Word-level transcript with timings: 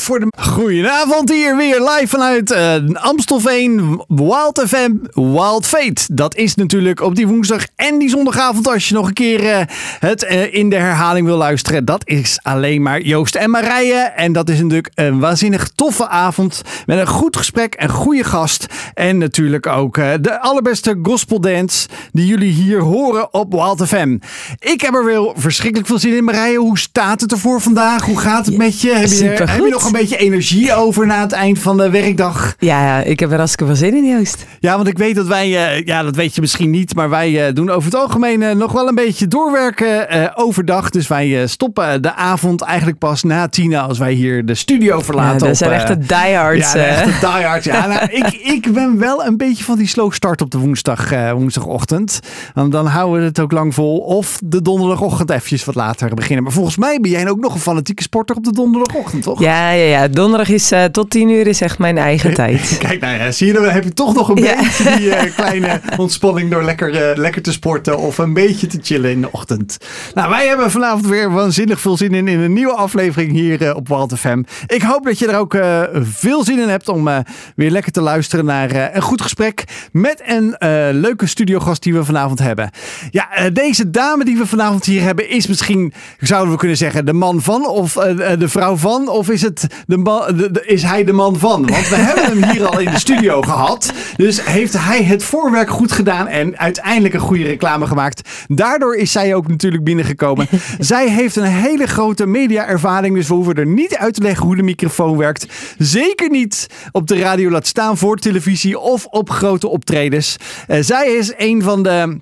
voor 0.00 0.20
de... 0.20 0.26
Goedenavond 0.38 1.30
hier 1.30 1.56
weer 1.56 1.80
live 1.80 2.06
vanuit 2.06 2.50
uh, 2.50 2.74
Amstelveen, 2.92 4.02
Wild 4.08 4.62
FM, 4.66 4.92
Wild 5.10 5.66
Fate. 5.66 6.14
Dat 6.14 6.34
is 6.34 6.54
natuurlijk 6.54 7.00
op 7.00 7.14
die 7.14 7.26
woensdag 7.26 7.66
en 7.76 7.98
die 7.98 8.08
zondagavond 8.08 8.68
als 8.68 8.88
je 8.88 8.94
nog 8.94 9.06
een 9.06 9.12
keer 9.12 9.42
uh, 9.42 9.60
het 9.98 10.22
uh, 10.22 10.54
in 10.54 10.68
de 10.68 10.76
herhaling 10.76 11.26
wil 11.26 11.36
luisteren. 11.36 11.84
Dat 11.84 12.08
is 12.08 12.38
alleen 12.42 12.82
maar 12.82 13.00
Joost 13.00 13.34
en 13.34 13.50
Marije. 13.50 13.94
En 13.94 14.32
dat 14.32 14.48
is 14.48 14.56
natuurlijk 14.56 14.90
een 14.94 15.18
waanzinnig 15.18 15.68
toffe 15.74 16.08
avond 16.08 16.62
met 16.86 16.98
een 16.98 17.06
goed 17.06 17.36
gesprek, 17.36 17.74
een 17.78 17.88
goede 17.88 18.24
gast. 18.24 18.66
En 18.94 19.18
natuurlijk 19.18 19.66
ook 19.66 19.94
de 20.20 20.40
allerbeste 20.40 20.98
gospel 21.02 21.40
dance 21.40 21.88
die 22.12 22.26
jullie 22.26 22.52
hier 22.52 22.80
horen 22.80 23.34
op 23.34 23.52
Wild 23.52 23.86
FM. 23.88 24.18
Ik 24.58 24.80
heb 24.80 24.94
er 24.94 25.04
wel 25.04 25.34
verschrikkelijk 25.36 25.88
veel 25.88 25.98
zin 25.98 26.16
in, 26.16 26.24
Marije. 26.24 26.58
Hoe 26.58 26.78
staat 26.78 27.20
het 27.20 27.32
ervoor 27.32 27.60
vandaag? 27.60 28.04
Hoe 28.04 28.18
gaat 28.18 28.46
het 28.46 28.56
met 28.56 28.80
je? 28.80 28.94
Heb 28.94 29.08
je, 29.08 29.24
heb 29.24 29.64
je 29.64 29.70
nog 29.70 29.81
een 29.84 29.92
beetje 29.92 30.16
energie 30.16 30.74
over 30.74 31.06
na 31.06 31.20
het 31.20 31.32
eind 31.32 31.58
van 31.58 31.76
de 31.76 31.90
werkdag? 31.90 32.54
Ja, 32.58 32.84
ja 32.84 33.02
ik 33.02 33.20
heb 33.20 33.30
er 33.30 33.36
hartstikke 33.36 33.66
veel 33.66 33.76
zin 33.76 33.96
in, 33.96 34.04
Joost. 34.04 34.46
Ja, 34.60 34.76
want 34.76 34.88
ik 34.88 34.98
weet 34.98 35.14
dat 35.14 35.26
wij, 35.26 35.48
uh, 35.48 35.86
ja, 35.86 36.02
dat 36.02 36.16
weet 36.16 36.34
je 36.34 36.40
misschien 36.40 36.70
niet, 36.70 36.94
maar 36.94 37.10
wij 37.10 37.48
uh, 37.48 37.54
doen 37.54 37.70
over 37.70 37.84
het 37.84 38.00
algemeen 38.00 38.40
uh, 38.40 38.50
nog 38.50 38.72
wel 38.72 38.88
een 38.88 38.94
beetje 38.94 39.28
doorwerken 39.28 40.36
overdag. 40.36 40.90
Dus 40.90 41.08
wij 41.08 41.46
stoppen 41.46 42.02
de 42.02 42.14
avond 42.14 42.60
eigenlijk 42.60 42.98
pas 42.98 43.22
na 43.22 43.48
tien 43.48 43.74
als 43.74 43.98
wij 43.98 44.12
hier 44.12 44.46
de 44.46 44.54
studio 44.54 45.00
verlaten. 45.00 45.40
Ja, 45.40 45.46
dat 45.46 45.56
zijn 45.56 45.70
echte 45.70 45.98
diehards. 45.98 46.72
Ja, 46.72 46.84
echte 46.84 47.26
diehards. 47.26 47.64
Ja, 47.64 47.86
nou, 47.86 48.06
ik, 48.10 48.32
ik 48.32 48.72
ben 48.72 48.98
wel 48.98 49.24
een 49.24 49.36
beetje 49.36 49.64
van 49.64 49.78
die 49.78 49.86
slow 49.86 50.12
start 50.12 50.40
op 50.40 50.50
de 50.50 50.58
woensdag, 50.58 51.10
woensdagochtend. 51.34 52.20
Want 52.54 52.72
dan 52.72 52.86
houden 52.86 53.20
we 53.20 53.26
het 53.26 53.40
ook 53.40 53.52
lang 53.52 53.74
vol. 53.74 53.98
Of 53.98 54.38
de 54.44 54.62
donderdagochtend 54.62 55.30
eventjes 55.30 55.64
wat 55.64 55.74
later 55.74 56.14
beginnen. 56.14 56.42
Maar 56.44 56.52
volgens 56.52 56.76
mij 56.76 56.98
ben 57.00 57.10
jij 57.10 57.28
ook 57.28 57.40
nog 57.40 57.54
een 57.54 57.60
fanatieke 57.60 58.02
sporter 58.02 58.36
op 58.36 58.44
de 58.44 58.52
donderdagochtend, 58.52 59.22
toch? 59.22 59.40
Ja, 59.40 59.71
ja, 59.72 60.00
ja. 60.00 60.08
Donderdag 60.08 60.48
is 60.48 60.72
uh, 60.72 60.84
tot 60.84 61.10
tien 61.10 61.28
uur 61.28 61.46
is 61.46 61.60
echt 61.60 61.78
mijn 61.78 61.98
eigen 61.98 62.34
tijd. 62.34 62.76
Kijk, 62.88 63.00
nou 63.00 63.18
ja, 63.18 63.30
zie 63.30 63.46
je, 63.46 63.52
dan 63.52 63.64
heb 63.64 63.84
je 63.84 63.92
toch 63.92 64.14
nog 64.14 64.28
een 64.28 64.34
beetje 64.34 64.96
die 64.96 65.06
uh, 65.06 65.22
kleine 65.36 65.80
ontspanning 65.96 66.50
door 66.50 66.64
lekker, 66.64 67.10
uh, 67.10 67.16
lekker 67.16 67.42
te 67.42 67.52
sporten 67.52 67.98
of 67.98 68.18
een 68.18 68.32
beetje 68.32 68.66
te 68.66 68.78
chillen 68.82 69.10
in 69.10 69.20
de 69.20 69.28
ochtend. 69.32 69.76
Nou, 70.14 70.30
wij 70.30 70.46
hebben 70.46 70.70
vanavond 70.70 71.06
weer 71.06 71.30
waanzinnig 71.30 71.80
veel 71.80 71.96
zin 71.96 72.14
in, 72.14 72.28
in 72.28 72.40
een 72.40 72.52
nieuwe 72.52 72.72
aflevering 72.72 73.32
hier 73.32 73.74
op 73.74 73.88
Walt 73.88 74.18
FM. 74.18 74.42
Ik 74.66 74.82
hoop 74.82 75.04
dat 75.04 75.18
je 75.18 75.26
er 75.26 75.38
ook 75.38 75.56
veel 76.02 76.44
zin 76.44 76.58
in 76.58 76.68
hebt 76.68 76.88
om 76.88 77.08
weer 77.56 77.70
lekker 77.70 77.92
te 77.92 78.00
luisteren 78.00 78.44
naar 78.44 78.94
een 78.94 79.02
goed 79.02 79.22
gesprek 79.22 79.64
met 79.92 80.22
een 80.26 80.56
leuke 81.00 81.26
studiogast 81.26 81.82
die 81.82 81.94
we 81.94 82.04
vanavond 82.04 82.38
hebben. 82.38 82.70
Ja, 83.10 83.50
deze 83.52 83.90
dame 83.90 84.24
die 84.24 84.36
we 84.36 84.46
vanavond 84.46 84.84
hier 84.84 85.02
hebben 85.02 85.28
is 85.28 85.46
misschien, 85.46 85.92
zouden 86.18 86.52
we 86.52 86.58
kunnen 86.58 86.76
zeggen, 86.76 87.06
de 87.06 87.12
man 87.12 87.42
van 87.42 87.66
of 87.66 87.92
de 88.38 88.48
vrouw 88.48 88.76
van 88.76 89.08
of 89.08 89.30
is 89.30 89.42
het 89.42 89.61
de 89.86 89.96
man, 89.96 90.36
de, 90.36 90.62
is 90.66 90.82
hij 90.82 91.04
de 91.04 91.12
man 91.12 91.38
van? 91.38 91.66
Want 91.66 91.88
we 91.88 91.96
hebben 91.96 92.24
hem 92.24 92.50
hier 92.50 92.66
al 92.66 92.78
in 92.78 92.90
de 92.90 92.98
studio 92.98 93.42
gehad. 93.42 93.92
Dus 94.16 94.44
heeft 94.44 94.78
hij 94.78 95.04
het 95.04 95.24
voorwerk 95.24 95.70
goed 95.70 95.92
gedaan 95.92 96.26
en 96.26 96.58
uiteindelijk 96.58 97.14
een 97.14 97.20
goede 97.20 97.44
reclame 97.44 97.86
gemaakt. 97.86 98.28
Daardoor 98.48 98.96
is 98.96 99.12
zij 99.12 99.34
ook 99.34 99.48
natuurlijk 99.48 99.84
binnengekomen. 99.84 100.48
zij 100.78 101.08
heeft 101.08 101.36
een 101.36 101.44
hele 101.44 101.86
grote 101.86 102.26
media-ervaring, 102.26 103.14
dus 103.14 103.28
we 103.28 103.34
hoeven 103.34 103.54
er 103.54 103.66
niet 103.66 103.96
uit 103.96 104.14
te 104.14 104.22
leggen 104.22 104.46
hoe 104.46 104.56
de 104.56 104.62
microfoon 104.62 105.16
werkt. 105.16 105.46
Zeker 105.78 106.30
niet 106.30 106.66
op 106.92 107.06
de 107.06 107.18
radio 107.18 107.50
laat 107.50 107.66
staan 107.66 107.98
voor 107.98 108.16
televisie 108.16 108.78
of 108.78 109.06
op 109.06 109.30
grote 109.30 109.68
optredens. 109.68 110.36
Uh, 110.68 110.76
zij 110.80 111.12
is 111.12 111.32
een 111.36 111.62
van 111.62 111.82
de 111.82 112.20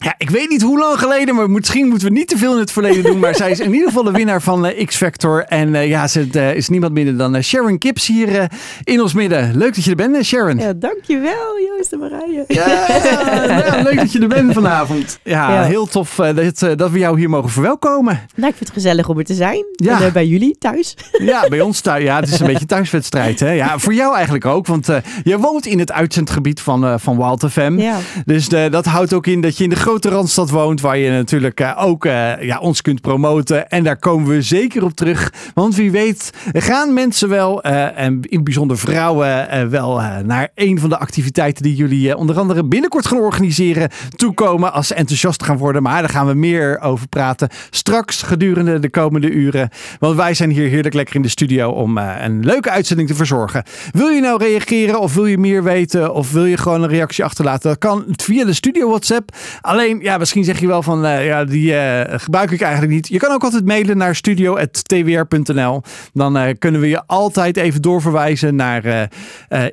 ja, 0.00 0.14
ik 0.18 0.30
weet 0.30 0.48
niet 0.48 0.62
hoe 0.62 0.78
lang 0.78 0.98
geleden, 0.98 1.34
maar 1.34 1.50
misschien 1.50 1.88
moeten 1.88 2.08
we 2.08 2.14
niet 2.14 2.28
te 2.28 2.38
veel 2.38 2.52
in 2.52 2.58
het 2.58 2.72
verleden 2.72 3.02
doen. 3.02 3.18
Maar 3.18 3.34
zij 3.34 3.50
is 3.50 3.60
in 3.60 3.72
ieder 3.72 3.88
geval 3.88 4.02
de 4.02 4.10
winnaar 4.10 4.42
van 4.42 4.66
uh, 4.66 4.86
X-Factor. 4.86 5.44
En 5.44 5.68
uh, 5.74 5.88
ja, 5.88 6.06
ze 6.06 6.28
uh, 6.32 6.54
is 6.54 6.68
niemand 6.68 6.92
minder 6.92 7.16
dan 7.16 7.42
Sharon 7.42 7.78
Kips 7.78 8.06
hier 8.06 8.50
in 8.84 9.00
ons 9.00 9.12
midden. 9.12 9.56
Leuk 9.56 9.74
dat 9.74 9.84
je 9.84 9.90
er 9.90 9.96
bent, 9.96 10.24
Sharon. 10.24 10.58
Ja, 10.58 10.72
dankjewel, 10.72 11.60
Joost 11.68 11.92
en 11.92 11.98
Marije. 11.98 12.44
Ja, 12.46 12.66
ja, 12.66 13.82
leuk 13.88 13.96
dat 13.96 14.12
je 14.12 14.20
er 14.20 14.28
bent 14.28 14.52
vanavond. 14.52 15.18
Ja, 15.22 15.52
ja. 15.52 15.62
heel 15.62 15.86
tof 15.86 16.14
dat, 16.14 16.78
dat 16.78 16.90
we 16.90 16.98
jou 16.98 17.18
hier 17.18 17.30
mogen 17.30 17.50
verwelkomen. 17.50 18.20
Nou, 18.34 18.50
ik 18.50 18.56
vind 18.56 18.58
het 18.58 18.70
gezellig 18.70 19.08
om 19.08 19.18
er 19.18 19.24
te 19.24 19.34
zijn. 19.34 19.64
Ja. 19.72 20.02
En, 20.02 20.12
bij 20.12 20.26
jullie 20.26 20.56
thuis. 20.58 20.96
Ja, 21.28 21.48
bij 21.48 21.60
ons 21.60 21.80
thuis. 21.80 22.04
Ja, 22.04 22.20
het 22.20 22.28
is 22.28 22.40
een 22.40 22.46
beetje 22.46 22.66
thuiswedstrijd. 22.66 23.40
Hè? 23.40 23.50
Ja, 23.50 23.78
voor 23.78 23.94
jou 23.94 24.14
eigenlijk 24.14 24.46
ook. 24.46 24.66
Want 24.66 24.86
je 25.22 25.38
woont 25.38 25.66
in 25.66 25.78
het 25.78 25.92
uitzendgebied 25.92 26.60
van, 26.60 27.00
van 27.00 27.16
Wild 27.16 27.44
FM. 27.50 27.78
Ja. 27.78 27.96
Dus 28.24 28.48
dat 28.48 28.84
houdt 28.84 29.12
ook 29.12 29.26
in 29.26 29.40
dat 29.40 29.56
je 29.56 29.64
in 29.64 29.70
de 29.70 29.76
grote 29.88 30.08
randstad 30.08 30.50
woont, 30.50 30.80
waar 30.80 30.98
je 30.98 31.10
natuurlijk 31.10 31.60
uh, 31.60 31.74
ook 31.78 32.04
uh, 32.04 32.42
ja, 32.42 32.58
ons 32.58 32.82
kunt 32.82 33.00
promoten. 33.00 33.68
En 33.68 33.84
daar 33.84 33.96
komen 33.96 34.28
we 34.28 34.42
zeker 34.42 34.84
op 34.84 34.92
terug. 34.92 35.32
Want 35.54 35.76
wie 35.76 35.90
weet 35.90 36.32
gaan 36.52 36.92
mensen 36.92 37.28
wel, 37.28 37.66
uh, 37.66 37.98
en 37.98 38.20
in 38.22 38.44
bijzonder 38.44 38.78
vrouwen, 38.78 39.70
wel 39.70 40.00
naar 40.24 40.48
een 40.54 40.80
van 40.80 40.88
de 40.88 40.98
activiteiten 40.98 41.62
die 41.62 41.74
jullie 41.74 42.16
onder 42.16 42.38
andere 42.38 42.64
binnenkort 42.64 43.06
gaan 43.06 43.18
organiseren, 43.18 43.90
toekomen 44.16 44.72
als 44.72 44.86
ze 44.86 44.94
enthousiast 44.94 45.42
gaan 45.42 45.56
worden. 45.56 45.82
Maar 45.82 46.00
daar 46.00 46.10
gaan 46.10 46.26
we 46.26 46.34
meer 46.34 46.80
over 46.80 47.08
praten 47.08 47.48
straks 47.70 48.22
gedurende 48.22 48.78
de 48.78 48.90
komende 48.90 49.30
uren. 49.30 49.70
Want 49.98 50.16
wij 50.16 50.34
zijn 50.34 50.50
hier 50.50 50.68
heerlijk 50.68 50.94
lekker 50.94 51.14
in 51.14 51.22
de 51.22 51.28
studio 51.28 51.70
om 51.70 51.98
een 51.98 52.44
leuke 52.44 52.70
uitzending 52.70 53.08
te 53.08 53.14
verzorgen. 53.14 53.62
Wil 53.92 54.08
je 54.08 54.20
nou 54.20 54.38
reageren 54.44 55.00
of 55.00 55.14
wil 55.14 55.26
je 55.26 55.38
meer 55.38 55.62
weten 55.62 56.14
of 56.14 56.32
wil 56.32 56.44
je 56.44 56.56
gewoon 56.56 56.82
een 56.82 56.88
reactie 56.88 57.24
achterlaten? 57.24 57.68
Dat 57.70 57.78
kan 57.78 58.04
via 58.06 58.44
de 58.44 58.52
studio 58.52 58.88
WhatsApp. 58.88 59.30
Alleen, 59.78 60.00
ja, 60.00 60.18
misschien 60.18 60.44
zeg 60.44 60.60
je 60.60 60.66
wel 60.66 60.82
van, 60.82 61.04
uh, 61.04 61.26
ja, 61.26 61.44
die 61.44 61.72
uh, 61.72 62.00
gebruik 62.06 62.50
ik 62.50 62.60
eigenlijk 62.60 62.92
niet. 62.92 63.08
Je 63.08 63.18
kan 63.18 63.32
ook 63.32 63.44
altijd 63.44 63.64
mailen 63.64 63.96
naar 63.96 64.14
studio.twr.nl. 64.14 65.82
Dan 66.12 66.36
uh, 66.36 66.42
kunnen 66.58 66.80
we 66.80 66.88
je 66.88 67.02
altijd 67.06 67.56
even 67.56 67.82
doorverwijzen 67.82 68.56
naar 68.56 69.10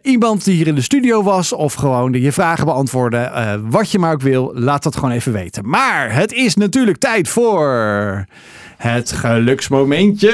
iemand 0.02 0.44
die 0.44 0.56
hier 0.56 0.68
in 0.68 0.76
de 0.76 0.82
studio 0.82 1.24
was. 1.24 1.54
Of 1.54 1.74
gewoon 1.74 2.14
je 2.14 2.32
vragen 2.32 2.66
beantwoorden. 2.66 3.32
wat 3.70 3.92
je 3.92 4.00
maar 4.00 4.14
ook 4.14 4.22
wil, 4.22 4.52
laat 4.54 4.84
dat 4.84 4.96
gewoon 4.96 5.12
even 5.12 5.32
weten. 5.32 5.70
Maar 5.70 6.14
het 6.14 6.32
is 6.32 6.56
natuurlijk 6.56 6.98
tijd 6.98 7.30
voor... 7.30 8.26
Het 8.78 9.12
geluksmomentje. 9.12 10.32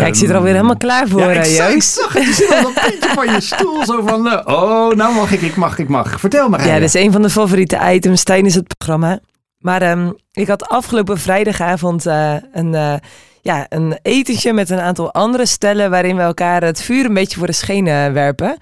Ja, 0.00 0.06
ik 0.06 0.14
zit 0.14 0.28
er 0.28 0.36
alweer 0.36 0.52
helemaal 0.52 0.76
klaar 0.76 1.08
voor, 1.08 1.20
ja, 1.20 1.30
ik, 1.30 1.44
zag, 1.44 1.70
ik 1.70 1.82
zag 1.82 2.12
het. 2.12 2.24
Je 2.24 2.32
zit 2.32 2.48
op 2.48 2.62
dat 2.74 2.84
puntje 2.84 3.10
van 3.14 3.32
je 3.32 3.40
stoel. 3.40 3.84
Zo 3.84 4.02
van, 4.06 4.48
oh, 4.48 4.90
nou 4.90 5.14
mag 5.14 5.32
ik, 5.32 5.40
ik 5.40 5.56
mag, 5.56 5.78
ik 5.78 5.88
mag. 5.88 6.20
Vertel 6.20 6.48
maar. 6.48 6.66
Ja, 6.66 6.74
dat 6.74 6.82
is 6.82 6.94
een 6.94 7.12
van 7.12 7.22
de 7.22 7.30
favoriete 7.30 7.78
items 7.92 8.22
tijdens 8.22 8.54
het 8.54 8.76
programma. 8.76 9.18
Maar 9.58 9.90
um, 9.90 10.16
ik 10.32 10.48
had 10.48 10.68
afgelopen 10.68 11.18
vrijdagavond 11.18 12.06
uh, 12.06 12.34
een, 12.52 12.72
uh, 12.72 12.94
ja, 13.40 13.66
een 13.68 13.98
etentje 14.02 14.52
met 14.52 14.70
een 14.70 14.80
aantal 14.80 15.12
andere 15.12 15.46
stellen 15.46 15.90
waarin 15.90 16.16
we 16.16 16.22
elkaar 16.22 16.62
het 16.62 16.82
vuur 16.82 17.04
een 17.04 17.14
beetje 17.14 17.38
voor 17.38 17.46
de 17.46 17.52
schenen 17.52 18.12
werpen. 18.12 18.58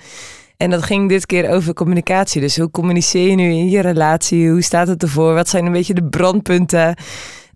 En 0.57 0.71
dat 0.71 0.83
ging 0.83 1.09
dit 1.09 1.27
keer 1.27 1.51
over 1.51 1.75
communicatie. 1.75 2.41
Dus 2.41 2.57
hoe 2.57 2.71
communiceer 2.71 3.29
je 3.29 3.35
nu 3.35 3.51
in 3.51 3.69
je 3.69 3.81
relatie? 3.81 4.51
Hoe 4.51 4.63
staat 4.63 4.89
het 4.89 5.03
ervoor? 5.03 5.35
Wat 5.35 5.49
zijn 5.49 5.67
een 5.67 5.73
beetje 5.73 5.95
de 5.95 6.05
brandpunten? 6.05 6.97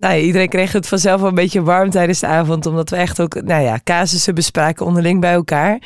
Nou, 0.02 0.16
iedereen 0.16 0.48
kreeg 0.48 0.72
het 0.72 0.88
vanzelf 0.88 1.20
wel 1.20 1.28
een 1.28 1.34
beetje 1.34 1.62
warm 1.62 1.90
tijdens 1.90 2.20
de 2.20 2.26
avond, 2.26 2.66
omdat 2.66 2.90
we 2.90 2.96
echt 2.96 3.20
ook, 3.20 3.42
nou 3.42 3.62
ja, 3.62 3.80
casussen 3.84 4.34
bespraken 4.34 4.86
onderling 4.86 5.20
bij 5.20 5.32
elkaar. 5.32 5.78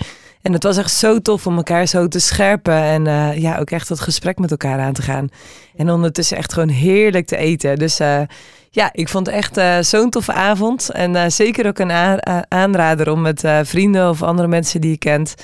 En 0.42 0.52
het 0.52 0.62
was 0.62 0.76
echt 0.76 0.92
zo 0.92 1.20
tof 1.20 1.46
om 1.46 1.56
elkaar 1.56 1.86
zo 1.86 2.08
te 2.08 2.18
scherpen 2.18 2.74
en 2.74 3.06
uh, 3.06 3.38
ja, 3.38 3.58
ook 3.58 3.70
echt 3.70 3.88
dat 3.88 4.00
gesprek 4.00 4.38
met 4.38 4.50
elkaar 4.50 4.80
aan 4.80 4.92
te 4.92 5.02
gaan. 5.02 5.28
En 5.76 5.90
ondertussen 5.90 6.36
echt 6.36 6.52
gewoon 6.52 6.68
heerlijk 6.68 7.26
te 7.26 7.36
eten. 7.36 7.76
Dus 7.78 8.00
uh, 8.00 8.20
ja, 8.70 8.88
ik 8.92 9.08
vond 9.08 9.26
het 9.26 9.34
echt 9.36 9.58
uh, 9.58 9.78
zo'n 9.80 10.10
toffe 10.10 10.32
avond. 10.32 10.90
En 10.90 11.32
zeker 11.32 11.66
ook 11.66 11.78
een 11.78 12.22
aanrader 12.48 13.10
om 13.10 13.20
met 13.20 13.44
vrienden 13.62 14.08
of 14.08 14.22
andere 14.22 14.48
mensen 14.48 14.80
die 14.80 14.90
je 14.90 14.98
kent 14.98 15.34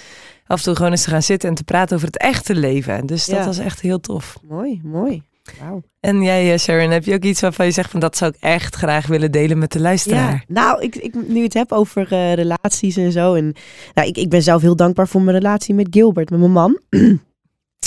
af 0.46 0.58
en 0.58 0.64
toe 0.64 0.76
gewoon 0.76 0.90
eens 0.90 1.02
te 1.02 1.10
gaan 1.10 1.22
zitten 1.22 1.48
en 1.48 1.54
te 1.54 1.64
praten 1.64 1.96
over 1.96 2.06
het 2.06 2.18
echte 2.18 2.54
leven. 2.54 3.06
Dus 3.06 3.26
dat 3.26 3.44
was 3.44 3.58
echt 3.58 3.80
heel 3.80 4.00
tof. 4.00 4.36
Mooi, 4.48 4.80
mooi. 4.84 5.22
Wow. 5.60 5.82
En 6.00 6.22
jij, 6.22 6.58
Sharon, 6.58 6.90
heb 6.90 7.04
je 7.04 7.14
ook 7.14 7.22
iets 7.22 7.40
waarvan 7.40 7.66
je 7.66 7.72
zegt 7.72 7.90
van 7.90 8.00
dat 8.00 8.16
zou 8.16 8.32
ik 8.34 8.42
echt 8.42 8.74
graag 8.74 9.06
willen 9.06 9.32
delen 9.32 9.58
met 9.58 9.72
de 9.72 9.80
luisteraar? 9.80 10.32
Ja, 10.32 10.54
nou, 10.54 10.82
ik, 10.82 10.96
ik 10.96 11.14
nu 11.28 11.42
het 11.42 11.54
heb 11.54 11.72
over 11.72 12.12
uh, 12.12 12.32
relaties 12.32 12.96
en 12.96 13.12
zo. 13.12 13.34
En 13.34 13.54
nou, 13.94 14.08
ik, 14.08 14.16
ik 14.16 14.28
ben 14.28 14.42
zelf 14.42 14.62
heel 14.62 14.76
dankbaar 14.76 15.08
voor 15.08 15.22
mijn 15.22 15.36
relatie 15.36 15.74
met 15.74 15.86
Gilbert, 15.90 16.30
met 16.30 16.38
mijn 16.38 16.52
man. 16.52 16.78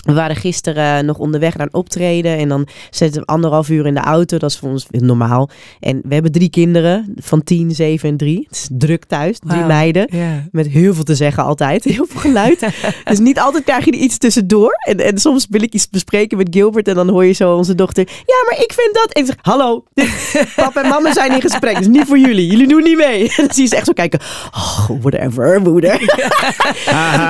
We 0.06 0.14
waren 0.14 0.36
gisteren 0.36 1.06
nog 1.06 1.18
onderweg 1.18 1.58
naar 1.58 1.66
een 1.66 1.74
optreden 1.74 2.38
en 2.38 2.50
dan 2.50 2.68
zetten 2.90 3.22
we 3.22 3.28
anderhalf 3.28 3.70
uur 3.70 3.86
in 3.86 3.94
de 3.94 4.00
auto. 4.00 4.38
Dat 4.38 4.50
is 4.50 4.58
voor 4.58 4.70
ons 4.70 4.88
normaal. 4.90 5.50
En 5.80 6.02
we 6.04 6.14
hebben 6.14 6.32
drie 6.32 6.50
kinderen 6.50 7.14
van 7.16 7.44
tien, 7.44 7.72
zeven 7.72 8.10
en 8.10 8.18
drie. 8.18 8.46
Het 8.50 8.58
is 8.58 8.68
druk 8.72 9.06
thuis, 9.06 9.40
drie 9.40 9.64
meiden. 9.64 10.08
Met 10.52 10.68
heel 10.68 10.94
veel 10.94 11.04
te 11.04 11.16
zeggen 11.16 11.44
altijd, 11.44 11.84
heel 11.96 12.06
veel 12.10 12.20
geluid. 12.20 12.60
dus 13.04 13.20
niet 13.20 13.40
altijd 13.40 13.64
krijg 13.64 13.86
je 13.86 13.92
er 13.92 13.98
iets 13.98 14.18
tussendoor. 14.18 14.74
En, 14.88 15.00
en 15.00 15.18
soms 15.18 15.48
wil 15.50 15.62
ik 15.62 15.74
iets 15.74 15.90
bespreken 15.90 16.38
met 16.38 16.48
Gilbert 16.52 16.88
en 16.88 16.96
dan 16.96 17.10
hoor 17.10 17.26
je 17.26 17.34
zo 17.34 17.56
onze 17.56 17.76
dochter. 17.76 18.08
Ja, 18.08 18.36
maar 18.50 18.60
ik 18.60 18.74
vind 18.74 18.94
dat. 18.94 19.14
En 19.14 19.22
ik 19.22 19.28
zeg, 19.28 19.36
hallo, 19.42 19.84
papa 20.56 20.84
en 20.84 20.90
mama 20.90 21.14
zijn 21.14 21.32
in 21.32 21.42
gesprek. 21.42 21.78
Dus 21.78 21.88
niet 21.88 22.06
voor 22.06 22.20
jullie. 22.20 22.48
Jullie 22.48 22.68
doen 22.68 22.84
niet 22.84 22.98
mee. 22.98 23.22
En 23.22 23.46
dan 23.46 23.54
zie 23.54 23.64
je 23.64 23.70
ze 23.70 23.76
echt 23.76 23.86
zo 23.86 23.94
kijken. 23.94 24.20
Oh, 24.52 24.90
whatever, 25.02 25.62
moeder. 25.62 26.00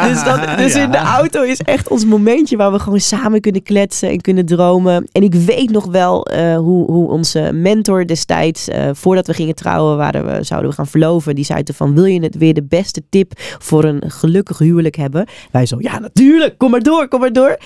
dus 0.10 0.24
dat, 0.24 0.57
dus 0.57 0.75
in 0.75 0.92
de 0.92 0.98
auto 0.98 1.42
is 1.42 1.60
echt 1.60 1.88
ons 1.88 2.06
momentje 2.06 2.57
waar 2.57 2.64
waar 2.65 2.73
we 2.73 2.83
gewoon 2.83 3.00
samen 3.00 3.41
kunnen 3.41 3.63
kletsen 3.63 4.09
en 4.09 4.21
kunnen 4.21 4.45
dromen. 4.45 5.07
En 5.12 5.23
ik 5.23 5.33
weet 5.33 5.69
nog 5.69 5.85
wel 5.85 6.31
uh, 6.31 6.57
hoe, 6.57 6.91
hoe 6.91 7.09
onze 7.09 7.51
mentor 7.53 8.06
destijds, 8.06 8.69
uh, 8.69 8.89
voordat 8.94 9.27
we 9.27 9.33
gingen 9.33 9.56
trouwen, 9.56 9.97
waren 9.97 10.25
we, 10.25 10.44
zouden 10.44 10.69
we 10.69 10.75
gaan 10.75 10.88
verloven. 10.88 11.35
Die 11.35 11.45
zei 11.45 11.63
van, 11.73 11.95
wil 11.95 12.06
je 12.06 12.21
het 12.21 12.38
weer 12.38 12.53
de 12.53 12.63
beste 12.63 13.03
tip 13.09 13.31
voor 13.38 13.83
een 13.83 14.12
gelukkig 14.12 14.57
huwelijk 14.57 14.95
hebben? 14.95 15.27
Wij 15.51 15.65
zo, 15.65 15.77
ja 15.79 16.00
natuurlijk, 16.00 16.57
kom 16.57 16.71
maar 16.71 16.81
door, 16.81 17.07
kom 17.07 17.19
maar 17.19 17.33
door. 17.33 17.57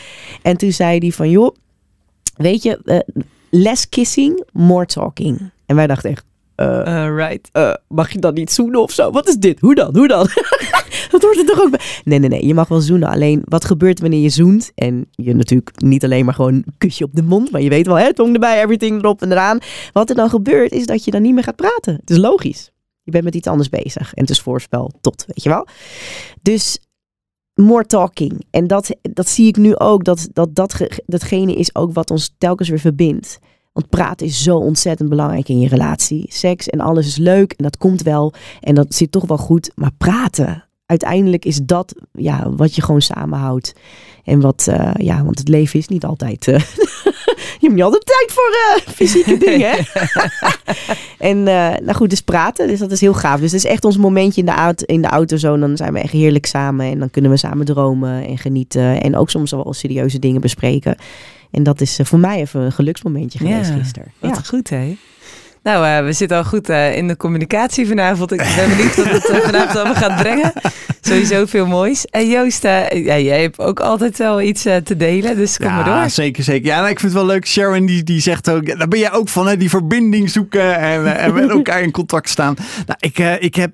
En 0.42 0.58
toen 0.58 0.72
zei 0.72 0.98
hij 0.98 1.12
van, 1.12 1.30
joh, 1.30 1.56
weet 2.36 2.64
je, 2.64 2.80
uh, 2.86 3.24
less 3.50 3.90
kissing, 3.90 4.44
more 4.54 4.86
talking. 4.86 5.52
En 5.66 5.76
wij 5.76 5.88
dachten 5.88 6.10
echt, 6.10 6.26
right. 7.16 7.50
Mag 7.88 8.12
je 8.12 8.20
dan 8.20 8.34
niet 8.34 8.52
zoenen 8.52 8.82
of 8.82 8.92
zo? 8.92 9.12
Wat 9.12 9.28
is 9.28 9.36
dit? 9.36 9.60
Hoe 9.60 9.76
dan? 9.76 9.96
Hoe 9.96 10.08
dan? 10.08 10.28
dat 11.12 11.22
hoort 11.22 11.38
er 11.38 11.46
toch 11.46 11.62
ook? 11.62 11.80
Nee, 12.04 12.20
nee, 12.20 12.30
nee. 12.30 12.46
Je 12.46 12.54
mag 12.54 12.68
wel 12.68 12.82
zoenen. 12.82 13.10
Alleen 13.10 13.42
wat 13.46 13.66
gebeurt 13.66 14.00
wanneer 14.00 14.22
je 14.22 14.30
zoent? 14.30 14.72
En 14.76 15.08
je 15.12 15.36
natuurlijk 15.36 15.82
niet 15.82 16.04
alleen 16.04 16.26
maar 16.26 16.34
gewoon 16.34 16.54
een 16.54 16.74
kusje 16.78 17.04
op 17.04 17.16
de 17.16 17.24
mond. 17.24 17.52
Maar 17.52 17.62
je 17.62 17.70
weet 17.70 17.88
wel, 17.88 17.98
hè, 17.98 18.14
tong 18.14 18.34
erbij, 18.34 18.62
everything 18.62 19.00
erop 19.00 19.22
en 19.22 19.32
eraan. 19.32 19.60
Wat 19.92 20.10
er 20.10 20.16
dan 20.16 20.30
gebeurt 20.30 20.72
is 20.72 20.86
dat 20.86 21.04
je 21.04 21.12
dan 21.12 21.22
niet 21.22 21.34
meer 21.34 21.44
gaat 21.44 21.56
praten. 21.56 21.94
Het 21.94 22.10
is 22.10 22.18
logisch. 22.18 22.72
Je 23.04 23.12
bent 23.12 23.24
met 23.24 23.36
iets 23.36 23.48
anders 23.48 23.70
bezig. 23.70 24.14
En 24.14 24.22
het 24.22 24.30
is 24.30 24.42
voorspel 24.42 24.92
tot, 25.02 25.24
weet 25.28 25.44
je 25.44 25.50
wel. 25.50 25.68
Dus 26.42 26.80
more 27.54 27.86
talking. 27.86 28.46
En 28.50 28.68
dat, 28.68 28.96
dat 29.02 29.30
zie 29.30 29.48
ik 29.48 29.58
nu 29.58 29.78
ook. 29.78 30.04
Dat, 30.04 30.28
dat, 30.34 30.56
dat 30.56 30.88
datgene 31.06 31.56
is 31.56 31.76
ook 31.76 31.94
wat 31.94 32.12
ons 32.12 32.36
telkens 32.38 32.70
weer 32.70 32.80
verbindt. 32.80 33.40
Want 33.74 33.90
praten 33.90 34.26
is 34.26 34.44
zo 34.44 34.58
ontzettend 34.58 35.10
belangrijk 35.10 35.50
in 35.50 35.60
je 35.60 35.68
relatie. 35.68 36.26
Seks 36.28 36.70
en 36.70 36.80
alles 36.80 37.08
is 37.08 37.18
leuk 37.18 37.52
en 37.52 37.64
dat 37.64 37.78
komt 37.78 38.02
wel 38.02 38.34
en 38.60 38.76
dat 38.76 38.96
zit 38.96 39.12
toch 39.12 39.26
wel 39.26 39.38
goed. 39.38 39.72
Maar 39.76 39.92
praten, 39.98 40.69
uiteindelijk 40.90 41.46
is 41.46 41.60
dat 41.64 41.96
ja, 42.14 42.50
wat 42.52 42.76
je 42.76 42.82
gewoon 42.82 43.02
samenhoudt. 43.02 43.74
En 44.24 44.42
wat, 44.42 44.68
uh, 44.70 44.92
ja, 44.94 45.24
want 45.24 45.40
het 45.40 45.48
leven 45.48 45.80
is 45.80 45.88
niet 45.88 46.06
altijd. 46.06 46.48
Uh, 46.48 46.60
je 47.60 47.60
hebt 47.60 47.74
niet 47.74 47.84
altijd 47.84 48.06
tijd 48.06 48.32
voor 48.32 48.50
uh, 48.52 48.94
fysieke 48.94 49.38
dingen. 49.46 49.86
en 51.30 51.44
nou 51.84 51.94
goed, 51.94 52.10
dus 52.10 52.22
praten, 52.22 52.68
dus 52.68 52.80
dat 52.80 52.92
is 52.92 53.02
heel 53.02 53.14
gaaf. 53.14 53.40
Dus 53.40 53.52
het 53.52 53.64
is 53.64 53.72
echt 53.72 53.86
ons 53.86 53.98
momentje 53.98 54.40
in 54.40 54.46
de, 54.46 54.52
auto, 54.52 54.86
in 54.86 55.02
de 55.02 55.08
auto 55.08 55.38
zo. 55.38 55.54
En 55.54 55.60
dan 55.60 55.78
zijn 55.78 55.94
we 55.94 56.00
echt 56.00 56.12
heerlijk 56.12 56.46
samen. 56.46 56.86
En 56.86 57.00
dan 57.00 57.10
kunnen 57.10 57.32
we 57.32 57.38
samen 57.38 57.66
dromen 57.66 58.26
en 58.26 58.38
genieten. 58.38 59.02
En 59.02 59.16
ook 59.16 59.30
soms 59.30 59.52
wel 59.52 59.74
serieuze 59.74 60.20
dingen 60.20 60.42
bespreken. 60.42 60.96
En 61.52 61.64
dat 61.64 61.82
is 61.82 62.00
voor 62.04 62.20
mij 62.20 62.40
even 62.40 62.62
een 62.62 62.72
geluksmomentje 62.72 63.40
geweest 63.40 63.70
ja, 63.70 63.78
gisteren. 63.78 64.12
Wat 64.20 64.36
ja. 64.36 64.42
goed, 64.42 64.70
hè? 64.70 64.98
Nou, 65.64 65.86
uh, 65.86 66.06
we 66.06 66.14
zitten 66.14 66.38
al 66.38 66.44
goed 66.44 66.70
uh, 66.70 66.96
in 66.96 67.08
de 67.08 67.18
communicatie 67.18 67.88
vanavond. 67.88 68.32
Ik 68.32 68.38
ben 68.56 68.70
benieuwd 68.70 68.96
wat 68.96 69.06
het 69.06 69.30
uh, 69.30 69.38
vanavond 69.38 69.76
allemaal 69.76 69.96
gaat 69.96 70.16
brengen. 70.16 70.54
Sowieso 71.10 71.46
veel 71.46 71.66
moois. 71.66 72.06
En 72.06 72.30
Joost, 72.30 72.64
ja, 72.64 73.18
jij 73.18 73.42
hebt 73.42 73.60
ook 73.60 73.80
altijd 73.80 74.18
wel 74.18 74.42
iets 74.42 74.62
te 74.62 74.98
delen, 74.98 75.36
dus 75.36 75.58
kom 75.58 75.68
ja, 75.68 75.76
maar 75.76 75.84
door. 75.84 75.94
Ja, 75.94 76.10
zeker, 76.10 76.44
zeker. 76.44 76.66
Ja, 76.68 76.78
nou, 76.78 76.90
ik 76.90 77.00
vind 77.00 77.14
het 77.14 77.22
wel 77.22 77.32
leuk. 77.32 77.48
Sharon 77.48 77.86
die, 77.86 78.04
die 78.04 78.22
zegt 78.22 78.50
ook, 78.50 78.78
daar 78.78 78.88
ben 78.88 79.00
jij 79.00 79.12
ook 79.12 79.30
van, 79.30 79.48
hè, 79.48 79.58
die 79.58 79.70
verbinding 79.70 80.30
zoeken 80.30 80.78
en, 80.78 81.18
en 81.18 81.34
met 81.34 81.50
elkaar 81.50 81.82
in 81.82 81.92
contact 81.92 82.30
staan. 82.30 82.56
Nou, 82.86 82.98
ik, 83.00 83.18
ik 83.44 83.56
heb, 83.56 83.72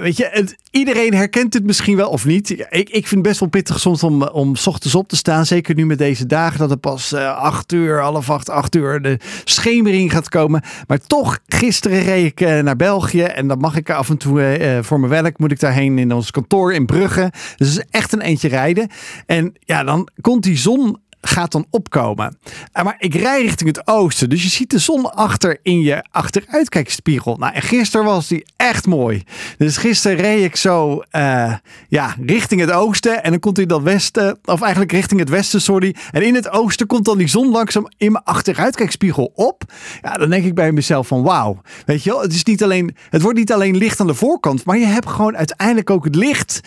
weet 0.00 0.16
je, 0.16 0.28
het, 0.30 0.56
iedereen 0.70 1.14
herkent 1.14 1.54
het 1.54 1.64
misschien 1.64 1.96
wel 1.96 2.08
of 2.08 2.24
niet. 2.24 2.50
Ik, 2.50 2.90
ik 2.90 3.06
vind 3.06 3.10
het 3.10 3.22
best 3.22 3.40
wel 3.40 3.48
pittig 3.48 3.80
soms 3.80 4.02
om, 4.02 4.22
om 4.22 4.56
s 4.56 4.66
ochtends 4.66 4.94
op 4.94 5.08
te 5.08 5.16
staan. 5.16 5.46
Zeker 5.46 5.74
nu 5.74 5.86
met 5.86 5.98
deze 5.98 6.26
dagen, 6.26 6.58
dat 6.58 6.70
het 6.70 6.80
pas 6.80 7.14
acht 7.14 7.72
uur, 7.72 8.00
half 8.00 8.30
acht, 8.30 8.50
acht 8.50 8.76
uur 8.76 9.02
de 9.02 9.18
schemering 9.44 10.12
gaat 10.12 10.28
komen. 10.28 10.62
Maar 10.86 10.98
toch, 11.06 11.38
gisteren 11.46 12.02
reed 12.02 12.26
ik 12.26 12.40
uh, 12.40 12.58
naar 12.60 12.76
België 12.76 13.22
en 13.22 13.48
dan 13.48 13.58
mag 13.58 13.76
ik 13.76 13.90
af 13.90 14.08
en 14.08 14.16
toe 14.16 14.78
voor 14.82 15.00
mijn 15.00 15.22
werk 15.22 15.38
moet 15.38 15.52
ik 15.52 15.60
daarheen 15.60 15.98
in 15.98 16.12
ons 16.12 16.29
kantoor 16.30 16.72
in 16.72 16.86
Brugge. 16.86 17.32
Dus 17.56 17.68
het 17.68 17.78
is 17.78 17.84
echt 17.90 18.12
een 18.12 18.20
eentje 18.20 18.48
rijden. 18.48 18.88
En 19.26 19.54
ja, 19.60 19.84
dan 19.84 20.08
komt 20.20 20.42
die 20.42 20.56
zon 20.56 20.98
gaat 21.20 21.52
dan 21.52 21.66
opkomen. 21.70 22.38
Maar 22.82 22.96
ik 22.98 23.14
rij 23.14 23.42
richting 23.42 23.76
het 23.76 23.86
oosten. 23.86 24.28
Dus 24.28 24.42
je 24.42 24.48
ziet 24.48 24.70
de 24.70 24.78
zon 24.78 25.14
achter 25.14 25.58
in 25.62 25.80
je 25.80 26.04
achteruitkijkspiegel. 26.10 27.36
Nou, 27.36 27.54
en 27.54 27.62
gisteren 27.62 28.06
was 28.06 28.28
die 28.28 28.46
echt 28.56 28.86
mooi. 28.86 29.22
Dus 29.58 29.76
gisteren 29.76 30.16
reed 30.16 30.44
ik 30.44 30.56
zo 30.56 31.02
uh, 31.12 31.54
ja, 31.88 32.16
richting 32.26 32.60
het 32.60 32.70
oosten. 32.70 33.22
En 33.22 33.30
dan 33.30 33.40
komt 33.40 33.56
hij 33.56 33.66
dat 33.66 33.82
westen. 33.82 34.38
Of 34.44 34.60
eigenlijk 34.60 34.92
richting 34.92 35.20
het 35.20 35.28
westen, 35.28 35.60
sorry. 35.60 35.94
En 36.10 36.22
in 36.22 36.34
het 36.34 36.50
oosten 36.50 36.86
komt 36.86 37.04
dan 37.04 37.18
die 37.18 37.28
zon 37.28 37.50
langzaam 37.50 37.88
in 37.96 38.12
mijn 38.12 38.24
achteruitkijkspiegel 38.24 39.32
op. 39.34 39.62
Ja, 40.02 40.12
dan 40.16 40.30
denk 40.30 40.44
ik 40.44 40.54
bij 40.54 40.72
mezelf 40.72 41.06
van 41.06 41.22
wauw. 41.22 41.60
Weet 41.86 42.02
je 42.02 42.10
wel, 42.10 42.22
het, 42.22 42.32
is 42.32 42.44
niet 42.44 42.62
alleen, 42.62 42.96
het 43.10 43.22
wordt 43.22 43.38
niet 43.38 43.52
alleen 43.52 43.76
licht 43.76 44.00
aan 44.00 44.06
de 44.06 44.14
voorkant. 44.14 44.64
Maar 44.64 44.78
je 44.78 44.86
hebt 44.86 45.08
gewoon 45.08 45.36
uiteindelijk 45.36 45.90
ook 45.90 46.04
het 46.04 46.14
licht 46.14 46.60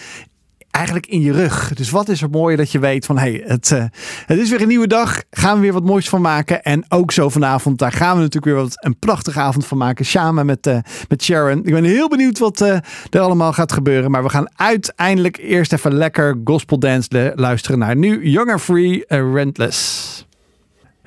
eigenlijk 0.74 1.08
in 1.08 1.22
je 1.22 1.32
rug. 1.32 1.74
Dus 1.74 1.90
wat 1.90 2.10
is 2.10 2.22
er 2.22 2.30
mooier 2.30 2.58
dat 2.58 2.72
je 2.72 2.80
weet 2.80 3.06
van 3.06 3.18
hey, 3.18 3.44
het, 3.46 3.70
uh, 3.70 3.84
het 4.26 4.40
is 4.40 4.50
weer 4.50 4.62
een 4.62 4.68
nieuwe 4.68 4.88
dag. 4.88 5.24
Gaan 5.32 5.56
we 5.56 5.62
weer 5.62 5.74
wat 5.74 5.84
moois 5.84 6.10
van 6.10 6.22
maken. 6.22 6.64
En 6.64 6.86
ook 6.90 7.12
zo 7.12 7.30
vanavond, 7.30 7.80
daar 7.80 7.92
gaan 7.92 8.16
we 8.16 8.22
natuurlijk 8.22 8.46
weer 8.46 8.64
wat 8.64 8.86
een 8.86 9.00
prachtige 9.00 9.40
avond 9.40 9.66
van 9.66 9.78
maken. 9.78 10.06
Samen 10.06 10.46
met, 10.46 10.68
uh, 10.68 10.78
met 11.08 11.24
Sharon. 11.24 11.58
Ik 11.66 11.74
ben 11.74 11.84
heel 11.84 12.10
benieuwd 12.10 12.40
wat 12.40 12.62
uh, 12.62 12.78
er 13.10 13.20
allemaal 13.20 13.54
gaat 13.54 13.72
gebeuren. 13.72 14.12
Maar 14.12 14.24
we 14.24 14.30
gaan 14.30 14.50
uiteindelijk 14.56 15.38
eerst 15.38 15.74
even 15.74 15.94
lekker 15.94 16.38
gospel 16.44 16.80
dance 16.80 17.34
luisteren 17.36 17.80
naar 17.80 17.96
nu 17.96 18.30
Young 18.30 18.52
and 18.52 18.62
Free 18.62 19.04
Rentless. 19.08 20.26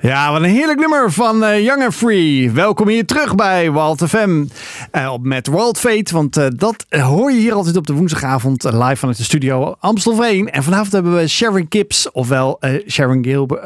Ja, 0.01 0.31
wat 0.31 0.41
een 0.41 0.49
heerlijk 0.49 0.79
nummer 0.79 1.11
van 1.11 1.43
uh, 1.43 1.63
Young 1.63 1.83
and 1.83 1.93
Free. 1.93 2.51
Welkom 2.51 2.87
hier 2.87 3.05
terug 3.05 3.35
bij 3.35 3.71
Walt 3.71 4.03
FM 4.07 4.45
uh, 4.91 5.11
op 5.13 5.23
met 5.23 5.47
World 5.47 5.79
Fate. 5.79 6.13
Want 6.13 6.37
uh, 6.37 6.45
dat 6.55 6.85
hoor 6.89 7.31
je 7.31 7.39
hier 7.39 7.53
altijd 7.53 7.77
op 7.77 7.87
de 7.87 7.93
woensdagavond 7.93 8.63
live 8.63 8.95
vanuit 8.95 9.17
de 9.17 9.23
studio 9.23 9.75
Amstelveen. 9.79 10.49
En 10.49 10.63
vanavond 10.63 10.91
hebben 10.91 11.15
we 11.15 11.27
Sharon 11.27 11.67
Kips, 11.67 12.11
ofwel 12.11 12.59
Sharon 12.87 13.23
Gil 13.23 13.59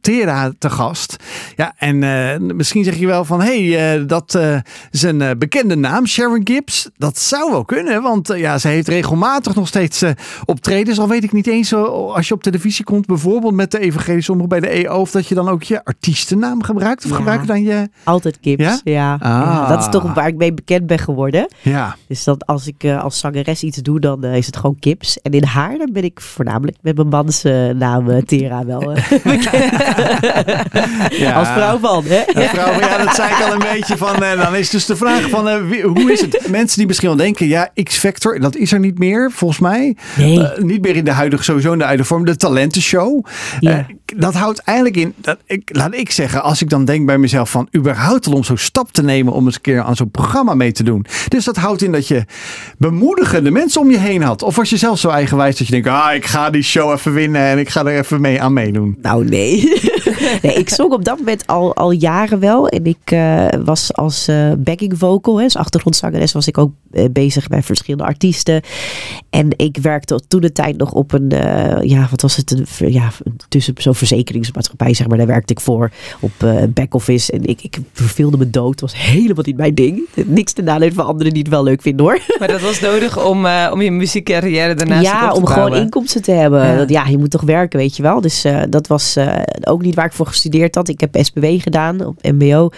Tera 0.00 0.52
te 0.58 0.70
gast. 0.70 1.16
Ja, 1.56 1.74
en 1.76 2.56
misschien 2.56 2.84
zeg 2.84 2.96
je 2.96 3.06
wel 3.06 3.24
van, 3.24 3.40
hey, 3.40 4.06
dat 4.06 4.38
is 4.90 5.02
een 5.02 5.38
bekende 5.38 5.76
naam, 5.76 6.06
Sharon 6.06 6.40
Gibbs. 6.44 6.90
Dat 6.96 7.18
zou 7.18 7.50
wel 7.50 7.64
kunnen, 7.64 8.02
want 8.02 8.32
ja, 8.36 8.58
ze 8.58 8.68
heeft 8.68 8.88
regelmatig 8.88 9.54
nog 9.54 9.68
steeds 9.68 10.02
optredens. 10.44 10.98
Al 10.98 11.08
weet 11.08 11.24
ik 11.24 11.32
niet 11.32 11.46
eens, 11.46 11.74
als 11.74 12.28
je 12.28 12.34
op 12.34 12.42
televisie 12.42 12.84
komt, 12.84 13.06
bijvoorbeeld 13.06 13.54
met 13.54 13.70
de 13.70 13.78
evangelische 13.78 14.32
omroep 14.32 14.48
bij 14.48 14.60
de 14.60 14.68
EO, 14.68 15.00
of 15.00 15.10
dat 15.10 15.26
je 15.26 15.34
dan 15.34 15.48
ook 15.48 15.62
je 15.62 15.75
artiestennaam 15.84 16.62
gebruikt? 16.62 17.04
Of 17.04 17.10
Ja. 17.10 17.16
gebruik 17.16 17.40
je 17.40 17.46
dan 17.46 17.62
je... 17.62 17.88
Altijd 18.04 18.40
Kips. 18.40 18.62
Ja? 18.62 18.80
Ja? 18.84 19.12
Ah. 19.12 19.20
Ja, 19.30 19.66
Dat 19.68 19.80
is 19.80 19.88
toch 19.88 20.14
waar 20.14 20.26
ik 20.26 20.36
mee 20.36 20.54
bekend 20.54 20.86
ben 20.86 20.98
geworden. 20.98 21.48
Ja. 21.62 21.96
Dus 22.08 22.24
dat 22.24 22.46
als 22.46 22.66
ik 22.66 22.82
eh, 22.84 23.02
als 23.02 23.18
zangeres 23.18 23.62
iets 23.62 23.76
doe, 23.78 24.00
dan 24.00 24.24
eh, 24.24 24.36
is 24.36 24.46
het 24.46 24.56
gewoon 24.56 24.76
Kips. 24.78 25.20
En 25.22 25.32
in 25.32 25.44
haar, 25.44 25.78
dan 25.78 25.88
ben 25.92 26.04
ik 26.04 26.20
voornamelijk 26.20 26.76
met 26.80 26.96
mijn 26.96 27.08
mans 27.08 27.44
eh, 27.44 27.68
naam 27.68 28.24
Tera 28.24 28.64
wel 28.64 28.92
ja. 31.10 31.32
als 31.38 31.48
vrouw 31.48 31.78
van. 31.78 32.04
Hè? 32.06 32.40
Ja, 32.40 32.48
vrouw, 32.48 32.78
ja, 32.80 33.04
dat 33.04 33.14
zei 33.14 33.30
ik 33.30 33.40
al 33.46 33.52
een 33.52 33.72
beetje 33.72 33.96
van. 33.96 34.22
eh, 34.22 34.42
dan 34.42 34.54
is 34.56 34.70
dus 34.70 34.86
de 34.86 34.96
vraag 34.96 35.28
van 35.28 35.68
wie- 35.68 35.82
hoe 35.82 36.12
is 36.12 36.20
het? 36.20 36.48
Mensen 36.50 36.78
die 36.78 36.86
misschien 36.86 37.08
wel 37.08 37.16
denken, 37.16 37.46
ja, 37.48 37.70
X-Factor, 37.82 38.40
dat 38.40 38.56
is 38.56 38.72
er 38.72 38.78
niet 38.80 38.98
meer, 38.98 39.30
volgens 39.32 39.60
mij. 39.60 39.96
Nee. 40.16 40.40
Niet 40.58 40.82
meer 40.82 40.96
in 40.96 41.04
de 41.04 41.10
huidige, 41.10 41.42
sowieso 41.42 41.72
in 41.72 41.78
de 41.78 41.84
huidige 41.84 42.08
vorm. 42.08 42.24
De 42.24 42.36
talentenshow. 42.36 43.24
Ja. 43.60 43.86
Dat 44.16 44.34
houdt 44.34 44.58
eigenlijk 44.58 44.96
in, 44.96 45.14
dat 45.16 45.38
ik, 45.46 45.65
laat 45.72 45.94
ik 45.94 46.10
zeggen, 46.10 46.42
als 46.42 46.62
ik 46.62 46.70
dan 46.70 46.84
denk 46.84 47.06
bij 47.06 47.18
mezelf 47.18 47.50
van, 47.50 47.68
überhaupt 47.76 48.26
al 48.26 48.32
om 48.32 48.44
zo'n 48.44 48.56
stap 48.56 48.92
te 48.92 49.02
nemen 49.02 49.32
om 49.32 49.44
eens 49.44 49.54
een 49.54 49.60
keer 49.60 49.82
aan 49.82 49.96
zo'n 49.96 50.10
programma 50.10 50.54
mee 50.54 50.72
te 50.72 50.82
doen. 50.82 51.06
Dus 51.28 51.44
dat 51.44 51.56
houdt 51.56 51.82
in 51.82 51.92
dat 51.92 52.08
je 52.08 52.24
bemoedigende 52.78 53.50
mensen 53.50 53.80
om 53.80 53.90
je 53.90 53.98
heen 53.98 54.22
had. 54.22 54.42
Of 54.42 54.56
was 54.56 54.70
je 54.70 54.76
zelf 54.76 54.98
zo 54.98 55.08
eigenwijs 55.08 55.58
dat 55.58 55.66
je 55.66 55.72
denkt, 55.72 55.88
ah, 55.88 56.14
ik 56.14 56.26
ga 56.26 56.50
die 56.50 56.62
show 56.62 56.92
even 56.92 57.12
winnen 57.12 57.42
en 57.42 57.58
ik 57.58 57.68
ga 57.68 57.84
er 57.84 57.98
even 57.98 58.20
mee 58.20 58.42
aan 58.42 58.52
meedoen. 58.52 58.96
Nou, 59.02 59.24
nee. 59.24 59.72
nee. 60.42 60.54
Ik 60.54 60.68
zong 60.68 60.92
op 60.92 61.04
dat 61.04 61.18
moment 61.18 61.46
al, 61.46 61.74
al 61.74 61.90
jaren 61.90 62.40
wel. 62.40 62.68
En 62.68 62.84
ik 62.84 62.98
eh, 63.04 63.46
was 63.64 63.94
als 63.94 64.28
eh, 64.28 64.52
backing 64.58 64.98
vocal, 64.98 65.40
als 65.40 65.56
achtergrondzangeres, 65.56 66.32
was 66.32 66.48
ik 66.48 66.58
ook 66.58 66.72
eh, 66.90 67.04
bezig 67.10 67.48
bij 67.48 67.62
verschillende 67.62 68.04
artiesten. 68.04 68.62
En 69.30 69.48
ik 69.56 69.76
werkte 69.82 70.20
toen 70.28 70.40
de 70.40 70.52
tijd 70.52 70.76
nog 70.76 70.92
op 70.92 71.12
een, 71.12 71.28
ja, 71.88 72.06
wat 72.10 72.22
was 72.22 72.36
het? 72.36 72.50
Een, 72.50 72.92
ja, 72.92 73.10
tussen 73.48 73.74
zo'n 73.76 73.94
verzekeringsmaatschappij, 73.94 74.94
zeg 74.94 75.08
maar. 75.08 75.18
Daar 75.18 75.26
werkte 75.26 75.52
ik 75.56 75.64
voor 75.64 75.90
op 76.20 76.32
eh 76.38 76.62
back-office. 76.68 77.32
En 77.32 77.44
ik, 77.44 77.62
ik 77.62 77.78
verveelde 77.92 78.36
me 78.36 78.50
dood. 78.50 78.70
Het 78.70 78.80
was 78.80 78.96
helemaal 78.96 79.44
niet 79.46 79.56
mijn 79.56 79.74
ding. 79.74 80.08
Niks 80.26 80.52
te 80.52 80.62
nadelen 80.62 80.94
van 80.94 81.06
anderen 81.06 81.32
die 81.32 81.42
het 81.42 81.50
wel 81.50 81.62
leuk 81.62 81.82
vinden 81.82 82.06
hoor. 82.06 82.20
Maar 82.38 82.48
dat 82.48 82.60
was 82.60 82.80
nodig 82.80 83.24
om, 83.24 83.46
eh, 83.46 83.70
om 83.72 83.82
je 83.82 83.90
muziekcarrière 83.90 84.74
daarnaast 84.74 85.02
ja, 85.02 85.28
te 85.28 85.36
om 85.36 85.46
gewoon 85.46 85.74
inkomsten 85.74 86.22
te 86.22 86.32
hebben. 86.32 86.60
Ja. 86.60 86.72
Ja. 86.72 86.84
ja, 86.86 87.06
je 87.06 87.18
moet 87.18 87.30
toch 87.30 87.42
werken, 87.42 87.78
weet 87.78 87.96
je 87.96 88.02
wel. 88.02 88.20
Dus 88.20 88.44
eh, 88.44 88.62
dat 88.68 88.86
was 88.86 89.18
ook 89.62 89.82
niet 89.82 89.94
waar 89.94 90.04
ik 90.04 90.12
voor 90.12 90.26
gestudeerd 90.26 90.74
had. 90.74 90.88
Ik 90.88 91.00
heb 91.00 91.16
SPW 91.20 91.44
gedaan 91.58 92.06
op 92.06 92.22
MBO. 92.22 92.68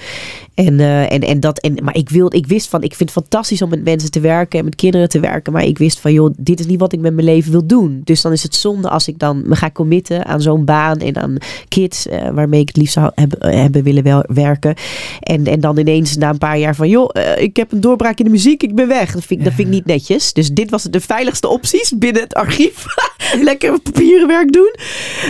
En, 0.55 0.81
en, 0.81 1.21
en 1.21 1.41
dat, 1.41 1.59
en, 1.59 1.75
maar 1.83 1.97
ik, 1.97 2.09
wil, 2.09 2.35
ik 2.35 2.47
wist 2.47 2.69
van, 2.69 2.83
ik 2.83 2.95
vind 2.95 3.15
het 3.15 3.23
fantastisch 3.23 3.63
om 3.63 3.71
met 3.71 3.85
mensen 3.85 4.11
te 4.11 4.21
werken 4.21 4.59
en 4.59 4.65
met 4.65 4.75
kinderen 4.75 5.09
te 5.09 5.21
werken. 5.21 5.53
Maar 5.53 5.65
ik 5.65 5.79
wist 5.79 6.01
van, 6.01 6.13
joh, 6.13 6.35
dit 6.37 6.61
is 6.61 6.67
niet 6.67 6.81
wat 6.81 6.93
ik 6.93 7.01
met 7.01 7.15
mijn 7.15 7.27
leven 7.27 7.51
wil 7.51 7.67
doen. 7.67 8.01
Dus 8.05 8.23
dan 8.23 8.33
is 8.33 8.43
het 8.43 8.55
zonde 8.55 8.89
als 8.89 9.09
ik 9.09 9.19
dan 9.19 9.43
me 9.47 9.57
ga 9.57 9.71
committen 9.71 10.25
aan 10.25 10.41
zo'n 10.41 10.65
baan 10.65 10.99
en 10.99 11.17
aan 11.17 11.37
kids 11.69 12.07
waarmee 12.33 12.61
ik 12.61 12.68
het 12.69 12.77
liefst 12.77 12.93
zou 12.93 13.11
hebben, 13.15 13.55
hebben 13.59 13.83
willen 13.83 14.03
wel 14.03 14.25
werken. 14.29 14.75
En, 15.21 15.47
en 15.47 15.61
dan 15.61 15.79
ineens 15.79 16.17
na 16.17 16.29
een 16.31 16.39
paar 16.39 16.59
jaar 16.59 16.75
van, 16.75 16.89
joh, 16.89 17.11
eh, 17.13 17.43
ik 17.43 17.57
heb 17.57 17.73
een 17.73 17.81
doorbraak 17.81 18.19
in 18.19 18.25
de 18.25 18.31
muziek, 18.31 18.63
ik 18.63 18.75
ben 18.75 18.89
weg. 18.89 19.13
Dat 19.13 19.25
vind, 19.25 19.41
ik- 19.41 19.47
dat 19.47 19.55
vind 19.55 19.69
ik 19.69 19.75
niet 19.75 19.87
netjes. 19.87 20.33
Dus 20.33 20.49
dit 20.51 20.71
was 20.71 20.83
de 20.83 21.01
veiligste 21.01 21.49
opties 21.49 21.93
binnen 21.99 22.23
het 22.23 22.35
archief. 22.35 22.85
lekker 23.43 23.81
papieren 23.81 24.27
werk 24.27 24.53
doen. 24.53 24.75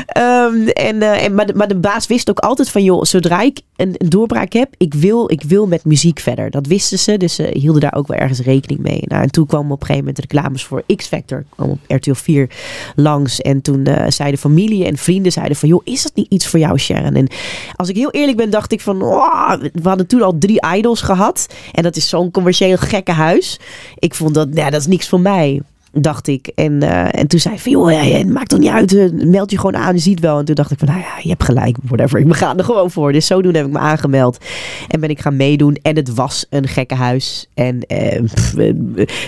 Ehm, 0.06 0.68
en, 0.68 1.02
eh, 1.02 1.24
en, 1.24 1.34
maar, 1.34 1.46
de, 1.46 1.54
maar 1.54 1.68
de 1.68 1.76
baas 1.76 2.06
wist 2.06 2.30
ook 2.30 2.38
altijd 2.38 2.70
van, 2.70 2.82
joh, 2.84 3.02
zodra 3.02 3.40
ik 3.40 3.60
een, 3.76 3.94
een 3.98 4.08
doorbraak 4.08 4.52
heb, 4.52 4.74
ik 4.76 4.94
wil, 4.94 5.30
ik 5.30 5.42
wil 5.42 5.66
met 5.66 5.84
muziek 5.84 6.18
verder. 6.20 6.50
Dat 6.50 6.66
wisten 6.66 6.98
ze, 6.98 7.16
dus 7.16 7.34
ze 7.34 7.50
hielden 7.52 7.80
daar 7.80 7.94
ook 7.94 8.06
wel 8.06 8.18
ergens 8.18 8.40
rekening 8.40 8.80
mee. 8.80 9.00
Nou, 9.04 9.22
en 9.22 9.30
toen 9.30 9.46
kwamen 9.46 9.70
op 9.72 9.80
een 9.80 9.86
gegeven 9.86 10.04
moment 10.04 10.18
reclames 10.32 10.64
voor 10.64 10.82
X-Factor, 10.96 11.44
kwam 11.54 11.70
op 11.70 11.78
RTL 11.86 12.12
4 12.12 12.50
langs. 12.96 13.40
En 13.40 13.62
toen 13.62 13.88
uh, 13.88 14.04
zeiden 14.08 14.40
familie 14.40 14.84
en 14.84 14.96
vrienden 14.96 15.32
zeiden 15.32 15.56
van, 15.56 15.68
joh, 15.68 15.80
is 15.84 16.02
dat 16.02 16.14
niet 16.14 16.26
iets 16.30 16.46
voor 16.46 16.58
jou, 16.58 16.78
Sharon? 16.78 17.14
En 17.14 17.27
als 17.76 17.88
ik 17.88 17.96
heel 17.96 18.10
eerlijk 18.10 18.36
ben, 18.36 18.50
dacht 18.50 18.72
ik 18.72 18.80
van, 18.80 19.02
oh, 19.02 19.52
we 19.72 19.88
hadden 19.88 20.06
toen 20.06 20.22
al 20.22 20.38
drie 20.38 20.66
idols 20.74 21.00
gehad. 21.00 21.46
En 21.72 21.82
dat 21.82 21.96
is 21.96 22.08
zo'n 22.08 22.30
commercieel 22.30 22.76
gekke 22.76 23.12
huis. 23.12 23.58
Ik 23.98 24.14
vond 24.14 24.34
dat, 24.34 24.48
nou, 24.48 24.70
dat 24.70 24.80
is 24.80 24.86
niks 24.86 25.08
voor 25.08 25.20
mij 25.20 25.60
dacht 26.00 26.28
ik. 26.28 26.46
En, 26.46 26.72
uh, 26.72 27.18
en 27.18 27.26
toen 27.26 27.40
zei 27.40 27.56
hij 27.62 27.72
joh, 27.72 27.90
ja, 27.90 28.24
maakt 28.24 28.48
toch 28.48 28.58
niet 28.58 28.70
uit, 28.70 28.92
uh, 28.92 29.10
meld 29.12 29.50
je 29.50 29.56
gewoon 29.56 29.76
aan, 29.76 29.94
je 29.94 30.00
ziet 30.00 30.20
wel. 30.20 30.38
En 30.38 30.44
toen 30.44 30.54
dacht 30.54 30.70
ik 30.70 30.78
van, 30.78 30.88
nou 30.88 31.00
ja, 31.00 31.12
je 31.22 31.28
hebt 31.28 31.44
gelijk, 31.44 31.76
whatever, 31.82 32.20
ik 32.20 32.34
ga 32.34 32.56
er 32.56 32.64
gewoon 32.64 32.90
voor. 32.90 33.12
Dus 33.12 33.26
zodoende 33.26 33.58
heb 33.58 33.66
ik 33.66 33.72
me 33.72 33.78
aangemeld 33.78 34.38
en 34.88 35.00
ben 35.00 35.10
ik 35.10 35.20
gaan 35.20 35.36
meedoen. 35.36 35.76
En 35.82 35.96
het 35.96 36.14
was 36.14 36.46
een 36.50 36.68
gekke 36.68 36.94
huis. 36.94 37.48
En 37.54 37.78
pff, 38.24 38.54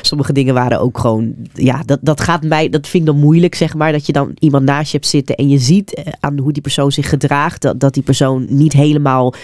sommige 0.02 0.32
dingen 0.32 0.54
waren 0.54 0.80
ook 0.80 0.98
gewoon, 0.98 1.34
ja, 1.52 1.82
dat, 1.84 1.98
dat 2.02 2.20
gaat 2.20 2.42
mij, 2.42 2.68
dat 2.68 2.88
vind 2.88 3.02
ik 3.02 3.12
dan 3.12 3.20
moeilijk, 3.20 3.54
zeg 3.54 3.74
maar. 3.74 3.92
Dat 3.92 4.06
je 4.06 4.12
dan 4.12 4.32
iemand 4.38 4.64
naast 4.64 4.90
je 4.90 4.96
hebt 4.96 5.10
zitten 5.10 5.36
en 5.36 5.48
je 5.48 5.58
ziet 5.58 6.02
aan 6.20 6.38
hoe 6.38 6.52
die 6.52 6.62
persoon 6.62 6.92
zich 6.92 7.08
gedraagt, 7.08 7.62
dat, 7.62 7.80
dat 7.80 7.94
die 7.94 8.02
persoon 8.02 8.46
niet 8.48 8.72
helemaal, 8.72 9.34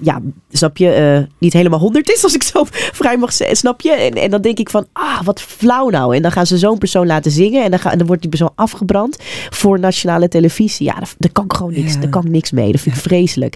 ja, 0.00 0.20
snap 0.50 0.76
je, 0.76 1.26
niet 1.38 1.52
helemaal 1.52 1.78
honderd 1.78 2.10
is, 2.10 2.24
als 2.24 2.34
ik 2.34 2.42
zo 2.42 2.64
vrij 3.00 3.16
mag 3.16 3.32
zeggen, 3.32 3.56
snap 3.56 3.80
je? 3.80 3.92
En, 3.92 4.12
en 4.12 4.30
dan 4.30 4.40
denk 4.40 4.58
ik 4.58 4.70
van, 4.70 4.86
ah, 4.92 5.22
wat 5.22 5.40
flauw 5.40 5.88
nou. 5.88 6.15
En 6.16 6.22
dan 6.22 6.32
gaan 6.32 6.46
ze 6.46 6.58
zo'n 6.58 6.78
persoon 6.78 7.06
laten 7.06 7.30
zingen. 7.30 7.64
En 7.64 7.70
dan, 7.70 7.78
ga, 7.78 7.92
en 7.92 7.98
dan 7.98 8.06
wordt 8.06 8.22
die 8.22 8.30
persoon 8.30 8.52
afgebrand 8.54 9.16
voor 9.50 9.80
nationale 9.80 10.28
televisie. 10.28 10.86
Ja, 10.86 10.94
daar, 10.94 11.12
daar 11.18 11.32
kan 11.32 11.44
ik 11.44 11.52
gewoon 11.52 11.72
niks, 11.72 11.94
ja. 11.94 12.00
daar 12.00 12.10
kan 12.10 12.24
ik 12.24 12.30
niks 12.30 12.50
mee. 12.50 12.72
Dat 12.72 12.80
vind 12.80 12.96
ik 12.96 13.02
vreselijk. 13.02 13.54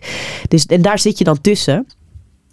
Dus, 0.49 0.67
en 0.67 0.83
daar 0.83 0.99
zit 0.99 1.19
je 1.19 1.25
dan 1.25 1.41
tussen. 1.41 1.87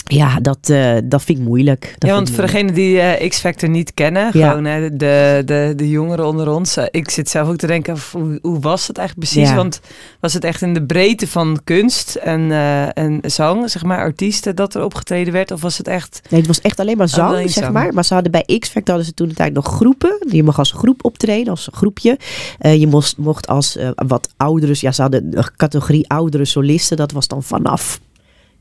Ja, 0.08 0.40
dat, 0.40 0.70
uh, 0.70 0.98
dat 1.04 1.24
vind 1.24 1.40
ik 1.40 1.46
moeilijk. 1.46 1.96
Dat 1.98 2.10
ja, 2.10 2.16
want 2.16 2.30
voor 2.30 2.44
degenen 2.44 2.74
die 2.74 2.96
uh, 2.96 3.30
X-Factor 3.30 3.70
niet 3.70 3.94
kennen, 3.94 4.30
ja. 4.34 4.50
gewoon 4.50 4.66
hè, 4.66 4.96
de, 4.96 5.42
de, 5.46 5.74
de 5.76 5.90
jongeren 5.90 6.26
onder 6.26 6.50
ons. 6.52 6.78
Uh, 6.78 6.84
ik 6.92 7.10
zit 7.10 7.30
zelf 7.30 7.48
ook 7.48 7.56
te 7.56 7.68
denken, 7.68 7.98
hoe, 8.12 8.40
hoe 8.42 8.60
was 8.60 8.88
het 8.88 8.98
eigenlijk 8.98 9.30
precies? 9.30 9.50
Ja. 9.50 9.56
Want 9.56 9.80
was 10.20 10.34
het 10.34 10.44
echt 10.44 10.62
in 10.62 10.74
de 10.74 10.84
breedte 10.84 11.28
van 11.28 11.60
kunst 11.64 12.16
en, 12.16 12.52
en 12.94 13.20
zang, 13.22 13.70
zeg 13.70 13.84
maar, 13.84 13.98
artiesten 13.98 14.56
dat 14.56 14.76
er 14.76 14.84
opgetreden 14.84 15.34
werd? 15.34 15.52
Of 15.52 15.62
was 15.62 15.78
het 15.78 15.88
echt... 15.88 16.22
Nee, 16.30 16.40
het 16.40 16.50
was 16.50 16.62
echt 16.62 16.80
alleen 16.80 16.98
maar 16.98 17.10
zang, 17.10 17.30
alleen 17.30 17.50
zeg 17.50 17.64
zang. 17.64 17.76
maar. 17.76 17.94
Maar 17.94 18.06
ze 18.06 18.14
hadden 18.14 18.32
bij 18.32 18.60
X-Factor 18.60 18.96
hadden 18.96 19.06
ze 19.06 19.14
toen 19.14 19.28
de 19.28 19.34
tijd 19.34 19.54
nog 19.54 19.66
groepen. 19.66 20.18
Je 20.30 20.44
mocht 20.44 20.58
als 20.58 20.72
groep 20.72 21.06
optreden, 21.06 21.50
als 21.50 21.70
groepje. 21.72 22.18
je 22.60 22.88
mocht, 22.88 23.18
mocht 23.18 23.48
als 23.48 23.78
wat 23.96 24.30
oudere, 24.38 24.76
ja, 24.80 24.92
ze 24.92 25.02
hadden 25.02 25.38
een 25.38 25.50
categorie 25.56 26.10
oudere 26.10 26.46
solisten. 26.46 26.98
Dat 26.98 27.12
was 27.12 27.28
dan 27.28 27.44
vanaf, 27.44 28.00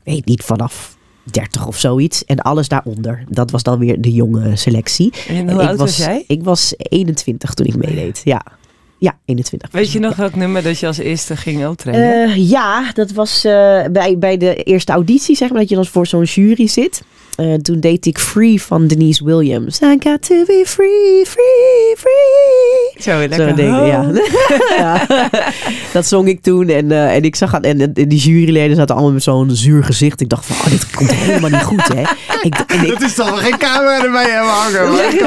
ik 0.03 0.13
weet 0.13 0.25
niet, 0.25 0.43
vanaf 0.43 0.96
30 1.31 1.67
of 1.67 1.77
zoiets. 1.77 2.25
En 2.25 2.39
alles 2.39 2.67
daaronder. 2.67 3.23
Dat 3.29 3.51
was 3.51 3.63
dan 3.63 3.79
weer 3.79 4.01
de 4.01 4.11
jonge 4.11 4.55
selectie. 4.55 5.13
En 5.27 5.51
hoe 5.51 5.61
ik 5.61 5.67
oud 5.67 5.77
was, 5.77 5.97
jij? 5.97 6.23
Ik 6.27 6.43
was 6.43 6.73
21 6.77 7.53
toen 7.53 7.65
ik 7.65 7.75
meedeed. 7.75 8.21
Ja. 8.23 8.45
Ja, 8.99 9.17
21. 9.25 9.71
Weet 9.71 9.91
je 9.91 9.99
nog 9.99 10.11
ja. 10.11 10.17
welk 10.17 10.35
nummer 10.35 10.63
dat 10.63 10.79
je 10.79 10.87
als 10.87 10.97
eerste 10.97 11.35
ging 11.35 11.67
optreden? 11.67 12.29
Uh, 12.29 12.49
ja, 12.49 12.91
dat 12.93 13.11
was 13.11 13.45
uh, 13.45 13.51
bij, 13.91 14.17
bij 14.17 14.37
de 14.37 14.55
eerste 14.63 14.91
auditie, 14.91 15.35
zeg 15.35 15.49
maar, 15.49 15.59
dat 15.59 15.69
je 15.69 15.75
dan 15.75 15.85
voor 15.85 16.07
zo'n 16.07 16.23
jury 16.23 16.67
zit. 16.67 17.01
Uh, 17.37 17.53
toen 17.53 17.79
deed 17.79 18.05
ik 18.05 18.19
Free 18.19 18.61
van 18.61 18.87
Denise 18.87 19.23
Williams. 19.23 19.81
I 19.81 19.97
got 19.99 20.21
to 20.21 20.45
be 20.45 20.63
free, 20.65 21.25
free, 21.25 21.95
free. 21.97 23.03
Zo, 23.03 23.17
lekker. 23.17 23.49
Zo 23.49 23.55
dingen, 23.55 23.81
oh. 23.81 23.87
ja. 23.87 24.11
ja. 24.77 25.07
Dat 25.93 26.05
zong 26.05 26.27
ik 26.27 26.41
toen 26.41 26.69
en, 26.69 26.85
uh, 26.85 27.15
en 27.15 27.23
ik 27.23 27.35
zag 27.35 27.53
aan, 27.53 27.61
en, 27.61 27.79
en 27.79 27.93
die 27.93 28.19
juryleden 28.19 28.75
zaten 28.75 28.95
allemaal 28.95 29.13
met 29.13 29.23
zo'n 29.23 29.49
zuur 29.51 29.83
gezicht. 29.83 30.21
Ik 30.21 30.29
dacht 30.29 30.45
van, 30.45 30.55
oh, 30.55 30.71
dit 30.71 30.89
komt 30.89 31.11
helemaal 31.13 31.49
niet 31.49 31.63
goed, 31.63 31.87
hè. 31.93 32.01
Ik, 32.41 32.87
dat 32.87 33.01
is 33.01 33.13
toch 33.13 33.43
geen 33.43 33.57
camera 33.57 34.03
erbij 34.03 34.29
hebben 34.29 34.51
hangen. 34.51 34.95
Ja, 34.95 35.09
ik, 35.09 35.17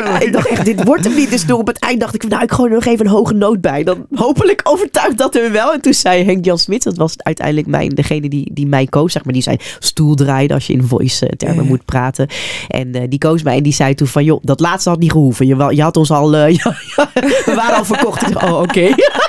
kan 0.00 0.22
ik 0.22 0.32
dacht 0.32 0.46
echt, 0.46 0.64
dit 0.64 0.84
wordt 0.84 1.04
hem 1.04 1.14
niet. 1.14 1.30
Dus 1.30 1.46
door 1.46 1.58
op 1.58 1.66
het 1.66 1.78
eind 1.78 2.00
dacht 2.00 2.14
ik 2.14 2.28
nou, 2.28 2.42
ik 2.42 2.52
gooi 2.52 2.68
er 2.68 2.74
nog 2.74 2.84
even 2.84 3.06
een 3.06 3.12
hoge 3.12 3.34
noot 3.34 3.60
bij. 3.60 3.84
Dan 3.84 4.06
hopelijk 4.14 4.60
overtuigt 4.64 5.18
dat 5.18 5.34
hem 5.34 5.52
wel. 5.52 5.72
En 5.72 5.80
toen 5.80 5.94
zei 5.94 6.24
Henk-Jan 6.24 6.58
Smit, 6.58 6.82
dat 6.82 6.96
was 6.96 7.14
uiteindelijk 7.16 7.66
mijn, 7.66 7.88
degene 7.88 8.28
die, 8.28 8.50
die 8.52 8.66
mij 8.66 8.86
koos, 8.86 9.12
zeg 9.12 9.24
maar, 9.24 9.32
die 9.32 9.42
zijn 9.42 9.58
stoel 9.78 10.14
draaide 10.14 10.54
als 10.54 10.66
je 10.66 10.72
in 10.72 10.82
voice 10.82 11.27
termen 11.36 11.62
ja. 11.62 11.68
moet 11.68 11.84
praten. 11.84 12.28
En 12.68 12.96
uh, 12.96 13.02
die 13.08 13.18
koos 13.18 13.42
mij 13.42 13.56
en 13.56 13.62
die 13.62 13.72
zei 13.72 13.94
toen 13.94 14.06
van, 14.06 14.24
joh, 14.24 14.38
dat 14.42 14.60
laatste 14.60 14.88
had 14.88 14.98
niet 14.98 15.12
gehoeven. 15.12 15.46
Je, 15.46 15.74
je 15.74 15.82
had 15.82 15.96
ons 15.96 16.10
al, 16.10 16.34
uh, 16.34 16.50
ja, 16.50 16.76
we 16.96 17.52
waren 17.56 17.76
al 17.76 17.84
verkocht. 17.84 18.26
Ik 18.26 18.32
dacht, 18.32 18.44
oh, 18.44 18.60
oké. 18.60 18.62
Okay. 18.62 18.94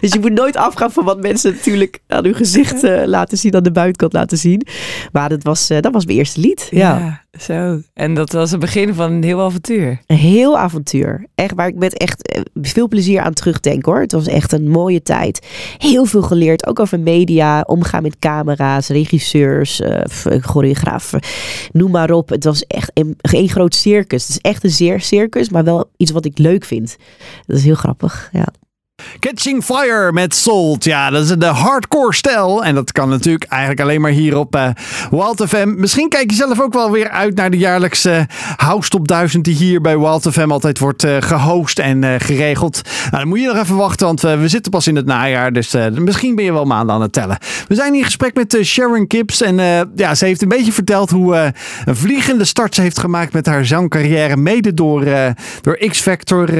dus 0.00 0.12
je 0.12 0.20
moet 0.20 0.32
nooit 0.32 0.56
afgaan 0.56 0.92
van 0.92 1.04
wat 1.04 1.20
mensen 1.20 1.52
natuurlijk 1.54 2.00
aan 2.06 2.24
hun 2.24 2.34
gezicht 2.34 2.84
uh, 2.84 3.02
laten 3.04 3.38
zien, 3.38 3.54
aan 3.54 3.62
de 3.62 3.72
buitenkant 3.72 4.12
laten 4.12 4.38
zien. 4.38 4.66
Maar 5.12 5.28
dat 5.28 5.42
was, 5.42 5.66
dat 5.66 5.92
was 5.92 6.04
mijn 6.04 6.18
eerste 6.18 6.40
lied. 6.40 6.68
Ja. 6.70 6.98
ja. 6.98 7.24
Zo, 7.40 7.80
en 7.94 8.14
dat 8.14 8.32
was 8.32 8.50
het 8.50 8.60
begin 8.60 8.94
van 8.94 9.12
een 9.12 9.22
heel 9.22 9.40
avontuur. 9.40 10.00
Een 10.06 10.16
heel 10.16 10.58
avontuur. 10.58 11.26
Echt 11.34 11.54
waar 11.54 11.68
ik 11.68 11.74
met 11.74 11.96
echt 11.96 12.42
veel 12.54 12.88
plezier 12.88 13.20
aan 13.20 13.32
terugdenk 13.32 13.84
hoor. 13.84 14.00
Het 14.00 14.12
was 14.12 14.26
echt 14.26 14.52
een 14.52 14.68
mooie 14.68 15.02
tijd. 15.02 15.46
Heel 15.78 16.04
veel 16.04 16.22
geleerd, 16.22 16.66
ook 16.66 16.80
over 16.80 17.00
media, 17.00 17.60
omgaan 17.60 18.02
met 18.02 18.18
camera's, 18.18 18.88
regisseurs, 18.88 19.80
uh, 19.80 20.00
choreografen, 20.40 21.20
noem 21.72 21.90
maar 21.90 22.10
op. 22.10 22.28
Het 22.28 22.44
was 22.44 22.66
echt 22.66 22.90
een, 22.94 23.16
een 23.20 23.48
groot 23.48 23.74
circus. 23.74 24.22
Het 24.22 24.30
is 24.30 24.50
echt 24.50 24.64
een 24.64 24.70
zeer 24.70 25.00
circus, 25.00 25.48
maar 25.48 25.64
wel 25.64 25.90
iets 25.96 26.10
wat 26.10 26.24
ik 26.24 26.38
leuk 26.38 26.64
vind. 26.64 26.96
Dat 27.46 27.56
is 27.56 27.64
heel 27.64 27.74
grappig, 27.74 28.28
ja. 28.32 28.46
Catching 29.18 29.64
Fire 29.64 30.12
met 30.12 30.34
Salt. 30.34 30.84
Ja, 30.84 31.10
dat 31.10 31.22
is 31.22 31.28
de 31.28 31.46
hardcore 31.46 32.14
stijl. 32.14 32.64
En 32.64 32.74
dat 32.74 32.92
kan 32.92 33.08
natuurlijk 33.08 33.44
eigenlijk 33.44 33.80
alleen 33.80 34.00
maar 34.00 34.10
hier 34.10 34.36
op 34.36 34.56
uh, 34.56 34.68
Wild 35.10 35.44
FM. 35.48 35.74
Misschien 35.76 36.08
kijk 36.08 36.30
je 36.30 36.36
zelf 36.36 36.60
ook 36.60 36.72
wel 36.72 36.90
weer 36.90 37.10
uit 37.10 37.36
naar 37.36 37.50
de 37.50 37.56
jaarlijkse 37.56 38.26
House 38.56 38.88
Top 38.88 39.08
1000 39.08 39.44
die 39.44 39.54
hier 39.54 39.80
bij 39.80 39.98
Wild 39.98 40.28
FM 40.30 40.50
altijd 40.50 40.78
wordt 40.78 41.04
uh, 41.04 41.16
gehost 41.20 41.78
en 41.78 42.02
uh, 42.02 42.14
geregeld. 42.18 42.80
Nou, 42.84 43.16
dan 43.16 43.28
moet 43.28 43.40
je 43.40 43.46
nog 43.46 43.56
even 43.56 43.76
wachten, 43.76 44.06
want 44.06 44.20
we 44.20 44.48
zitten 44.48 44.72
pas 44.72 44.86
in 44.86 44.96
het 44.96 45.06
najaar. 45.06 45.52
Dus 45.52 45.74
misschien 45.94 46.34
ben 46.34 46.44
je 46.44 46.52
wel 46.52 46.64
maanden 46.64 46.94
aan 46.94 47.02
het 47.02 47.12
tellen. 47.12 47.38
We 47.68 47.74
zijn 47.74 47.94
in 47.94 48.04
gesprek 48.04 48.34
met 48.34 48.58
Sharon 48.62 49.06
Kips. 49.06 49.42
En 49.42 49.56
ja, 49.96 50.14
ze 50.14 50.24
heeft 50.24 50.42
een 50.42 50.48
beetje 50.48 50.72
verteld 50.72 51.10
hoe 51.10 51.52
een 51.84 51.96
vliegende 51.96 52.44
start 52.44 52.74
ze 52.74 52.80
heeft 52.80 52.98
gemaakt 52.98 53.32
met 53.32 53.46
haar 53.46 53.64
zangcarrière. 53.64 54.36
Mede 54.36 54.74
door, 54.74 55.04
door 55.60 55.76
X-Factor 55.88 56.58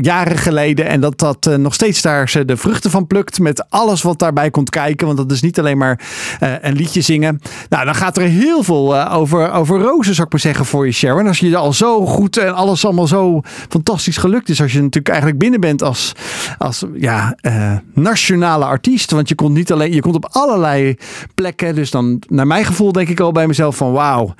jaren 0.00 0.38
geleden. 0.38 0.86
En 0.86 1.00
dat 1.00 1.18
dat 1.18 1.46
uh, 1.46 1.54
nog 1.64 1.74
steeds 1.74 2.02
daar 2.02 2.28
ze 2.28 2.44
de 2.44 2.56
vruchten 2.56 2.90
van 2.90 3.06
plukt. 3.06 3.38
Met 3.38 3.70
alles 3.70 4.02
wat 4.02 4.18
daarbij 4.18 4.50
komt 4.50 4.70
kijken. 4.70 5.06
Want 5.06 5.18
dat 5.18 5.30
is 5.30 5.42
niet 5.42 5.58
alleen 5.58 5.78
maar 5.78 6.00
uh, 6.42 6.52
een 6.60 6.74
liedje 6.74 7.00
zingen. 7.00 7.40
Nou, 7.68 7.84
dan 7.84 7.94
gaat 7.94 8.16
er 8.16 8.22
heel 8.22 8.62
veel 8.62 8.94
uh, 8.94 9.14
over, 9.14 9.52
over 9.52 9.80
rozen, 9.80 10.14
zou 10.14 10.26
ik 10.26 10.32
maar 10.32 10.40
zeggen, 10.40 10.64
voor 10.64 10.86
je 10.86 10.92
Sharon. 10.92 11.26
Als 11.26 11.38
je 11.38 11.56
al 11.56 11.72
zo 11.72 12.06
goed 12.06 12.36
en 12.36 12.54
alles 12.54 12.84
allemaal 12.84 13.06
zo 13.06 13.40
fantastisch 13.68 14.16
gelukt 14.16 14.48
is. 14.48 14.60
Als 14.60 14.72
je 14.72 14.78
natuurlijk 14.78 15.08
eigenlijk 15.08 15.38
binnen 15.38 15.60
bent 15.60 15.82
als, 15.82 16.12
als 16.58 16.84
ja, 16.94 17.36
nationale 17.94 18.64
artiest. 18.64 19.10
Want 19.10 19.28
je 19.28 19.34
komt 19.34 19.54
niet 19.54 19.72
alleen, 19.72 19.92
je 19.92 20.00
komt 20.00 20.14
op 20.14 20.28
allerlei 20.30 20.96
plekken. 21.34 21.74
Dus 21.74 21.90
dan, 21.90 22.22
naar 22.28 22.46
mijn 22.46 22.64
gevoel, 22.64 22.92
denk 22.92 23.08
ik 23.08 23.20
al 23.20 23.32
bij 23.32 23.46
mezelf 23.46 23.76
van 23.76 23.92
wauw. 23.92 24.34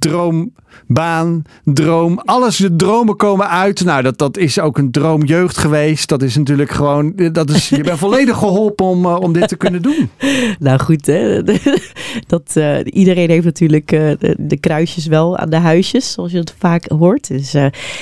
Droom 0.00 0.52
baan, 0.86 1.42
droom. 1.64 2.18
Alles, 2.18 2.56
de 2.56 2.76
dromen 2.76 3.16
komen 3.16 3.48
uit. 3.48 3.84
Nou, 3.84 4.02
dat, 4.02 4.18
dat 4.18 4.36
is 4.36 4.60
ook 4.60 4.78
een 4.78 4.90
droomjeugd 4.90 5.58
geweest. 5.58 6.08
Dat 6.08 6.22
is 6.22 6.36
natuurlijk 6.36 6.70
gewoon, 6.70 7.12
dat 7.32 7.50
is, 7.50 7.68
je 7.68 7.82
bent 7.82 7.98
volledig 7.98 8.36
geholpen 8.36 8.86
om, 8.86 9.04
uh, 9.04 9.16
om 9.20 9.32
dit 9.32 9.48
te 9.48 9.56
kunnen 9.56 9.82
doen. 9.82 10.10
Nou 10.58 10.80
goed, 10.80 11.06
hè. 11.06 11.42
Dat, 12.26 12.54
uh, 12.54 12.78
iedereen 12.84 13.30
heeft 13.30 13.44
natuurlijk 13.44 13.88
de, 13.88 14.36
de, 14.38 14.56
kruisjes 14.56 15.06
wel 15.06 15.36
aan 15.36 15.50
de 15.50 15.56
huisjes, 15.56 16.12
zoals 16.12 16.32
je 16.32 16.38
het 16.38 16.54
vaak 16.58 16.88
hoort. 16.88 17.28
Dus 17.28 17.54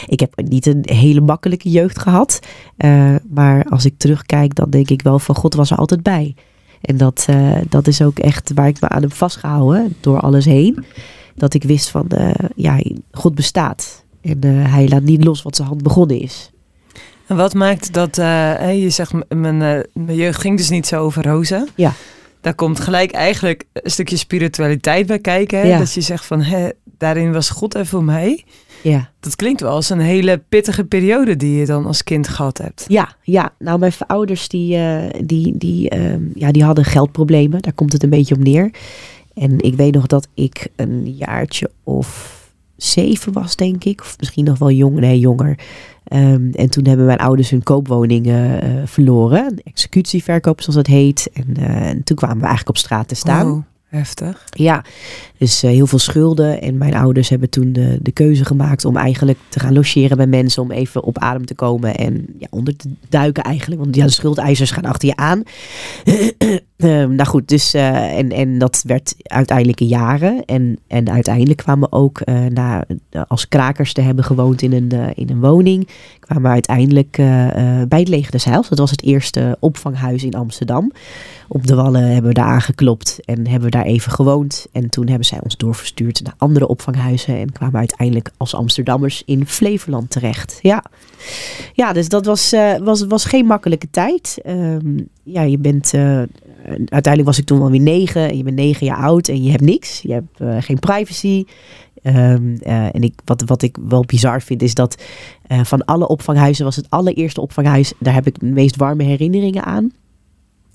ik 0.07 0.21
heb 0.21 0.33
niet 0.37 0.67
een 0.67 0.83
hele 0.83 1.21
makkelijke 1.21 1.71
jeugd 1.71 1.99
gehad. 1.99 2.38
maar 3.31 3.64
als 3.69 3.85
ik 3.85 3.95
terugkijk, 3.97 4.55
dan 4.55 4.71
denk 4.71 4.90
ik 4.90 5.02
wel 5.02 5.19
van 5.19 5.35
God 5.35 5.55
was 5.55 5.71
er 5.71 5.76
altijd 5.76 6.02
bij. 6.02 6.35
En 6.81 6.97
dat, 6.97 7.26
dat 7.69 7.87
is 7.87 8.02
ook 8.02 8.19
echt 8.19 8.52
waar 8.55 8.69
ik 8.69 8.81
me 8.81 8.88
aan 8.88 9.02
heb 9.02 9.12
vastgehouden 9.12 9.95
door 10.00 10.21
alles 10.21 10.45
heen 10.45 10.85
dat 11.38 11.54
ik 11.54 11.62
wist 11.62 11.88
van, 11.88 12.07
uh, 12.14 12.30
ja, 12.57 12.80
God 13.12 13.35
bestaat. 13.35 14.04
En 14.21 14.47
uh, 14.47 14.73
hij 14.73 14.88
laat 14.88 15.02
niet 15.02 15.25
los 15.25 15.42
wat 15.42 15.57
zijn 15.57 15.68
hand 15.68 15.83
begonnen 15.83 16.21
is. 16.21 16.50
En 17.26 17.37
wat 17.37 17.54
maakt 17.54 17.92
dat, 17.92 18.18
uh, 18.18 18.83
je 18.83 18.90
zegt, 18.90 19.12
mijn, 19.28 19.57
mijn 19.92 20.14
jeugd 20.14 20.40
ging 20.40 20.57
dus 20.57 20.71
niet 20.71 20.87
zo 20.87 21.00
over 21.00 21.25
rozen. 21.25 21.68
Ja. 21.75 21.92
Daar 22.40 22.54
komt 22.54 22.80
gelijk 22.80 23.12
eigenlijk 23.12 23.64
een 23.73 23.90
stukje 23.90 24.16
spiritualiteit 24.16 25.07
bij 25.07 25.18
kijken. 25.18 25.66
Ja. 25.66 25.78
Dat 25.78 25.92
je 25.92 26.00
zegt 26.00 26.25
van, 26.25 26.42
hè, 26.42 26.68
daarin 26.99 27.33
was 27.33 27.50
God 27.50 27.75
er 27.75 27.87
voor 27.87 28.04
mij. 28.04 28.45
Ja. 28.83 29.11
Dat 29.21 29.37
klinkt 29.37 29.61
wel 29.61 29.71
als 29.71 29.90
een 29.90 30.00
hele 30.00 30.42
pittige 30.49 30.85
periode 30.85 31.37
die 31.37 31.57
je 31.59 31.66
dan 31.66 31.87
als 31.87 32.04
kind 32.04 32.28
gehad 32.28 32.59
hebt. 32.59 32.85
Ja, 32.88 33.16
ja. 33.23 33.52
nou 33.59 33.78
mijn 33.78 33.92
ouders 34.07 34.49
die, 34.49 34.76
uh, 34.76 35.02
die, 35.25 35.57
die, 35.57 35.97
uh, 35.97 36.14
ja, 36.35 36.52
die 36.52 36.64
hadden 36.64 36.85
geldproblemen. 36.85 37.62
Daar 37.62 37.73
komt 37.73 37.92
het 37.92 38.02
een 38.02 38.11
beetje 38.11 38.35
op 38.35 38.42
neer. 38.42 38.71
En 39.38 39.61
ik 39.61 39.75
weet 39.75 39.95
nog 39.95 40.07
dat 40.07 40.28
ik 40.35 40.68
een 40.76 41.14
jaartje 41.16 41.71
of 41.85 42.37
zeven 42.76 43.33
was, 43.33 43.57
denk 43.57 43.85
ik. 43.85 44.00
Of 44.00 44.16
misschien 44.18 44.45
nog 44.45 44.59
wel 44.59 44.71
jong, 44.71 45.00
nee, 45.00 45.18
jonger. 45.18 45.59
Ehm, 46.04 46.50
en 46.52 46.71
toen 46.71 46.87
hebben 46.87 47.07
mijn 47.07 47.18
ouders 47.18 47.50
hun 47.50 47.62
koopwoning 47.62 48.26
eh, 48.26 48.52
verloren. 48.85 49.61
Executieverkoop, 49.64 50.61
zoals 50.61 50.76
dat 50.76 50.87
heet. 50.87 51.30
En, 51.33 51.57
eh, 51.57 51.88
en 51.88 52.02
toen 52.02 52.16
kwamen 52.16 52.37
we 52.37 52.45
eigenlijk 52.45 52.76
op 52.76 52.76
straat 52.76 53.09
te 53.09 53.14
staan. 53.14 53.50
Oh, 53.50 53.62
heftig. 53.88 54.45
Ja, 54.50 54.85
dus 55.38 55.62
eh, 55.62 55.71
heel 55.71 55.87
veel 55.87 55.99
schulden. 55.99 56.61
En 56.61 56.78
mijn 56.78 56.95
ouders 56.95 57.28
hebben 57.28 57.50
toen 57.50 57.73
de, 57.73 57.99
de 58.02 58.12
keuze 58.12 58.45
gemaakt 58.45 58.85
om 58.85 58.97
eigenlijk 58.97 59.38
te 59.49 59.61
gaan 59.61 59.73
logeren 59.73 60.16
bij 60.16 60.26
mensen. 60.26 60.62
Om 60.62 60.71
even 60.71 61.02
op 61.04 61.18
adem 61.18 61.47
te 61.47 61.54
komen 61.54 61.97
en 61.97 62.26
ja, 62.38 62.47
onder 62.50 62.76
te 62.76 62.88
duiken 63.09 63.42
eigenlijk. 63.42 63.80
Want 63.80 63.97
ja, 63.97 64.04
de 64.04 64.11
schuldeisers 64.11 64.71
gaan 64.71 64.85
achter 64.85 65.09
je 65.09 65.16
aan. 65.16 65.42
Ehm, 66.78 67.14
nou 67.14 67.28
goed, 67.28 67.49
dus 67.49 67.75
eh, 67.75 68.18
en, 68.18 68.30
en 68.30 68.58
dat 68.58 68.82
werd 68.87 69.14
uiteindelijk 69.23 69.80
jaren. 69.80 70.44
En, 70.44 70.78
en 70.87 71.11
uiteindelijk 71.11 71.58
kwamen 71.58 71.88
we 71.90 71.97
ook 71.97 72.20
eh, 72.20 72.44
na, 72.44 72.85
als 73.28 73.49
krakers 73.49 73.92
te 73.92 74.00
hebben 74.00 74.25
gewoond 74.25 74.62
in 74.62 74.73
een, 74.73 74.90
eh, 74.90 75.06
in 75.14 75.30
een 75.30 75.40
woning. 75.40 75.88
Kwamen 76.20 76.42
we 76.42 76.49
uiteindelijk 76.49 77.16
bij 77.88 77.99
het 77.99 78.08
Leger 78.08 78.30
des. 78.30 78.44
Dat 78.44 78.78
was 78.78 78.90
het 78.90 79.02
eerste 79.02 79.56
opvanghuis 79.61 80.25
in 80.25 80.35
Amsterdam. 80.35 80.92
Op 81.49 81.66
de 81.66 81.75
Wallen 81.75 82.02
hebben 82.02 82.28
we 82.28 82.35
daar 82.35 82.44
aangeklopt 82.44 83.18
en 83.25 83.47
hebben 83.47 83.70
we 83.70 83.76
daar 83.76 83.85
even 83.85 84.12
gewoond. 84.12 84.66
En 84.73 84.90
toen 84.90 85.08
hebben 85.08 85.26
zij 85.26 85.40
ons 85.42 85.56
doorverstuurd 85.56 86.23
naar 86.25 86.35
andere 86.37 86.68
opvanghuizen. 86.68 87.37
En 87.38 87.52
kwamen 87.52 87.78
uiteindelijk 87.78 88.30
als 88.37 88.54
Amsterdammers 88.54 89.23
in 89.26 89.47
Flevoland 89.47 90.11
terecht. 90.11 90.58
Ja, 90.62 90.85
ja 91.73 91.92
dus 91.92 92.08
dat 92.08 92.26
was, 92.26 92.54
was, 92.82 93.06
was 93.06 93.25
geen 93.25 93.47
makkelijke 93.47 93.90
tijd. 93.90 94.38
Ehm, 94.42 94.99
ja, 95.23 95.42
je 95.42 95.58
bent... 95.58 95.92
uiteindelijk 96.67 97.25
was 97.25 97.38
ik 97.38 97.45
toen 97.45 97.62
alweer 97.62 97.81
negen. 97.81 98.37
Je 98.37 98.43
bent 98.43 98.57
negen 98.57 98.87
jaar 98.87 98.97
oud 98.97 99.29
en 99.29 99.43
je 99.43 99.50
hebt 99.50 99.62
niks. 99.62 100.00
Je 100.03 100.12
hebt 100.12 100.41
eh, 100.41 100.57
geen 100.61 100.79
privacy. 100.79 101.45
Ehm, 102.03 102.57
eh, 102.61 102.95
en 102.95 103.03
ik, 103.03 103.21
wat, 103.25 103.43
wat 103.47 103.62
ik 103.62 103.77
wel 103.88 104.05
bizar 104.05 104.43
vind 104.43 104.62
is 104.62 104.75
dat 104.75 105.03
eh, 105.47 105.65
van 105.65 105.85
alle 105.85 106.09
opvanghuizen 106.09 106.65
was 106.65 106.77
het 106.77 106.91
allereerste 106.91 107.41
opvanghuis. 107.41 107.93
Daar 107.99 108.15
heb 108.15 108.27
ik 108.27 108.41
de 108.41 108.47
meest 108.47 108.77
warme 108.77 109.03
herinneringen 109.03 109.65
aan. 109.65 109.93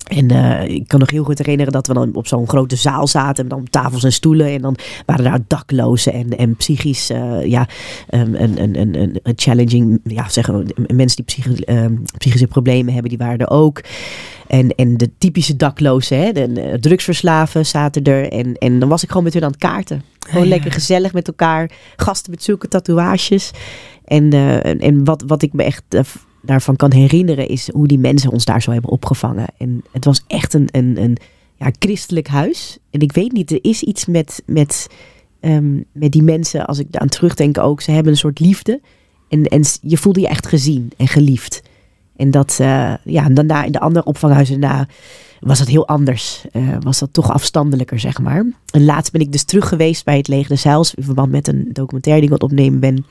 En 0.04 0.30
eh, 0.30 0.68
ik 0.74 0.88
kan 0.88 1.00
nog 1.00 1.10
heel 1.10 1.24
goed 1.24 1.38
herinneren 1.38 1.72
dat 1.72 1.86
we 1.86 1.94
dan 1.94 2.14
op 2.14 2.26
zo'n 2.26 2.48
grote 2.48 2.76
zaal 2.76 3.06
zaten. 3.06 3.42
En 3.44 3.50
dan 3.50 3.66
tafels 3.70 4.04
en 4.04 4.12
stoelen. 4.12 4.46
En 4.46 4.60
dan 4.60 4.76
waren 5.06 5.24
daar 5.24 5.38
daklozen 5.48 6.12
en, 6.12 6.38
en 6.38 6.56
psychisch, 6.56 7.10
eh, 7.10 7.44
ja, 7.44 7.68
um, 8.10 8.34
een, 8.34 8.62
een, 8.62 8.80
een, 8.80 8.94
een- 9.22 9.32
challenging, 9.36 10.00
ja, 10.04 10.28
zeggen 10.28 10.56
we, 10.64 10.94
mensen 10.94 11.16
die 11.16 11.24
psychi- 11.24 11.62
ehm, 11.64 11.94
psychische 12.18 12.46
problemen 12.46 12.92
hebben, 12.92 13.10
die 13.10 13.18
waren 13.18 13.38
er 13.38 13.50
ook. 13.50 13.80
En, 14.46 14.70
en 14.74 14.96
de 14.96 15.10
typische 15.18 15.56
daklozen, 15.56 16.18
hè, 16.18 16.32
de, 16.32 16.76
drugsverslaven 16.80 17.66
zaten 17.66 18.02
er. 18.04 18.32
En, 18.32 18.54
en 18.54 18.78
dan 18.78 18.88
was 18.88 19.02
ik 19.02 19.08
gewoon 19.08 19.24
met 19.24 19.34
hun 19.34 19.42
aan 19.44 19.50
het 19.50 19.58
kaarten. 19.60 20.02
Gewoon 20.18 20.42
Ja. 20.42 20.48
lekker 20.48 20.72
gezellig 20.72 21.12
met 21.12 21.26
elkaar. 21.28 21.70
Gasten 21.96 22.30
met 22.30 22.42
zulke 22.42 22.68
tatoeages. 22.68 23.50
En, 24.04 24.32
eh, 24.32 24.82
en- 24.86 25.04
wat, 25.04 25.24
wat 25.26 25.42
ik 25.42 25.52
me 25.52 25.62
echt 25.62 25.82
daarvan 26.44 26.76
kan 26.76 26.92
herinneren 26.92 27.48
is 27.48 27.70
hoe 27.72 27.86
die 27.86 27.98
mensen 27.98 28.30
ons 28.30 28.44
daar 28.44 28.62
zo 28.62 28.70
hebben 28.70 28.90
opgevangen. 28.90 29.46
En 29.58 29.84
het 29.92 30.04
was 30.04 30.24
echt 30.26 30.54
een, 30.54 30.68
een, 30.70 31.02
een 31.02 31.16
ja, 31.56 31.70
christelijk 31.78 32.28
huis. 32.28 32.78
En 32.90 33.00
ik 33.00 33.12
weet 33.12 33.32
niet, 33.32 33.50
er 33.50 33.58
is 33.62 33.82
iets 33.82 34.06
met, 34.06 34.42
met, 34.46 34.86
ehm, 35.40 35.80
met 35.92 36.12
die 36.12 36.22
mensen, 36.22 36.66
als 36.66 36.78
ik 36.78 36.96
aan 36.96 37.08
terugdenk 37.08 37.58
ook. 37.58 37.80
Ze 37.80 37.90
hebben 37.90 38.12
een 38.12 38.18
soort 38.18 38.40
liefde. 38.40 38.80
En, 39.28 39.44
en 39.44 39.62
je 39.82 39.96
voelde 39.96 40.20
je 40.20 40.28
echt 40.28 40.46
gezien 40.46 40.92
en 40.96 41.08
geliefd. 41.08 41.62
En 42.16 42.30
dat, 42.30 42.56
eh, 42.60 42.94
ja, 43.04 43.24
en 43.24 43.34
daarna 43.34 43.64
in 43.64 43.72
de 43.72 43.80
andere 43.80 44.04
opvanghuizen 44.04 44.60
was 45.40 45.58
dat 45.58 45.68
heel 45.68 45.88
anders. 45.88 46.44
Eh, 46.52 46.76
was 46.80 46.98
dat 46.98 47.12
toch 47.12 47.30
afstandelijker, 47.30 48.00
zeg 48.00 48.20
maar. 48.20 48.46
En 48.70 48.84
laatst 48.84 49.12
ben 49.12 49.20
ik 49.20 49.32
dus 49.32 49.44
terug 49.44 49.68
geweest 49.68 50.04
bij 50.04 50.16
het 50.16 50.28
Leger 50.28 50.48
des 50.48 50.64
Heils. 50.64 50.94
In 50.94 51.02
verband 51.02 51.30
met 51.30 51.48
een 51.48 51.68
documentaire 51.72 52.20
die 52.20 52.30
ik 52.30 52.40
aan 52.40 52.48
het 52.48 52.52
opnemen 52.52 52.80
ben. 52.80 53.04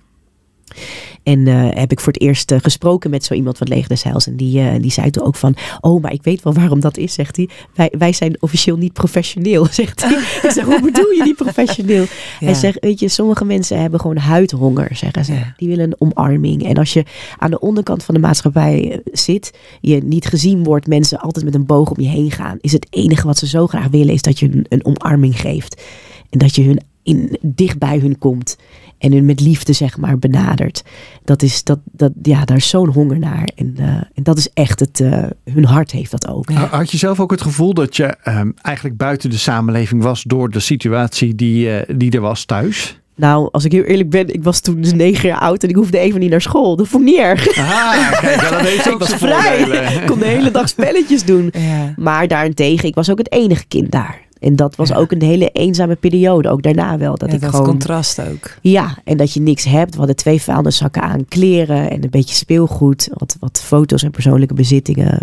En 1.24 1.48
eh, 1.48 1.68
heb 1.70 1.92
ik 1.92 2.00
voor 2.00 2.14
het 2.14 2.22
eerst 2.22 2.52
eh, 2.52 2.60
gesproken 2.62 3.10
met 3.10 3.24
zo 3.26 3.34
iemand 3.34 3.58
van 3.58 3.66
het 3.68 3.76
Leger 3.76 3.90
des 3.90 4.04
Heils. 4.04 4.28
En 4.28 4.36
die, 4.36 4.60
eh, 4.60 4.82
die 4.82 4.92
zei 4.92 5.10
toen 5.10 5.24
ook 5.24 5.36
van... 5.36 5.56
Oh, 5.82 6.02
maar 6.02 6.14
ik 6.14 6.24
weet 6.24 6.44
wel 6.44 6.54
waarom 6.54 6.80
dat 6.80 6.98
is, 6.98 7.14
zegt 7.14 7.36
hij. 7.36 7.50
Wij, 7.76 7.92
wij 7.98 8.14
zijn 8.14 8.36
officieel 8.40 8.78
niet 8.78 8.94
professioneel, 8.94 9.66
zegt 9.82 10.02
hij. 10.04 10.12
ik 10.44 10.50
zeg, 10.52 10.66
hoe 10.66 10.82
bedoel 10.82 11.12
je 11.12 11.24
niet 11.24 11.36
professioneel? 11.36 12.06
Hij 12.40 12.48
Ja. 12.48 12.54
zegt, 12.54 12.78
weet 12.80 13.00
je, 13.00 13.08
sommige 13.08 13.46
mensen 13.46 13.82
hebben 13.82 14.00
gewoon 14.00 14.18
huidhonger, 14.18 14.96
zeggen 14.96 15.26
ze. 15.26 15.34
Ja. 15.34 15.54
Die 15.58 15.68
willen 15.68 15.86
een 15.86 15.96
omarming. 15.98 16.64
En 16.66 16.76
als 16.76 16.94
je 16.94 17.04
aan 17.38 17.50
de 17.52 17.60
onderkant 17.60 18.04
van 18.04 18.14
de 18.16 18.22
maatschappij 18.22 19.02
zit, 19.12 19.54
je 19.82 20.02
niet 20.04 20.26
gezien 20.26 20.64
wordt, 20.64 20.88
mensen 20.88 21.20
altijd 21.20 21.46
met 21.46 21.56
een 21.56 21.66
boog 21.66 21.90
om 21.92 22.02
je 22.04 22.10
heen 22.10 22.32
gaan, 22.32 22.58
is 22.62 22.72
het 22.72 22.88
enige 22.90 23.28
wat 23.28 23.38
ze 23.38 23.48
zo 23.48 23.68
graag 23.68 23.88
willen, 23.88 24.14
is 24.14 24.22
dat 24.22 24.40
je 24.40 24.48
hun 24.50 24.66
een 24.70 24.86
omarming 24.86 25.40
geeft. 25.40 25.82
En 26.30 26.40
dat 26.40 26.56
je 26.56 26.64
hun 26.64 26.82
in, 27.04 27.38
dicht 27.42 27.78
bij 27.80 27.98
hun 27.98 28.18
komt. 28.18 28.58
En 29.04 29.12
hun 29.12 29.26
met 29.26 29.40
liefde, 29.40 29.74
zeg 29.74 29.98
maar, 29.98 30.20
benadert. 30.20 30.84
Dat 31.24 31.42
is, 31.42 31.64
dat, 31.64 31.80
dat, 31.92 32.12
ja, 32.22 32.46
daar 32.46 32.58
is 32.58 32.70
zo'n 32.70 32.90
honger 32.90 33.20
naar. 33.20 33.50
En, 33.56 33.74
eh, 33.78 33.86
en 33.86 34.24
dat 34.24 34.38
is 34.38 34.50
echt 34.54 34.80
het, 34.80 35.00
eh, 35.00 35.24
hun 35.54 35.66
hart 35.66 35.92
heeft 35.92 36.12
dat 36.12 36.28
ook. 36.28 36.50
Ja. 36.50 36.68
Had 36.68 36.92
je 36.92 36.98
zelf 36.98 37.20
ook 37.20 37.32
het 37.32 37.42
gevoel 37.42 37.74
dat 37.74 37.96
je 37.96 38.06
ehm, 38.06 38.52
eigenlijk 38.62 38.98
buiten 38.98 39.30
de 39.30 39.38
samenleving 39.38 40.04
was 40.04 40.24
door 40.24 40.50
de 40.50 40.60
situatie 40.60 41.36
die, 41.36 41.78
eh, 41.78 41.96
die 41.96 42.12
er 42.12 42.22
was 42.22 42.46
thuis? 42.46 43.00
Nou, 43.16 43.50
als 43.52 43.66
ik 43.66 43.72
heel 43.72 43.84
eerlijk 43.84 44.10
ben, 44.10 44.34
ik 44.34 44.44
was 44.44 44.60
toen 44.60 44.82
dus 44.82 44.94
negen 44.94 45.30
jaar 45.30 45.40
oud 45.40 45.64
en 45.64 45.70
ik 45.70 45.76
hoefde 45.76 45.98
even 45.98 46.20
niet 46.20 46.30
naar 46.30 46.42
school. 46.42 46.76
Dat 46.76 46.88
vond 46.88 47.04
ik 47.04 47.10
niet 47.10 47.20
erg. 47.20 47.58
Ah, 47.58 48.20
kijk, 48.20 48.42
ja, 48.42 48.50
dat 48.50 48.60
heeft 48.70 48.88
ook 48.88 48.94
ik 48.94 49.00
was 49.00 49.14
vrij. 49.14 49.60
Ik 50.02 50.06
kon 50.06 50.20
de 50.20 50.26
hele 50.26 50.52
dag 50.52 50.70
spelletjes 50.70 51.24
doen. 51.24 51.50
Ja. 51.52 51.94
Maar 51.98 52.28
daarentegen, 52.28 52.88
ik 52.88 52.96
was 52.96 53.12
ook 53.12 53.18
het 53.18 53.32
enige 53.32 53.66
kind 53.68 53.92
daar. 53.92 54.23
En 54.44 54.56
dat 54.56 54.76
was 54.76 54.90
Ja. 54.90 54.96
ook 54.96 55.12
een 55.12 55.22
hele 55.22 55.50
eenzame 55.50 55.96
periode. 55.96 56.50
Ook 56.50 56.62
daarna 56.64 56.98
wel. 56.98 57.16
Dat 57.18 57.30
Ja, 57.30 57.36
ik 57.36 57.42
dat 57.42 57.50
gewoon. 57.50 57.66
contrast 57.66 58.22
ook. 58.22 58.58
Ja, 58.62 58.98
en 59.04 59.18
dat 59.18 59.34
je 59.34 59.40
niks 59.42 59.64
hebt. 59.64 59.92
We 59.92 59.98
hadden 59.98 60.16
twee 60.16 60.42
vuilniszakken 60.42 61.02
aan 61.02 61.26
kleren 61.28 61.90
en 61.90 62.04
een 62.04 62.10
beetje 62.10 62.36
speelgoed. 62.36 63.10
Wat, 63.14 63.36
wat 63.40 63.62
foto's 63.64 64.04
en 64.04 64.12
persoonlijke 64.12 64.54
bezittingen, 64.54 65.20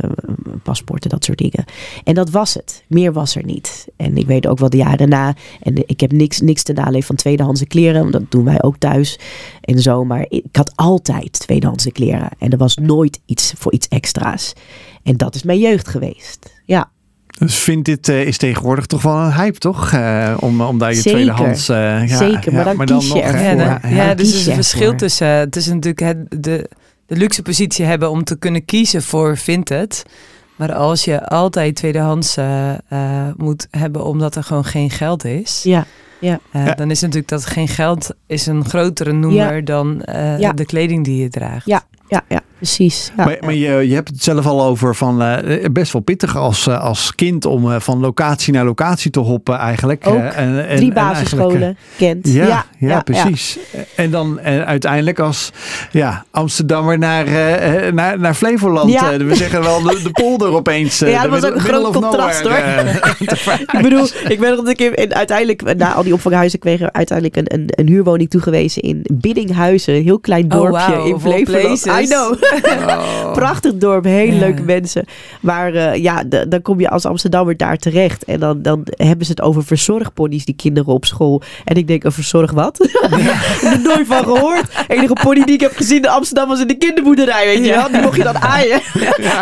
paspoorten, 0.63 1.11
dat 1.11 1.25
soort 1.25 1.39
dingen. 1.39 1.65
En 2.05 2.15
dat 2.15 2.31
was 2.31 2.55
het. 2.55 2.85
Meer 2.89 3.13
was 3.13 3.37
er 3.37 3.45
niet. 3.45 3.89
En 3.97 4.17
ik 4.17 4.27
weet 4.27 4.47
ook 4.47 4.59
wel 4.59 4.71
de 4.71 4.77
jaren 4.77 4.99
daarna. 4.99 5.35
En 5.63 5.89
ik 5.89 6.01
heb 6.01 6.13
niks, 6.13 6.41
niks 6.41 6.63
te 6.63 6.73
naleven 6.73 7.07
van 7.07 7.17
tweedehandse 7.17 7.67
kleren. 7.67 8.01
want 8.01 8.13
Dat 8.13 8.31
doen 8.31 8.45
wij 8.45 8.63
ook 8.63 8.77
thuis 8.79 9.19
en 9.61 9.79
zo. 9.79 10.05
Maar 10.05 10.27
ik 10.29 10.45
had 10.53 10.73
altijd 10.75 11.33
tweedehandse 11.41 11.91
kleren. 11.93 12.29
En 12.39 12.51
er 12.51 12.59
was 12.59 12.77
nooit 12.77 13.21
iets 13.27 13.53
voor 13.57 13.73
iets 13.73 13.89
extra's. 13.89 14.53
En 15.03 15.17
dat 15.17 15.35
is 15.35 15.43
mijn 15.43 15.59
jeugd 15.59 15.89
geweest. 15.89 16.61
Ja. 16.65 16.91
Dus 17.40 17.55
vind 17.59 17.85
dit 17.85 18.09
eh, 18.09 18.26
is 18.26 18.37
tegenwoordig 18.37 18.87
toch 18.87 19.03
wel 19.03 19.16
een 19.16 19.33
hype, 19.33 19.59
toch? 19.59 19.92
Eh, 19.92 20.37
om, 20.40 20.61
om 20.61 20.79
daar 20.79 20.88
je 20.90 20.94
Zeker. 21.00 21.11
tweedehands... 21.11 21.68
eh, 21.68 22.09
ja, 22.09 22.16
Zeker, 22.16 22.53
maar 22.53 22.66
ja, 22.66 22.74
dan 22.74 22.87
kies 22.98 23.09
je 23.09 23.14
nog, 23.14 23.22
ervoor. 23.22 23.40
Ja, 23.40 23.50
ja, 23.53 23.81
ja, 23.88 24.05
ja. 24.07 24.14
dus 24.14 24.44
het 24.44 24.55
verschil 24.55 24.83
ervoor. 24.83 24.96
tussen... 24.98 25.26
Het 25.26 25.57
is 25.57 25.66
natuurlijk 25.66 26.00
het, 26.00 26.42
de, 26.42 26.68
de 27.07 27.16
luxe 27.16 27.42
positie 27.42 27.85
hebben 27.85 28.11
om 28.11 28.24
te 28.24 28.38
kunnen 28.38 28.64
kiezen 28.64 29.03
voor 29.03 29.37
vintage. 29.37 30.05
Maar 30.57 30.72
als 30.72 31.05
je 31.05 31.26
altijd 31.29 31.74
tweedehands 31.76 32.37
eh, 32.37 32.70
eh, 32.70 32.79
moet 33.37 33.66
hebben 33.70 34.05
omdat 34.05 34.35
er 34.37 34.44
gewoon 34.44 34.64
geen 34.64 34.90
geld 34.90 35.24
is... 35.24 35.61
Ja. 35.62 35.87
eh, 36.20 36.31
Ja. 36.66 36.74
dan 36.74 36.90
is 36.90 37.00
natuurlijk 37.00 37.29
dat 37.29 37.46
geen 37.46 37.68
geld 37.68 38.11
is 38.26 38.46
een 38.46 38.64
grotere 38.64 39.12
noemer 39.12 39.64
dan 39.64 40.03
eh, 40.03 40.38
Ja. 40.38 40.53
de 40.53 40.64
kleding 40.66 41.05
die 41.05 41.22
je 41.22 41.29
draagt. 41.29 41.66
Ja. 41.66 41.83
Ja, 42.11 42.23
ja 42.29 42.40
precies. 42.57 43.12
Ja, 43.16 43.25
Maar, 43.25 43.37
maar 43.40 43.55
je, 43.55 43.88
je 43.88 43.94
hebt 43.94 44.09
het 44.09 44.23
zelf 44.23 44.46
al 44.46 44.62
over 44.62 44.94
van 44.96 45.23
eh, 45.23 45.64
best 45.73 45.92
wel 45.92 46.03
pittig 46.03 46.37
als, 46.37 46.66
eh, 46.66 46.81
als 46.85 47.14
kind 47.14 47.44
om 47.44 47.73
eh, 47.73 47.81
van 47.81 48.01
locatie 48.01 48.53
naar 48.53 48.64
locatie 48.64 49.11
te 49.11 49.20
hoppen 49.20 49.57
eigenlijk. 49.59 50.07
Ook. 50.07 50.14
Eh, 50.16 50.38
en, 50.38 50.68
en- 50.68 50.77
Drie 50.77 50.92
basisscholen 50.92 51.77
kent. 51.96 52.29
Ja, 52.33 52.64
ja, 52.79 53.01
precies. 53.01 53.59
En 53.96 54.11
dan 54.11 54.40
uiteindelijk 54.40 55.18
als 55.18 55.51
ja, 55.90 56.25
Amsterdammer 56.31 56.99
naar, 56.99 57.25
naar, 57.94 58.18
naar 58.18 58.35
Flevoland. 58.35 58.92
Ja. 58.92 59.12
eh, 59.12 59.18
we 59.18 59.35
zeggen 59.35 59.62
wel 59.62 59.83
de, 59.83 60.01
de 60.03 60.11
polder 60.11 60.53
opeens. 60.53 61.01
eh, 61.01 61.11
Ja, 61.11 61.23
dat 61.23 61.31
was 61.31 61.44
ook 61.51 61.55
een 61.55 61.61
groot 61.61 61.92
contrast, 61.92 62.42
nowhere, 62.42 62.90
eh, 62.90 62.99
Ik 63.77 63.83
bedoel, 63.83 64.05
ik 64.29 64.40
ben 64.40 64.51
nog 64.51 64.57
dat 64.64 64.68
ik 64.68 64.81
in, 64.81 64.94
in- 64.94 65.14
uiteindelijk, 65.14 65.77
na 65.77 65.92
al 65.92 66.03
die 66.03 66.12
opvanghuizen, 66.14 66.59
kregen 66.59 66.87
we 66.87 66.92
uiteindelijk 66.92 67.37
een, 67.37 67.59
een, 67.61 67.64
een 67.70 67.88
huurwoning 67.88 68.31
toegewezen 68.31 68.83
in 68.83 69.05
Biddinghuizen. 69.12 69.94
Een 69.94 70.03
heel 70.03 70.18
klein 70.20 70.44
Oh, 70.44 70.51
dorpje 70.51 70.94
in 71.09 71.20
Flevoland. 71.20 71.87
I 72.01 72.07
know. 72.07 72.35
oh. 72.63 73.33
Prachtig 73.41 73.73
dorp, 73.75 74.05
hele 74.05 74.33
Ja. 74.33 74.39
leuke 74.39 74.63
mensen. 74.63 75.05
Maar 75.41 75.75
eh, 75.75 76.03
ja, 76.03 76.23
dan 76.49 76.63
kom 76.63 76.81
je 76.81 76.89
als 76.91 77.05
Amsterdammer 77.05 77.57
daar 77.57 77.77
terecht. 77.77 78.25
En 78.25 78.41
dan, 78.41 78.63
dan 78.63 78.81
hebben 78.91 79.25
ze 79.27 79.31
het 79.31 79.41
over 79.43 79.65
verzorgponies, 79.65 80.45
die 80.45 80.55
kinderen 80.55 80.93
op 80.93 81.05
school. 81.05 81.43
En 81.65 81.77
ik 81.77 81.87
denk, 81.87 82.05
een 82.05 82.13
verzorg 82.13 82.51
wat? 82.51 82.81
ik 82.85 82.91
heb 83.61 83.73
er 83.73 83.81
nooit 83.83 84.07
van 84.07 84.25
gehoord. 84.25 84.69
enige 84.89 85.17
pony 85.23 85.45
die 85.45 85.55
ik 85.55 85.61
heb 85.61 85.77
gezien 85.77 85.97
in 86.03 86.09
Amsterdam 86.09 86.49
was 86.49 86.61
in 86.61 86.67
de 86.67 86.75
kinderboerderij, 86.79 87.45
weet 87.47 87.65
je 87.67 87.71
wel. 87.73 87.91
Die 87.91 88.01
mocht 88.01 88.17
je 88.17 88.23
dan 88.23 88.39
aaien. 88.39 88.81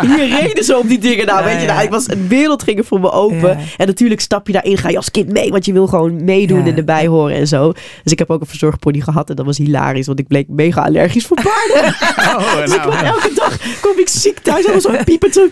Hier 0.01 0.27
reden 0.41 0.63
ze 0.63 0.77
op 0.77 0.87
die 0.87 0.99
dingen. 0.99 1.25
Nou, 1.25 1.43
weet 1.45 1.61
je, 1.61 1.67
nou, 1.67 1.81
ik 1.83 1.89
was, 1.89 2.09
een 2.09 2.27
wereld 2.27 2.63
ging 2.63 2.77
er 2.77 2.85
voor 2.85 2.99
me 2.99 3.11
open. 3.11 3.57
En 3.77 3.87
natuurlijk 3.87 4.21
stap 4.21 4.47
je 4.47 4.53
daarin, 4.53 4.77
ga 4.77 4.89
je 4.89 4.95
als 4.97 5.11
kind 5.11 5.31
mee. 5.31 5.51
Want 5.51 5.65
je 5.65 5.73
wil 5.73 5.87
gewoon 5.87 6.23
meedoen 6.23 6.65
en 6.65 6.77
erbij 6.77 7.07
horen 7.07 7.35
en 7.35 7.47
zo. 7.47 7.71
Dus 8.03 8.11
ik 8.11 8.19
heb 8.19 8.29
ook 8.29 8.41
een 8.41 8.47
verzorgpony 8.47 8.99
gehad. 8.99 9.29
En 9.29 9.35
dat 9.35 9.45
was 9.45 9.57
hilarisch, 9.57 10.07
want 10.07 10.19
ik 10.19 10.27
bleek 10.27 10.47
mega 10.47 10.81
allergisch 10.85 11.25
voor 11.25 11.37
paarden. 11.43 11.95
Oh, 12.19 12.48
Dus 12.65 12.73
ik 12.75 12.83
nou. 12.85 13.05
elke 13.05 13.31
dag 13.35 13.57
kom 13.81 13.99
ik 13.99 14.09
ziek 14.09 14.39
thuis. 14.39 14.65
En 14.65 14.81
zo 14.81 14.91
piepend 15.05 15.33
zo. 15.33 15.41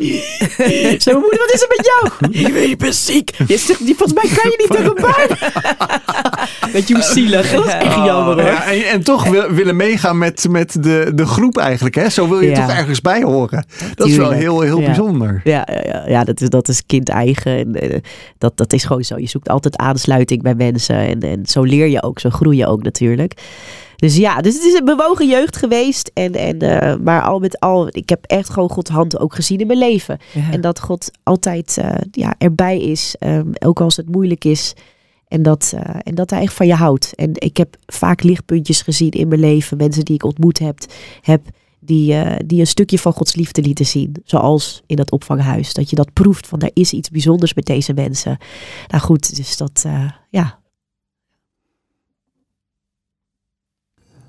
Zo, 0.97 1.19
moeder, 1.19 1.39
wat 1.39 1.51
is 1.53 1.61
er 1.61 1.67
met 1.77 1.91
jou? 1.93 2.31
Ik 2.47 2.53
weet, 2.53 2.69
ik 2.69 2.77
ben 2.77 2.93
ziek. 2.93 3.31
Je 3.47 3.57
zegt, 3.57 3.85
die- 3.85 3.95
volgens 3.95 4.13
mij 4.23 4.37
kan 4.37 4.51
je 4.51 4.57
niet 4.57 4.77
tegen 4.77 4.93
mij. 5.01 5.27
Weet 6.71 6.87
je 6.87 6.93
hoe 6.93 7.03
zielig? 7.03 7.51
Dat 7.51 7.65
is 7.65 7.73
echt 7.73 7.95
jammer 7.95 8.33
hoor. 8.33 8.41
Ja, 8.41 8.63
en, 8.65 8.83
en 8.87 9.03
toch 9.03 9.27
wil- 9.29 9.51
willen 9.51 9.75
meegaan 9.75 10.17
met, 10.17 10.45
met 10.49 10.83
de, 10.83 11.11
de 11.15 11.25
groep 11.25 11.57
eigenlijk. 11.57 11.95
Hè? 11.95 12.09
Zo 12.09 12.27
wil 12.29 12.39
je 12.41 12.49
Ja. 12.49 12.65
toch 12.67 12.75
ergens 12.75 13.01
bij 13.01 13.21
horen. 13.23 13.65
Dat 13.95 14.07
is 14.07 14.15
wel 14.17 14.31
heel, 14.31 14.61
heel 14.61 14.79
Ja. 14.79 14.85
bijzonder. 14.85 15.41
Ja, 15.43 15.67
ja, 15.71 15.81
ja, 15.85 16.03
ja 16.07 16.23
dat, 16.23 16.41
is, 16.41 16.49
dat 16.49 16.67
is 16.67 16.83
kind-eigen. 16.85 17.57
En, 17.57 17.75
eh, 17.75 17.99
dat, 18.37 18.57
dat 18.57 18.73
is 18.73 18.83
gewoon 18.83 19.03
zo. 19.03 19.17
Je 19.17 19.27
zoekt 19.27 19.49
altijd 19.49 19.77
aansluiting 19.77 20.41
bij 20.41 20.55
mensen. 20.55 20.95
En, 20.95 21.19
en 21.19 21.41
zo 21.45 21.61
leer 21.63 21.87
je 21.87 22.03
ook, 22.03 22.19
zo 22.19 22.29
groei 22.29 22.57
je 22.57 22.67
ook 22.67 22.83
natuurlijk. 22.83 23.33
Dus 23.97 24.17
ja, 24.17 24.41
dus 24.41 24.53
het 24.53 24.63
is 24.63 24.73
een 24.73 24.85
bewogen 24.85 25.27
jeugd 25.27 25.57
geweest. 25.57 26.11
En, 26.13 26.33
en, 26.33 26.59
eh, 26.59 26.95
maar 26.97 27.21
al 27.21 27.39
met 27.39 27.59
al, 27.59 27.87
ik 27.87 28.09
heb 28.09 28.25
echt 28.25 28.49
gewoon 28.49 28.69
Gods 28.69 28.89
hand 28.89 29.19
ook 29.19 29.35
gezien 29.35 29.59
in 29.59 29.67
mijn 29.67 29.79
leven. 29.79 30.17
Ja. 30.33 30.51
En 30.51 30.61
dat 30.61 30.79
God 30.79 31.11
altijd 31.23 31.77
eh, 31.77 31.91
ja, 32.11 32.35
erbij 32.37 32.81
is, 32.81 33.15
ehm, 33.19 33.51
ook 33.59 33.81
als 33.81 33.95
het 33.95 34.09
moeilijk 34.11 34.45
is. 34.45 34.73
En 35.27 35.41
dat, 35.41 35.73
eh, 35.75 35.95
en 36.03 36.15
dat 36.15 36.29
hij 36.29 36.41
echt 36.41 36.53
van 36.53 36.67
je 36.67 36.73
houdt. 36.73 37.13
En 37.15 37.31
ik 37.33 37.57
heb 37.57 37.75
vaak 37.85 38.23
lichtpuntjes 38.23 38.81
gezien 38.81 39.11
in 39.11 39.27
mijn 39.27 39.39
leven. 39.39 39.77
Mensen 39.77 40.05
die 40.05 40.15
ik 40.15 40.23
ontmoet 40.23 40.59
heb, 40.59 40.77
heb 41.21 41.41
die, 41.79 42.15
die 42.45 42.59
een 42.59 42.67
stukje 42.67 42.99
van 42.99 43.13
Gods 43.13 43.35
liefde 43.35 43.61
lieten 43.61 43.85
zien. 43.85 44.15
Zoals 44.23 44.83
in 44.85 44.95
dat 44.95 45.11
opvanghuis. 45.11 45.73
Dat 45.73 45.89
je 45.89 45.95
dat 45.95 46.13
proeft 46.13 46.47
van 46.47 46.59
er 46.59 46.71
is 46.73 46.91
iets 46.91 47.09
bijzonders 47.09 47.53
met 47.53 47.65
deze 47.65 47.93
mensen. 47.93 48.37
Nou 48.87 49.03
goed, 49.03 49.35
dus 49.35 49.57
dat, 49.57 49.85
ja. 50.29 50.59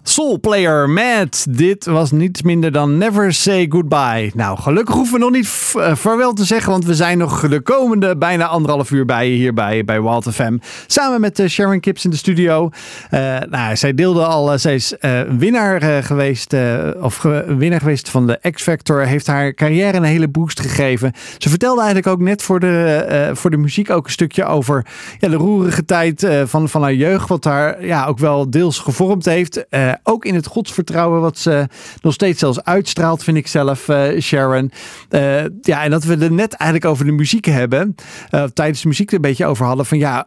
Soul 0.09 0.41
Player 0.41 0.91
Matt. 0.91 1.57
Dit 1.57 1.85
was 1.85 2.11
niets 2.11 2.43
minder 2.43 2.73
dan 2.73 2.99
Never 2.99 3.33
Say 3.33 3.67
Goodbye. 3.69 4.31
Nou, 4.35 4.59
gelukkig 4.59 4.95
hoeven 4.95 5.15
we 5.15 5.21
nog 5.21 5.31
niet 5.31 5.73
eh, 5.75 5.95
vaarwel 5.95 6.33
te 6.33 6.45
zeggen, 6.45 6.71
want 6.71 6.85
we 6.85 6.95
zijn 6.95 7.19
nog 7.19 7.49
de 7.49 7.61
komende 7.61 8.17
bijna 8.17 8.47
anderhalf 8.47 8.91
uur 8.91 9.05
bij 9.05 9.31
je 9.31 9.37
hier 9.37 9.55
bij, 9.55 9.85
bij 9.85 10.03
Wild 10.03 10.27
FM. 10.33 10.59
Samen 10.87 11.21
met 11.21 11.39
eh, 11.39 11.49
Sharon 11.49 11.81
Kips 11.81 12.05
in 12.05 12.11
de 12.11 12.17
studio. 12.17 12.71
Eh, 13.11 13.37
nou, 13.51 13.77
zij 13.77 13.95
deelde 13.95 14.25
al, 14.25 14.59
zij 14.59 14.75
is 14.75 14.95
winnaar 15.39 16.03
geweest, 16.03 16.55
of 17.01 17.23
winnaar 17.47 17.81
geweest 17.81 18.09
van 18.09 18.27
de 18.27 18.51
X 18.53 18.63
Factor. 18.63 19.01
Heeft 19.01 19.27
haar 19.27 19.55
carrière 19.55 19.97
een 19.97 20.03
hele 20.03 20.29
boost 20.29 20.61
gegeven. 20.61 21.13
Ze 21.39 21.49
vertelde 21.49 21.81
eigenlijk 21.81 22.09
ook 22.09 22.21
net 22.21 22.43
voor 22.43 22.61
de, 22.61 23.31
voor 23.33 23.51
de 23.51 23.57
muziek 23.57 23.91
ook 23.91 24.05
een 24.05 24.13
stukje 24.13 24.45
over 24.45 24.87
ja, 25.19 25.29
de 25.29 25.37
roerige 25.37 25.85
tijd 25.85 26.27
van, 26.45 26.69
van 26.69 26.83
haar 26.83 26.95
jeugd. 26.95 27.29
Wat 27.29 27.45
haar 27.45 27.87
ja, 27.87 28.07
ook 28.07 28.19
wel 28.19 28.51
deels 28.51 28.79
gevormd 28.79 29.25
heeft. 29.25 29.67
Ook 30.03 30.25
in 30.25 30.35
het 30.35 30.47
godsvertrouwen 30.47 31.21
wat 31.21 31.39
ze 31.39 31.67
nog 32.01 32.13
steeds 32.13 32.39
zelfs 32.39 32.65
uitstraalt, 32.65 33.25
vind 33.25 33.37
ik 33.37 33.47
zelf, 33.47 33.89
eh, 33.89 34.21
Sharon. 34.21 34.73
Eh, 35.09 35.45
ja, 35.61 35.83
en 35.83 35.91
dat 35.91 36.05
we 36.05 36.17
er 36.17 36.33
net 36.33 36.53
eigenlijk 36.53 36.91
over 36.91 37.05
de 37.05 37.13
muziek 37.13 37.45
hebben. 37.45 37.95
eh, 38.31 38.45
tijdens 38.45 38.83
de 38.83 38.89
muziek 38.89 39.09
er 39.09 39.15
een 39.15 39.21
beetje 39.21 39.47
over 39.47 39.67
hadden. 39.67 39.87
Van 39.87 39.99
ja, 39.99 40.27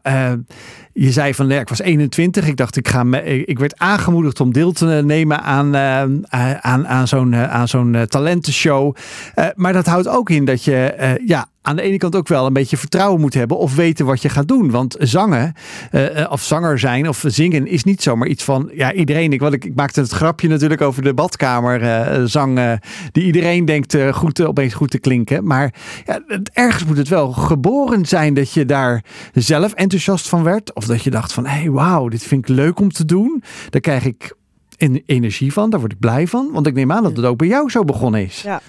je 0.94 1.12
zei 1.12 1.34
van, 1.34 1.48
ja, 1.48 1.60
ik 1.60 1.70
was 1.70 1.80
21. 1.82 2.48
Ik 2.48 2.58
dacht, 2.58 2.78
ik, 2.78 2.88
ga 2.88 3.04
me, 3.04 3.46
ik 3.46 3.60
werd 3.60 3.80
aangemoedigd 3.80 4.40
om 4.40 4.54
deel 4.54 4.72
te 4.72 4.86
nemen 4.86 5.42
aan, 5.42 5.78
aan, 6.62 6.88
aan 6.88 7.08
zo'n 7.08 7.36
aan 7.36 7.68
zo'n 7.68 8.06
talentenshow. 8.08 8.96
Maar 9.56 9.74
dat 9.74 9.86
houdt 9.86 10.08
ook 10.08 10.30
in 10.30 10.46
dat 10.46 10.64
je 10.64 11.20
ja, 11.26 11.50
aan 11.62 11.76
de 11.76 11.82
ene 11.82 11.98
kant 11.98 12.16
ook 12.16 12.28
wel 12.28 12.46
een 12.46 12.54
beetje 12.54 12.78
vertrouwen 12.78 13.22
moet 13.22 13.34
hebben 13.34 13.58
of 13.58 13.76
weten 13.76 14.06
wat 14.06 14.22
je 14.22 14.30
gaat 14.30 14.48
doen. 14.48 14.72
Want 14.72 14.96
zangen, 15.00 15.54
eh, 15.92 16.22
eh, 16.22 16.32
of 16.32 16.42
zanger 16.42 16.80
zijn 16.80 17.08
of 17.08 17.24
zingen 17.28 17.68
is 17.68 17.84
niet 17.84 18.02
zomaar 18.02 18.28
iets 18.28 18.44
van, 18.44 18.70
ja, 18.74 18.94
iedereen. 18.94 19.34
Ik, 19.34 19.40
wat 19.40 19.54
ik, 19.54 19.66
ik 19.66 19.76
maakte 19.76 20.00
het 20.00 20.12
grapje 20.12 20.48
natuurlijk 20.48 20.82
over 20.82 21.04
de 21.04 21.14
badkamer 21.14 21.82
eh, 21.82 22.24
zang, 22.24 22.80
die 23.12 23.24
iedereen 23.24 23.66
denkt 23.66 23.98
goed, 24.12 24.42
opeens 24.42 24.74
goed 24.74 24.92
te 24.92 25.00
klinken. 25.00 25.46
Maar 25.46 25.74
ja, 26.06 26.22
ergens 26.54 26.86
moet 26.86 26.98
het 26.98 27.08
wel 27.08 27.32
geboren 27.32 28.06
zijn 28.06 28.34
dat 28.34 28.54
je 28.54 28.66
daar 28.66 29.04
zelf 29.34 29.74
enthousiast 29.74 30.30
van 30.30 30.44
werd. 30.44 30.74
Of 30.74 30.86
dat 30.86 31.04
je 31.04 31.10
dacht 31.10 31.34
van, 31.34 31.46
hé, 31.46 31.60
hey, 31.60 31.70
wauw, 31.70 32.08
dit 32.08 32.24
vind 32.24 32.50
ik 32.50 32.56
leuk 32.56 32.80
om 32.80 32.92
te 32.92 33.06
doen. 33.06 33.44
Daar 33.70 33.82
krijg 33.82 34.06
ik 34.06 34.36
en- 34.82 35.04
energie 35.06 35.54
van, 35.54 35.70
daar 35.70 35.80
word 35.80 35.92
ik 35.92 36.00
blij 36.00 36.28
van. 36.28 36.50
Want 36.52 36.68
ik 36.68 36.74
neem 36.74 36.92
aan 36.92 37.04
dat 37.04 37.16
het 37.18 37.26
ook 37.26 37.38
bij 37.38 37.48
jou 37.48 37.70
zo 37.70 37.84
begonnen 37.84 38.24
is. 38.24 38.42
Ja. 38.42 38.62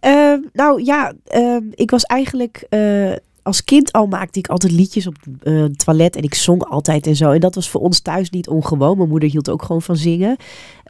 Ehm, 0.00 0.38
nou 0.52 0.82
ja, 0.84 1.12
ehm, 1.26 1.62
ik 1.74 1.90
was 1.90 2.02
eigenlijk. 2.02 2.66
eh, 2.68 3.12
als 3.42 3.64
kind 3.64 3.92
al 3.92 4.06
maakte 4.06 4.38
ik 4.38 4.48
altijd 4.48 4.72
liedjes 4.72 5.06
op 5.06 5.14
eh, 5.42 5.60
het 5.60 5.84
toilet 5.84 6.16
en 6.16 6.22
ik 6.22 6.34
zong 6.34 6.62
altijd 6.64 7.06
en 7.06 7.16
zo. 7.16 7.30
En 7.30 7.40
dat 7.40 7.54
was 7.54 7.70
voor 7.70 7.80
ons 7.80 8.00
thuis 8.00 8.30
niet 8.30 8.48
ongewoon. 8.48 8.96
Mijn 8.96 9.08
moeder 9.08 9.30
hield 9.30 9.50
ook 9.50 9.62
gewoon 9.62 9.82
van 9.82 9.96
zingen. 9.96 10.36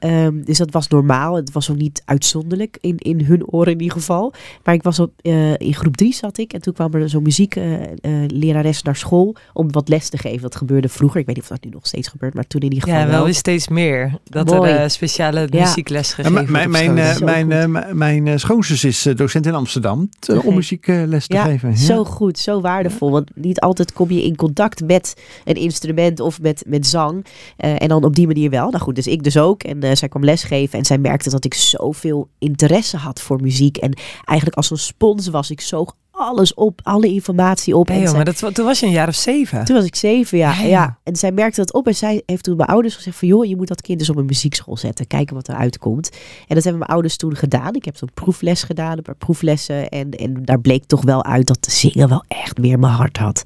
Ehm, 0.01 0.43
dus 0.43 0.59
dat 0.59 0.71
was 0.71 0.89
normaal. 0.89 1.35
Het 1.37 1.53
was 1.53 1.71
ook 1.71 1.77
niet 1.77 2.03
uitzonderlijk 2.05 2.79
in, 2.81 2.97
in 2.99 3.25
hun 3.25 3.47
oren 3.47 3.73
in 3.73 3.81
ieder 3.81 3.97
geval. 3.97 4.33
Maar 4.65 4.75
ik 4.75 4.83
was 4.83 4.99
op, 4.99 5.11
eh, 5.23 5.53
in 5.59 5.75
groep 5.75 5.97
drie 5.97 6.15
zat 6.15 6.39
ik. 6.39 6.53
En 6.53 6.61
toen 6.61 6.73
kwam 6.75 6.95
er 6.95 7.09
zo'n 7.09 7.23
muzieklerares 7.23 8.83
naar 8.83 8.97
school 8.97 9.37
om 9.53 9.73
wat 9.73 9.89
les 9.89 10.09
te 10.09 10.19
geven. 10.19 10.41
Dat 10.43 10.57
gebeurde 10.57 10.89
vroeger. 10.89 11.21
Ik 11.21 11.27
weet 11.27 11.35
niet 11.35 11.45
of 11.45 11.51
dat 11.51 11.65
nu 11.65 11.71
nog 11.71 11.87
steeds 11.87 12.09
gebeurt, 12.09 12.35
maar 12.35 12.47
toen 12.47 12.61
in 12.61 12.73
ieder 12.73 12.89
geval 12.89 13.05
Ja, 13.05 13.11
wel 13.11 13.25
weer 13.25 13.35
steeds 13.35 13.69
meer. 13.69 14.19
Dat 14.25 14.47
Mooi. 14.47 14.71
er 14.71 14.79
eh, 14.83 14.89
speciale 14.89 15.47
Ja. 15.51 15.61
muziekles 15.61 16.09
Ja, 16.09 16.15
gegeven 16.15 16.33
mijn 16.53 16.71
wordt 16.71 16.71
mijn, 16.95 16.99
eh, 16.99 17.19
mijn, 17.19 17.53
eh, 17.53 17.93
mijn 17.93 18.27
eh, 18.27 18.37
schoonzus 18.37 18.85
is 18.85 19.07
eh, 19.07 19.17
docent 19.17 19.47
in 19.47 19.55
Amsterdam 19.55 20.09
eh, 20.29 20.47
om 20.47 20.55
muziekles 20.55 21.27
te 21.27 21.35
Ja, 21.35 21.45
geven. 21.45 21.71
Ja. 21.71 21.77
Zo 21.77 22.05
goed, 22.05 22.39
zo 22.39 22.61
waardevol. 22.61 23.11
Want 23.11 23.31
niet 23.35 23.61
altijd 23.61 23.93
kom 23.93 24.11
je 24.11 24.25
in 24.25 24.37
contact 24.37 24.85
met 24.87 25.15
een 25.45 25.55
instrument 25.55 26.21
of 26.21 26.41
met, 26.41 26.65
met 26.67 26.87
zang. 26.87 27.25
Eh, 27.57 27.83
en 27.83 27.89
dan 27.89 28.05
op 28.05 28.15
die 28.17 28.27
manier 28.27 28.51
wel. 28.51 28.71
Nou 28.71 28.83
goed, 28.83 28.95
dus 28.95 29.07
ik 29.07 29.23
dus 29.23 29.37
ook. 29.37 29.63
En 29.63 29.79
eh, 29.91 29.97
zij 29.97 30.09
kwam 30.09 30.25
lesgeven 30.25 30.79
en 30.79 30.85
zij 30.85 30.99
merkte 30.99 31.31
dat 31.31 31.45
ik 31.45 31.55
zoveel 31.55 32.29
interesse 32.39 32.97
had 32.97 33.21
voor 33.21 33.41
muziek. 33.41 33.77
En 33.77 33.93
eigenlijk 34.25 34.57
als 34.57 34.71
een 34.71 34.79
spons 34.79 35.29
was 35.29 35.51
ik 35.51 35.61
zoog 35.61 35.95
alles 36.13 36.55
op, 36.55 36.81
alle 36.83 37.07
informatie 37.07 37.77
op. 37.77 37.89
Nee, 37.89 37.97
en 37.97 38.03
joh, 38.03 38.13
zij- 38.15 38.25
maar 38.25 38.35
dat, 38.41 38.55
toen 38.55 38.65
was 38.65 38.81
je 38.81 38.87
een 38.87 38.93
jaar 38.93 39.09
of 39.09 39.15
zeven. 39.15 39.65
toen 39.65 39.77
was 39.77 39.85
ik 39.85 39.95
zeven, 39.97 40.39
ja, 40.39 40.53
Ja, 40.53 40.61
ja. 40.63 40.67
ja. 40.69 40.99
En 41.03 41.17
zij 41.17 41.33
merkte 41.33 41.61
dat 41.61 41.73
op 41.73 41.87
en 41.87 41.95
zij 41.95 42.23
heeft 42.27 42.43
toen 42.45 42.57
mijn 42.57 42.69
ouders 42.69 42.95
gezegd 42.95 43.17
van... 43.17 43.29
joh, 43.29 43.45
je 43.45 43.57
moet 43.57 43.69
dat 43.69 43.81
kind 43.81 44.01
eens 44.01 44.11
op 44.11 44.17
een 44.17 44.25
muziekschool 44.25 44.77
zetten. 44.77 45.07
Kijken 45.07 45.35
wat 45.35 45.49
eruit 45.49 45.79
komt. 45.79 46.11
En 46.47 46.55
dat 46.55 46.63
hebben 46.65 46.79
mijn 46.79 46.91
ouders 46.91 47.17
toen 47.17 47.37
gedaan. 47.37 47.75
Ik 47.75 47.85
heb 47.85 47.97
zo'n 47.97 48.11
proefles 48.15 48.63
gedaan, 48.63 48.97
een 48.97 49.03
paar 49.03 49.17
proeflessen. 49.17 49.89
En, 49.89 50.11
en 50.11 50.45
daar 50.45 50.61
bleek 50.61 50.85
toch 50.85 51.05
wel 51.05 51.25
uit 51.25 51.47
dat 51.47 51.67
zingen 51.71 52.09
wel 52.09 52.25
echt 52.29 52.59
meer 52.59 52.79
mijn 52.79 52.93
hart 52.93 53.17
had. 53.17 53.43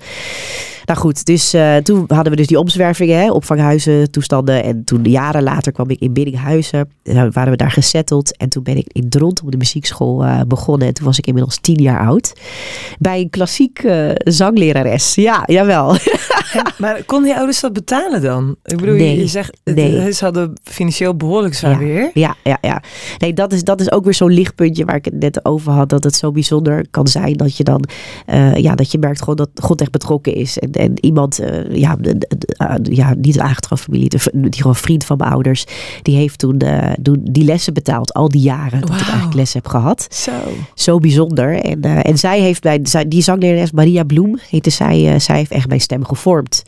Nou 0.85 0.99
goed, 0.99 1.25
dus 1.25 1.53
eh, 1.53 1.77
toen 1.77 2.05
hadden 2.07 2.31
we 2.33 2.37
dus 2.39 2.47
die 2.47 2.59
omzwervingen, 2.59 3.19
hè, 3.19 3.31
opvanghuizen, 3.33 4.11
toestanden. 4.11 4.65
En 4.65 4.85
toen 4.85 5.05
jaren 5.05 5.43
later 5.43 5.73
kwam 5.73 5.91
ik 5.91 6.01
in 6.01 6.13
Biddinghuizen. 6.13 6.89
En 7.03 7.33
waren 7.33 7.51
we 7.51 7.57
daar 7.57 7.71
gesetteld. 7.71 8.37
En 8.37 8.49
toen 8.49 8.63
ben 8.63 8.77
ik 8.77 8.87
in 8.93 9.09
Dronten 9.09 9.45
op 9.45 9.51
de 9.51 9.57
muziekschool 9.57 10.25
eh, 10.25 10.41
begonnen. 10.49 10.89
En 10.89 10.95
toen 10.95 11.05
was 11.07 11.19
ik 11.19 11.27
inmiddels 11.27 11.59
tien 11.61 11.83
jaar 11.83 12.07
oud. 12.07 12.33
Bij 12.99 13.21
een 13.21 13.31
klassiek 13.31 13.79
eh, 13.79 14.11
zanglerares. 14.15 15.15
Ja, 15.15 15.43
jawel. 15.47 15.97
Maar 16.79 17.03
konden 17.07 17.29
je 17.29 17.37
ouders 17.37 17.61
dat 17.61 17.73
betalen 17.73 18.23
dan? 18.23 18.57
Ik 18.65 18.77
bedoel, 18.77 18.95
je- 18.95 19.01
Nee, 19.03 19.19
je 19.19 19.27
zegt, 19.27 19.57
nee. 19.65 20.13
ze 20.13 20.25
hadden 20.25 20.53
financieel 20.63 21.15
behoorlijk 21.17 21.55
zwaar 21.55 21.71
Ja. 21.73 21.79
weer. 21.79 22.11
Ja, 22.15 22.35
ja, 22.45 22.59
ja. 22.61 22.83
Nee, 23.19 23.33
dat 23.33 23.53
is, 23.53 23.65
dat 23.65 23.81
is 23.81 23.93
ook 23.93 24.05
weer 24.05 24.15
zo'n 24.15 24.31
lichtpuntje 24.33 24.85
waar 24.85 24.95
ik 24.97 25.05
het 25.05 25.15
net 25.15 25.45
over 25.45 25.73
had. 25.73 25.89
Dat 25.89 26.05
het 26.05 26.15
zo 26.15 26.33
bijzonder 26.33 26.87
kan 26.91 27.07
zijn 27.09 27.33
dat 27.37 27.57
je 27.57 27.65
dan, 27.65 27.85
ja, 28.55 28.75
dat 28.75 28.93
je 28.93 28.99
merkt 28.99 29.19
gewoon 29.19 29.37
dat 29.37 29.49
God 29.55 29.81
echt 29.81 29.91
betrokken 29.91 30.35
is. 30.35 30.59
En, 30.59 30.73
en 30.77 30.93
iemand, 31.01 31.39
eh, 31.39 31.77
ja, 31.77 31.97
ah, 32.57 32.75
ja, 32.83 33.15
niet 33.15 33.35
een 33.35 33.43
aangetroffen 33.43 33.93
familie, 33.93 34.09
de, 34.09 34.31
die 34.33 34.61
gewoon 34.61 34.77
vriend 34.77 35.05
van 35.05 35.17
mijn 35.17 35.31
ouders, 35.31 35.65
die 36.03 36.17
heeft 36.17 36.39
toen, 36.39 36.59
eh, 36.59 36.93
toen 37.03 37.21
die 37.23 37.45
lessen 37.45 37.75
betaald. 37.75 38.15
Al 38.15 38.29
die 38.29 38.41
jaren 38.41 38.81
dat 38.81 38.91
ik 38.91 39.07
eigenlijk 39.07 39.35
les 39.35 39.53
heb 39.53 39.67
gehad. 39.67 40.07
Zo. 40.11 40.33
Zo 40.75 40.99
bijzonder. 40.99 41.61
En, 41.61 41.83
eh, 41.83 41.99
en 42.03 42.19
zij 42.19 42.41
heeft 42.41 42.63
bij, 42.63 42.79
zij, 42.83 43.09
die 43.09 43.23
zanglerares 43.23 43.73
Maria 43.73 44.05
Bloem, 44.05 44.39
heette 44.51 44.71
zij, 44.71 45.13
eh, 45.13 45.21
zij 45.21 45.37
heeft 45.37 45.51
echt 45.51 45.69
mijn 45.69 45.81
stem 45.81 46.05
gevormd. 46.05 46.63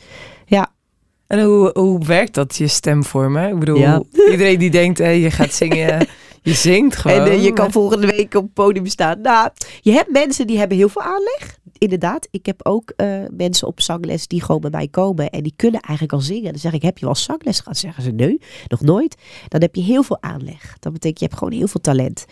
En 1.27 1.43
hoe, 1.43 1.71
hoe 1.73 2.05
werkt 2.05 2.33
dat, 2.33 2.55
je 2.55 2.67
stem 2.67 3.03
vormen? 3.03 3.49
Ik 3.49 3.59
bedoel, 3.59 3.77
Ja. 3.77 4.01
iedereen 4.31 4.59
die 4.59 4.69
denkt, 4.69 4.97
hé, 4.97 5.09
je 5.09 5.31
gaat 5.31 5.53
zingen, 5.53 6.07
je 6.47 6.53
zingt 6.53 6.95
gewoon. 6.95 7.17
En 7.17 7.31
eh, 7.31 7.43
je 7.43 7.53
kan 7.53 7.71
volgende 7.71 8.07
week 8.07 8.33
op 8.33 8.43
het 8.43 8.53
podium 8.53 8.85
staan. 8.85 9.21
Nou, 9.21 9.49
je 9.81 9.91
hebt 9.91 10.11
mensen 10.11 10.47
die 10.47 10.57
hebben 10.57 10.77
heel 10.77 10.89
veel 10.89 11.01
aanleg. 11.01 11.57
Inderdaad, 11.77 12.27
ik 12.31 12.45
heb 12.45 12.65
ook 12.65 12.93
eh, 12.95 13.21
mensen 13.31 13.67
op 13.67 13.81
zangles 13.81 14.27
die 14.27 14.41
gewoon 14.41 14.61
bij 14.61 14.69
mij 14.69 14.87
komen 14.87 15.29
en 15.29 15.43
die 15.43 15.53
kunnen 15.55 15.81
eigenlijk 15.81 16.13
al 16.13 16.21
zingen. 16.21 16.51
Dan 16.51 16.59
zeg 16.61 16.73
ik, 16.73 16.81
heb 16.81 16.97
je 16.97 17.05
wel 17.05 17.15
zangles 17.15 17.59
gehad? 17.59 17.77
Zeggen 17.77 18.03
ze, 18.03 18.11
nee, 18.11 18.41
nog 18.67 18.81
nooit. 18.81 19.15
Dan 19.47 19.61
heb 19.61 19.75
je 19.75 19.81
heel 19.81 20.03
veel 20.03 20.21
aanleg. 20.21 20.77
Dat 20.79 20.93
betekent, 20.93 21.19
je 21.19 21.25
hebt 21.25 21.37
gewoon 21.37 21.53
heel 21.53 21.67
veel 21.67 21.81
talent. 21.81 22.25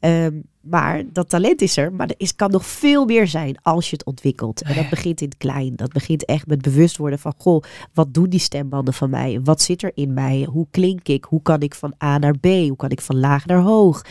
Ehm, 0.00 0.40
maar 0.68 1.02
dat 1.12 1.28
talent 1.28 1.62
is 1.62 1.76
er, 1.76 1.92
maar 1.92 2.06
er 2.06 2.14
is, 2.18 2.34
kan 2.34 2.50
nog 2.50 2.66
veel 2.66 3.04
meer 3.04 3.26
zijn 3.26 3.56
als 3.62 3.90
je 3.90 3.96
het 3.96 4.06
ontwikkelt. 4.06 4.62
En 4.62 4.74
dat 4.74 4.88
begint 4.88 5.20
in 5.20 5.28
het 5.28 5.36
klein. 5.36 5.76
Dat 5.76 5.92
begint 5.92 6.24
echt 6.24 6.46
met 6.46 6.62
bewust 6.62 6.96
worden 6.96 7.18
van, 7.18 7.34
goh, 7.38 7.62
wat 7.94 8.14
doen 8.14 8.28
die 8.28 8.40
stembanden 8.40 8.94
van 8.94 9.10
mij? 9.10 9.40
Wat 9.44 9.62
zit 9.62 9.82
er 9.82 9.90
in 9.94 10.14
mij? 10.14 10.46
Hoe 10.50 10.66
klink 10.70 11.08
ik? 11.08 11.24
Hoe 11.24 11.42
kan 11.42 11.60
ik 11.60 11.74
van 11.74 11.94
A 12.04 12.18
naar 12.18 12.38
B? 12.38 12.46
Hoe 12.46 12.76
kan 12.76 12.90
ik 12.90 13.00
van 13.00 13.18
laag 13.18 13.46
naar 13.46 13.60
hoog? 13.60 14.02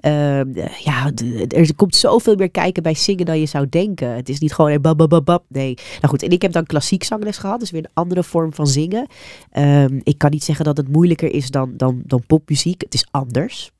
Ehm, 0.00 0.52
ja, 0.84 1.12
er 1.48 1.74
komt 1.76 1.96
zoveel 1.96 2.34
meer 2.34 2.50
kijken 2.50 2.82
bij 2.82 2.94
zingen 2.94 3.26
dan 3.26 3.40
je 3.40 3.46
zou 3.46 3.68
denken. 3.68 4.14
Het 4.14 4.28
is 4.28 4.38
niet 4.38 4.54
gewoon 4.54 4.70
een 4.70 4.80
babababab. 4.80 5.44
Nee. 5.48 5.74
Nou 5.74 6.08
goed, 6.08 6.22
en 6.22 6.30
ik 6.30 6.42
heb 6.42 6.52
dan 6.52 6.64
klassiek 6.64 7.04
zangles 7.04 7.38
gehad. 7.38 7.60
Dus 7.60 7.70
weer 7.70 7.84
een 7.84 7.90
andere 7.94 8.22
vorm 8.22 8.52
van 8.52 8.66
zingen. 8.66 9.06
Ehm, 9.50 10.00
ik 10.02 10.18
kan 10.18 10.30
niet 10.30 10.44
zeggen 10.44 10.64
dat 10.64 10.76
het 10.76 10.88
moeilijker 10.88 11.32
is 11.32 11.50
dan, 11.50 11.72
dan, 11.76 12.02
dan 12.04 12.22
popmuziek. 12.26 12.80
Het 12.80 12.94
is 12.94 13.06
anders. 13.10 13.72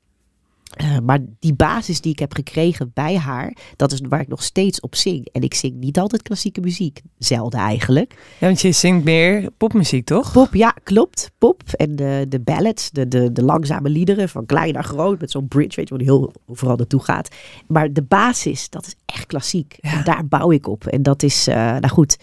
Uh, 0.77 0.97
maar 1.03 1.19
die 1.39 1.53
basis 1.53 2.01
die 2.01 2.11
ik 2.11 2.19
heb 2.19 2.33
gekregen 2.33 2.91
bij 2.93 3.17
haar, 3.17 3.55
dat 3.75 3.91
is 3.91 4.01
waar 4.09 4.21
ik 4.21 4.27
nog 4.27 4.43
steeds 4.43 4.79
op 4.79 4.95
zing. 4.95 5.27
En 5.31 5.41
ik 5.41 5.53
zing 5.53 5.75
niet 5.75 5.99
altijd 5.99 6.21
klassieke 6.21 6.61
muziek. 6.61 7.01
Zelden 7.17 7.59
eigenlijk. 7.59 8.15
Ja, 8.39 8.47
want 8.47 8.61
je 8.61 8.71
zingt 8.71 9.03
meer 9.03 9.49
popmuziek, 9.57 10.05
toch? 10.05 10.31
Pop, 10.31 10.53
ja, 10.53 10.75
klopt. 10.83 11.31
Pop. 11.37 11.61
En 11.71 11.95
de, 11.95 12.25
de 12.29 12.39
ballads, 12.39 12.91
de, 12.91 13.07
de, 13.07 13.31
de 13.31 13.43
langzame 13.43 13.89
liederen, 13.89 14.29
van 14.29 14.45
klein 14.45 14.73
naar 14.73 14.83
groot, 14.83 15.19
met 15.19 15.31
zo'n 15.31 15.47
bridge, 15.47 15.75
weet 15.75 15.89
je, 15.89 15.95
waar 15.95 16.03
heel 16.03 16.33
overal 16.45 16.75
naartoe 16.75 17.03
gaat. 17.03 17.29
Maar 17.67 17.93
de 17.93 18.03
basis, 18.03 18.69
dat 18.69 18.85
is 18.85 18.95
echt 19.05 19.25
klassiek. 19.25 19.77
Ja. 19.81 19.91
En 19.91 20.03
daar 20.03 20.27
bouw 20.27 20.51
ik 20.51 20.67
op. 20.67 20.85
En 20.85 21.03
dat 21.03 21.23
is, 21.23 21.47
uh, 21.47 21.55
nou 21.55 21.87
goed. 21.87 22.17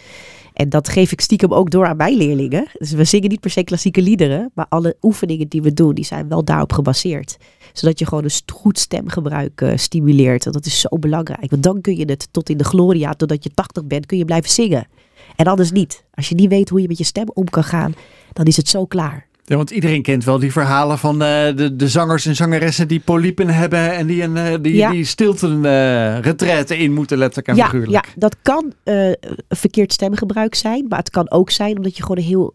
En 0.56 0.68
dat 0.68 0.88
geef 0.88 1.12
ik 1.12 1.20
stiekem 1.20 1.52
ook 1.52 1.70
door 1.70 1.86
aan 1.86 1.96
mijn 1.96 2.16
leerlingen. 2.16 2.66
Dus 2.78 2.92
we 2.92 3.04
zingen 3.04 3.28
niet 3.28 3.40
per 3.40 3.50
se 3.50 3.64
klassieke 3.64 4.02
liederen, 4.02 4.50
maar 4.54 4.66
alle 4.68 4.96
oefeningen 5.02 5.48
die 5.48 5.62
we 5.62 5.72
doen, 5.72 5.94
die 5.94 6.04
zijn 6.04 6.28
wel 6.28 6.44
daarop 6.44 6.72
gebaseerd. 6.72 7.36
Zodat 7.72 7.98
je 7.98 8.06
gewoon 8.06 8.24
een 8.24 8.54
goed 8.54 8.78
stemgebruik 8.78 9.60
uh, 9.60 9.72
stimuleert. 9.76 10.46
En 10.46 10.52
dat 10.52 10.66
is 10.66 10.80
zo 10.80 10.98
belangrijk. 10.98 11.50
Want 11.50 11.62
dan 11.62 11.80
kun 11.80 11.96
je 11.96 12.04
het 12.04 12.28
tot 12.30 12.48
in 12.48 12.56
de 12.56 12.64
gloria, 12.64 13.12
totdat 13.12 13.44
je 13.44 13.50
80 13.54 13.84
bent, 13.84 14.06
kun 14.06 14.18
je 14.18 14.24
blijven 14.24 14.50
zingen. 14.50 14.86
En 15.36 15.46
anders 15.46 15.70
niet. 15.70 16.04
Als 16.14 16.28
je 16.28 16.34
niet 16.34 16.48
weet 16.48 16.68
hoe 16.68 16.80
je 16.80 16.88
met 16.88 16.98
je 16.98 17.04
stem 17.04 17.28
om 17.32 17.44
kan 17.44 17.64
gaan, 17.64 17.94
dan 18.32 18.46
is 18.46 18.56
het 18.56 18.68
zo 18.68 18.86
klaar. 18.86 19.26
Ja, 19.48 19.56
want 19.56 19.70
iedereen 19.70 20.02
kent 20.02 20.24
wel 20.24 20.38
die 20.38 20.52
verhalen 20.52 20.98
van 20.98 21.14
uh, 21.14 21.28
de, 21.56 21.76
de 21.76 21.88
zangers 21.88 22.26
en 22.26 22.36
zangeressen 22.36 22.88
die 22.88 23.00
polypen 23.00 23.48
hebben 23.48 23.94
en 23.94 24.06
die 24.06 24.22
een 24.22 24.36
uh, 24.36 24.54
die, 24.60 24.74
ja. 24.74 24.90
die 24.90 25.04
stilte 25.04 25.48
uh, 25.48 26.18
retraite 26.18 26.78
in 26.78 26.92
moeten 26.92 27.18
letterlijk 27.18 27.48
en 27.48 27.56
ja, 27.56 27.64
figuurlijk. 27.64 28.06
Ja, 28.06 28.12
dat 28.16 28.36
kan 28.42 28.72
verkeerd 29.48 29.92
stemgebruik 29.92 30.54
zijn, 30.54 30.86
maar 30.88 30.98
het 30.98 31.10
kan 31.10 31.30
ook 31.30 31.50
zijn 31.50 31.76
omdat 31.76 31.96
je 31.96 32.02
gewoon 32.02 32.16
een 32.16 32.22
heel 32.22 32.54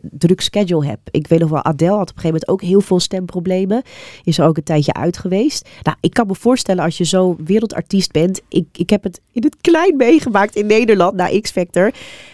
druk 0.00 0.40
schedule 0.40 0.86
hebt. 0.86 1.08
Ik 1.10 1.26
weet 1.26 1.38
nog 1.40 1.50
wel, 1.50 1.64
Adele 1.64 1.90
had 1.90 2.10
op 2.10 2.16
een 2.16 2.22
gegeven 2.22 2.40
moment 2.46 2.48
ook 2.48 2.62
heel 2.62 2.80
veel 2.80 3.00
stemproblemen. 3.00 3.82
Is 4.24 4.38
er 4.38 4.46
ook 4.46 4.56
een 4.56 4.62
tijdje 4.62 4.92
uit 4.92 5.18
geweest. 5.18 5.68
Nou, 5.82 5.96
ik 6.00 6.12
kan 6.12 6.26
me 6.26 6.34
voorstellen 6.34 6.84
als 6.84 6.98
je 6.98 7.04
zo 7.04 7.36
wereldartiest 7.44 8.12
bent. 8.12 8.40
Ik, 8.48 8.66
ik 8.72 8.90
heb 8.90 9.02
het 9.02 9.20
in 9.32 9.42
het 9.42 9.56
klein 9.60 9.96
meegemaakt 9.96 10.56
in 10.56 10.66
Nederland 10.66 11.14
na 11.14 11.40
X-Factor 11.40 11.90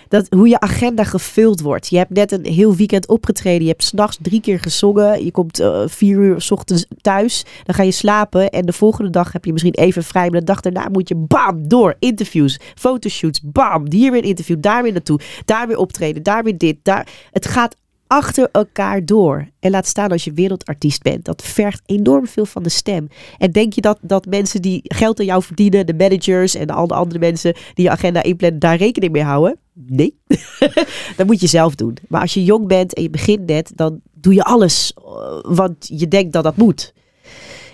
dat 0.09 0.27
hoe 0.31 0.49
je 0.49 0.61
agenda 0.61 1.05
gevuld 1.05 1.61
wordt. 1.61 1.89
Je 1.89 1.97
hebt 1.97 2.11
net 2.11 2.33
een 2.33 2.47
heel 2.47 2.75
weekend 2.75 3.09
opgetreden. 3.09 3.63
Je 3.63 3.71
hebt 3.71 3.85
s'nachts 3.85 4.19
drie 4.23 4.41
keer 4.41 4.61
gezongen. 4.61 5.25
Je 5.25 5.31
komt 5.31 5.61
uh, 5.61 5.83
vier 5.87 6.19
uur 6.19 6.41
s 6.41 6.51
ochtends 6.51 6.87
thuis. 7.01 7.45
Dan 7.65 7.75
ga 7.75 7.83
je 7.83 7.91
slapen. 7.91 8.51
En 8.51 8.67
de 8.67 8.73
volgende 8.73 9.11
dag 9.11 9.33
heb 9.33 9.45
je 9.45 9.53
misschien 9.53 9.75
even 9.75 10.05
vrij. 10.05 10.31
Maar 10.31 10.41
de 10.41 10.47
dag 10.47 10.61
daarna 10.61 10.89
moet 10.89 11.09
je 11.09 11.17
bam 11.17 11.69
door. 11.69 11.95
Interviews, 11.99 12.61
fotoshoots, 12.75 13.41
bam. 13.45 13.85
Hier 13.91 14.11
weer 14.11 14.23
een 14.23 14.29
interview, 14.29 14.57
daar 14.61 14.83
weer 14.83 14.93
naartoe. 14.93 15.21
Daar 15.45 15.67
weer 15.67 15.79
optreden, 15.79 16.23
daar 16.23 16.45
weer 16.45 16.59
dit. 16.59 16.77
Daar. 16.83 17.09
Het 17.31 17.47
gaat 17.47 17.77
achter 18.07 18.49
elkaar 18.53 19.05
door. 19.05 19.49
En 19.61 19.71
laat 19.71 19.87
staan 19.87 20.11
als 20.11 20.25
je 20.25 20.33
wereldartiest 20.33 21.03
bent. 21.03 21.25
Dat 21.25 21.43
vergt 21.43 21.83
enorm 21.87 22.27
veel 22.27 22.47
van 22.47 22.63
de 22.63 22.69
stem. 22.69 23.09
En 23.39 23.51
denk 23.51 23.73
je 23.73 23.81
dat, 23.81 23.99
dat 24.03 24.27
mensen 24.27 24.63
die 24.63 24.81
geld 24.83 25.21
aan 25.21 25.27
jou 25.27 25.43
verdienen, 25.43 25.87
de 25.87 25.95
managers 25.95 26.55
en 26.55 26.67
al 26.67 26.87
de 26.87 26.95
andere 26.95 27.19
mensen 27.19 27.55
die 27.75 27.85
je 27.85 27.91
agenda 27.91 28.23
inplannen, 28.23 28.61
daar 28.61 28.77
rekening 28.77 29.13
mee 29.13 29.23
houden? 29.23 29.59
Nee. 29.79 30.19
dat 31.17 31.27
moet 31.27 31.41
je 31.41 31.47
zelf 31.47 31.75
doen. 31.75 31.97
Maar 32.09 32.21
als 32.21 32.35
je 32.35 32.45
jong 32.45 32.67
bent 32.67 32.95
en 32.95 33.03
je 33.03 33.11
begint 33.11 33.47
net, 33.47 33.73
dan 33.75 34.01
doe 34.15 34.35
je 34.35 34.45
alles 34.45 34.93
uh, 34.99 35.05
wat 35.43 35.73
je 35.79 36.09
denkt 36.09 36.33
dat 36.33 36.45
dat 36.45 36.57
moet. 36.57 36.93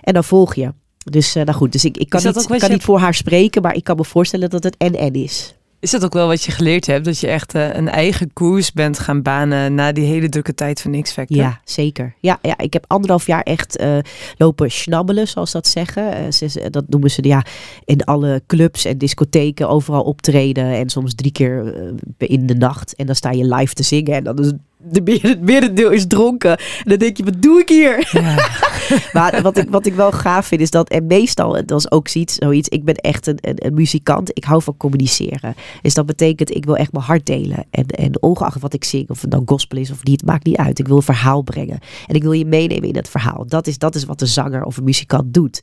En 0.01 0.15
dan 0.15 0.25
volg 0.25 0.55
je. 0.55 0.73
Dus 1.11 1.37
uh, 1.37 1.43
nou 1.43 1.57
goed, 1.57 1.73
dus 1.73 1.85
ik, 1.85 1.97
ik 1.97 2.09
kan, 2.09 2.23
niet, 2.25 2.47
kan 2.47 2.71
niet 2.71 2.83
voor 2.83 2.99
haar 2.99 3.15
spreken, 3.15 3.63
maar 3.63 3.75
ik 3.75 3.85
kan 3.85 3.97
me 3.97 4.05
voorstellen 4.05 4.51
dat 4.51 4.63
het 4.63 4.77
en-en 4.77 5.15
is. 5.15 5.55
Is 5.83 5.91
dat 5.91 6.05
ook 6.05 6.13
wel 6.13 6.27
wat 6.27 6.43
je 6.43 6.53
geleerd 6.53 6.87
hebt? 6.87 7.05
Dat 7.05 7.19
je 7.19 7.27
echt 7.27 7.55
uh, 7.55 7.75
een 7.75 7.89
eigen 7.89 8.33
koers 8.33 8.73
bent 8.73 8.99
gaan 8.99 9.23
banen 9.23 9.75
na 9.75 9.93
die 9.93 10.05
hele 10.05 10.29
drukke 10.29 10.55
tijd 10.55 10.81
van 10.81 11.03
X-Factor? 11.03 11.37
Ja, 11.37 11.61
zeker. 11.65 12.15
Ja, 12.21 12.39
ja, 12.43 12.59
ik 12.59 12.73
heb 12.73 12.85
anderhalf 12.87 13.27
jaar 13.27 13.43
echt 13.43 13.81
uh, 13.81 13.99
lopen 14.37 14.71
schnabbelen, 14.71 15.29
zoals 15.29 15.53
dat 15.53 15.67
zeggen. 15.67 16.33
Ze, 16.33 16.71
dat 16.71 16.85
noemen 16.89 17.11
ze 17.11 17.27
ja, 17.27 17.45
in 17.85 18.05
alle 18.05 18.43
clubs 18.47 18.85
en 18.85 18.99
discotheken 18.99 19.69
overal 19.69 20.03
optreden. 20.03 20.65
En 20.65 20.89
soms 20.89 21.15
drie 21.15 21.33
keer 21.33 21.75
in 22.19 22.47
de 22.47 22.55
nacht. 22.55 22.95
En 22.95 23.07
dan 23.07 23.15
sta 23.15 23.31
je 23.31 23.55
live 23.55 23.75
te 23.75 23.83
zingen. 23.83 24.15
En 24.15 24.25
dan 24.25 24.39
is 24.39 24.53
de 24.91 25.19
het 25.23 25.41
merendeel 25.41 25.91
is 25.91 26.07
dronken. 26.07 26.57
En 26.59 26.85
dan 26.85 26.99
denk 26.99 27.17
je, 27.17 27.25
wat 27.25 27.43
doe 27.43 27.61
ik 27.61 27.69
hier? 27.69 28.09
Ja. 28.13 28.51
maar 29.19 29.43
wat 29.43 29.57
ik, 29.57 29.71
wat 29.71 29.87
ik 29.87 29.95
wel 29.95 30.13
gaaf 30.13 30.47
vind 30.47 30.61
is 30.61 30.71
dat, 30.71 30.89
en 30.89 31.07
meestal, 31.07 31.53
dat 31.53 31.79
is 31.79 31.91
ook 31.91 32.09
zoiets, 32.09 32.35
zoiets 32.35 32.69
ik 32.69 32.85
ben 32.85 32.95
echt 32.95 33.27
een, 33.27 33.39
een, 33.41 33.67
een, 33.67 33.75
muzikant. 33.75 34.31
Ik 34.33 34.45
hou 34.45 34.63
van 34.63 34.77
communiceren. 34.77 35.55
Dus 35.83 35.95
dat 35.95 36.07
betekent, 36.07 36.55
ik 36.55 36.65
wil 36.65 36.77
echt 36.77 36.93
mijn 36.93 37.05
hart 37.05 37.27
delen. 37.27 37.65
En, 37.71 37.87
en 37.87 38.23
ongeacht 38.23 38.61
wat 38.61 38.75
ik 38.75 38.85
zing, 38.85 39.11
of 39.11 39.21
het 39.21 39.31
nou 39.31 39.43
gospel 39.47 39.79
is 39.79 39.91
of 39.91 40.05
niet, 40.05 40.21
het 40.21 40.31
maakt 40.31 40.45
niet 40.45 40.57
uit. 40.57 40.79
Ik 40.79 40.87
wil 40.87 40.97
een 40.97 41.03
verhaal 41.03 41.43
brengen. 41.43 41.79
En 42.07 42.15
ik 42.15 42.23
wil 42.23 42.33
je 42.33 42.47
meenemen 42.47 42.89
in 42.89 42.97
het 42.97 43.09
verhaal. 43.09 43.45
Dat 43.47 43.67
is, 43.67 43.79
dat 43.79 43.95
is 43.95 44.05
wat 44.05 44.21
een 44.21 44.27
zanger 44.27 44.65
of 44.65 44.77
een 44.77 44.85
muzikant 44.85 45.35
doet. 45.35 45.63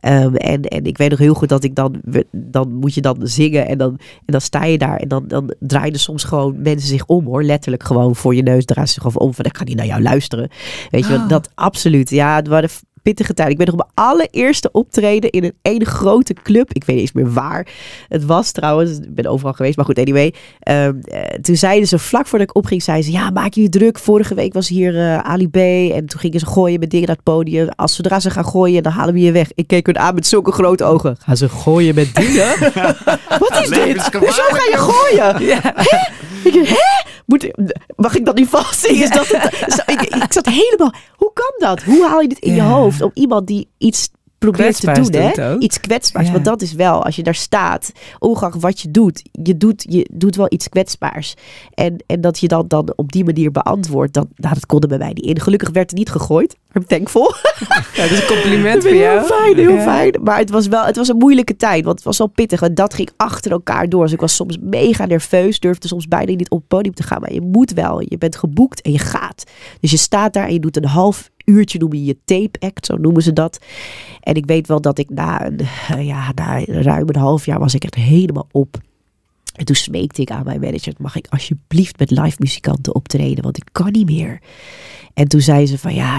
Um, 0.00 0.34
en, 0.34 0.62
en 0.62 0.84
ik 0.84 0.98
weet 0.98 1.10
nog 1.10 1.18
heel 1.18 1.34
goed 1.34 1.48
dat 1.48 1.64
ik 1.64 1.74
dan, 1.74 2.00
dan 2.30 2.74
moet 2.74 2.94
je 2.94 3.00
dan 3.00 3.16
zingen 3.22 3.68
en 3.68 3.78
dan, 3.78 3.90
en 3.98 4.32
dan 4.32 4.40
sta 4.40 4.64
je 4.64 4.78
daar. 4.78 4.96
En 4.96 5.08
dan, 5.08 5.24
dan 5.28 5.54
draaien 5.58 5.98
soms 5.98 6.24
gewoon 6.24 6.62
mensen 6.62 6.88
zich 6.88 7.06
om 7.06 7.24
hoor, 7.24 7.42
letterlijk 7.42 7.82
gewoon 7.82 8.16
voor 8.16 8.34
je 8.34 8.42
neus 8.50 8.64
draait 8.64 8.90
zich 8.90 9.16
om 9.16 9.34
van 9.34 9.44
ik 9.44 9.56
ga 9.56 9.64
niet 9.64 9.76
naar 9.76 9.86
jou 9.86 10.02
luisteren. 10.02 10.50
Weet 10.90 11.06
je, 11.06 11.14
oh. 11.14 11.28
dat 11.28 11.50
absoluut. 11.54 12.10
Ja, 12.10 12.36
het 12.36 12.48
waren 12.48 12.70
pittige 13.02 13.34
tijd. 13.34 13.50
Ik 13.50 13.56
ben 13.56 13.66
nog 13.66 13.74
op 13.74 13.90
mijn 13.94 14.08
allereerste 14.08 14.70
optreden 14.72 15.30
in 15.30 15.44
een 15.44 15.54
ene 15.62 15.84
grote 15.84 16.34
club. 16.42 16.72
Ik 16.72 16.84
weet 16.84 16.96
niet 16.96 17.04
eens 17.04 17.12
meer 17.12 17.32
waar 17.32 17.66
het 18.08 18.24
was 18.24 18.50
trouwens. 18.50 18.98
Ik 18.98 19.14
ben 19.14 19.26
overal 19.26 19.52
geweest. 19.52 19.76
Maar 19.76 19.84
goed, 19.84 19.98
anyway. 19.98 20.34
Um, 20.68 21.00
uh, 21.04 21.20
toen 21.20 21.56
zeiden 21.56 21.88
ze 21.88 21.98
vlak 21.98 22.26
voordat 22.26 22.48
ik 22.48 22.56
opging, 22.56 22.82
zeiden 22.82 23.06
ze 23.06 23.12
ja, 23.12 23.30
maak 23.30 23.52
je 23.52 23.62
je 23.62 23.68
druk. 23.68 23.98
Vorige 23.98 24.34
week 24.34 24.52
was 24.52 24.68
hier 24.68 24.94
uh, 24.94 25.18
Ali 25.18 25.48
B. 25.48 25.56
En 25.56 26.06
toen 26.06 26.20
gingen 26.20 26.40
ze 26.40 26.46
gooien 26.46 26.80
met 26.80 26.90
dingen 26.90 27.06
naar 27.06 27.16
het 27.16 27.24
podium. 27.24 27.68
Als 27.68 27.94
zodra 27.94 28.20
ze 28.20 28.30
gaan 28.30 28.44
gooien, 28.44 28.82
dan 28.82 28.92
halen 28.92 29.14
we 29.14 29.20
je 29.20 29.32
weg. 29.32 29.48
Ik 29.54 29.66
keek 29.66 29.86
hun 29.86 29.98
aan 29.98 30.14
met 30.14 30.26
zulke 30.26 30.52
grote 30.52 30.84
ogen. 30.84 31.16
Gaan 31.18 31.36
ze 31.36 31.48
gooien 31.48 31.94
met 31.94 32.14
dingen? 32.14 32.58
Wat 33.42 33.58
is 33.62 33.68
dit? 33.68 34.12
Hoezo 34.12 34.42
ga 34.48 34.64
je 34.70 34.76
gooien? 34.76 35.46
Ja. 35.46 35.60
Hè? 35.74 36.28
Ik, 36.44 36.54
hè? 36.54 37.10
Moet, 37.26 37.50
mag 37.96 38.14
ik 38.14 38.24
dat 38.24 38.34
niet 38.34 38.48
vast 38.48 38.80
zien? 38.80 39.02
Is 39.02 39.10
dat 39.10 39.26
het, 39.28 39.82
ik, 39.86 40.00
ik 40.00 40.32
zat 40.32 40.46
helemaal, 40.46 40.92
hoe 41.16 41.30
kan 41.32 41.68
dat? 41.68 41.82
Hoe 41.82 42.06
haal 42.06 42.20
je 42.20 42.28
dit 42.28 42.38
in 42.38 42.54
je 42.54 42.62
hoofd 42.62 43.02
om 43.02 43.10
iemand 43.14 43.46
die 43.46 43.68
iets 43.78 44.08
probeert 44.40 44.80
te 44.80 44.92
doen, 44.92 45.12
hè? 45.12 45.58
Iets 45.58 45.80
kwetsbaars. 45.80 46.26
Ja. 46.26 46.32
Want 46.32 46.44
dat 46.44 46.62
is 46.62 46.72
wel, 46.72 47.04
als 47.04 47.16
je 47.16 47.22
daar 47.22 47.34
staat, 47.34 47.92
ongeacht 48.18 48.60
wat 48.60 48.80
je 48.80 48.90
doet, 48.90 49.22
je 49.32 49.56
doet, 49.56 49.86
je 49.88 50.08
doet 50.12 50.36
wel 50.36 50.46
iets 50.48 50.68
kwetsbaars. 50.68 51.34
En, 51.74 52.04
en 52.06 52.20
dat 52.20 52.38
je 52.38 52.48
dat 52.48 52.70
dan 52.70 52.92
op 52.96 53.12
die 53.12 53.24
manier 53.24 53.50
beantwoordt, 53.50 54.14
dan, 54.14 54.28
nou, 54.34 54.54
dat 54.54 54.66
kon 54.66 54.80
er 54.80 54.88
bij 54.88 54.98
mij 54.98 55.12
niet 55.12 55.24
in. 55.24 55.40
Gelukkig 55.40 55.70
werd 55.70 55.90
het 55.90 55.98
niet 55.98 56.10
gegooid. 56.10 56.56
I'm 56.72 56.86
thankful. 56.86 57.34
Ja, 57.94 58.02
dat 58.02 58.10
is 58.10 58.20
een 58.20 58.26
compliment 58.26 58.82
voor 58.86 58.94
jou. 58.94 59.18
Heel 59.18 59.26
fijn, 59.26 59.56
heel 59.56 59.74
ja. 59.74 59.82
fijn. 59.82 60.18
Maar 60.22 60.38
het 60.38 60.50
was 60.50 60.66
wel, 60.66 60.84
het 60.84 60.96
was 60.96 61.08
een 61.08 61.16
moeilijke 61.16 61.56
tijd, 61.56 61.84
want 61.84 61.96
het 61.96 62.04
was 62.04 62.18
wel 62.18 62.26
pittig. 62.26 62.62
En 62.62 62.74
dat 62.74 62.94
ging 62.94 63.10
achter 63.16 63.50
elkaar 63.50 63.88
door. 63.88 64.02
Dus 64.02 64.12
ik 64.12 64.20
was 64.20 64.34
soms 64.34 64.58
mega 64.60 65.06
nerveus, 65.06 65.60
durfde 65.60 65.88
soms 65.88 66.08
bijna 66.08 66.32
niet 66.32 66.50
op 66.50 66.58
het 66.58 66.68
podium 66.68 66.94
te 66.94 67.02
gaan. 67.02 67.20
Maar 67.20 67.32
je 67.32 67.40
moet 67.40 67.72
wel, 67.72 68.00
je 68.00 68.18
bent 68.18 68.36
geboekt 68.36 68.82
en 68.82 68.92
je 68.92 68.98
gaat. 68.98 69.44
Dus 69.80 69.90
je 69.90 69.96
staat 69.96 70.32
daar 70.32 70.46
en 70.46 70.52
je 70.52 70.60
doet 70.60 70.76
een 70.76 70.84
half 70.84 71.30
uurtje 71.50 71.78
noem 71.78 71.92
je 71.92 72.04
je 72.04 72.18
tape 72.24 72.58
act, 72.58 72.86
zo 72.86 72.96
noemen 72.96 73.22
ze 73.22 73.32
dat. 73.32 73.58
En 74.20 74.34
ik 74.34 74.46
weet 74.46 74.66
wel 74.66 74.80
dat 74.80 74.98
ik 74.98 75.10
na, 75.10 75.46
een, 75.46 75.58
ja, 76.04 76.32
na 76.34 76.64
ruim 76.64 77.08
een 77.08 77.16
half 77.16 77.46
jaar 77.46 77.58
was 77.58 77.74
ik 77.74 77.84
echt 77.84 77.94
helemaal 77.94 78.48
op. 78.50 78.78
En 79.54 79.64
toen 79.64 79.76
smeekte 79.76 80.22
ik 80.22 80.30
aan 80.30 80.44
mijn 80.44 80.60
manager, 80.60 80.94
mag 80.98 81.16
ik 81.16 81.26
alsjeblieft 81.30 81.98
met 81.98 82.10
live 82.10 82.36
muzikanten 82.38 82.94
optreden, 82.94 83.42
want 83.42 83.56
ik 83.56 83.68
kan 83.72 83.90
niet 83.90 84.10
meer. 84.10 84.40
En 85.14 85.28
toen 85.28 85.40
zei 85.40 85.66
ze 85.66 85.78
van 85.78 85.94
ja, 85.94 86.18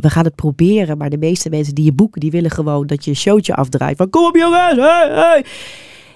we 0.00 0.10
gaan 0.10 0.24
het 0.24 0.34
proberen, 0.34 0.98
maar 0.98 1.10
de 1.10 1.18
meeste 1.18 1.48
mensen 1.48 1.74
die 1.74 1.84
je 1.84 1.92
boeken, 1.92 2.20
die 2.20 2.30
willen 2.30 2.50
gewoon 2.50 2.86
dat 2.86 3.04
je 3.04 3.10
een 3.10 3.16
showtje 3.16 3.54
afdraait. 3.54 3.96
Van 3.96 4.10
kom 4.10 4.26
op 4.26 4.36
jongens, 4.36 4.76
hey, 4.76 5.10
hey. 5.12 5.44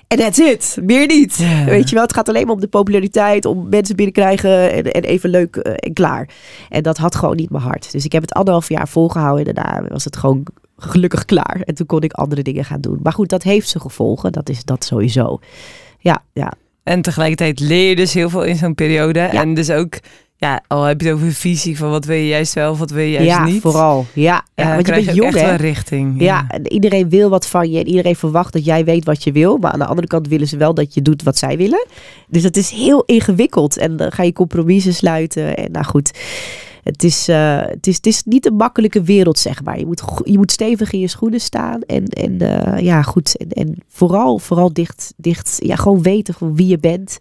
En 0.09 0.19
that's 0.19 0.39
it. 0.39 0.79
Meer 0.83 1.07
niet. 1.07 1.37
Yeah. 1.37 1.65
Weet 1.65 1.89
je 1.89 1.95
wel, 1.95 2.05
het 2.05 2.15
gaat 2.15 2.29
alleen 2.29 2.47
maar 2.47 2.55
om 2.55 2.61
de 2.61 2.69
populariteit, 2.69 3.45
om 3.45 3.69
mensen 3.69 3.97
binnenkrijgen 3.97 4.73
en, 4.73 4.93
en 4.93 5.03
even 5.03 5.31
leuk 5.31 5.57
uh, 5.57 5.73
en 5.77 5.93
klaar. 5.93 6.29
En 6.69 6.83
dat 6.83 6.99
had 6.99 7.15
gewoon 7.15 7.37
niet 7.37 7.51
mijn 7.51 7.63
hart. 7.63 7.93
Dus 7.93 8.05
ik 8.05 8.13
heb 8.13 8.23
het 8.23 8.33
anderhalf 8.33 8.69
jaar 8.69 8.89
volgehouden 8.89 9.47
en 9.47 9.55
daarna 9.55 9.89
was 9.89 10.05
het 10.05 10.17
gewoon 10.17 10.47
gelukkig 10.77 11.25
klaar. 11.25 11.61
En 11.65 11.75
toen 11.75 11.87
kon 11.87 12.01
ik 12.01 12.13
andere 12.13 12.43
dingen 12.43 12.65
gaan 12.65 12.81
doen. 12.81 12.99
Maar 13.03 13.13
goed, 13.13 13.29
dat 13.29 13.43
heeft 13.43 13.69
zijn 13.69 13.83
gevolgen. 13.83 14.33
Dat 14.33 14.49
is 14.49 14.65
dat 14.65 14.85
sowieso. 14.85 15.39
Ja, 15.99 16.23
ja. 16.33 16.53
En 16.83 17.03
tegelijkertijd 17.03 17.61
leer 17.61 17.89
je 17.89 17.97
dus 17.97 18.15
heel 18.15 18.31
veel 18.31 18.45
in 18.45 18.57
zo'n 18.57 18.75
periode. 18.75 19.19
Ja. 19.19 19.33
En 19.33 19.55
dus 19.55 19.71
ook 19.71 19.99
ja, 20.45 20.63
al 20.67 20.83
heb 20.83 21.01
je 21.01 21.07
het 21.07 21.17
over 21.17 21.33
visie 21.33 21.79
van 21.79 21.91
wat 21.91 22.05
wil 22.05 22.17
je 22.17 22.27
juist 22.27 22.55
wel 22.55 22.77
wat 22.77 22.91
wil 22.91 23.05
je 23.05 23.11
juist 23.11 23.29
ja, 23.29 23.45
niet. 23.45 23.61
vooral. 23.61 24.07
Ja, 24.13 24.45
ja, 24.55 24.65
ja 24.65 24.75
want 24.75 24.87
je 24.87 24.93
bent 24.93 25.15
jong, 25.17 25.35
hè? 25.35 25.55
richting. 25.55 26.21
Ja. 26.21 26.47
ja, 26.49 26.59
iedereen 26.63 27.09
wil 27.09 27.29
wat 27.29 27.47
van 27.47 27.71
je 27.71 27.79
en 27.79 27.87
iedereen 27.87 28.17
verwacht 28.17 28.53
dat 28.53 28.65
jij 28.65 28.85
weet 28.85 29.05
wat 29.05 29.25
je 29.25 29.33
wil. 29.33 29.57
Maar 29.59 29.73
aan 29.73 29.79
de 29.79 29.87
andere 29.87 30.07
kant 30.07 30.29
willen 30.29 30.49
ze 30.49 30.57
wel 30.57 30.75
dat 30.75 30.95
je 30.95 31.03
doet 31.03 31.23
wat 31.23 31.39
zij 31.39 31.57
willen. 31.57 31.87
Dus 32.29 32.43
dat 32.43 32.57
is 32.57 32.71
heel 32.71 33.03
ingewikkeld. 33.07 33.77
En 33.77 33.97
dan 33.97 34.13
ga 34.13 34.23
je 34.23 34.33
compromissen 34.33 34.95
sluiten. 34.95 35.57
En 35.57 35.73
nou 35.73 35.85
goed, 35.85 36.11
het 36.83 37.05
is, 37.05 37.29
uh, 37.29 37.61
het 37.61 37.87
is, 37.87 37.97
het 37.97 38.07
is 38.07 38.23
niet 38.25 38.47
een 38.47 38.57
makkelijke 38.57 39.03
wereld, 39.03 39.39
zeg 39.39 39.65
maar. 39.65 39.79
Je 39.79 39.87
moet, 39.87 40.03
je 40.25 40.37
moet 40.37 40.53
stevig 40.53 40.93
in 40.93 41.01
je 41.01 41.09
schoenen 41.09 41.41
staan. 41.41 41.81
En, 41.83 42.05
en 42.05 42.43
uh, 42.43 42.81
ja, 42.81 43.03
goed. 43.03 43.37
En, 43.37 43.49
en 43.49 43.79
vooral, 43.89 44.39
vooral 44.39 44.73
dicht, 44.73 45.15
dicht, 45.17 45.57
ja, 45.59 45.77
gewoon 45.77 46.03
weten 46.03 46.35
van 46.35 46.57
wie 46.57 46.67
je 46.67 46.79
bent. 46.79 47.19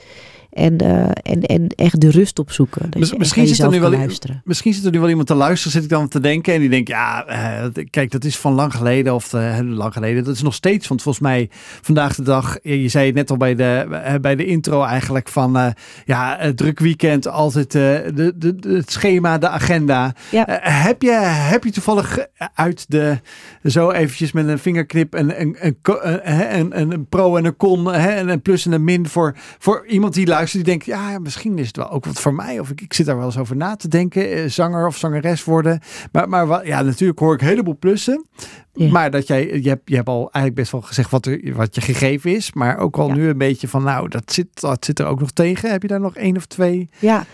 En, 0.53 0.83
uh, 0.83 1.03
en, 1.21 1.41
en 1.41 1.67
echt 1.67 2.01
de 2.01 2.11
rust 2.11 2.39
opzoeken. 2.39 2.91
Dus 2.91 2.99
Mis, 2.99 3.19
misschien, 3.19 3.47
zit 3.47 3.59
er 3.59 3.69
nu 3.69 3.79
wel, 3.79 3.91
luisteren. 3.91 4.41
misschien 4.45 4.73
zit 4.73 4.85
er 4.85 4.91
nu 4.91 4.99
wel 4.99 5.09
iemand 5.09 5.27
te 5.27 5.33
luisteren, 5.33 5.71
zit 5.71 5.83
ik 5.83 5.89
dan 5.89 6.07
te 6.07 6.19
denken. 6.19 6.53
En 6.53 6.59
die 6.59 6.69
denkt, 6.69 6.87
ja, 6.87 7.25
uh, 7.29 7.83
kijk, 7.89 8.11
dat 8.11 8.23
is 8.23 8.37
van 8.37 8.53
lang 8.53 8.73
geleden. 8.73 9.13
Of 9.13 9.33
uh, 9.33 9.59
lang 9.61 9.93
geleden. 9.93 10.23
Dat 10.23 10.35
is 10.35 10.41
nog 10.41 10.53
steeds. 10.53 10.87
Want 10.87 11.01
volgens 11.01 11.23
mij 11.23 11.49
vandaag 11.81 12.15
de 12.15 12.23
dag, 12.23 12.57
je 12.61 12.87
zei 12.87 13.05
het 13.05 13.15
net 13.15 13.29
al 13.29 13.37
bij 13.37 13.55
de, 13.55 14.17
bij 14.21 14.35
de 14.35 14.45
intro 14.45 14.83
eigenlijk. 14.83 15.27
Van 15.27 15.73
ja, 16.05 16.53
druk 16.55 16.79
weekend, 16.79 17.27
altijd 17.27 17.71
de, 17.71 18.11
de, 18.15 18.37
de, 18.37 18.73
het 18.75 18.91
schema, 18.91 19.37
de 19.37 19.49
agenda. 19.49 20.13
Ja. 20.31 20.45
heb, 20.61 21.01
je, 21.01 21.11
heb 21.21 21.63
je 21.63 21.71
toevallig 21.71 22.27
uit 22.53 22.85
de, 22.87 23.19
zo 23.63 23.91
eventjes 23.91 24.31
met 24.31 24.47
een 24.47 24.59
vingerknip, 24.59 25.13
een, 25.13 25.41
een, 25.41 25.57
een, 25.59 25.77
een, 25.81 26.79
een, 26.79 26.91
een 26.91 27.07
pro 27.07 27.37
en 27.37 27.45
een 27.45 27.57
con, 27.57 27.93
hè, 27.93 28.09
en 28.09 28.29
een 28.29 28.41
plus 28.41 28.65
en 28.65 28.71
een 28.71 28.83
min 28.83 29.07
voor, 29.07 29.35
voor 29.59 29.87
iemand 29.87 30.13
die 30.13 30.27
luistert 30.27 30.41
die 30.51 30.63
denkt, 30.63 30.85
ja, 30.85 31.19
misschien 31.19 31.57
is 31.57 31.67
het 31.67 31.77
wel 31.77 31.89
ook 31.89 32.05
wat 32.05 32.19
voor 32.19 32.33
mij. 32.33 32.59
Of 32.59 32.69
ik, 32.69 32.81
ik 32.81 32.93
zit 32.93 33.05
daar 33.05 33.17
wel 33.17 33.25
eens 33.25 33.37
over 33.37 33.55
na 33.55 33.75
te 33.75 33.87
denken. 33.87 34.31
Eh, 34.31 34.49
zanger 34.49 34.87
of 34.87 34.97
zangeres 34.97 35.43
worden. 35.43 35.79
Maar, 36.11 36.29
maar 36.29 36.67
ja, 36.67 36.81
natuurlijk 36.81 37.19
hoor 37.19 37.33
ik 37.33 37.41
een 37.41 37.47
heleboel 37.47 37.77
plussen. 37.77 38.25
Maar 38.73 39.11
dat 39.11 39.27
jij, 39.27 39.61
je 39.61 39.69
hebt, 39.69 39.89
je 39.89 39.95
hebt 39.95 40.07
al 40.07 40.19
eigenlijk 40.21 40.55
best 40.55 40.71
wel 40.71 40.81
gezegd 40.81 41.11
wat, 41.11 41.25
er, 41.25 41.53
wat 41.53 41.75
je 41.75 41.81
gegeven 41.81 42.35
is. 42.35 42.53
Maar 42.53 42.77
ook 42.77 42.97
al 42.97 43.09
nu 43.09 43.27
een 43.27 43.37
beetje 43.37 43.67
van, 43.67 43.83
nou, 43.83 44.09
dat 44.09 44.33
zit, 44.33 44.47
dat 44.61 44.85
zit 44.85 44.99
er 44.99 45.05
ook 45.05 45.19
nog 45.19 45.31
tegen. 45.31 45.71
Heb 45.71 45.81
je 45.81 45.87
daar 45.87 45.99
nog 45.99 46.15
één 46.15 46.37
of 46.37 46.45
twee? 46.45 46.89
Ja, 46.99 47.25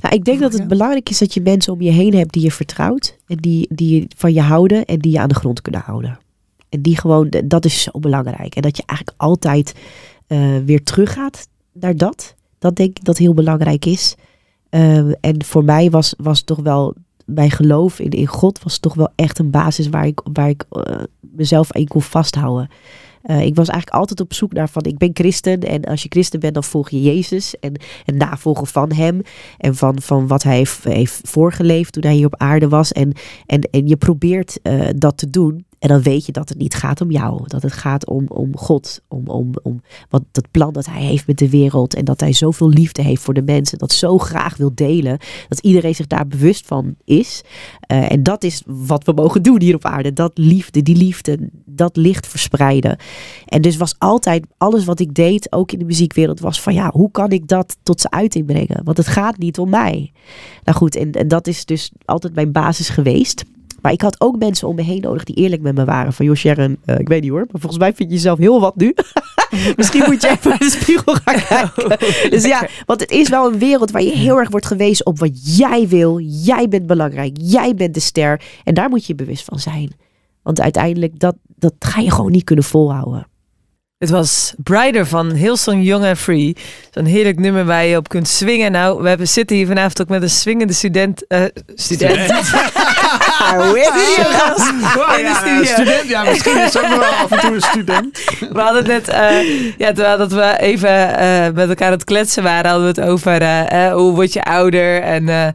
nou, 0.00 0.14
ik 0.14 0.24
denk 0.24 0.40
dat 0.40 0.52
het 0.52 0.68
belangrijk 0.68 1.10
is 1.10 1.18
dat 1.18 1.34
je 1.34 1.40
mensen 1.40 1.72
om 1.72 1.80
je 1.80 1.90
heen 1.90 2.14
hebt 2.14 2.32
die 2.32 2.42
je 2.42 2.52
vertrouwt. 2.52 3.18
En 3.26 3.36
die, 3.36 3.68
die 3.74 4.06
van 4.16 4.32
je 4.32 4.40
houden 4.40 4.84
en 4.84 4.98
die 4.98 5.12
je 5.12 5.20
aan 5.20 5.28
de 5.28 5.34
grond 5.34 5.62
kunnen 5.62 5.80
houden. 5.80 6.18
En 6.68 6.82
die 6.82 6.98
gewoon, 6.98 7.28
dat 7.44 7.64
is 7.64 7.82
zo 7.82 7.98
belangrijk. 7.98 8.54
En 8.54 8.62
dat 8.62 8.76
je 8.76 8.82
eigenlijk 8.86 9.20
altijd 9.20 9.74
uh, 10.28 10.56
weer 10.64 10.82
teruggaat 10.82 11.48
naar 11.72 11.96
dat. 11.96 12.34
Dat 12.64 12.76
denk 12.76 12.98
ik 12.98 13.04
dat 13.04 13.18
heel 13.18 13.34
belangrijk 13.34 13.84
is. 13.84 14.14
Ehm, 14.70 15.12
en 15.20 15.44
voor 15.44 15.64
mij 15.64 15.90
was, 15.90 16.14
was 16.18 16.42
toch 16.42 16.58
wel 16.58 16.94
mijn 17.24 17.50
geloof 17.50 18.00
in, 18.00 18.10
in 18.10 18.26
God 18.26 18.62
was 18.62 18.78
toch 18.78 18.94
wel 18.94 19.12
echt 19.14 19.38
een 19.38 19.50
basis 19.50 19.88
waar 19.88 20.06
ik, 20.06 20.20
waar 20.32 20.48
ik 20.48 20.64
uh, 20.72 21.02
mezelf 21.20 21.72
aan 21.72 21.86
kon 21.86 22.02
vasthouden. 22.02 22.68
Uh, 23.24 23.44
ik 23.44 23.54
was 23.54 23.68
eigenlijk 23.68 23.98
altijd 23.98 24.20
op 24.20 24.32
zoek 24.32 24.52
naar 24.52 24.68
van 24.68 24.82
ik 24.82 24.98
ben 24.98 25.10
christen 25.12 25.60
en 25.60 25.84
als 25.84 26.02
je 26.02 26.08
christen 26.08 26.40
bent 26.40 26.54
dan 26.54 26.64
volg 26.64 26.90
je 26.90 27.02
Jezus 27.02 27.58
en, 27.58 27.74
en 28.04 28.16
navolgen 28.16 28.66
van 28.66 28.92
hem 28.92 29.22
en 29.58 29.74
van, 29.74 30.00
van 30.00 30.26
wat 30.26 30.42
hij 30.42 30.56
heeft, 30.56 30.84
heeft 30.84 31.20
voorgeleefd 31.22 31.92
toen 31.92 32.02
hij 32.02 32.14
hier 32.14 32.26
op 32.26 32.36
aarde 32.36 32.68
was 32.68 32.92
en, 32.92 33.12
en, 33.46 33.60
en 33.60 33.86
je 33.86 33.96
probeert 33.96 34.58
dat 34.96 35.16
te 35.16 35.30
doen 35.30 35.64
en 35.84 35.90
dan 35.90 36.02
weet 36.02 36.26
je 36.26 36.32
dat 36.32 36.48
het 36.48 36.58
niet 36.58 36.74
gaat 36.74 37.00
om 37.00 37.10
jou. 37.10 37.42
Dat 37.46 37.62
het 37.62 37.72
gaat 37.72 38.06
om, 38.06 38.26
om 38.28 38.56
God. 38.56 39.00
Om, 39.08 39.26
om, 39.26 39.50
om 39.62 39.82
wat, 40.08 40.22
dat 40.32 40.50
plan 40.50 40.72
dat 40.72 40.86
hij 40.86 41.02
heeft 41.02 41.26
met 41.26 41.38
de 41.38 41.50
wereld. 41.50 41.94
En 41.94 42.04
dat 42.04 42.20
hij 42.20 42.32
zoveel 42.32 42.68
liefde 42.68 43.02
heeft 43.02 43.22
voor 43.22 43.34
de 43.34 43.42
mensen. 43.42 43.78
Dat 43.78 43.92
zo 43.92 44.18
graag 44.18 44.56
wil 44.56 44.70
delen. 44.74 45.18
Dat 45.48 45.58
iedereen 45.58 45.94
zich 45.94 46.06
daar 46.06 46.26
bewust 46.26 46.66
van 46.66 46.94
is. 47.04 47.42
Uh, 47.92 48.12
en 48.12 48.22
dat 48.22 48.44
is 48.44 48.62
wat 48.66 49.04
we 49.04 49.12
mogen 49.12 49.42
doen 49.42 49.60
hier 49.60 49.74
op 49.74 49.84
aarde. 49.84 50.12
Dat 50.12 50.38
liefde, 50.38 50.82
die 50.82 50.96
liefde, 50.96 51.50
dat 51.64 51.96
licht 51.96 52.26
verspreiden. 52.26 52.96
En 53.46 53.62
dus 53.62 53.76
was 53.76 53.94
altijd 53.98 54.46
alles 54.58 54.84
wat 54.84 55.00
ik 55.00 55.14
deed, 55.14 55.52
ook 55.52 55.72
in 55.72 55.78
de 55.78 55.84
muziekwereld, 55.84 56.40
was 56.40 56.60
van 56.60 56.74
ja, 56.74 56.90
hoe 56.90 57.10
kan 57.10 57.30
ik 57.30 57.48
dat 57.48 57.76
tot 57.82 58.00
zijn 58.00 58.12
uiting 58.12 58.46
brengen? 58.46 58.84
Want 58.84 58.96
het 58.96 59.06
gaat 59.06 59.38
niet 59.38 59.58
om 59.58 59.70
mij. 59.70 60.12
Nou 60.62 60.78
goed, 60.78 60.96
en, 60.96 61.12
en 61.12 61.28
dat 61.28 61.46
is 61.46 61.64
dus 61.64 61.92
altijd 62.04 62.34
mijn 62.34 62.52
basis 62.52 62.88
geweest. 62.88 63.44
Maar 63.84 63.92
ik 63.92 64.00
had 64.00 64.20
ook 64.20 64.38
mensen 64.38 64.68
om 64.68 64.74
me 64.74 64.82
heen 64.82 65.00
nodig 65.00 65.24
die 65.24 65.36
eerlijk 65.36 65.62
met 65.62 65.74
me 65.74 65.84
waren. 65.84 66.12
Van 66.12 66.26
joh 66.26 66.36
Sharon, 66.36 66.78
uh, 66.86 66.98
ik 66.98 67.08
weet 67.08 67.22
niet 67.22 67.30
hoor, 67.30 67.46
maar 67.50 67.60
volgens 67.60 67.78
mij 67.78 67.92
vind 67.94 68.08
je 68.08 68.14
jezelf 68.14 68.38
heel 68.38 68.60
wat 68.60 68.76
nu. 68.76 68.94
Misschien 69.76 70.02
moet 70.06 70.22
je 70.22 70.28
even 70.28 70.50
in 70.50 70.58
de 70.58 70.70
spiegel 70.70 71.14
gaan 71.24 71.42
kijken. 71.48 72.30
dus 72.30 72.44
ja, 72.44 72.68
want 72.86 73.00
het 73.00 73.10
is 73.10 73.28
wel 73.28 73.52
een 73.52 73.58
wereld 73.58 73.90
waar 73.90 74.02
je 74.02 74.16
heel 74.16 74.38
erg 74.38 74.50
wordt 74.50 74.66
gewezen 74.66 75.06
op 75.06 75.18
wat 75.18 75.56
jij 75.56 75.88
wil. 75.88 76.20
Jij 76.20 76.68
bent 76.68 76.86
belangrijk, 76.86 77.36
jij 77.40 77.74
bent 77.74 77.94
de 77.94 78.00
ster. 78.00 78.40
En 78.64 78.74
daar 78.74 78.88
moet 78.88 79.06
je 79.06 79.14
bewust 79.14 79.44
van 79.44 79.58
zijn. 79.58 79.92
Want 80.42 80.60
uiteindelijk, 80.60 81.18
dat, 81.18 81.36
dat 81.56 81.74
ga 81.78 82.00
je 82.00 82.10
gewoon 82.10 82.32
niet 82.32 82.44
kunnen 82.44 82.64
volhouden. 82.64 83.26
Het 83.98 84.10
was 84.10 84.54
Brighter 84.62 85.06
van 85.06 85.32
Hillsong 85.32 85.84
Young 85.84 86.04
and 86.04 86.18
Free. 86.18 86.56
Zo'n 86.90 87.04
heerlijk 87.04 87.38
nummer 87.38 87.64
waar 87.64 87.84
je 87.84 87.96
op 87.96 88.08
kunt 88.08 88.28
swingen. 88.28 88.72
Nou, 88.72 89.02
we 89.02 89.08
hebben, 89.08 89.28
zitten 89.28 89.56
hier 89.56 89.66
vanavond 89.66 90.00
ook 90.00 90.08
met 90.08 90.22
een 90.22 90.30
swingende 90.30 90.72
student. 90.72 91.24
Uh, 91.28 91.44
student. 91.74 92.20
student. 92.20 92.72
ja, 95.20 95.64
student. 95.64 96.08
Ja, 96.08 96.24
misschien 96.24 96.60
is 96.60 96.78
ook 96.78 96.88
nog 96.88 96.98
wel 96.98 97.12
af 97.24 97.30
en 97.30 97.40
toe 97.40 97.54
een 97.54 97.60
student. 97.60 98.18
We 98.52 98.60
hadden 98.60 98.86
net, 98.86 99.08
uh, 99.08 99.70
ja, 99.78 99.92
terwijl 99.92 100.18
dat 100.18 100.32
we 100.32 100.56
even 100.58 100.90
uh, 100.90 101.48
met 101.54 101.68
elkaar 101.68 101.86
aan 101.86 101.92
het 101.92 102.04
kletsen 102.04 102.42
waren, 102.42 102.70
hadden 102.70 102.94
we 102.94 103.00
het 103.00 103.10
over 103.10 103.92
hoe 103.92 104.14
word 104.14 104.32
je 104.32 104.42
ouder 104.42 105.02
en 105.02 105.54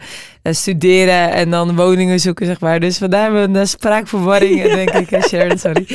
studeren 0.55 1.31
en 1.31 1.49
dan 1.49 1.75
woningen 1.75 2.19
zoeken, 2.19 2.45
zeg 2.45 2.59
maar. 2.59 2.79
Dus 2.79 2.97
vandaar 2.97 3.23
hebben 3.23 3.51
we 3.51 3.59
een 3.59 3.67
spraakverwarring, 3.67 4.63
denk 4.73 4.89
ik, 4.89 5.23
Sharon, 5.23 5.57
sorry. 5.57 5.85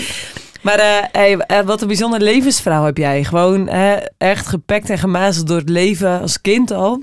Maar 0.64 0.78
uh, 0.78 0.84
hey, 1.12 1.32
uh, 1.32 1.60
wat 1.64 1.80
een 1.80 1.86
bijzonder 1.86 2.20
levensverhaal 2.20 2.84
heb 2.84 2.96
jij. 2.96 3.24
Gewoon 3.24 3.68
uh, 3.68 3.92
echt 4.18 4.46
gepakt 4.46 4.90
en 4.90 4.98
gemazeld 4.98 5.46
door 5.46 5.58
het 5.58 5.68
leven 5.68 6.20
als 6.20 6.40
kind 6.40 6.70
al. 6.70 7.02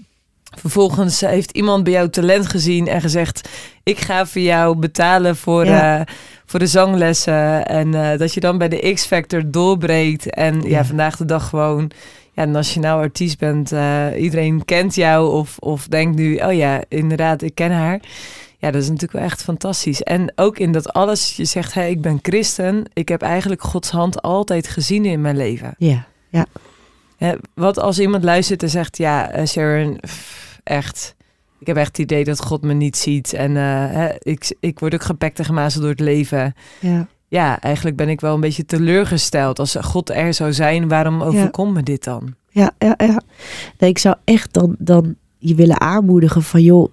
Vervolgens 0.57 1.21
heeft 1.21 1.51
iemand 1.51 1.83
bij 1.83 1.93
jou 1.93 2.09
talent 2.09 2.47
gezien 2.47 2.87
en 2.87 3.01
gezegd: 3.01 3.49
Ik 3.83 3.99
ga 3.99 4.25
voor 4.25 4.41
jou 4.41 4.77
betalen 4.77 5.35
voor, 5.35 5.65
ja. 5.65 6.07
voor 6.45 6.59
de 6.59 6.67
zanglessen. 6.67 7.67
En 7.67 8.17
dat 8.17 8.33
je 8.33 8.39
dan 8.39 8.57
bij 8.57 8.69
de 8.69 8.93
X-Factor 8.93 9.51
doorbreekt. 9.51 10.29
En 10.29 10.61
ja. 10.61 10.67
ja. 10.67 10.85
vandaag 10.85 11.17
de 11.17 11.25
dag 11.25 11.49
gewoon 11.49 11.91
ja, 12.31 12.45
nationaal 12.45 12.99
artiest 12.99 13.39
bent. 13.39 13.73
iedereen 14.17 14.65
kent 14.65 14.95
jou 14.95 15.31
of, 15.31 15.57
of 15.59 15.87
denkt 15.87 16.17
nu: 16.17 16.35
Oh 16.35 16.53
ja, 16.53 16.83
inderdaad, 16.87 17.41
ik 17.41 17.55
ken 17.55 17.71
haar. 17.71 17.99
Ja, 18.61 18.71
dat 18.71 18.81
is 18.81 18.87
natuurlijk 18.87 19.13
wel 19.13 19.21
echt 19.21 19.43
fantastisch. 19.43 20.03
En 20.03 20.31
ook 20.35 20.57
in 20.57 20.71
dat 20.71 20.93
alles, 20.93 21.35
je 21.35 21.45
zegt, 21.45 21.73
hey, 21.73 21.89
ik 21.89 22.01
ben 22.01 22.19
christen. 22.21 22.85
Ik 22.93 23.09
heb 23.09 23.21
eigenlijk 23.21 23.61
Gods 23.61 23.89
hand 23.89 24.21
altijd 24.21 24.67
gezien 24.67 25.05
in 25.05 25.21
mijn 25.21 25.37
leven. 25.37 25.75
Ja, 25.77 26.05
ja. 26.29 26.45
Ja 27.21 27.37
wat 27.53 27.79
als 27.79 27.99
iemand 27.99 28.23
luistert 28.23 28.63
en 28.63 28.69
zegt, 28.69 28.97
ja, 28.97 29.39
uh, 29.39 29.45
Sharon, 29.45 29.99
echt, 30.63 31.15
ik 31.59 31.67
heb 31.67 31.77
echt 31.77 31.87
het 31.87 31.97
idee 31.97 32.23
dat 32.23 32.41
God 32.41 32.61
me 32.61 32.73
niet 32.73 32.97
ziet. 32.97 33.33
En 33.33 33.51
uh, 33.51 34.09
ik, 34.19 34.55
ik 34.59 34.79
word 34.79 34.93
ook 34.93 35.03
gepakt 35.03 35.39
en 35.39 35.45
gemazeld 35.45 35.81
door 35.81 35.91
het 35.91 35.99
leven. 35.99 36.53
Ja. 36.79 37.07
Ja, 37.27 37.59
eigenlijk 37.59 37.95
ben 37.95 38.09
ik 38.09 38.21
wel 38.21 38.33
een 38.33 38.39
beetje 38.39 38.65
teleurgesteld. 38.65 39.59
Als 39.59 39.75
God 39.81 40.09
er 40.09 40.33
zou 40.33 40.53
zijn, 40.53 40.87
waarom 40.87 41.21
overkomt 41.21 41.73
me 41.73 41.83
dit 41.83 42.03
dan? 42.03 42.35
Ja, 42.49 42.71
ja, 42.77 42.93
ja. 42.97 43.21
Nee, 43.77 43.89
ik 43.89 43.97
zou 43.97 44.15
echt 44.23 44.53
dan, 44.53 44.75
dan 44.79 45.15
je 45.37 45.55
willen 45.55 45.81
aanmoedigen 45.81 46.43
van, 46.43 46.61
joh, 46.61 46.91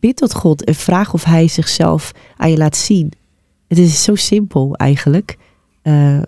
bid 0.00 0.16
tot 0.16 0.34
God 0.34 0.64
en 0.64 0.74
vraag 0.74 1.12
of 1.12 1.24
Hij 1.24 1.48
zichzelf 1.48 2.12
aan 2.36 2.50
je 2.50 2.56
laat 2.56 2.76
zien. 2.76 3.12
Het 3.68 3.78
is 3.78 4.02
zo 4.02 4.14
simpel 4.14 4.74
eigenlijk. 4.74 5.36
Uh, 5.82 6.22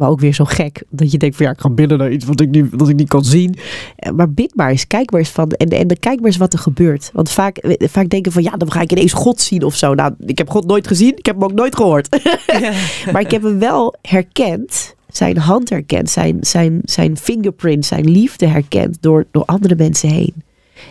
maar 0.00 0.08
ook 0.08 0.20
weer 0.20 0.34
zo 0.34 0.44
gek. 0.44 0.82
Dat 0.90 1.12
je 1.12 1.18
denkt 1.18 1.36
van 1.36 1.46
ja, 1.46 1.52
ik 1.52 1.60
ga 1.60 1.70
bidden 1.70 1.98
naar 1.98 2.12
iets 2.12 2.24
wat 2.24 2.40
ik 2.40 2.50
niet, 2.50 2.66
wat 2.70 2.88
ik 2.88 2.96
niet 2.96 3.08
kan 3.08 3.24
zien. 3.24 3.56
Eh, 3.96 4.12
maar 4.12 4.30
bid 4.30 4.54
maar 4.54 4.70
eens. 4.70 4.86
Kijk 4.86 5.10
maar 5.10 5.20
eens 5.20 5.30
van. 5.30 5.50
En, 5.50 5.68
en 5.68 5.98
kijk 5.98 6.16
maar 6.16 6.26
eens 6.26 6.36
wat 6.36 6.52
er 6.52 6.58
gebeurt. 6.58 7.10
Want 7.12 7.30
vaak, 7.30 7.56
eh, 7.56 7.88
vaak 7.88 8.08
denken 8.08 8.32
van 8.32 8.42
ja, 8.42 8.50
dan 8.50 8.72
ga 8.72 8.80
ik 8.80 8.92
ineens 8.92 9.12
God 9.12 9.40
zien 9.40 9.62
of 9.62 9.74
zo. 9.74 9.94
Nou, 9.94 10.14
ik 10.26 10.38
heb 10.38 10.50
God 10.50 10.66
nooit 10.66 10.86
gezien. 10.86 11.16
Ik 11.16 11.26
heb 11.26 11.34
hem 11.34 11.44
ook 11.44 11.52
nooit 11.52 11.76
gehoord. 11.76 12.08
Ja. 12.60 12.72
maar 13.12 13.20
ik 13.20 13.30
heb 13.30 13.42
hem 13.42 13.58
wel 13.58 13.94
herkend. 14.02 14.94
Zijn 15.08 15.36
hand 15.36 15.70
herkend. 15.70 16.10
Zijn, 16.10 16.38
zijn, 16.40 16.80
zijn 16.84 17.16
fingerprint. 17.16 17.86
Zijn 17.86 18.10
liefde 18.10 18.46
herkend. 18.46 18.96
Door, 19.00 19.26
door 19.30 19.44
andere 19.44 19.74
mensen 19.76 20.08
heen. 20.08 20.34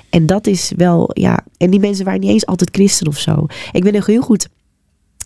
En 0.10 0.26
dat 0.26 0.48
is 0.48 0.72
wel, 0.76 1.10
ja. 1.13 1.45
En 1.58 1.69
die 1.69 1.80
mensen 1.80 2.06
waren 2.06 2.19
niet 2.19 2.30
eens 2.30 2.45
altijd 2.45 2.69
christen 2.72 3.08
of 3.08 3.17
zo. 3.17 3.45
Ik 3.72 3.84
ben 3.84 3.93
nog 3.93 4.06
heel 4.06 4.22
goed. 4.22 4.50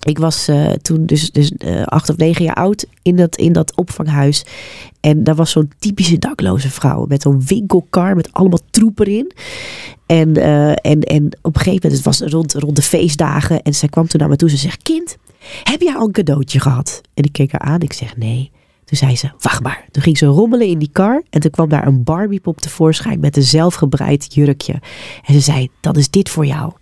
Ik 0.03 0.17
was 0.17 0.49
uh, 0.49 0.69
toen 0.71 1.05
dus, 1.05 1.31
dus 1.31 1.51
uh, 1.57 1.83
acht 1.83 2.09
of 2.09 2.17
negen 2.17 2.45
jaar 2.45 2.55
oud 2.55 2.85
in 3.01 3.15
dat, 3.15 3.35
in 3.35 3.53
dat 3.53 3.75
opvanghuis. 3.75 4.45
En 4.99 5.23
daar 5.23 5.35
was 5.35 5.51
zo'n 5.51 5.71
typische 5.79 6.19
dakloze 6.19 6.69
vrouw. 6.69 7.05
Met 7.07 7.21
zo'n 7.21 7.45
winkelkar 7.45 8.15
met 8.15 8.33
allemaal 8.33 8.59
troep 8.69 8.99
erin. 8.99 9.31
En, 10.05 10.37
uh, 10.37 10.69
en, 10.69 10.99
en 10.99 11.25
op 11.41 11.55
een 11.55 11.61
gegeven 11.61 11.79
moment, 11.81 11.93
het 11.93 12.03
was 12.03 12.19
rond, 12.19 12.53
rond 12.53 12.75
de 12.75 12.81
feestdagen. 12.81 13.61
En 13.61 13.73
zij 13.73 13.89
kwam 13.89 14.07
toen 14.07 14.19
naar 14.19 14.29
me 14.29 14.35
toe. 14.35 14.49
Ze 14.49 14.57
zegt, 14.57 14.83
kind, 14.83 15.17
heb 15.63 15.81
jij 15.81 15.95
al 15.95 16.05
een 16.05 16.11
cadeautje 16.11 16.59
gehad? 16.59 17.01
En 17.13 17.23
ik 17.23 17.31
keek 17.31 17.51
haar 17.51 17.61
aan. 17.61 17.81
Ik 17.81 17.93
zeg, 17.93 18.17
nee. 18.17 18.51
Toen 18.85 18.97
zei 18.97 19.15
ze, 19.15 19.31
wacht 19.39 19.63
maar. 19.63 19.85
Toen 19.91 20.03
ging 20.03 20.17
ze 20.17 20.25
rommelen 20.25 20.67
in 20.67 20.79
die 20.79 20.89
kar 20.91 21.23
en 21.29 21.39
toen 21.39 21.51
kwam 21.51 21.69
daar 21.69 21.87
een 21.87 22.03
Barbiepop 22.03 22.61
tevoorschijn 22.61 23.19
met 23.19 23.37
een 23.37 23.43
zelfgebreid 23.43 24.33
jurkje. 24.33 24.81
En 25.25 25.33
ze 25.33 25.39
zei, 25.39 25.69
dat 25.81 25.97
is 25.97 26.09
dit 26.09 26.29
voor 26.29 26.45
jou. 26.45 26.73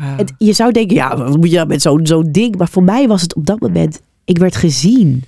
Wow. 0.00 0.28
je 0.38 0.52
zou 0.52 0.72
denken, 0.72 0.96
ja, 0.96 1.16
wat 1.16 1.36
moet 1.36 1.50
je 1.50 1.64
met 1.66 1.82
zo'n 1.82 2.06
zo'n 2.06 2.32
ding? 2.32 2.56
Maar 2.56 2.68
voor 2.68 2.82
mij 2.82 3.08
was 3.08 3.22
het 3.22 3.34
op 3.34 3.46
dat 3.46 3.60
moment, 3.60 4.00
ik 4.24 4.38
werd 4.38 4.56
gezien. 4.56 5.24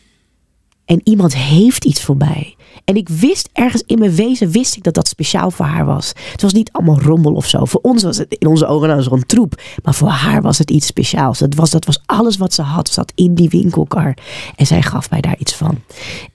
En 0.84 1.00
iemand 1.04 1.36
heeft 1.36 1.84
iets 1.84 2.02
voorbij. 2.02 2.54
En 2.84 2.96
ik 2.96 3.08
wist 3.08 3.48
ergens 3.52 3.82
in 3.86 3.98
mijn 3.98 4.14
wezen, 4.14 4.50
wist 4.50 4.76
ik 4.76 4.82
dat 4.82 4.94
dat 4.94 5.08
speciaal 5.08 5.50
voor 5.50 5.66
haar 5.66 5.84
was. 5.84 6.12
Het 6.32 6.42
was 6.42 6.52
niet 6.52 6.72
allemaal 6.72 7.00
rommel 7.00 7.32
of 7.32 7.46
zo. 7.46 7.64
Voor 7.64 7.80
ons 7.80 8.02
was 8.02 8.16
het 8.16 8.36
in 8.38 8.46
onze 8.46 8.66
ogen 8.66 8.88
nou 8.88 9.02
zo'n 9.02 9.26
troep. 9.26 9.62
Maar 9.82 9.94
voor 9.94 10.08
haar 10.08 10.42
was 10.42 10.58
het 10.58 10.70
iets 10.70 10.86
speciaals. 10.86 11.38
Dat 11.38 11.54
was, 11.54 11.70
dat 11.70 11.84
was 11.84 12.02
alles 12.06 12.36
wat 12.36 12.54
ze 12.54 12.62
had. 12.62 12.88
Zat 12.88 13.12
in 13.14 13.34
die 13.34 13.48
winkelkar. 13.48 14.16
En 14.56 14.66
zij 14.66 14.82
gaf 14.82 15.10
mij 15.10 15.20
daar 15.20 15.38
iets 15.38 15.54
van. 15.54 15.78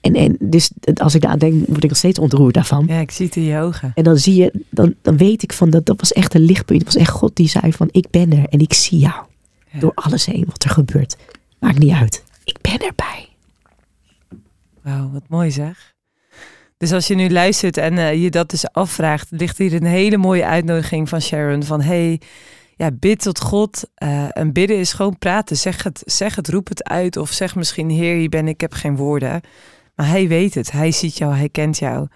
En, 0.00 0.14
en 0.14 0.36
dus 0.40 0.70
als 0.94 1.14
ik 1.14 1.20
daar 1.20 1.38
denk, 1.38 1.66
word 1.66 1.84
ik 1.84 1.88
nog 1.88 1.98
steeds 1.98 2.18
ontroerd 2.18 2.54
daarvan. 2.54 2.84
Ja, 2.88 2.98
ik 2.98 3.10
zie 3.10 3.26
het 3.26 3.36
in 3.36 3.42
je 3.42 3.58
ogen. 3.58 3.92
En 3.94 4.04
dan 4.04 4.18
zie 4.18 4.34
je, 4.34 4.64
dan, 4.70 4.94
dan 5.02 5.16
weet 5.16 5.42
ik 5.42 5.52
van 5.52 5.70
dat, 5.70 5.86
dat 5.86 6.00
was 6.00 6.12
echt 6.12 6.34
een 6.34 6.44
lichtpunt. 6.44 6.84
Het 6.84 6.92
was 6.92 7.02
echt 7.02 7.10
God 7.10 7.36
die 7.36 7.48
zei 7.48 7.72
van 7.72 7.88
ik 7.90 8.10
ben 8.10 8.32
er 8.32 8.46
en 8.48 8.58
ik 8.58 8.72
zie 8.72 8.98
jou. 8.98 9.24
Ja. 9.70 9.78
Door 9.80 9.92
alles 9.94 10.26
heen 10.26 10.44
wat 10.46 10.64
er 10.64 10.70
gebeurt. 10.70 11.16
Maakt 11.58 11.78
niet 11.78 11.92
uit. 11.92 12.24
Ik 12.44 12.58
ben 12.60 12.78
erbij. 12.78 13.28
Wauw, 14.82 15.10
wat 15.10 15.22
mooi 15.28 15.50
zeg. 15.50 15.96
Dus 16.78 16.92
als 16.92 17.06
je 17.06 17.14
nu 17.14 17.30
luistert 17.30 17.76
en 17.76 17.98
eh, 17.98 18.22
je 18.22 18.30
dat 18.30 18.50
dus 18.50 18.72
afvraagt, 18.72 19.26
ligt 19.30 19.58
hier 19.58 19.74
een 19.74 19.84
hele 19.84 20.16
mooie 20.16 20.44
uitnodiging 20.46 21.08
van 21.08 21.20
Sharon. 21.20 21.62
Van 21.62 21.80
hey, 21.80 22.20
ja, 22.76 22.90
bid 22.90 23.22
tot 23.22 23.40
God. 23.40 23.90
eh, 23.94 24.36
en 24.36 24.52
bidden 24.52 24.76
is 24.76 24.92
gewoon 24.92 25.18
praten. 25.18 25.56
Zeg 25.56 25.82
het, 25.82 26.02
zeg 26.04 26.34
het, 26.34 26.48
roep 26.48 26.68
het 26.68 26.84
uit. 26.84 27.16
Of 27.16 27.30
zeg 27.30 27.54
misschien, 27.54 27.90
Heer, 27.90 28.16
hier 28.16 28.28
ben 28.28 28.46
ik, 28.46 28.54
ik 28.54 28.60
heb 28.60 28.72
geen 28.72 28.96
woorden. 28.96 29.40
Maar 29.94 30.08
hij 30.08 30.28
weet 30.28 30.54
het. 30.54 30.70
Hij 30.70 30.92
ziet 30.92 31.18
jou, 31.18 31.34
hij 31.34 31.48
kent 31.48 31.78
jou. 31.78 32.08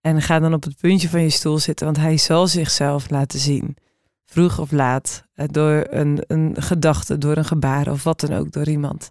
En 0.00 0.22
ga 0.22 0.40
dan 0.40 0.54
op 0.54 0.62
het 0.62 0.76
puntje 0.80 1.08
van 1.08 1.22
je 1.22 1.30
stoel 1.30 1.58
zitten, 1.58 1.86
want 1.86 1.98
hij 1.98 2.16
zal 2.16 2.46
zichzelf 2.46 3.10
laten 3.10 3.38
zien. 3.38 3.76
Vroeg 4.24 4.58
of 4.58 4.70
laat, 4.70 5.26
eh, 5.34 5.46
door 5.50 5.86
een, 5.90 6.24
een 6.26 6.56
gedachte, 6.58 7.18
door 7.18 7.36
een 7.36 7.44
gebaar 7.44 7.88
of 7.90 8.02
wat 8.02 8.20
dan 8.20 8.32
ook, 8.32 8.52
door 8.52 8.68
iemand. 8.68 9.10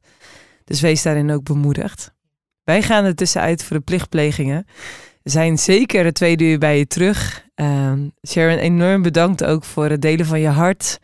Dus 0.64 0.82
wees 0.82 1.02
daarin 1.02 1.32
ook 1.32 1.44
bemoedigd. 1.44 2.14
Wij 2.64 2.82
gaan 2.82 3.06
er 3.06 3.16
tussenuit 3.16 3.64
voor 3.64 3.78
de 3.78 3.84
plichtplegingen. 3.84 4.66
We 5.24 5.30
zijn 5.30 5.58
zeker 5.58 6.06
het 6.06 6.16
tweede 6.16 6.44
uur 6.44 6.58
bij 6.58 6.78
je 6.78 6.88
terug. 6.88 7.46
Ehm, 7.56 8.08
Sharon, 8.28 8.58
enorm 8.58 9.02
bedankt 9.02 9.44
ook 9.44 9.64
voor 9.64 9.90
het 9.90 10.02
delen 10.02 10.26
van 10.26 10.40
je 10.40 10.48
hart. 10.48 11.00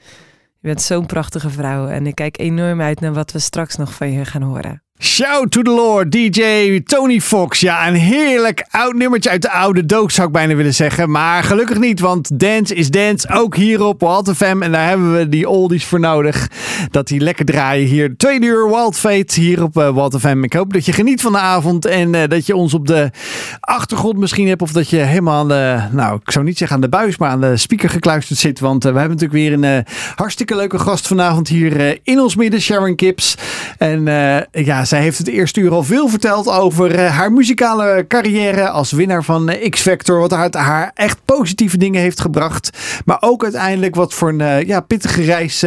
Je 0.59 0.67
bent 0.67 0.81
zo'n 0.81 1.05
prachtige 1.05 1.49
vrouw 1.49 1.87
en 1.87 2.07
ik 2.07 2.15
kijk 2.15 2.39
enorm 2.39 2.81
uit 2.81 2.99
naar 2.99 3.13
wat 3.13 3.31
we 3.31 3.39
straks 3.39 3.75
nog 3.75 3.93
van 3.93 4.11
je 4.11 4.25
gaan 4.25 4.41
horen. 4.41 4.86
Shout 4.99 5.51
to 5.51 5.61
the 5.61 5.71
Lord, 5.71 6.11
DJ 6.11 6.81
Tony 6.85 7.21
Fox. 7.21 7.59
Ja, 7.59 7.87
een 7.87 7.93
heerlijk 7.93 8.65
oud 8.69 8.93
nummertje 8.93 9.29
uit 9.29 9.41
de 9.41 9.51
oude 9.51 9.85
doos 9.85 10.13
zou 10.13 10.27
ik 10.27 10.33
bijna 10.33 10.55
willen 10.55 10.73
zeggen. 10.73 11.11
Maar 11.11 11.43
gelukkig 11.43 11.79
niet, 11.79 11.99
want 11.99 12.39
dance 12.39 12.75
is 12.75 12.89
dance. 12.89 13.29
Ook 13.33 13.55
hier 13.55 13.83
op 13.83 13.99
Wild 13.99 14.31
FM. 14.35 14.61
En 14.61 14.71
daar 14.71 14.87
hebben 14.87 15.17
we 15.17 15.29
die 15.29 15.49
oldies 15.49 15.85
voor 15.85 15.99
nodig. 15.99 16.49
Dat 16.91 17.07
die 17.07 17.19
lekker 17.19 17.45
draaien 17.45 17.87
hier. 17.87 18.17
Tweede 18.17 18.45
uur 18.45 18.69
Wild 18.69 18.97
Fate 18.97 19.39
hier 19.39 19.63
op 19.63 19.77
uh, 19.77 19.93
Wild 19.93 20.19
FM. 20.19 20.43
Ik 20.43 20.53
hoop 20.53 20.73
dat 20.73 20.85
je 20.85 20.91
geniet 20.91 21.21
van 21.21 21.31
de 21.31 21.37
avond. 21.37 21.85
En 21.85 22.13
uh, 22.13 22.21
dat 22.27 22.45
je 22.45 22.55
ons 22.55 22.73
op 22.73 22.87
de 22.87 23.11
achtergrond 23.59 24.17
misschien 24.17 24.47
hebt. 24.47 24.61
Of 24.61 24.71
dat 24.71 24.89
je 24.89 24.97
helemaal 24.97 25.39
aan 25.39 25.47
de, 25.47 25.81
nou 25.91 26.19
ik 26.25 26.31
zou 26.31 26.45
niet 26.45 26.57
zeggen 26.57 26.75
aan 26.75 26.81
de 26.81 26.89
buis, 26.89 27.17
maar 27.17 27.29
aan 27.29 27.41
de 27.41 27.57
speaker 27.57 27.89
gekluisterd 27.89 28.39
zit. 28.39 28.59
Want 28.59 28.85
uh, 28.85 28.91
we 28.91 28.99
hebben 28.99 29.17
natuurlijk 29.17 29.61
weer 29.61 29.71
een 29.71 29.85
hartstikke 30.15 30.55
leuke 30.55 30.79
gast 30.79 31.07
vanavond 31.07 31.47
hier 31.47 31.99
in 32.03 32.19
ons 32.19 32.35
midden. 32.35 32.61
Sharon 32.61 32.95
Kips. 32.95 33.37
En 33.77 34.03
ja, 34.51 34.85
zij 34.87 35.01
heeft 35.01 35.17
het 35.17 35.27
eerste 35.27 35.59
uur 35.59 35.71
al 35.71 35.83
veel 35.83 36.07
verteld 36.07 36.49
over 36.49 36.99
uh, 36.99 37.17
haar 37.17 37.31
muzikale 37.31 38.05
carrière 38.07 38.69
als 38.69 38.91
winnaar 38.91 39.23
van 39.23 39.49
uh, 39.49 39.69
X-Factor. 39.69 40.19
Wat 40.19 40.31
haar, 40.31 40.55
haar, 40.55 40.91
echt 40.93 41.19
positieve 41.25 41.77
dingen 41.77 42.01
heeft 42.01 42.19
gebracht. 42.19 42.77
Maar 43.05 43.17
ook 43.19 43.43
uiteindelijk 43.43 43.95
wat 43.95 44.13
voor 44.13 44.29
een 44.29 44.39
uh, 44.39 44.61
ja, 44.61 44.79
pittige 44.79 45.21
reis 45.21 45.65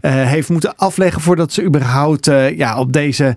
heeft 0.00 0.48
moeten 0.48 0.76
afleggen 0.76 1.20
voordat 1.20 1.52
ze 1.52 1.62
überhaupt 1.62 2.26
ja, 2.56 2.78
op 2.78 2.92
deze, 2.92 3.36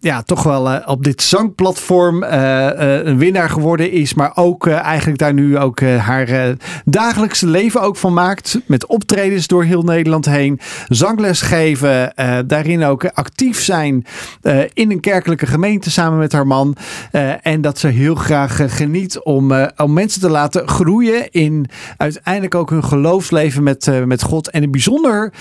ja, 0.00 0.22
toch 0.22 0.42
wel 0.42 0.80
op 0.84 1.04
dit 1.04 1.22
zangplatform 1.22 2.22
een 2.22 3.18
winnaar 3.18 3.50
geworden 3.50 3.90
is. 3.90 4.14
Maar 4.14 4.32
ook 4.34 4.66
eigenlijk 4.66 5.18
daar 5.18 5.34
nu 5.34 5.58
ook 5.58 5.80
haar 5.80 6.54
dagelijkse 6.84 7.46
leven 7.46 7.80
ook 7.80 7.96
van 7.96 8.12
maakt. 8.12 8.58
Met 8.66 8.86
optredens 8.86 9.46
door 9.46 9.64
heel 9.64 9.82
Nederland 9.82 10.26
heen. 10.26 10.60
Zangles 10.88 11.40
geven. 11.42 12.12
daarin 12.46 12.84
ook 12.84 13.04
actief 13.04 13.62
zijn. 13.62 14.04
Uh, 14.42 14.60
in 14.72 14.90
een 14.90 15.00
kerkelijke 15.00 15.46
gemeente 15.46 15.90
samen 15.90 16.18
met 16.18 16.32
haar 16.32 16.46
man. 16.46 16.76
Uh, 17.12 17.46
en 17.46 17.60
dat 17.60 17.78
ze 17.78 17.88
heel 17.88 18.14
graag 18.14 18.60
uh, 18.60 18.70
geniet 18.70 19.18
om, 19.18 19.52
om 19.76 19.92
mensen 19.92 20.20
te 20.20 20.30
laten 20.30 20.68
groeien 20.68 21.30
in 21.30 21.66
uiteindelijk 21.96 22.54
ook 22.54 22.70
hun 22.70 22.84
geloofsleven 22.84 23.62
met, 23.62 23.90
met 24.04 24.22
God. 24.22 24.50
En 24.50 24.62
in 24.62 24.70
bijzonder 24.70 25.32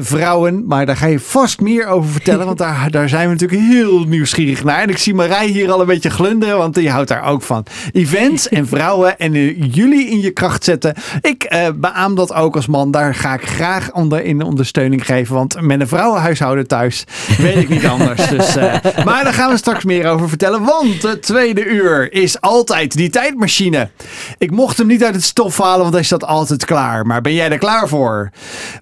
vrouwen, 0.00 0.66
maar 0.66 0.86
daar 0.86 0.96
ga 0.96 1.06
je 1.06 1.20
vast 1.20 1.60
meer 1.60 1.86
over 1.86 2.10
vertellen, 2.10 2.46
want 2.46 2.58
daar, 2.58 2.90
daar 2.90 3.08
zijn 3.08 3.28
we 3.28 3.32
natuurlijk 3.32 3.62
heel 3.62 4.04
nieuwsgierig 4.04 4.64
naar. 4.64 4.82
En 4.82 4.88
ik 4.88 4.98
zie 4.98 5.14
Marij 5.14 5.46
hier 5.46 5.70
al 5.70 5.80
een 5.80 5.86
beetje 5.86 6.10
glunderen, 6.10 6.58
want 6.58 6.74
die 6.74 6.90
houdt 6.90 7.08
daar 7.08 7.24
ook 7.24 7.42
van. 7.42 7.66
Events 7.92 8.48
en 8.48 8.66
vrouwen 8.66 9.18
en 9.18 9.32
jullie 9.70 10.08
in 10.08 10.20
je 10.20 10.30
kracht 10.30 10.64
zetten. 10.64 10.94
Ik 11.20 11.70
beaam 11.76 12.14
dat 12.14 12.34
ook 12.34 12.56
als 12.56 12.66
man. 12.66 12.90
Daar 12.90 13.14
ga 13.14 13.34
ik 13.34 13.46
graag 13.46 13.92
onder 13.92 14.24
in 14.24 14.42
ondersteuning 14.42 15.06
geven, 15.06 15.34
want 15.34 15.60
met 15.60 15.80
een 15.80 15.88
vrouwenhuishouden 15.88 16.66
thuis 16.66 17.04
weet 17.38 17.56
ik 17.56 17.68
niet 17.68 17.86
anders. 17.86 18.30
Dus, 18.36 18.56
uh, 18.56 18.74
maar 19.06 19.24
daar 19.24 19.32
gaan 19.32 19.50
we 19.50 19.56
straks 19.56 19.84
meer 19.84 20.06
over 20.08 20.28
vertellen. 20.28 20.64
Want 20.64 21.02
het 21.02 21.22
tweede 21.22 21.64
uur 21.64 22.12
is 22.12 22.40
altijd 22.40 22.96
die 22.96 23.10
tijdmachine. 23.10 23.90
Ik 24.38 24.50
mocht 24.50 24.78
hem 24.78 24.86
niet 24.86 25.04
uit 25.04 25.14
het 25.14 25.22
stof 25.22 25.58
halen, 25.58 25.80
want 25.80 25.94
hij 25.94 26.02
staat 26.02 26.24
altijd 26.24 26.64
klaar. 26.64 27.06
Maar 27.06 27.20
ben 27.20 27.34
jij 27.34 27.50
er 27.50 27.58
klaar 27.58 27.88
voor? 27.88 28.30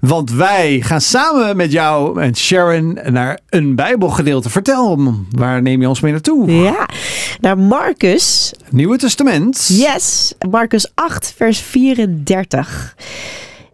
Want 0.00 0.30
wij 0.30 0.80
gaan 0.80 1.00
samen 1.00 1.56
met 1.56 1.72
jou 1.72 2.20
en 2.20 2.36
Sharon 2.36 2.98
naar 3.04 3.38
een 3.48 3.74
Bijbelgedeelte. 3.74 4.50
Vertel, 4.50 5.14
waar 5.30 5.62
neem 5.62 5.80
je 5.80 5.88
ons 5.88 6.00
mee 6.00 6.12
naartoe? 6.12 6.52
Ja, 6.52 6.88
naar 7.40 7.58
Marcus. 7.58 8.52
Nieuwe 8.70 8.96
Testament. 8.96 9.68
Yes, 9.72 10.34
Marcus 10.50 10.90
8, 10.94 11.32
vers 11.36 11.60
34. 11.60 12.94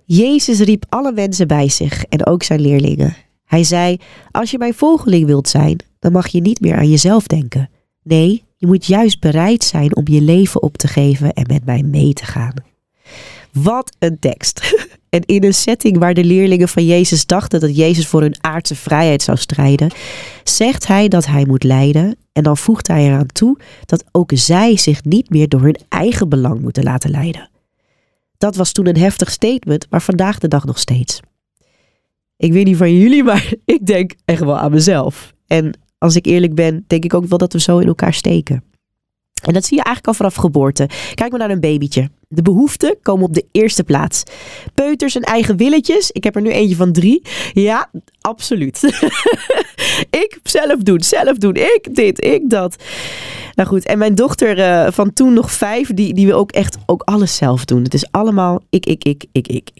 Jezus 0.04 0.60
riep 0.60 0.84
alle 0.88 1.12
mensen 1.12 1.48
bij 1.48 1.68
zich 1.68 2.04
en 2.04 2.26
ook 2.26 2.42
zijn 2.42 2.60
leerlingen. 2.60 3.25
Hij 3.46 3.64
zei: 3.64 3.96
Als 4.30 4.50
je 4.50 4.58
mijn 4.58 4.74
volgeling 4.74 5.26
wilt 5.26 5.48
zijn, 5.48 5.78
dan 5.98 6.12
mag 6.12 6.28
je 6.28 6.40
niet 6.40 6.60
meer 6.60 6.76
aan 6.76 6.90
jezelf 6.90 7.26
denken. 7.26 7.70
Nee, 8.02 8.44
je 8.56 8.66
moet 8.66 8.86
juist 8.86 9.20
bereid 9.20 9.64
zijn 9.64 9.96
om 9.96 10.08
je 10.08 10.20
leven 10.20 10.62
op 10.62 10.76
te 10.76 10.88
geven 10.88 11.32
en 11.32 11.46
met 11.46 11.64
mij 11.64 11.82
mee 11.82 12.12
te 12.12 12.24
gaan. 12.24 12.54
Wat 13.52 13.96
een 13.98 14.18
tekst. 14.18 14.60
En 15.08 15.22
in 15.26 15.44
een 15.44 15.54
setting 15.54 15.98
waar 15.98 16.14
de 16.14 16.24
leerlingen 16.24 16.68
van 16.68 16.84
Jezus 16.84 17.26
dachten 17.26 17.60
dat 17.60 17.76
Jezus 17.76 18.06
voor 18.06 18.20
hun 18.20 18.36
aardse 18.40 18.74
vrijheid 18.74 19.22
zou 19.22 19.38
strijden, 19.38 19.90
zegt 20.44 20.86
hij 20.86 21.08
dat 21.08 21.26
hij 21.26 21.44
moet 21.46 21.64
lijden 21.64 22.16
en 22.32 22.42
dan 22.42 22.56
voegt 22.56 22.88
hij 22.88 23.06
eraan 23.06 23.26
toe 23.26 23.58
dat 23.86 24.04
ook 24.12 24.30
zij 24.34 24.76
zich 24.76 25.04
niet 25.04 25.30
meer 25.30 25.48
door 25.48 25.60
hun 25.60 25.78
eigen 25.88 26.28
belang 26.28 26.60
moeten 26.60 26.82
laten 26.82 27.10
leiden. 27.10 27.50
Dat 28.38 28.56
was 28.56 28.72
toen 28.72 28.86
een 28.86 28.96
heftig 28.96 29.30
statement, 29.30 29.86
maar 29.90 30.02
vandaag 30.02 30.38
de 30.38 30.48
dag 30.48 30.64
nog 30.64 30.78
steeds. 30.78 31.20
Ik 32.36 32.52
weet 32.52 32.64
niet 32.64 32.76
van 32.76 32.96
jullie, 32.98 33.24
maar 33.30 33.52
ik 33.64 33.86
denk 33.86 34.14
echt 34.24 34.44
wel 34.44 34.58
aan 34.58 34.70
mezelf. 34.70 35.34
En 35.46 35.78
als 35.98 36.16
ik 36.16 36.26
eerlijk 36.26 36.54
ben, 36.54 36.84
denk 36.86 37.04
ik 37.04 37.14
ook 37.14 37.26
wel 37.26 37.38
dat 37.38 37.52
we 37.52 37.60
zo 37.60 37.78
in 37.78 37.86
elkaar 37.86 38.14
steken. 38.14 38.64
En 39.42 39.52
dat 39.52 39.64
zie 39.64 39.76
je 39.76 39.82
eigenlijk 39.82 40.06
al 40.06 40.14
vanaf 40.14 40.34
geboorte. 40.34 40.88
Kijk 41.14 41.30
maar 41.30 41.40
naar 41.40 41.50
een 41.50 41.60
babytje. 41.60 42.10
De 42.28 42.42
behoeften 42.42 42.96
komen 43.02 43.24
op 43.24 43.34
de 43.34 43.46
eerste 43.52 43.84
plaats. 43.84 44.22
Peuters 44.74 45.16
en 45.16 45.22
eigen 45.22 45.56
willetjes. 45.56 46.10
Ik 46.10 46.24
heb 46.24 46.36
er 46.36 46.42
nu 46.42 46.50
eentje 46.50 46.76
van 46.76 46.92
drie. 46.92 47.22
Ja, 47.52 47.90
absoluut. 48.20 48.82
ik 50.24 50.38
zelf 50.42 50.82
doen, 50.82 51.00
zelf 51.00 51.36
doen. 51.36 51.54
Ik 51.54 51.88
dit, 51.92 52.24
ik 52.24 52.50
dat. 52.50 52.82
Nou 53.54 53.68
goed, 53.68 53.86
en 53.86 53.98
mijn 53.98 54.14
dochter 54.14 54.58
uh, 54.58 54.92
van 54.92 55.12
toen 55.12 55.32
nog 55.32 55.52
vijf, 55.52 55.94
die, 55.94 56.14
die 56.14 56.26
wil 56.26 56.38
ook 56.38 56.52
echt 56.52 56.76
ook 56.86 57.02
alles 57.02 57.36
zelf 57.36 57.64
doen. 57.64 57.82
Het 57.82 57.94
is 57.94 58.10
allemaal 58.10 58.62
ik, 58.70 58.86
ik, 58.86 59.04
ik, 59.04 59.24
ik, 59.32 59.48
ik. 59.48 59.70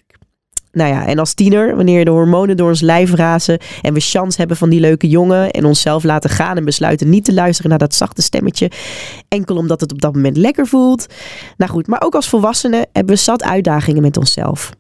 Nou 0.76 0.90
ja, 0.90 1.06
en 1.06 1.18
als 1.18 1.34
tiener, 1.34 1.76
wanneer 1.76 2.04
de 2.04 2.10
hormonen 2.10 2.56
door 2.56 2.68
ons 2.68 2.80
lijf 2.80 3.14
razen 3.14 3.58
en 3.82 3.94
we 3.94 4.00
chance 4.00 4.38
hebben 4.38 4.56
van 4.56 4.68
die 4.68 4.80
leuke 4.80 5.08
jongen 5.08 5.50
en 5.50 5.64
onszelf 5.64 6.04
laten 6.04 6.30
gaan 6.30 6.56
en 6.56 6.64
besluiten 6.64 7.08
niet 7.08 7.24
te 7.24 7.34
luisteren 7.34 7.70
naar 7.70 7.78
dat 7.78 7.94
zachte 7.94 8.22
stemmetje, 8.22 8.70
enkel 9.28 9.56
omdat 9.56 9.80
het 9.80 9.92
op 9.92 10.00
dat 10.00 10.14
moment 10.14 10.36
lekker 10.36 10.66
voelt. 10.66 11.06
Nou 11.56 11.70
goed, 11.70 11.86
maar 11.86 12.02
ook 12.02 12.14
als 12.14 12.28
volwassenen 12.28 12.86
hebben 12.92 13.14
we 13.14 13.20
zat 13.20 13.42
uitdagingen 13.42 14.02
met 14.02 14.16
onszelf. 14.16 14.70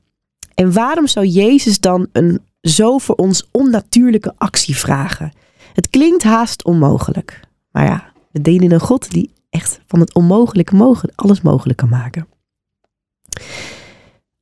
En 0.54 0.72
waarom 0.72 1.06
zou 1.06 1.26
Jezus 1.26 1.80
dan 1.80 2.06
een 2.12 2.40
zo 2.60 2.98
voor 2.98 3.14
ons 3.14 3.48
onnatuurlijke 3.52 4.34
actie 4.38 4.76
vragen? 4.76 5.32
Het 5.72 5.90
klinkt 5.90 6.22
haast 6.22 6.64
onmogelijk. 6.64 7.40
Maar 7.70 7.84
ja, 7.84 8.12
we 8.30 8.40
dienen 8.40 8.72
een 8.72 8.80
God 8.80 9.10
die 9.10 9.30
echt 9.50 9.80
van 9.86 10.00
het 10.00 10.14
onmogelijke 10.14 10.74
mogen 10.74 11.12
alles 11.14 11.40
mogelijk 11.40 11.78
kan 11.78 11.88
maken 11.88 12.26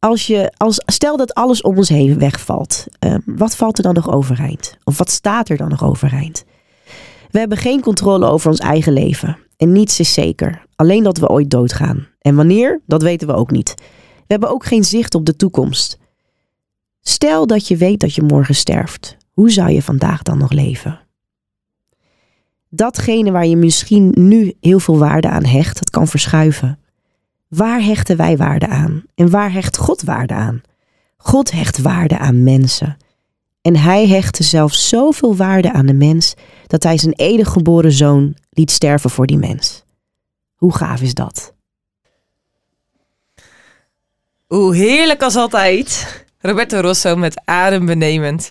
als 0.05 0.26
je, 0.26 0.52
als, 0.57 0.82
stel 0.86 1.16
dat 1.16 1.34
alles 1.34 1.62
om 1.62 1.76
ons 1.76 1.88
heen 1.88 2.18
wegvalt, 2.18 2.86
um, 2.98 3.22
wat 3.26 3.57
valt 3.57 3.76
er 3.76 3.82
dan 3.82 3.94
nog 3.94 4.11
overeind? 4.11 4.76
Of 4.84 4.98
wat 4.98 5.11
staat 5.11 5.48
er 5.48 5.57
dan 5.57 5.68
nog 5.68 5.84
overeind? 5.84 6.44
We 7.30 7.38
hebben 7.38 7.59
geen 7.59 7.80
controle 7.80 8.26
over 8.26 8.50
ons 8.50 8.59
eigen 8.59 8.92
leven. 8.92 9.38
En 9.57 9.72
niets 9.72 10.00
is 10.00 10.12
zeker. 10.12 10.66
Alleen 10.76 11.02
dat 11.02 11.18
we 11.18 11.28
ooit 11.28 11.50
doodgaan. 11.50 12.07
En 12.18 12.34
wanneer, 12.34 12.80
dat 12.86 13.02
weten 13.02 13.26
we 13.26 13.34
ook 13.34 13.50
niet. 13.50 13.74
We 14.16 14.24
hebben 14.26 14.50
ook 14.50 14.64
geen 14.64 14.84
zicht 14.84 15.14
op 15.14 15.26
de 15.26 15.36
toekomst. 15.36 15.98
Stel 17.00 17.46
dat 17.46 17.68
je 17.68 17.76
weet 17.76 18.00
dat 18.00 18.14
je 18.14 18.22
morgen 18.22 18.55
sterft. 18.55 19.16
Hoe 19.32 19.50
zou 19.50 19.70
je 19.70 19.82
vandaag 19.82 20.22
dan 20.22 20.38
nog 20.38 20.52
leven? 20.52 21.00
datgene 22.76 23.30
waar 23.30 23.46
je 23.46 23.57
misschien 23.57 24.12
nu 24.14 24.55
heel 24.61 24.80
veel 24.80 24.98
waarde 24.98 25.28
aan 25.28 25.44
hecht, 25.44 25.78
dat 25.78 25.90
kan 25.90 26.09
verschuiven. 26.09 26.78
Waar 27.55 27.82
hechten 27.82 28.16
wij 28.16 28.36
waarde 28.36 28.68
aan? 28.68 29.05
En 29.14 29.30
waar 29.30 29.52
hecht 29.52 29.76
God 29.76 30.02
waarde 30.02 30.34
aan? 30.34 30.62
God 31.16 31.50
hecht 31.50 31.78
waarde 31.78 32.18
aan 32.18 32.42
mensen. 32.42 32.96
En 33.62 33.76
hij 33.76 34.07
hechtte 34.07 34.42
zelfs 34.42 34.88
zoveel 34.88 35.36
waarde 35.36 35.72
aan 35.72 35.86
de 35.86 35.92
mens 35.92 36.34
dat 36.66 36.82
hij 36.82 36.98
zijn 36.98 37.12
enige 37.12 37.50
geboren 37.50 37.92
zoon 37.92 38.36
liet 38.50 38.70
sterven 38.70 39.11
voor 39.11 39.26
die 39.26 39.38
mens. 39.38 39.84
Hoe 40.55 40.74
gaaf 40.74 41.00
is 41.00 41.14
dat? 41.14 41.52
Oeh, 44.48 44.76
heerlijk 44.76 45.22
als 45.22 45.36
altijd. 45.36 46.24
Roberto 46.38 46.80
Rosso 46.80 47.16
met 47.16 47.42
adembenemend. 47.44 48.50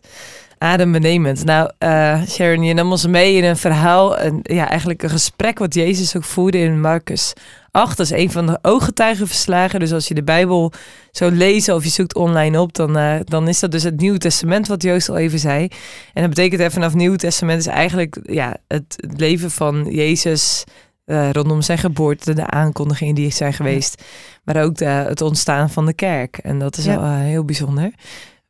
Adembenemend. 0.64 1.46
Nou, 1.46 1.72
uh, 1.80 2.22
Sharon, 2.28 2.64
je 2.64 2.74
nam 2.74 2.92
ons 2.92 3.08
mee 3.08 3.36
in 3.36 3.44
een 3.44 3.58
verhaal, 3.58 4.20
een, 4.20 4.40
ja, 4.42 4.70
eigenlijk 4.70 5.04
een 5.04 5.10
gesprek 5.10 5.60
wat 5.60 5.74
Jezus 5.74 6.16
ook 6.16 6.24
voerde 6.24 6.58
in 6.58 6.82
Marcus 6.82 7.34
8. 7.72 7.98
Dat 7.98 8.06
is 8.06 8.12
een 8.12 8.32
van 8.32 8.46
de 8.46 8.60
ooggetuigenverslagen. 8.62 9.80
Dus 9.80 9.94
als 9.94 10.08
je 10.08 10.14
de 10.14 10.24
Bijbel 10.24 10.72
zou 11.12 11.32
lezen 11.32 11.76
of 11.76 11.84
je 11.84 11.90
zoekt 11.90 12.16
online 12.16 12.62
op, 12.62 12.74
dan, 12.74 12.98
uh, 12.98 13.16
dan 13.24 13.48
is 13.48 13.60
dat 13.60 13.72
dus 13.72 13.84
het 13.84 14.00
Nieuwe 14.00 14.18
Testament, 14.18 14.68
wat 14.68 14.84
Joost 14.84 15.10
al 15.10 15.18
even 15.18 15.40
zei. 15.40 15.68
En 16.14 16.22
dat 16.22 16.30
betekent 16.30 16.60
even 16.60 16.74
vanaf 16.74 16.90
het 16.90 17.00
Nieuwe 17.00 17.18
Testament 17.18 17.60
is 17.60 17.68
eigenlijk 17.68 18.20
ja, 18.24 18.58
het, 18.68 18.96
het 18.98 19.20
leven 19.20 19.52
van 19.52 19.88
Jezus 19.90 20.64
uh, 21.06 21.32
rondom 21.32 21.62
zijn 21.62 21.78
geboorte, 21.78 22.34
de 22.34 22.48
aankondigingen 22.48 23.16
die 23.16 23.32
zijn 23.32 23.54
geweest, 23.54 24.04
maar 24.44 24.64
ook 24.64 24.76
de, 24.76 24.86
het 24.86 25.22
ontstaan 25.22 25.70
van 25.70 25.86
de 25.86 25.94
kerk. 25.94 26.38
En 26.38 26.60
dat 26.60 26.78
is 26.78 26.86
wel 26.86 27.04
heel 27.12 27.46
bijzonder. 27.46 27.92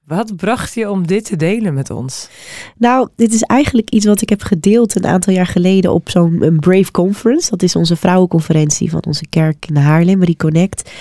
Wat 0.05 0.35
bracht 0.35 0.73
je 0.73 0.89
om 0.89 1.07
dit 1.07 1.25
te 1.25 1.35
delen 1.35 1.73
met 1.73 1.89
ons? 1.89 2.29
Nou, 2.77 3.09
dit 3.15 3.33
is 3.33 3.41
eigenlijk 3.41 3.89
iets 3.89 4.05
wat 4.05 4.21
ik 4.21 4.29
heb 4.29 4.41
gedeeld 4.41 4.95
een 4.95 5.05
aantal 5.05 5.33
jaar 5.33 5.47
geleden 5.47 5.93
op 5.93 6.09
zo'n 6.09 6.57
Brave 6.59 6.91
Conference. 6.91 7.49
Dat 7.49 7.63
is 7.63 7.75
onze 7.75 7.95
vrouwenconferentie 7.95 8.89
van 8.89 9.03
onze 9.07 9.27
kerk 9.27 9.65
in 9.67 9.75
Haarlem, 9.75 10.23
Reconnect. 10.23 10.91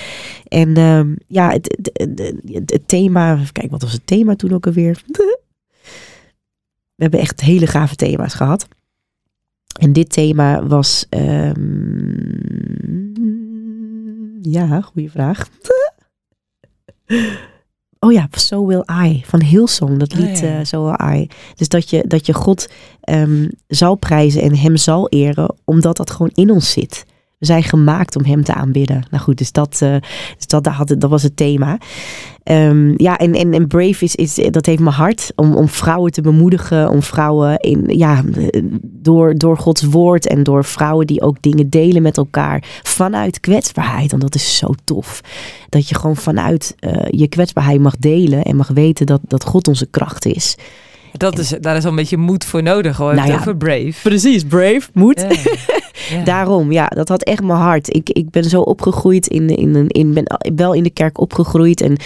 En 0.48 0.78
um, 0.78 1.16
ja, 1.26 1.50
het, 1.50 1.90
het, 2.66 2.88
thema, 2.88 3.38
kijk, 3.52 3.70
wat 3.70 3.82
was 3.82 3.92
het 3.92 4.06
thema 4.06 4.36
toen 4.36 4.52
ook 4.52 4.66
alweer? 4.66 5.02
We 6.94 7.02
hebben 7.02 7.20
echt 7.20 7.40
hele 7.40 7.66
gave 7.66 7.96
thema's 7.96 8.34
gehad. 8.34 8.68
En 9.80 9.92
dit 9.92 10.10
thema 10.10 10.66
was. 10.66 11.06
Um, 11.10 12.40
ja, 14.42 14.80
goede 14.80 15.10
vraag. 15.10 15.48
Oh 18.06 18.12
ja, 18.12 18.28
So 18.30 18.66
Will 18.66 18.84
I 19.06 19.22
van 19.26 19.42
Hillsong, 19.42 19.98
dat 19.98 20.14
lied 20.14 20.28
oh 20.28 20.36
ja. 20.36 20.58
uh, 20.58 20.64
So 20.64 20.84
Will 20.84 21.14
I. 21.14 21.28
Dus 21.54 21.68
dat 21.68 21.90
je, 21.90 22.04
dat 22.06 22.26
je 22.26 22.34
God 22.34 22.68
um, 23.10 23.50
zal 23.68 23.94
prijzen 23.94 24.42
en 24.42 24.56
Hem 24.56 24.76
zal 24.76 25.08
eren, 25.08 25.54
omdat 25.64 25.96
dat 25.96 26.10
gewoon 26.10 26.30
in 26.34 26.50
ons 26.50 26.70
zit. 26.72 27.04
Zijn 27.42 27.62
gemaakt 27.62 28.16
om 28.16 28.24
Hem 28.24 28.44
te 28.44 28.54
aanbidden. 28.54 29.02
Nou 29.10 29.22
goed, 29.22 29.38
dus 29.38 29.52
dat, 29.52 29.80
uh, 29.82 29.96
dus 30.36 30.46
dat, 30.46 30.64
dat, 30.64 30.94
dat 30.98 31.10
was 31.10 31.22
het 31.22 31.36
thema. 31.36 31.78
Um, 32.44 32.94
ja, 32.96 33.18
en, 33.18 33.34
en, 33.34 33.52
en 33.52 33.66
Brave 33.66 34.04
is, 34.04 34.14
is, 34.14 34.34
dat 34.50 34.66
heeft 34.66 34.80
mijn 34.80 34.94
hart 34.94 35.32
om, 35.36 35.54
om 35.54 35.68
vrouwen 35.68 36.12
te 36.12 36.20
bemoedigen. 36.20 36.88
Om 36.88 37.02
vrouwen 37.02 37.58
in, 37.58 37.84
ja, 37.86 38.22
door, 38.82 39.34
door 39.34 39.58
Gods 39.58 39.82
woord 39.82 40.26
en 40.26 40.42
door 40.42 40.64
vrouwen 40.64 41.06
die 41.06 41.22
ook 41.22 41.36
dingen 41.40 41.70
delen 41.70 42.02
met 42.02 42.16
elkaar. 42.16 42.64
Vanuit 42.82 43.40
kwetsbaarheid, 43.40 44.10
want 44.10 44.22
dat 44.22 44.34
is 44.34 44.56
zo 44.56 44.74
tof. 44.84 45.20
Dat 45.68 45.88
je 45.88 45.94
gewoon 45.94 46.16
vanuit 46.16 46.76
uh, 46.80 46.92
je 47.10 47.28
kwetsbaarheid 47.28 47.80
mag 47.80 47.96
delen 47.96 48.42
en 48.42 48.56
mag 48.56 48.68
weten 48.68 49.06
dat, 49.06 49.20
dat 49.26 49.44
God 49.44 49.68
onze 49.68 49.86
kracht 49.86 50.26
is. 50.26 50.56
Dat 51.12 51.38
is, 51.38 51.48
daar 51.60 51.76
is 51.76 51.84
al 51.84 51.90
een 51.90 51.96
beetje 51.96 52.16
moed 52.16 52.44
voor 52.44 52.62
nodig 52.62 52.96
hoor. 52.96 53.14
Nou 53.14 53.28
ja, 53.28 53.34
over 53.34 53.56
brave. 53.56 53.94
Precies, 54.02 54.44
brave, 54.44 54.82
moed. 54.92 55.26
Ja. 56.10 56.24
Daarom, 56.24 56.72
ja, 56.72 56.86
dat 56.86 57.08
had 57.08 57.22
echt 57.22 57.42
mijn 57.42 57.58
hart. 57.58 57.94
Ik, 57.94 58.10
ik 58.10 58.30
ben 58.30 58.44
zo 58.44 58.60
opgegroeid 58.60 59.26
in, 59.26 59.48
in, 59.48 59.76
in, 59.76 59.88
in 59.88 60.14
ben 60.14 60.24
wel 60.56 60.72
in 60.72 60.82
de 60.82 60.90
kerk 60.90 61.20
opgegroeid. 61.20 61.80
En 61.80 61.96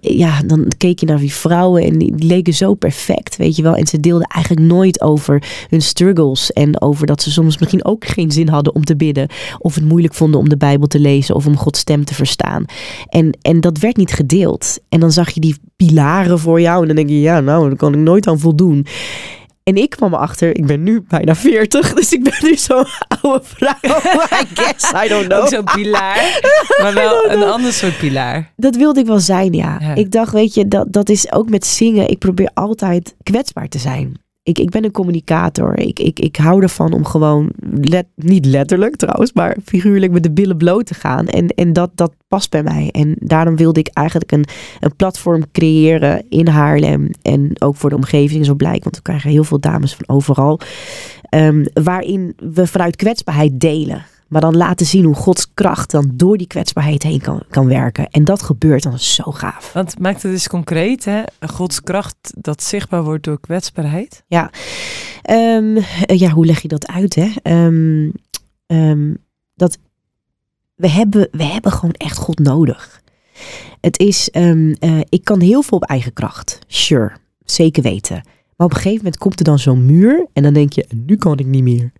ja, 0.00 0.42
dan 0.46 0.72
keek 0.78 0.98
je 0.98 1.06
naar 1.06 1.18
die 1.18 1.32
vrouwen 1.32 1.82
en 1.82 1.98
die 1.98 2.14
leken 2.16 2.54
zo 2.54 2.74
perfect, 2.74 3.36
weet 3.36 3.56
je 3.56 3.62
wel. 3.62 3.74
En 3.74 3.86
ze 3.86 4.00
deelden 4.00 4.26
eigenlijk 4.26 4.66
nooit 4.66 5.00
over 5.00 5.42
hun 5.68 5.82
struggles. 5.82 6.52
En 6.52 6.80
over 6.80 7.06
dat 7.06 7.22
ze 7.22 7.32
soms 7.32 7.58
misschien 7.58 7.84
ook 7.84 8.06
geen 8.06 8.30
zin 8.30 8.48
hadden 8.48 8.74
om 8.74 8.84
te 8.84 8.96
bidden. 8.96 9.28
Of 9.58 9.74
het 9.74 9.84
moeilijk 9.84 10.14
vonden 10.14 10.40
om 10.40 10.48
de 10.48 10.56
Bijbel 10.56 10.86
te 10.86 11.00
lezen 11.00 11.34
of 11.34 11.46
om 11.46 11.56
Gods 11.56 11.78
stem 11.78 12.04
te 12.04 12.14
verstaan. 12.14 12.64
En, 13.08 13.38
en 13.42 13.60
dat 13.60 13.78
werd 13.78 13.96
niet 13.96 14.12
gedeeld. 14.12 14.78
En 14.88 15.00
dan 15.00 15.12
zag 15.12 15.30
je 15.30 15.40
die 15.40 15.56
pilaren 15.76 16.38
voor 16.38 16.60
jou. 16.60 16.80
En 16.80 16.86
dan 16.86 16.96
denk 16.96 17.08
je, 17.08 17.20
ja, 17.20 17.40
nou, 17.40 17.68
daar 17.68 17.76
kan 17.76 17.94
ik 17.94 18.00
nooit 18.00 18.26
aan 18.26 18.38
voldoen. 18.38 18.53
En 19.62 19.76
ik 19.76 19.90
kwam 19.90 20.14
erachter, 20.14 20.56
ik 20.56 20.66
ben 20.66 20.82
nu 20.82 21.04
bijna 21.08 21.34
40, 21.34 21.94
dus 21.94 22.12
ik 22.12 22.22
ben 22.22 22.38
nu 22.42 22.56
zo'n 22.56 22.86
oude 23.22 23.44
vrouw. 23.44 23.74
I 24.40 24.46
guess, 24.54 24.92
I 25.04 25.08
don't 25.08 25.26
know. 25.26 25.40
Ook 25.40 25.48
zo'n 25.48 25.64
pilaar, 25.64 26.40
maar 26.82 26.94
wel 26.94 27.30
een 27.30 27.42
ander 27.42 27.72
soort 27.72 27.98
pilaar. 27.98 28.52
Dat 28.56 28.76
wilde 28.76 29.00
ik 29.00 29.06
wel 29.06 29.20
zijn, 29.20 29.52
ja. 29.52 29.78
ja. 29.80 29.94
Ik 29.94 30.10
dacht, 30.10 30.32
weet 30.32 30.54
je, 30.54 30.68
dat, 30.68 30.92
dat 30.92 31.08
is 31.08 31.32
ook 31.32 31.50
met 31.50 31.66
zingen. 31.66 32.08
Ik 32.08 32.18
probeer 32.18 32.50
altijd 32.54 33.14
kwetsbaar 33.22 33.68
te 33.68 33.78
zijn. 33.78 34.23
Ik, 34.44 34.58
ik 34.58 34.70
ben 34.70 34.84
een 34.84 34.90
communicator. 34.90 35.78
Ik, 35.78 35.98
ik, 35.98 36.18
ik 36.20 36.36
hou 36.36 36.62
ervan 36.62 36.92
om 36.92 37.04
gewoon, 37.04 37.50
let, 37.80 38.06
niet 38.14 38.44
letterlijk 38.46 38.96
trouwens, 38.96 39.32
maar 39.32 39.56
figuurlijk 39.64 40.12
met 40.12 40.22
de 40.22 40.30
billen 40.30 40.56
bloot 40.56 40.86
te 40.86 40.94
gaan. 40.94 41.26
En, 41.26 41.48
en 41.48 41.72
dat, 41.72 41.90
dat 41.94 42.14
past 42.28 42.50
bij 42.50 42.62
mij. 42.62 42.88
En 42.90 43.16
daarom 43.18 43.56
wilde 43.56 43.80
ik 43.80 43.88
eigenlijk 43.92 44.32
een, 44.32 44.44
een 44.80 44.96
platform 44.96 45.42
creëren 45.52 46.24
in 46.28 46.48
Haarlem. 46.48 47.10
En 47.22 47.50
ook 47.58 47.76
voor 47.76 47.90
de 47.90 47.96
omgeving, 47.96 48.44
zo 48.44 48.54
blijkt. 48.54 48.84
Want 48.84 48.96
we 48.96 49.02
krijgen 49.02 49.30
heel 49.30 49.44
veel 49.44 49.60
dames 49.60 49.94
van 49.94 50.16
overal. 50.16 50.60
Um, 51.34 51.64
waarin 51.72 52.34
we 52.52 52.66
vanuit 52.66 52.96
kwetsbaarheid 52.96 53.60
delen. 53.60 54.04
Maar 54.34 54.42
dan 54.42 54.56
laten 54.56 54.86
zien 54.86 55.04
hoe 55.04 55.14
Gods 55.14 55.54
kracht 55.54 55.90
dan 55.90 56.10
door 56.14 56.36
die 56.36 56.46
kwetsbaarheid 56.46 57.02
heen 57.02 57.20
kan, 57.20 57.42
kan 57.50 57.66
werken. 57.66 58.08
En 58.08 58.24
dat 58.24 58.42
gebeurt 58.42 58.82
dan 58.82 58.98
zo 58.98 59.32
gaaf. 59.32 59.72
Want 59.72 59.98
maakt 59.98 60.22
het 60.22 60.32
dus 60.32 60.48
concreet, 60.48 61.04
hè? 61.04 61.22
Gods 61.40 61.82
kracht 61.82 62.32
dat 62.36 62.62
zichtbaar 62.62 63.02
wordt 63.04 63.24
door 63.24 63.40
kwetsbaarheid? 63.40 64.24
Ja, 64.26 64.50
um, 65.30 65.78
ja 66.06 66.30
hoe 66.30 66.46
leg 66.46 66.62
je 66.62 66.68
dat 66.68 66.86
uit, 66.86 67.14
hè? 67.14 67.30
Um, 67.66 68.12
um, 68.66 69.16
dat 69.54 69.78
we 70.74 70.88
hebben, 70.88 71.28
we 71.30 71.44
hebben 71.44 71.72
gewoon 71.72 71.94
echt 71.94 72.16
God 72.16 72.38
nodig. 72.38 73.02
Het 73.80 73.98
is, 73.98 74.28
uh, 74.32 74.74
ik 75.08 75.24
kan 75.24 75.40
heel 75.40 75.62
veel 75.62 75.78
op 75.78 75.84
eigen 75.84 76.12
kracht. 76.12 76.58
Sure, 76.66 77.12
zeker 77.44 77.82
weten. 77.82 78.22
Maar 78.56 78.66
op 78.66 78.72
een 78.72 78.80
gegeven 78.80 79.04
moment 79.04 79.18
komt 79.18 79.38
er 79.38 79.44
dan 79.44 79.58
zo'n 79.58 79.86
muur 79.86 80.26
en 80.32 80.42
dan 80.42 80.52
denk 80.52 80.72
je, 80.72 80.86
nu 80.94 81.16
kan 81.16 81.38
ik 81.38 81.46
niet 81.46 81.62
meer. 81.62 81.92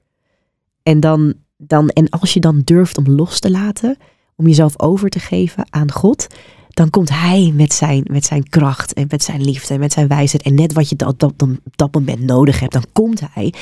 En 0.83 1.01
dan 1.01 1.35
dan, 1.57 1.89
en 1.89 2.09
als 2.09 2.35
je 2.35 2.41
dan 2.41 2.61
durft 2.65 2.99
om 2.99 3.09
los 3.09 3.41
te 3.41 3.51
laten, 3.51 3.97
om 4.37 4.47
jezelf 4.47 4.81
over 4.81 5.09
te 5.09 5.19
geven 5.19 5.67
aan 5.71 5.93
God, 5.93 6.27
dan 6.75 6.91
komt 6.91 7.11
Hij 7.11 7.53
met 7.55 7.73
zijn, 7.73 8.05
met 8.11 8.25
zijn 8.25 8.49
kracht 8.49 8.93
en 8.93 9.07
met 9.11 9.23
zijn 9.23 9.45
liefde 9.45 9.75
en 9.75 9.81
met 9.81 9.93
zijn 9.93 10.09
wijsheid. 10.09 10.43
En 10.43 10.55
net 10.55 10.73
wat 10.73 10.89
je 10.89 10.97
dat, 10.97 11.21
dat, 11.21 11.33
op 11.39 11.77
dat 11.77 11.95
moment 11.95 12.21
nodig 12.21 12.61
hebt, 12.61 12.73
dan 12.73 12.85
komt 12.93 13.21
Hij. 13.31 13.53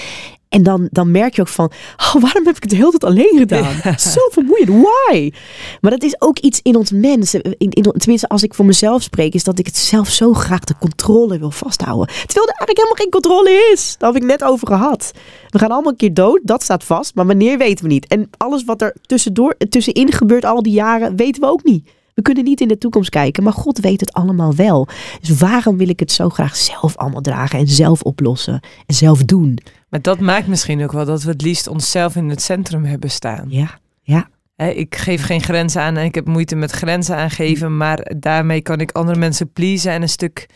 En 0.48 0.62
dan, 0.62 0.88
dan 0.90 1.10
merk 1.10 1.34
je 1.34 1.40
ook 1.40 1.48
van, 1.48 1.70
oh, 2.04 2.22
waarom 2.22 2.46
heb 2.46 2.56
ik 2.56 2.62
het 2.62 2.70
de 2.70 2.76
hele 2.76 2.90
tijd 2.90 3.04
alleen 3.04 3.38
gedaan? 3.38 3.76
Ja. 3.84 3.98
Zo 4.16 4.20
vermoeiend, 4.30 4.68
why? 4.68 5.32
Maar 5.80 5.90
dat 5.90 6.02
is 6.02 6.20
ook 6.20 6.38
iets 6.38 6.60
in 6.62 6.76
ons 6.76 6.90
mensen. 6.90 7.42
In, 7.42 7.70
in, 7.70 7.82
tenminste, 7.82 8.28
als 8.28 8.42
ik 8.42 8.54
voor 8.54 8.64
mezelf 8.64 9.02
spreek, 9.02 9.34
is 9.34 9.44
dat 9.44 9.58
ik 9.58 9.66
het 9.66 9.76
zelf 9.76 10.08
zo 10.08 10.32
graag 10.32 10.60
de 10.60 10.74
controle 10.78 11.38
wil 11.38 11.50
vasthouden. 11.50 12.06
Terwijl 12.06 12.46
er 12.48 12.54
eigenlijk 12.54 12.76
helemaal 12.76 12.96
geen 12.96 13.10
controle 13.10 13.70
is. 13.72 13.94
Daar 13.98 14.12
heb 14.12 14.22
ik 14.22 14.28
net 14.28 14.44
over 14.44 14.66
gehad. 14.66 15.12
We 15.48 15.58
gaan 15.58 15.70
allemaal 15.70 15.90
een 15.90 15.98
keer 15.98 16.14
dood, 16.14 16.40
dat 16.42 16.62
staat 16.62 16.84
vast. 16.84 17.14
Maar 17.14 17.26
wanneer 17.26 17.58
weten 17.58 17.84
we 17.84 17.92
niet. 17.92 18.06
En 18.06 18.30
alles 18.36 18.64
wat 18.64 18.82
er 18.82 18.96
tussendoor, 19.02 19.56
tussenin 19.68 20.12
gebeurt 20.12 20.44
al 20.44 20.62
die 20.62 20.72
jaren, 20.72 21.16
weten 21.16 21.40
we 21.40 21.48
ook 21.48 21.64
niet. 21.64 21.88
We 22.14 22.22
kunnen 22.22 22.44
niet 22.44 22.60
in 22.60 22.68
de 22.68 22.78
toekomst 22.78 23.10
kijken, 23.10 23.42
maar 23.42 23.52
God 23.52 23.78
weet 23.78 24.00
het 24.00 24.12
allemaal 24.12 24.54
wel. 24.54 24.88
Dus 25.20 25.38
waarom 25.38 25.76
wil 25.76 25.88
ik 25.88 26.00
het 26.00 26.12
zo 26.12 26.28
graag 26.28 26.56
zelf 26.56 26.96
allemaal 26.96 27.20
dragen 27.20 27.58
en 27.58 27.68
zelf 27.68 28.02
oplossen 28.02 28.60
en 28.86 28.94
zelf 28.94 29.24
doen? 29.24 29.58
Maar 29.88 30.02
dat 30.02 30.20
maakt 30.20 30.46
misschien 30.46 30.82
ook 30.82 30.92
wel 30.92 31.04
dat 31.04 31.22
we 31.22 31.30
het 31.30 31.42
liefst 31.42 31.66
onszelf 31.66 32.16
in 32.16 32.28
het 32.28 32.42
centrum 32.42 32.84
hebben 32.84 33.10
staan. 33.10 33.46
Ja, 33.48 33.78
ja. 34.02 34.28
Ik 34.56 34.96
geef 34.96 35.24
geen 35.24 35.42
grenzen 35.42 35.82
aan 35.82 35.96
en 35.96 36.04
ik 36.04 36.14
heb 36.14 36.26
moeite 36.26 36.56
met 36.56 36.70
grenzen 36.70 37.16
aangeven, 37.16 37.76
maar 37.76 38.12
daarmee 38.16 38.60
kan 38.60 38.80
ik 38.80 38.92
andere 38.92 39.18
mensen 39.18 39.52
pleasen 39.52 39.92
en 39.92 40.02
een 40.02 40.08
stuk 40.08 40.46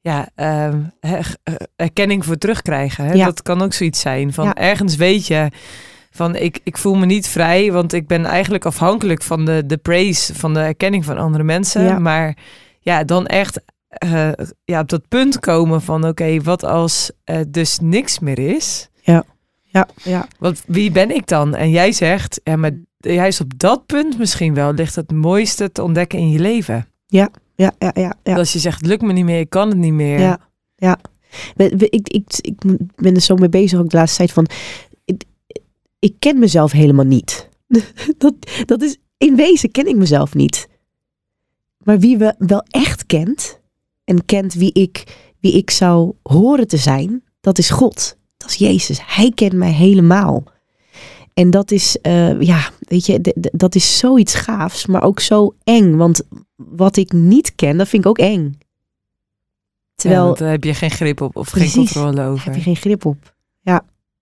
ja, 0.00 0.28
uh, 0.36 0.74
erkenning 1.76 2.24
voor 2.24 2.38
terugkrijgen. 2.38 3.16
Ja. 3.16 3.24
Dat 3.24 3.42
kan 3.42 3.62
ook 3.62 3.72
zoiets 3.72 4.00
zijn. 4.00 4.32
Van 4.32 4.44
ja. 4.44 4.54
ergens 4.54 4.96
weet 4.96 5.26
je 5.26 5.48
van 6.18 6.36
ik, 6.36 6.60
ik 6.64 6.78
voel 6.78 6.94
me 6.94 7.06
niet 7.06 7.28
vrij, 7.28 7.72
want 7.72 7.92
ik 7.92 8.06
ben 8.06 8.24
eigenlijk 8.24 8.64
afhankelijk 8.64 9.22
van 9.22 9.44
de, 9.44 9.66
de 9.66 9.76
praise, 9.76 10.34
van 10.34 10.54
de 10.54 10.60
erkenning 10.60 11.04
van 11.04 11.18
andere 11.18 11.44
mensen. 11.44 11.82
Ja. 11.82 11.98
Maar 11.98 12.36
ja, 12.80 13.04
dan 13.04 13.26
echt 13.26 13.60
uh, 14.04 14.30
ja, 14.64 14.80
op 14.80 14.88
dat 14.88 15.08
punt 15.08 15.40
komen 15.40 15.82
van 15.82 15.98
oké, 15.98 16.08
okay, 16.08 16.40
wat 16.40 16.64
als 16.64 17.10
uh, 17.30 17.36
dus 17.48 17.78
niks 17.80 18.18
meer 18.18 18.38
is? 18.38 18.88
Ja, 19.00 19.24
ja, 19.62 19.88
ja. 20.02 20.28
Want 20.38 20.62
wie 20.66 20.90
ben 20.90 21.10
ik 21.10 21.26
dan? 21.26 21.54
En 21.54 21.70
jij 21.70 21.92
zegt, 21.92 22.40
ja, 22.44 22.56
maar 22.56 22.72
juist 22.98 23.40
op 23.40 23.52
dat 23.56 23.86
punt 23.86 24.18
misschien 24.18 24.54
wel 24.54 24.72
ligt 24.72 24.96
het 24.96 25.12
mooiste 25.12 25.72
te 25.72 25.82
ontdekken 25.82 26.18
in 26.18 26.30
je 26.30 26.38
leven. 26.38 26.86
Ja, 27.06 27.28
ja, 27.54 27.72
ja, 27.78 27.90
ja. 27.94 28.14
ja. 28.22 28.36
Als 28.36 28.52
je 28.52 28.58
zegt, 28.58 28.78
het 28.78 28.86
lukt 28.86 29.02
me 29.02 29.12
niet 29.12 29.24
meer, 29.24 29.40
ik 29.40 29.50
kan 29.50 29.68
het 29.68 29.78
niet 29.78 29.92
meer. 29.92 30.18
Ja, 30.18 30.38
ja. 30.76 30.98
Ik, 31.56 32.08
ik, 32.08 32.38
ik 32.40 32.54
ben 32.96 33.14
er 33.14 33.20
zo 33.20 33.34
mee 33.34 33.48
bezig 33.48 33.78
ook 33.78 33.90
de 33.90 33.96
laatste 33.96 34.16
tijd 34.16 34.32
van 34.32 34.46
ik 35.98 36.14
ken 36.18 36.38
mezelf 36.38 36.72
helemaal 36.72 37.04
niet. 37.04 37.48
dat, 38.18 38.34
dat 38.64 38.82
is, 38.82 38.96
in 39.18 39.36
wezen 39.36 39.70
ken 39.70 39.86
ik 39.86 39.96
mezelf 39.96 40.34
niet. 40.34 40.68
Maar 41.78 41.98
wie 41.98 42.18
we 42.18 42.34
wel 42.38 42.62
echt 42.68 43.06
kent 43.06 43.60
en 44.04 44.24
kent 44.24 44.54
wie 44.54 44.72
ik, 44.72 45.04
wie 45.40 45.52
ik 45.52 45.70
zou 45.70 46.12
horen 46.22 46.68
te 46.68 46.76
zijn, 46.76 47.22
dat 47.40 47.58
is 47.58 47.70
God. 47.70 48.16
Dat 48.36 48.50
is 48.50 48.56
Jezus. 48.56 48.98
Hij 49.06 49.32
kent 49.34 49.52
mij 49.52 49.72
helemaal. 49.72 50.42
En 51.34 51.50
dat 51.50 51.70
is, 51.70 51.98
uh, 52.02 52.40
ja, 52.40 52.70
weet 52.78 53.06
je, 53.06 53.34
dat 53.52 53.74
is 53.74 53.98
zoiets 53.98 54.34
gaafs, 54.34 54.86
maar 54.86 55.02
ook 55.02 55.20
zo 55.20 55.54
eng. 55.64 55.96
Want 55.96 56.22
wat 56.56 56.96
ik 56.96 57.12
niet 57.12 57.54
ken, 57.54 57.76
dat 57.76 57.88
vind 57.88 58.04
ik 58.04 58.08
ook 58.08 58.18
eng. 58.18 58.58
Terwijl, 59.94 60.34
daar 60.34 60.50
heb 60.50 60.64
je 60.64 60.74
geen 60.74 60.90
grip 60.90 61.20
op 61.20 61.36
of 61.36 61.50
geen 61.50 61.70
controle 61.70 62.22
over. 62.22 62.44
Heb 62.44 62.54
je 62.54 62.60
geen 62.60 62.76
grip 62.76 63.04
op. 63.04 63.36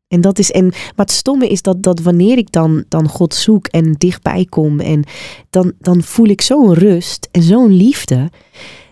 En 0.09 0.21
dat 0.21 0.39
is, 0.39 0.51
en, 0.51 0.65
maar 0.67 1.07
het 1.07 1.11
stomme 1.11 1.49
is 1.49 1.63
dat, 1.63 1.83
dat 1.83 2.01
wanneer 2.01 2.39
ik 2.39 2.53
dan, 2.53 2.85
dan 2.89 3.09
God 3.09 3.35
zoek 3.35 3.67
en 3.67 3.93
dichtbij 3.93 4.45
kom, 4.45 4.81
en 4.81 5.05
dan, 5.51 5.73
dan 5.79 6.03
voel 6.03 6.27
ik 6.27 6.41
zo'n 6.41 6.75
rust 6.75 7.29
en 7.31 7.43
zo'n 7.43 7.71
liefde. 7.71 8.31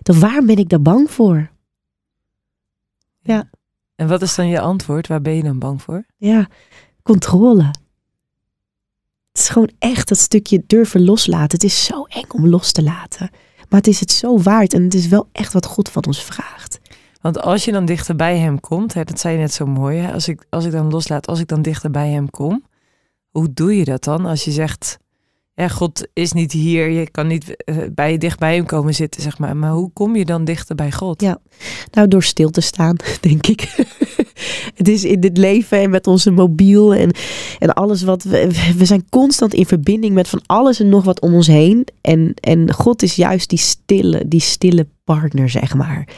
Dan 0.03 0.21
waar 0.21 0.45
ben 0.45 0.57
ik 0.57 0.69
daar 0.69 0.83
bang 0.83 1.11
voor? 1.11 1.51
Ja. 3.21 3.51
En 3.95 4.09
wat 4.09 4.23
is 4.23 4.35
dan 4.35 4.49
je 4.49 4.61
antwoord? 4.61 5.07
Waar 5.07 5.21
ben 5.21 5.35
je 5.35 5.43
dan 5.43 5.59
bang 5.59 5.83
voor? 5.83 6.07
Ja, 6.17 6.49
controle. 7.03 7.65
Het 9.33 9.43
is 9.43 9.49
gewoon 9.49 9.71
echt 9.79 10.09
dat 10.09 10.19
stukje 10.19 10.63
durven 10.67 11.05
loslaten. 11.05 11.51
Het 11.51 11.65
is 11.65 11.85
zo 11.85 12.05
eng 12.05 12.29
om 12.29 12.49
los 12.49 12.73
te 12.73 12.83
laten. 12.83 13.31
Maar 13.69 13.81
het 13.81 13.87
is 13.87 14.01
het 14.01 14.11
zo 14.11 14.39
waard 14.39 14.75
en 14.75 14.83
het 14.83 14.95
is 14.95 15.09
wel 15.09 15.29
echt 15.33 15.53
wat 15.53 15.67
God 15.67 15.89
van 15.89 16.07
ons 16.07 16.23
vraagt. 16.23 16.81
Want 17.25 17.41
als 17.41 17.65
je 17.65 17.73
dan 17.73 17.85
dichter 17.85 18.17
bij 18.17 18.39
hem 18.39 18.61
komt, 18.61 18.95
hè, 18.95 19.05
dat 19.05 19.21
zei 19.21 19.35
je 19.35 19.41
net 19.41 19.53
zo 19.53 19.67
mooi, 19.67 19.99
hè, 19.99 20.13
als, 20.13 20.29
ik, 20.29 20.47
als 20.51 20.65
ik 20.65 20.73
dan 20.73 20.91
loslaat, 20.91 21.27
als 21.27 21.41
ik 21.41 21.49
dan 21.49 21.63
dichter 21.63 21.91
bij 21.91 22.11
hem 22.11 22.31
kom, 22.31 22.65
hoe 23.31 23.53
doe 23.53 23.77
je 23.77 23.85
dat 23.85 24.05
dan? 24.05 24.27
Als 24.27 24.45
je 24.45 24.51
zegt, 24.51 24.99
ja, 25.55 25.69
God 25.69 26.07
is 26.13 26.33
niet 26.33 26.53
hier, 26.53 26.91
je 26.91 27.11
kan 27.11 27.27
niet 27.27 27.57
uh, 27.65 27.77
bij, 27.95 28.19
dicht 28.19 28.39
bij 28.39 28.55
hem 28.55 28.67
komen 28.67 28.95
zitten, 28.95 29.23
zeg 29.23 29.39
maar. 29.39 29.57
Maar 29.57 29.71
hoe 29.71 29.91
kom 29.93 30.17
je 30.17 30.25
dan 30.25 30.45
dichter 30.45 30.75
bij 30.75 30.93
God? 30.93 31.21
Ja, 31.21 31.39
nou 31.91 32.09
door 32.09 32.23
stil 32.23 32.51
te 32.51 32.61
staan, 32.61 32.97
denk 33.21 33.47
ik. 33.47 33.61
het 34.79 34.89
is 34.89 35.05
in 35.05 35.21
dit 35.21 35.37
leven 35.37 35.79
en 35.79 35.91
met 35.91 36.07
onze 36.07 36.31
mobiel 36.31 36.95
en, 36.95 37.11
en 37.59 37.75
alles 37.75 38.03
wat 38.03 38.23
we, 38.23 38.73
we 38.77 38.85
zijn 38.85 39.09
constant 39.11 39.55
in 39.55 39.67
verbinding 39.67 40.15
met 40.15 40.29
van 40.29 40.43
alles 40.47 40.81
en 40.81 40.89
nog 40.89 41.05
wat 41.05 41.21
om 41.21 41.35
ons 41.35 41.47
heen. 41.47 41.87
En, 42.01 42.35
en 42.41 42.73
God 42.73 43.03
is 43.03 43.17
juist 43.17 43.49
die 43.49 43.59
stille, 43.59 44.29
die 44.29 44.41
stille 44.41 44.87
partner, 45.05 45.49
zeg 45.49 45.75
maar. 45.75 46.09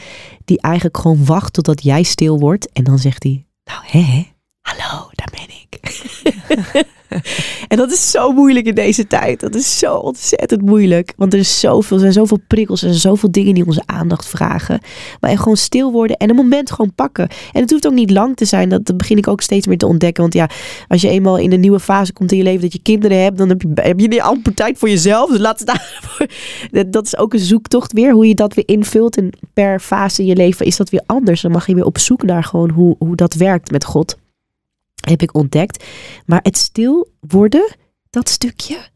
Die 0.45 0.61
eigenlijk 0.61 0.97
gewoon 0.97 1.25
wacht 1.25 1.53
totdat 1.53 1.83
jij 1.83 2.03
stil 2.03 2.39
wordt. 2.39 2.73
En 2.73 2.85
dan 2.85 2.99
zegt 2.99 3.23
hij, 3.23 3.47
nou 3.65 3.83
hè, 3.87 4.27
hallo, 4.61 5.09
daar 5.13 5.31
ben 5.31 5.49
ik. 5.49 6.87
en 7.69 7.77
dat 7.77 7.93
is 7.93 8.11
zo 8.11 8.33
moeilijk 8.33 8.67
in 8.67 8.75
deze 8.75 9.07
tijd. 9.07 9.41
Dat 9.41 9.55
is 9.55 9.79
zo 9.79 9.95
ontzettend 9.95 10.63
moeilijk. 10.63 11.13
Want 11.17 11.33
er, 11.33 11.39
is 11.39 11.61
zoveel, 11.61 11.99
zijn 11.99 12.13
zoveel 12.13 12.41
prikkels 12.47 12.83
en 12.83 12.95
zoveel 12.95 13.31
dingen 13.31 13.55
die 13.55 13.67
onze 13.67 13.83
aandacht 13.87 14.27
vragen. 14.27 14.81
Maar 15.21 15.39
gewoon 15.39 15.57
stil 15.57 15.93
worden 15.93 16.17
en 16.17 16.31
een 16.31 16.37
moment 16.37 16.71
gewoon 16.71 16.95
pakken. 16.95 17.29
En 17.53 17.61
het 17.61 17.71
hoeft 17.71 17.87
ook 17.87 17.93
niet 17.93 18.11
lang 18.11 18.37
te 18.37 18.45
zijn. 18.45 18.69
Dat, 18.69 18.97
begin 18.97 19.17
ik 19.17 19.29
ook 19.29 19.41
steeds 19.41 19.67
meer 19.67 19.79
te 19.79 19.87
ontdekken. 19.87 20.23
Want 20.23 20.35
ja, 20.35 20.51
als 20.89 21.01
je 21.01 21.09
eenmaal 21.09 21.39
in 21.39 21.53
een 21.53 21.61
nieuwe 21.61 21.81
fase 21.81 22.13
komt 22.13 22.33
in 22.33 22.39
je 22.39 22.45
leven 22.45 22.61
dat 22.61 22.73
je 22.73 22.83
kinderen 22.83 23.23
hebt, 23.23 23.39
dan 23.39 23.49
heb 23.49 23.63
je, 23.63 23.69
heb 23.75 24.01
je 24.01 24.09
niet 24.09 24.21
amper 24.21 24.55
tijd 24.55 24.79
voor 24.79 24.89
jezelf. 24.89 25.31
Dus 25.31 25.39
laat 25.39 25.61
staan. 25.61 25.81
dat 26.91 27.07
is 27.07 27.17
ook 27.17 27.33
een 27.33 27.39
zoektocht 27.39 27.93
weer. 27.93 28.13
Hoe 28.13 28.29
je 28.29 28.35
dat 28.35 28.55
weer 28.55 28.69
invult. 28.69 29.17
En 29.17 29.31
per 29.53 29.81
fase 29.81 30.21
in 30.21 30.27
je 30.27 30.37
leven 30.37 30.67
is 30.67 30.77
dat 30.77 30.91
weer 30.91 31.03
anders. 31.07 31.41
Dan 31.41 31.51
mag 31.51 31.67
je 31.67 31.75
weer 31.75 31.85
op 31.85 31.99
zoek 31.99 32.23
naar 32.23 32.45
gewoon 32.45 32.71
hoe, 32.71 32.97
hoe 32.99 33.17
dat 33.17 33.35
werkt 33.35 33.71
met 33.71 33.85
God 33.85 34.17
heb 35.01 35.23
ik 35.23 35.35
ontdekt. 35.35 35.85
Maar 36.27 36.41
het 36.43 36.57
stil 36.57 37.09
worden, 37.21 37.77
dat 38.11 38.29
stukje, 38.29 38.89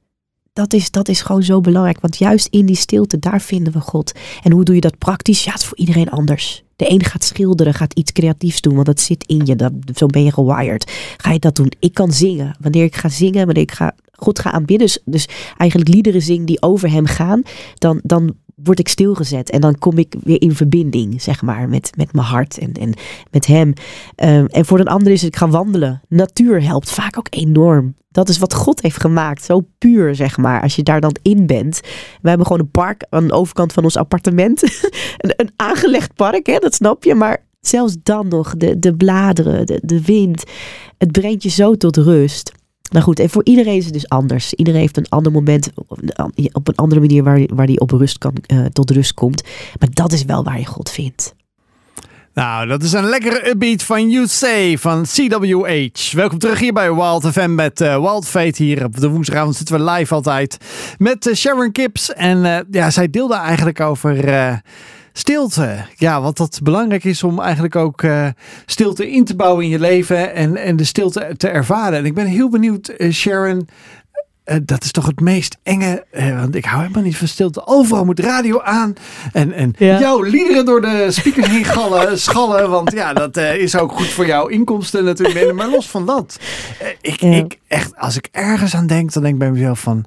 dat 0.53 0.73
is, 0.73 0.91
dat 0.91 1.09
is 1.09 1.23
gewoon 1.23 1.43
zo 1.43 1.61
belangrijk. 1.61 2.01
Want 2.01 2.17
juist 2.17 2.47
in 2.51 2.67
die 2.67 2.77
stilte, 2.77 3.19
daar 3.19 3.41
vinden 3.41 3.73
we 3.73 3.81
God. 3.81 4.13
En 4.43 4.53
hoe 4.53 4.65
doe 4.65 4.75
je 4.75 4.81
dat 4.81 4.99
praktisch? 4.99 5.45
Ja, 5.45 5.53
het 5.53 5.61
is 5.61 5.67
voor 5.67 5.79
iedereen 5.79 6.11
anders. 6.11 6.63
De 6.77 6.91
een 6.91 7.05
gaat 7.05 7.25
schilderen, 7.25 7.75
gaat 7.75 7.93
iets 7.93 8.13
creatiefs 8.13 8.61
doen, 8.61 8.75
want 8.75 8.87
dat 8.87 9.01
zit 9.01 9.25
in 9.27 9.47
je. 9.47 9.57
Dat, 9.57 9.73
zo 9.95 10.07
ben 10.07 10.25
je 10.25 10.33
gewired. 10.33 10.93
Ga 11.17 11.33
je 11.33 11.39
dat 11.39 11.57
doen? 11.57 11.73
Ik 11.79 11.95
kan 11.95 12.13
zingen. 12.13 12.57
Wanneer 12.61 12.85
ik 12.85 12.97
ga 12.97 13.09
zingen, 13.09 13.45
wanneer 13.45 13.63
ik 13.63 13.73
ga, 13.73 13.95
God 14.13 14.39
ga 14.39 14.51
aanbidden, 14.53 14.87
dus, 14.87 14.99
dus 15.05 15.29
eigenlijk 15.57 15.95
liederen 15.95 16.23
zingen 16.23 16.47
die 16.47 16.63
over 16.63 16.91
hem 16.91 17.07
gaan, 17.07 17.43
dan, 17.79 18.01
dan 18.03 18.35
word 18.63 18.79
ik 18.79 18.89
stilgezet. 18.89 19.51
En 19.51 19.61
dan 19.61 19.79
kom 19.79 19.99
ik 19.99 20.15
weer 20.23 20.41
in 20.41 20.55
verbinding, 20.55 21.23
zeg 21.23 21.43
maar, 21.43 21.69
met, 21.69 21.93
met 21.97 22.13
mijn 22.13 22.27
hart 22.27 22.59
en, 22.59 22.73
en 22.73 22.95
met 23.31 23.47
hem. 23.47 23.73
Ehm, 24.15 24.45
en 24.45 24.65
voor 24.65 24.79
een 24.79 24.89
ander 24.89 25.13
is 25.13 25.23
het, 25.23 25.33
ik 25.33 25.37
ga 25.37 25.49
wandelen. 25.49 26.01
Natuur 26.09 26.63
helpt 26.63 26.91
vaak 26.91 27.19
ook 27.19 27.27
enorm. 27.31 27.95
Dat 28.11 28.29
is 28.29 28.39
wat 28.39 28.55
God 28.55 28.83
heeft 28.83 29.01
gemaakt. 29.01 29.45
Zo 29.45 29.67
puur, 29.79 30.15
zeg 30.15 30.37
maar. 30.37 30.63
Als 30.63 30.77
je 30.77 30.83
daar 30.83 31.01
dan 31.01 31.17
in 31.23 31.47
bent. 31.47 31.81
We 32.23 32.29
hebben 32.29 32.47
gewoon 32.47 32.63
een 32.63 32.71
park 32.71 33.07
aan 33.11 33.27
de 33.27 33.33
overkant 33.33 33.73
van 33.73 33.85
ons 33.85 33.97
appartement. 33.97 34.63
een, 35.17 35.33
een 35.37 35.51
aangelegd 35.57 36.15
park, 36.15 36.47
hè, 36.47 36.59
dat 36.59 36.75
snap 36.75 37.05
je. 37.05 37.15
Maar 37.15 37.45
zelfs 37.61 37.97
dan 38.03 38.29
nog, 38.29 38.57
de, 38.57 38.79
de 38.79 38.97
bladeren, 38.97 39.67
de, 39.67 39.81
de 39.83 40.03
wind. 40.03 40.45
Het 40.99 41.13
brengt 41.13 41.43
je 41.43 41.49
zo 41.49 41.77
tot 41.77 41.97
rust. 41.97 42.53
Nou 42.91 43.05
goed, 43.05 43.19
en 43.19 43.31
voor 43.31 43.45
iedereen 43.45 43.77
is 43.77 43.85
het 43.85 43.93
dus 43.93 44.09
anders. 44.09 44.55
Iedereen 44.55 44.81
heeft 44.81 44.97
een 44.97 45.09
ander 45.09 45.33
moment, 45.33 45.71
op 46.53 46.69
een 46.69 46.75
andere 46.75 47.01
manier 47.01 47.23
waar, 47.23 47.41
waar 47.55 47.67
die 47.67 47.81
op 47.81 47.91
rust 47.91 48.19
kan, 48.19 48.35
uh, 48.47 48.65
tot 48.67 48.91
rust 48.91 49.15
komt. 49.15 49.43
Maar 49.79 49.89
dat 49.93 50.13
is 50.13 50.25
wel 50.25 50.45
waar 50.45 50.59
je 50.59 50.67
God 50.67 50.91
vindt. 50.91 51.35
Nou, 52.35 52.67
dat 52.67 52.83
is 52.83 52.93
een 52.93 53.05
lekkere 53.05 53.49
upbeat 53.49 53.83
van 53.83 54.11
You 54.11 54.27
Say 54.27 54.79
van 54.79 55.03
CWH. 55.03 56.13
Welkom 56.13 56.39
terug 56.39 56.59
hier 56.59 56.73
bij 56.73 56.95
Wild 56.95 57.27
FM 57.27 57.55
met 57.55 57.81
uh, 57.81 57.99
Wild 58.01 58.27
Fate. 58.27 58.63
Hier 58.63 58.85
op 58.85 59.01
de 59.01 59.09
woensdagavond 59.09 59.57
zitten 59.57 59.77
we 59.77 59.91
live 59.91 60.15
altijd 60.15 60.57
met 60.99 61.27
uh, 61.27 61.35
Sharon 61.35 61.73
Kips. 61.73 62.13
En 62.13 62.67
ja, 62.71 62.91
zij 62.91 63.11
deelde 63.11 63.35
eigenlijk 63.35 63.81
over 63.81 64.25
stilte. 65.13 65.85
Ja, 65.97 66.21
wat 66.21 66.37
dat 66.37 66.61
belangrijk 66.63 67.05
is 67.05 67.23
om 67.23 67.41
eigenlijk 67.41 67.77
ook 67.77 68.03
uh, 68.03 68.29
stilte 68.67 69.11
in 69.11 69.25
te 69.25 69.37
bouwen 69.37 69.65
in 69.65 69.71
je 69.71 69.79
leven 69.79 70.35
en, 70.35 70.57
en 70.57 70.77
de 70.77 70.85
stilte 70.85 71.35
te 71.37 71.49
ervaren. 71.49 71.99
En 71.99 72.05
ik 72.05 72.15
ben 72.15 72.27
heel 72.27 72.49
benieuwd, 72.49 72.93
uh, 72.99 73.13
Sharon. 73.13 73.69
Uh, 74.45 74.57
dat 74.63 74.85
is 74.85 74.93
toch 74.93 75.07
het 75.07 75.21
meest 75.21 75.59
enge, 75.63 76.05
want 76.13 76.55
ik 76.55 76.65
hou 76.65 76.83
helemaal 76.83 77.03
niet 77.03 77.17
van 77.17 77.29
stilte. 77.29 77.67
Overal 77.67 78.05
moet 78.05 78.21
radio 78.21 78.61
aan 78.61 78.95
en, 79.33 79.53
en 79.53 79.75
ja. 79.79 79.99
jouw 79.99 80.23
liederen 80.23 80.65
door 80.65 80.81
de 80.81 81.07
speakers 81.11 81.47
heen 81.47 81.65
gallen, 81.65 82.19
schallen. 82.21 82.71
Want 82.71 82.93
ja, 82.93 83.13
dat 83.13 83.37
is 83.37 83.77
ook 83.77 83.93
goed 83.93 84.09
voor 84.09 84.27
jouw 84.27 84.47
inkomsten 84.47 85.05
natuurlijk. 85.05 85.53
Maar 85.53 85.71
los 85.71 85.89
van 85.89 86.07
dat, 86.07 86.39
ik, 87.01 87.21
ja. 87.21 87.31
ik 87.31 87.59
echt, 87.69 87.97
als 87.97 88.17
ik 88.17 88.29
ergens 88.33 88.75
aan 88.75 88.87
denk, 88.87 89.13
dan 89.13 89.23
denk 89.23 89.35
ik 89.35 89.41
bij 89.41 89.51
mezelf 89.51 89.81
van, 89.81 90.05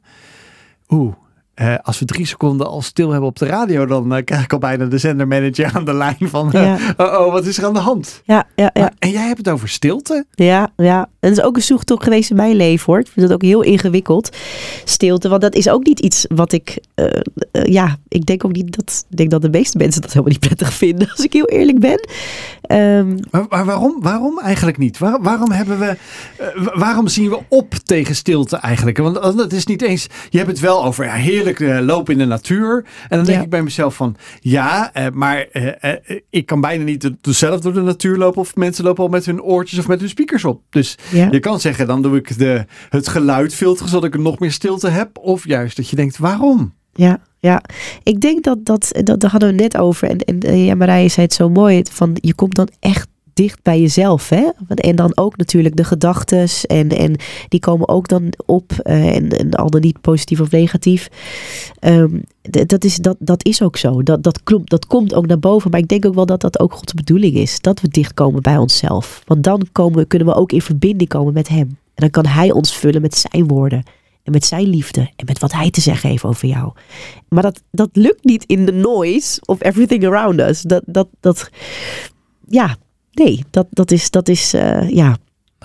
oeh, 0.90 1.14
uh, 1.62 1.76
als 1.82 2.00
we 2.00 2.06
drie 2.06 2.26
seconden 2.26 2.68
al 2.68 2.82
stil 2.82 3.12
hebben 3.12 3.30
op 3.30 3.40
de 3.40 3.46
radio, 3.46 3.86
dan 3.86 4.16
uh, 4.16 4.24
krijg 4.24 4.44
ik 4.44 4.54
al 4.54 4.60
bijna 4.60 4.86
de 4.86 4.98
zendermanager 4.98 5.72
aan 5.74 5.86
de 5.86 5.94
lijn 5.94 6.18
van, 6.20 6.50
ja. 6.52 6.78
oh, 6.98 7.26
oh, 7.26 7.32
wat 7.32 7.46
is 7.46 7.58
er 7.58 7.66
aan 7.66 7.74
de 7.74 7.80
hand? 7.80 8.22
Ja, 8.26 8.48
ja, 8.56 8.70
ja. 8.74 8.92
en 9.00 9.10
jij 9.10 9.26
hebt 9.26 9.38
het 9.38 9.50
over 9.50 9.70
stilte? 9.70 10.26
Ja, 10.32 10.72
ja. 10.76 11.10
Dat 11.20 11.32
is 11.32 11.42
ook 11.42 11.56
een 11.56 11.62
zoektocht 11.62 12.04
geweest 12.04 12.30
in 12.30 12.36
mijn 12.36 12.56
leven 12.56 12.86
hoor. 12.86 13.00
Ik 13.00 13.08
vind 13.08 13.28
dat 13.28 13.36
ook 13.36 13.42
heel 13.42 13.62
ingewikkeld, 13.62 14.38
stilte. 14.84 15.30
Want 15.30 15.42
dat 15.42 15.56
is 15.56 15.70
ook 15.70 15.86
niet 15.86 16.00
iets 16.00 16.26
wat 16.36 16.52
ik, 16.52 16.78
ja, 17.52 17.98
ik 18.08 18.26
denk 18.26 18.46
ook 18.46 18.52
niet 18.52 18.76
dat, 18.76 19.06
ik 19.10 19.18
denk 19.18 19.30
dat 19.30 19.42
de 19.42 19.50
meeste 19.50 19.78
mensen 19.78 20.02
dat 20.02 20.10
helemaal 20.10 20.32
niet 20.32 20.48
prettig 20.48 20.74
vinden, 20.74 21.10
als 21.16 21.24
ik 21.24 21.34
heel 21.34 21.48
eerlijk 21.48 21.80
ben. 21.80 22.08
Um, 22.72 23.20
maar, 23.32 23.46
maar, 23.50 23.66
waarom, 23.66 23.98
waarom 24.00 24.40
eigenlijk 24.40 24.78
niet? 24.78 24.98
Waar, 24.98 25.22
waarom 25.22 25.52
hebben 25.52 25.80
we, 25.80 25.98
waarom 26.74 27.08
zien 27.08 27.30
we 27.30 27.40
op 27.48 27.74
tegen 27.74 28.16
stilte 28.16 28.58
eigenlijk? 28.58 28.98
Want 28.98 29.38
het 29.40 29.54
is 29.54 29.66
niet 29.66 29.82
eens, 29.82 30.08
je 30.30 30.38
hebt 30.38 30.50
het 30.50 30.60
wel 30.60 30.86
over, 30.86 31.06
ja, 31.06 31.14
heerlijk 31.14 31.60
uh, 31.60 31.80
lopen 31.80 32.14
in 32.14 32.20
de 32.20 32.26
natuur. 32.26 32.86
En 33.10 33.18
dan 33.18 33.26
denk 33.26 33.44
ik 33.44 33.50
bij 33.50 33.64
mezelf 33.64 33.96
van, 33.96 34.16
ja, 34.40 34.92
uh, 34.98 35.06
maar 35.14 35.48
ik 36.30 36.46
kan 36.46 36.62
bijna 36.62 36.84
niet 36.84 37.12
zelf 37.22 37.60
door 37.60 37.74
de 37.74 37.82
natuur 37.82 38.18
lopen. 38.18 38.42
Of 38.42 38.56
mensen 38.56 38.84
lopen 38.84 39.04
al 39.04 39.10
met 39.10 39.26
hun 39.26 39.42
oortjes 39.42 39.80
of 39.80 39.88
met 39.88 40.00
hun 40.00 40.10
speakers 40.10 40.46
op. 40.46 40.62
Dus 40.70 40.98
ja. 41.12 41.28
je 41.32 41.40
kan 41.40 41.60
zeggen, 41.60 41.88
dan 41.88 42.02
doe 42.02 42.18
ik 42.18 42.38
de, 42.38 42.66
het 42.90 43.08
geluid 43.08 43.56
filteren, 43.56 43.90
zodat 43.90 44.14
ik 44.14 44.22
nog 44.22 44.40
meer 44.40 44.52
stilte 44.52 44.90
heb. 44.90 45.18
Of 45.18 45.48
juist 45.48 45.76
dat 45.76 45.90
je 45.90 45.96
denkt, 45.96 46.18
waarom? 46.18 46.74
Ja, 46.94 47.20
ja. 47.40 47.62
Ik 48.04 48.22
denk 48.22 48.44
dat, 48.44 48.66
dat, 48.66 48.92
dat 49.04 49.20
daar 49.20 49.32
hadden 49.32 49.50
we 49.50 49.62
net 49.62 49.78
over. 49.78 50.10
En, 50.10 50.20
en 50.20 50.58
ja, 50.58 50.76
Marije 50.76 51.10
zei 51.10 51.26
het 51.26 51.36
zo 51.36 51.50
mooi. 51.50 51.82
Van, 51.92 52.18
je 52.22 52.34
komt 52.34 52.56
dan 52.56 52.70
echt 52.80 53.08
dicht 53.34 53.60
bij 53.62 53.80
jezelf. 53.80 54.30
Hè? 54.30 54.50
En 54.68 54.96
dan 54.96 55.18
ook 55.18 55.38
natuurlijk 55.38 55.76
de 55.76 55.84
gedachten. 55.84 56.48
En, 56.68 56.90
en 56.90 57.16
die 57.48 57.60
komen 57.60 57.88
ook 57.88 58.08
dan 58.08 58.34
op. 58.46 58.72
Uh, 58.84 59.16
en, 59.16 59.30
en 59.30 59.52
al 59.52 59.70
dan 59.70 59.82
niet 59.82 60.02
positief 60.02 60.40
of 60.40 60.52
negatief. 60.52 61.10
Um, 61.82 62.24
dat, 62.42 62.84
is, 62.84 62.96
dat, 62.96 63.16
dat 63.20 63.46
is 63.46 63.62
ook 63.62 63.78
zo. 63.78 64.04
Dat, 64.04 64.24
dat, 64.24 64.44
klopt, 64.44 64.70
dat 64.70 64.88
komt 64.88 65.14
ook 65.14 65.28
naar 65.28 65.40
boven. 65.40 65.72
Maar 65.72 65.80
ik 65.80 65.88
denk 65.88 66.06
ook 66.06 66.16
wel 66.16 66.26
dat 66.26 66.42
dat 66.42 66.60
ook 66.60 66.74
Gods 66.74 66.94
bedoeling 66.94 67.36
is. 67.36 67.60
Dat 67.60 67.82
we 67.82 67.88
dichtkomen 67.88 68.42
bij 68.42 68.58
onszelf. 68.58 69.22
Want 69.26 69.44
dan 69.44 69.68
komen, 69.72 70.08
kunnen 70.08 70.28
we 70.28 70.36
ook 70.36 70.52
in 70.52 70.62
verbinding 70.62 71.10
komen 71.10 71.34
met 71.34 71.48
Hem. 71.48 71.68
En 71.68 72.10
dan 72.10 72.10
kan 72.10 72.26
Hij 72.26 72.52
ons 72.52 72.78
vullen 72.78 73.02
met 73.02 73.16
zijn 73.16 73.48
woorden. 73.48 73.84
En 74.24 74.32
met 74.32 74.46
zijn 74.46 74.68
liefde. 74.68 75.00
En 75.16 75.26
met 75.26 75.40
wat 75.40 75.52
hij 75.52 75.70
te 75.72 75.82
zeggen 75.82 76.10
heeft 76.10 76.24
over 76.24 76.48
jou. 76.48 76.72
Maar 77.30 77.44
dat, 77.44 77.62
dat 77.72 77.90
lukt 77.94 78.24
niet 78.24 78.44
in 78.46 78.66
de 78.66 78.72
noise 78.74 79.42
of 79.46 79.64
everything 79.64 80.06
around 80.06 80.40
us. 80.40 80.62
Dat, 80.62 80.84
dat, 80.86 81.08
dat, 81.20 81.50
ja, 82.48 82.76
nee, 83.12 83.44
dat, 83.50 83.68
dat 83.70 83.92
is, 83.92 84.10
dat 84.10 84.30
is 84.30 84.54
uh, 84.54 84.90
ja. 84.90 85.18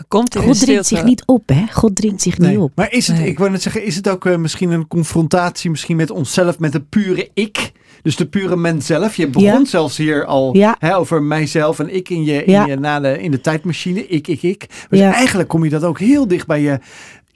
Komt 0.09 0.37
God 0.37 0.59
de 0.59 0.65
dringt 0.65 0.87
zich 0.87 1.05
niet 1.05 1.23
op, 1.27 1.49
hè? 1.49 1.65
God 1.73 1.97
dringt 1.97 2.23
zich 2.23 2.39
niet 2.39 2.59
op. 2.59 2.73
Maar 2.75 2.93
is 2.93 3.07
het, 3.09 3.17
Nee. 3.19 3.27
ik 3.29 3.39
wou 3.39 3.51
net 3.51 3.63
zeggen, 3.63 3.85
is 3.85 3.97
het 3.97 4.09
ook 4.09 4.27
eh, 4.27 4.37
misschien 4.37 4.71
een 4.71 4.87
confrontatie 4.89 5.71
misschien 5.71 5.97
met 5.97 6.11
onszelf, 6.11 6.59
met 6.59 6.73
de 6.73 6.81
pure 6.81 7.31
ik? 7.35 7.73
Dus 8.03 8.17
de 8.17 8.27
pure 8.27 8.57
mens 8.57 8.87
zelf. 8.87 9.17
Je 9.17 9.29
begon 9.29 9.49
Ja. 9.49 9.65
zelfs 9.65 9.97
hier 9.97 10.25
al 10.25 10.57
Ja. 10.57 10.77
hè, 10.79 10.97
over 10.97 11.23
mijzelf 11.23 11.79
en 11.79 11.95
ik 11.95 12.09
in 12.09 12.25
je, 12.25 12.45
in 12.45 12.53
Ja. 12.53 12.67
je, 12.67 12.77
na 12.77 13.01
de, 13.01 13.21
in 13.21 13.31
de 13.31 13.41
tijdmachine. 13.41 14.07
Ik, 14.07 14.29
ik, 14.29 14.43
ik. 14.43 14.67
Dus 14.89 14.99
Ja. 14.99 15.13
eigenlijk 15.15 15.49
kom 15.49 15.65
je 15.65 15.71
dat 15.71 15.85
ook 15.85 15.99
heel 15.99 16.29
dicht 16.29 16.47
bij 16.47 16.61
je 16.61 16.79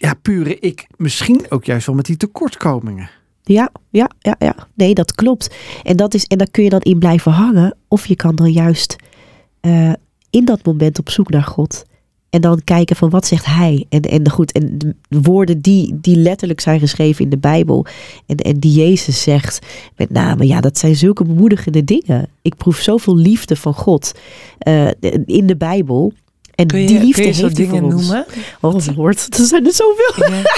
ja, 0.03 0.15
pure 0.23 0.59
ik. 0.59 0.87
Misschien 0.97 1.47
ook 1.49 1.65
juist 1.65 1.87
wel 1.87 1.95
met 1.95 2.05
die 2.05 2.17
tekortkomingen. 2.17 3.11
Ja, 3.43 3.71
ja, 3.91 4.11
ja, 4.19 4.37
ja. 4.39 4.55
Nee, 4.75 4.95
dat 4.95 5.15
klopt. 5.15 5.55
En, 5.83 5.97
dat 5.97 6.15
is, 6.15 6.25
en 6.25 6.39
daar 6.39 6.51
kun 6.51 6.65
je 6.65 6.71
dan 6.71 6.81
in 6.81 6.99
blijven 6.99 7.33
hangen. 7.33 7.77
Of 7.89 8.07
je 8.07 8.17
kan 8.17 8.37
dan 8.37 8.53
juist 8.53 8.97
eh, 9.61 9.93
in 10.31 10.45
dat 10.45 10.65
moment 10.65 10.99
op 10.99 11.11
zoek 11.11 11.31
naar 11.31 11.43
God. 11.43 11.85
En 12.31 12.41
dan 12.41 12.65
kijken 12.65 12.97
van 12.97 13.11
wat 13.11 13.27
zegt 13.27 13.45
hij. 13.45 13.87
En, 13.89 14.01
en 14.01 14.31
goed, 14.31 14.53
en 14.53 14.79
de 15.09 15.21
woorden 15.21 15.61
die, 15.61 16.01
die 16.01 16.17
letterlijk 16.17 16.61
zijn 16.61 16.81
geschreven 16.81 17.25
in 17.25 17.31
de 17.31 17.39
Bijbel. 17.39 17.87
En, 18.27 18.37
en 18.37 18.59
die 18.59 18.73
Jezus 18.73 19.23
zegt. 19.23 19.67
Met 19.97 20.11
name, 20.11 20.47
ja, 20.47 20.61
dat 20.61 20.79
zijn 20.79 20.97
zulke 20.97 21.25
bemoedigende 21.25 21.85
dingen. 21.85 22.29
Ik 22.43 22.57
proef 22.57 22.77
zoveel 22.77 23.17
liefde 23.17 23.57
van 23.57 23.75
God 23.75 24.13
eh, 24.59 24.89
in 25.27 25.47
de 25.47 25.57
Bijbel. 25.57 26.13
En 26.55 26.67
Kun 26.67 26.81
je, 26.81 26.87
die 26.87 26.99
liefde 26.99 27.21
kun 27.23 27.31
je 27.31 27.37
zo 27.37 27.43
heeft 27.43 27.57
dingen 27.57 27.89
noemen? 27.89 28.27
Oh 28.61 28.75
Lord, 28.97 29.27
er 29.39 29.45
zijn 29.45 29.67
er 29.67 29.73
zoveel. 29.73 30.31
Ja. 30.31 30.43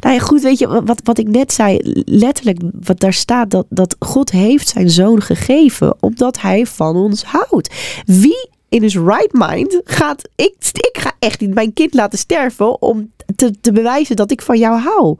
Nou 0.00 0.14
ja, 0.14 0.20
goed, 0.20 0.42
weet 0.42 0.58
je, 0.58 0.82
wat, 0.84 1.00
wat 1.04 1.18
ik 1.18 1.28
net 1.28 1.52
zei, 1.52 1.78
letterlijk, 2.04 2.58
wat 2.80 3.00
daar 3.00 3.12
staat, 3.12 3.50
dat, 3.50 3.66
dat 3.68 3.96
God 3.98 4.30
heeft 4.30 4.68
zijn 4.68 4.90
zoon 4.90 5.22
gegeven, 5.22 5.96
omdat 6.00 6.40
hij 6.40 6.66
van 6.66 6.96
ons 6.96 7.22
houdt. 7.24 7.74
Wie 8.06 8.48
in 8.68 8.82
his 8.82 8.96
right 8.96 9.32
mind 9.32 9.80
gaat, 9.84 10.28
ik, 10.36 10.54
ik 10.72 10.98
ga 11.00 11.12
echt 11.18 11.40
niet 11.40 11.54
mijn 11.54 11.72
kind 11.72 11.94
laten 11.94 12.18
sterven 12.18 12.82
om 12.82 13.10
te, 13.36 13.60
te 13.60 13.72
bewijzen 13.72 14.16
dat 14.16 14.30
ik 14.30 14.42
van 14.42 14.58
jou 14.58 14.80
hou. 14.80 15.16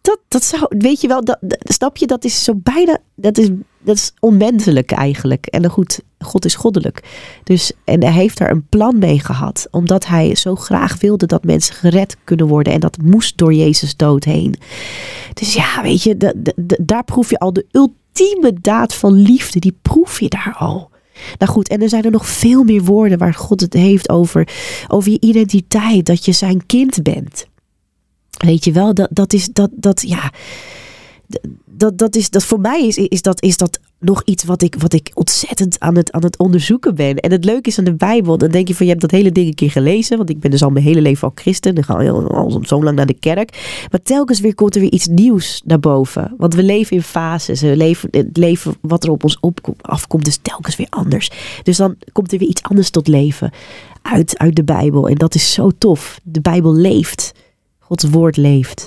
Dat, 0.00 0.18
dat 0.28 0.44
zou, 0.44 0.64
weet 0.68 1.00
je 1.00 1.08
wel, 1.08 1.24
dat, 1.24 1.38
dat- 1.40 1.58
snap 1.72 1.96
je, 1.96 2.06
dat 2.06 2.24
is 2.24 2.44
zo 2.44 2.52
bijna, 2.56 2.98
dat 3.14 3.38
is, 3.38 3.48
dat 3.78 3.96
is 3.96 4.12
onmenselijk 4.20 4.90
eigenlijk. 4.92 5.46
En 5.46 5.62
dan 5.62 5.70
goed, 5.70 6.00
God 6.22 6.44
is 6.44 6.54
goddelijk. 6.54 7.02
Dus, 7.44 7.72
en 7.84 8.02
hij 8.02 8.12
heeft 8.12 8.38
daar 8.38 8.50
een 8.50 8.66
plan 8.68 8.98
mee 8.98 9.20
gehad. 9.20 9.66
Omdat 9.70 10.06
hij 10.06 10.34
zo 10.34 10.54
graag 10.54 11.00
wilde 11.00 11.26
dat 11.26 11.44
mensen 11.44 11.74
gered 11.74 12.16
kunnen 12.24 12.46
worden. 12.46 12.72
En 12.72 12.80
dat 12.80 12.98
moest 13.02 13.38
door 13.38 13.54
Jezus 13.54 13.96
dood 13.96 14.24
heen. 14.24 14.54
Dus 15.34 15.54
ja, 15.54 15.82
weet 15.82 16.02
je, 16.02 16.16
da- 16.16 16.32
da- 16.36 16.52
da- 16.56 16.78
daar 16.80 17.04
proef 17.04 17.30
je 17.30 17.38
al 17.38 17.52
de 17.52 17.66
ultieme 17.70 18.52
daad 18.60 18.94
van 18.94 19.12
liefde. 19.12 19.58
Die 19.58 19.78
proef 19.82 20.20
je 20.20 20.28
daar 20.28 20.54
al. 20.58 20.90
Nou 21.38 21.52
goed, 21.52 21.68
en 21.68 21.82
er 21.82 21.88
zijn 21.88 22.04
er 22.04 22.10
nog 22.10 22.26
veel 22.28 22.62
meer 22.64 22.82
woorden 22.82 23.18
waar 23.18 23.34
God 23.34 23.60
het 23.60 23.72
heeft 23.72 24.08
over, 24.08 24.48
over 24.88 25.10
je 25.10 25.20
identiteit. 25.20 26.06
Dat 26.06 26.24
je 26.24 26.32
zijn 26.32 26.66
kind 26.66 27.02
bent. 27.02 27.46
Weet 28.38 28.64
je 28.64 28.72
wel, 28.72 28.94
dat, 28.94 29.08
dat 29.10 29.32
is 29.32 29.48
dat, 29.48 29.70
dat 29.72 30.02
ja. 30.06 30.32
Dat, 31.64 31.98
dat 31.98 32.16
is 32.16 32.30
dat 32.30 32.44
voor 32.44 32.60
mij 32.60 32.86
is, 32.86 32.96
is, 32.96 33.22
dat, 33.22 33.42
is 33.42 33.56
dat 33.56 33.80
nog 34.02 34.22
iets 34.24 34.44
wat 34.44 34.62
ik, 34.62 34.74
wat 34.78 34.92
ik 34.92 35.10
ontzettend 35.14 35.80
aan 35.80 35.96
het, 35.96 36.12
aan 36.12 36.22
het 36.22 36.38
onderzoeken 36.38 36.94
ben. 36.94 37.16
En 37.16 37.30
het 37.30 37.44
leuke 37.44 37.68
is 37.68 37.78
aan 37.78 37.84
de 37.84 37.94
Bijbel, 37.94 38.38
dan 38.38 38.50
denk 38.50 38.68
je 38.68 38.74
van 38.74 38.86
je 38.86 38.90
hebt 38.90 39.02
dat 39.02 39.10
hele 39.10 39.32
ding 39.32 39.46
een 39.46 39.54
keer 39.54 39.70
gelezen. 39.70 40.16
Want 40.16 40.30
ik 40.30 40.40
ben 40.40 40.50
dus 40.50 40.62
al 40.62 40.70
mijn 40.70 40.84
hele 40.84 41.00
leven 41.00 41.28
al 41.28 41.32
christen. 41.34 41.74
Dan 41.74 41.84
ga 41.84 42.02
je 42.02 42.10
al, 42.10 42.60
zo 42.62 42.82
lang 42.82 42.96
naar 42.96 43.06
de 43.06 43.18
kerk. 43.18 43.86
Maar 43.90 44.02
telkens 44.02 44.40
weer 44.40 44.54
komt 44.54 44.74
er 44.74 44.80
weer 44.80 44.92
iets 44.92 45.06
nieuws 45.06 45.62
naar 45.64 45.80
boven. 45.80 46.34
Want 46.36 46.54
we 46.54 46.62
leven 46.62 46.96
in 46.96 47.02
fases. 47.02 47.60
We 47.60 47.76
leven, 47.76 48.08
het 48.10 48.36
leven 48.36 48.74
wat 48.80 49.04
er 49.04 49.10
op 49.10 49.24
ons 49.24 49.38
afkomt 49.80 50.26
is 50.26 50.38
telkens 50.42 50.76
weer 50.76 50.86
anders. 50.90 51.30
Dus 51.62 51.76
dan 51.76 51.96
komt 52.12 52.32
er 52.32 52.38
weer 52.38 52.48
iets 52.48 52.62
anders 52.62 52.90
tot 52.90 53.08
leven 53.08 53.50
uit, 54.02 54.38
uit 54.38 54.56
de 54.56 54.64
Bijbel. 54.64 55.08
En 55.08 55.14
dat 55.14 55.34
is 55.34 55.52
zo 55.52 55.70
tof. 55.78 56.20
De 56.22 56.40
Bijbel 56.40 56.74
leeft. 56.74 57.32
Gods 57.78 58.04
woord 58.04 58.36
leeft. 58.36 58.86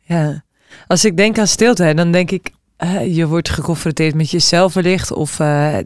Ja. 0.00 0.44
Als 0.86 1.04
ik 1.04 1.16
denk 1.16 1.38
aan 1.38 1.46
stilte, 1.46 1.94
dan 1.94 2.12
denk 2.12 2.30
ik, 2.30 2.50
je 3.08 3.26
wordt 3.26 3.48
geconfronteerd 3.50 4.14
met 4.14 4.30
jezelf 4.30 4.74
wellicht. 4.74 5.12
Of 5.12 5.40
eh, 5.40 5.76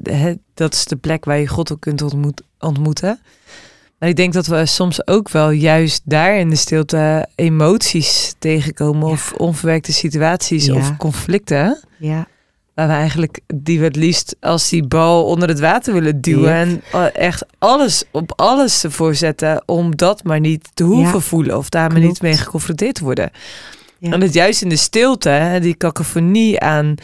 dat 0.54 0.74
is 0.74 0.84
de 0.84 0.96
plek 0.96 1.24
waar 1.24 1.38
je 1.38 1.46
God 1.48 1.72
ook 1.72 1.80
kunt 1.80 2.02
ontmoet- 2.02 2.42
ontmoeten. 2.58 3.20
Maar 3.98 4.08
ik 4.08 4.16
denk 4.16 4.32
dat 4.32 4.46
we 4.46 4.66
soms 4.66 5.06
ook 5.06 5.28
wel 5.28 5.50
juist 5.50 6.02
daar 6.04 6.36
in 6.38 6.50
de 6.50 6.56
stilte 6.56 7.26
emoties 7.34 8.34
tegenkomen. 8.38 9.06
Ja. 9.06 9.12
Of 9.12 9.32
onverwerkte 9.32 9.92
situaties 9.92 10.64
Ja. 10.66 10.74
of 10.74 10.96
conflicten. 10.96 11.80
Ja, 11.98 12.26
Waar 12.74 12.86
we 12.86 12.92
eigenlijk 12.92 13.40
die 13.54 13.78
we 13.78 13.84
het 13.84 13.96
liefst 13.96 14.36
als 14.40 14.68
die 14.68 14.86
bal 14.86 15.24
onder 15.24 15.48
het 15.48 15.60
water 15.60 15.92
willen 15.94 16.20
duwen. 16.20 16.52
En 16.52 16.82
eh, 16.92 17.04
echt 17.14 17.44
alles 17.58 18.04
op 18.10 18.32
alles 18.40 18.84
ervoor 18.84 19.14
zetten 19.14 19.62
om 19.66 19.96
dat 19.96 20.24
maar 20.24 20.40
niet 20.40 20.68
te 20.74 20.82
hoeven 20.84 21.22
voelen. 21.22 21.56
Of 21.58 21.68
daar 21.68 21.80
maar 21.90 21.90
Klopt. 22.00 22.06
niet 22.06 22.22
mee 22.22 22.36
geconfronteerd 22.36 22.94
te 22.94 23.04
worden. 23.04 23.30
Ja. 23.98 24.10
En 24.12 24.20
dat 24.20 24.32
juist 24.34 24.62
in 24.62 24.68
de 24.68 24.76
stilte, 24.76 25.28
hè, 25.28 25.60
die 25.60 25.76
cacophonie 25.76 26.60
aan, 26.60 26.94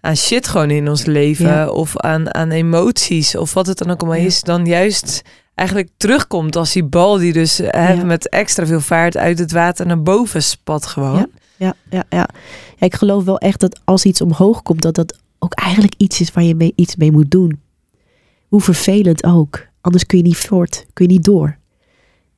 aan 0.00 0.16
shit 0.16 0.48
gewoon 0.48 0.70
in 0.70 0.88
ons 0.88 1.04
leven. 1.04 1.46
Ja. 1.46 1.68
Of 1.68 1.96
aan, 1.96 2.34
aan 2.34 2.50
emoties 2.50 3.36
of 3.36 3.54
wat 3.54 3.66
het 3.66 3.78
dan 3.78 3.90
ook 3.90 4.00
allemaal 4.00 4.18
Ja. 4.20 4.26
is. 4.26 4.42
Dan 4.42 4.66
juist 4.66 5.22
eigenlijk 5.54 5.88
terugkomt 5.96 6.56
als 6.56 6.72
die 6.72 6.84
bal 6.84 7.18
die 7.18 7.32
dus 7.32 7.60
hè, 7.64 8.04
met 8.04 8.28
extra 8.28 8.66
veel 8.66 8.80
vaart 8.80 9.16
uit 9.16 9.38
het 9.38 9.52
water 9.52 9.86
naar 9.86 10.02
boven 10.02 10.42
spat 10.42 10.86
gewoon. 10.86 11.16
Ja. 11.16 11.26
ja, 11.56 11.74
ja, 11.90 12.04
ja. 12.08 12.28
Ja, 12.76 12.86
Ik 12.86 12.94
geloof 12.94 13.24
wel 13.24 13.38
echt 13.38 13.60
dat 13.60 13.80
als 13.84 14.04
iets 14.04 14.20
omhoog 14.20 14.62
komt, 14.62 14.82
dat 14.82 14.94
dat 14.94 15.18
ook 15.38 15.52
eigenlijk 15.54 15.94
iets 15.96 16.20
is 16.20 16.32
waar 16.32 16.44
je 16.44 16.54
mee, 16.54 16.72
iets 16.76 16.96
mee 16.96 17.12
moet 17.12 17.30
doen. 17.30 17.60
Hoe 18.48 18.60
vervelend 18.60 19.24
ook. 19.24 19.66
Anders 19.80 20.06
kun 20.06 20.18
je 20.18 20.24
niet 20.24 20.36
voort, 20.36 20.86
kun 20.92 21.06
je 21.06 21.12
niet 21.12 21.24
door. 21.24 21.58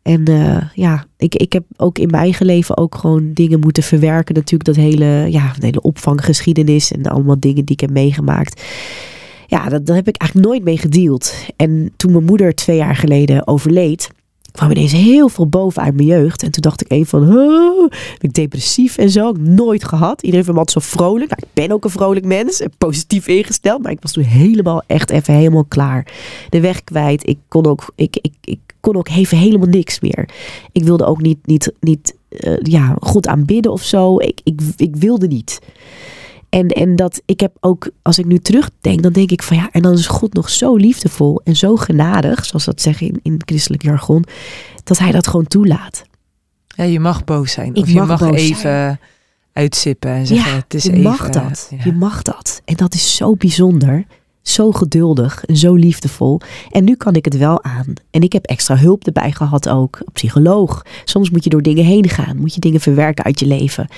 En 0.02 0.24
eh, 0.24 0.68
ja, 0.74 1.04
ik, 1.16 1.34
ik 1.34 1.52
heb 1.52 1.64
ook 1.76 1.98
in 1.98 2.10
mijn 2.10 2.22
eigen 2.22 2.46
leven 2.46 2.76
ook 2.76 2.94
gewoon 2.94 3.32
dingen 3.32 3.60
moeten 3.60 3.82
verwerken. 3.82 4.34
Natuurlijk 4.34 4.64
dat 4.64 4.84
hele, 4.84 5.26
ja, 5.30 5.52
de 5.58 5.66
hele 5.66 5.80
opvanggeschiedenis 5.80 6.92
en 6.92 7.06
allemaal 7.06 7.40
dingen 7.40 7.64
die 7.64 7.74
ik 7.74 7.80
heb 7.80 7.90
meegemaakt. 7.90 8.62
Ja, 9.46 9.68
dat, 9.68 9.86
daar 9.86 9.96
heb 9.96 10.08
ik 10.08 10.16
eigenlijk 10.16 10.50
nooit 10.50 10.64
mee 10.64 10.78
gedeeld. 10.78 11.34
En 11.56 11.92
toen 11.96 12.12
mijn 12.12 12.24
moeder 12.24 12.54
twee 12.54 12.76
jaar 12.76 12.96
geleden 12.96 13.46
overleed, 13.46 14.10
kwam 14.52 14.70
ineens 14.70 14.92
heel 14.92 15.28
veel 15.28 15.46
boven 15.46 15.82
uit 15.82 15.94
mijn 15.94 16.08
jeugd. 16.08 16.42
En 16.42 16.50
toen 16.50 16.62
dacht 16.62 16.80
ik 16.80 16.90
even 16.90 17.06
van, 17.06 17.22
"Huh, 17.24 17.88
ben 17.88 18.28
ik 18.28 18.34
depressief 18.34 18.98
en 18.98 19.10
zo. 19.10 19.28
Ik 19.28 19.38
nooit 19.38 19.84
gehad. 19.84 20.22
Iedereen 20.22 20.44
vindt 20.44 20.60
me 20.60 20.64
altijd 20.66 20.84
zo 20.84 20.96
vrolijk. 20.96 21.30
Nou, 21.30 21.42
ik 21.42 21.62
ben 21.62 21.72
ook 21.72 21.84
een 21.84 21.90
vrolijk 21.90 22.24
mens. 22.24 22.60
en 22.60 22.70
Positief 22.78 23.26
ingesteld. 23.26 23.82
Maar 23.82 23.92
ik 23.92 24.02
was 24.02 24.12
toen 24.12 24.24
helemaal, 24.24 24.82
echt 24.86 25.10
even 25.10 25.34
helemaal 25.34 25.64
klaar. 25.64 26.12
De 26.48 26.60
weg 26.60 26.84
kwijt. 26.84 27.28
Ik 27.28 27.38
kon 27.48 27.66
ook, 27.66 27.92
ik, 27.94 28.18
ik, 28.20 28.32
ik 28.40 28.60
kon 28.80 28.96
ook 28.96 29.08
even 29.08 29.36
helemaal 29.36 29.68
niks 29.68 30.00
meer. 30.00 30.28
Ik 30.72 30.84
wilde 30.84 31.04
ook 31.04 31.20
niet, 31.20 31.46
niet, 31.46 31.72
niet 31.80 32.16
eh, 32.28 32.56
ja, 32.62 32.96
God 33.00 33.26
aanbidden 33.26 33.72
of 33.72 33.82
zo. 33.82 34.18
Ik, 34.18 34.40
ik, 34.44 34.60
ik 34.76 34.96
wilde 34.96 35.26
niet. 35.26 35.58
En, 36.52 36.68
en 36.68 36.96
dat 36.96 37.22
ik 37.24 37.40
heb 37.40 37.56
ook, 37.60 37.90
als 38.02 38.18
ik 38.18 38.26
nu 38.26 38.38
terugdenk, 38.38 39.02
dan 39.02 39.12
denk 39.12 39.30
ik 39.30 39.42
van 39.42 39.56
ja, 39.56 39.68
en 39.70 39.82
dan 39.82 39.92
is 39.92 40.06
God 40.06 40.32
nog 40.34 40.50
zo 40.50 40.76
liefdevol 40.76 41.40
en 41.44 41.56
zo 41.56 41.76
genadig, 41.76 42.44
zoals 42.44 42.64
dat 42.64 42.80
zeggen 42.80 43.06
in, 43.06 43.20
in 43.22 43.42
christelijk 43.44 43.82
jargon, 43.82 44.24
dat 44.84 44.98
hij 44.98 45.12
dat 45.12 45.26
gewoon 45.26 45.46
toelaat. 45.46 46.02
Ja, 46.66 46.84
je 46.84 47.00
mag 47.00 47.24
boos 47.24 47.52
zijn. 47.52 47.74
Ik 47.74 47.82
of 47.82 47.88
je 47.88 48.02
mag 48.02 48.20
even 48.22 48.56
zijn. 48.56 48.98
uitzippen 49.52 50.10
en 50.10 50.26
zeggen 50.26 50.50
Ja, 50.50 50.56
het 50.56 50.74
is 50.74 50.82
je 50.84 50.90
even. 50.90 51.02
mag 51.02 51.28
dat. 51.28 51.66
ja. 51.70 51.76
Je 51.84 51.92
mag 51.92 52.22
dat. 52.22 52.62
En 52.64 52.74
dat 52.74 52.94
is 52.94 53.16
zo 53.16 53.34
bijzonder. 53.34 54.04
Zo 54.42 54.72
geduldig 54.72 55.44
en 55.44 55.56
zo 55.56 55.74
liefdevol. 55.74 56.40
En 56.70 56.84
nu 56.84 56.96
kan 56.96 57.14
ik 57.14 57.24
het 57.24 57.36
wel 57.36 57.64
aan. 57.64 57.94
En 58.10 58.22
ik 58.22 58.32
heb 58.32 58.44
extra 58.44 58.76
hulp 58.76 59.06
erbij 59.06 59.32
gehad 59.32 59.68
ook. 59.68 59.98
Een 59.98 60.12
psycholoog. 60.12 60.82
Soms 61.04 61.30
moet 61.30 61.44
je 61.44 61.50
door 61.50 61.62
dingen 61.62 61.84
heen 61.84 62.08
gaan. 62.08 62.36
Moet 62.36 62.54
je 62.54 62.60
dingen 62.60 62.80
verwerken 62.80 63.24
uit 63.24 63.40
je 63.40 63.46
leven. 63.46 63.88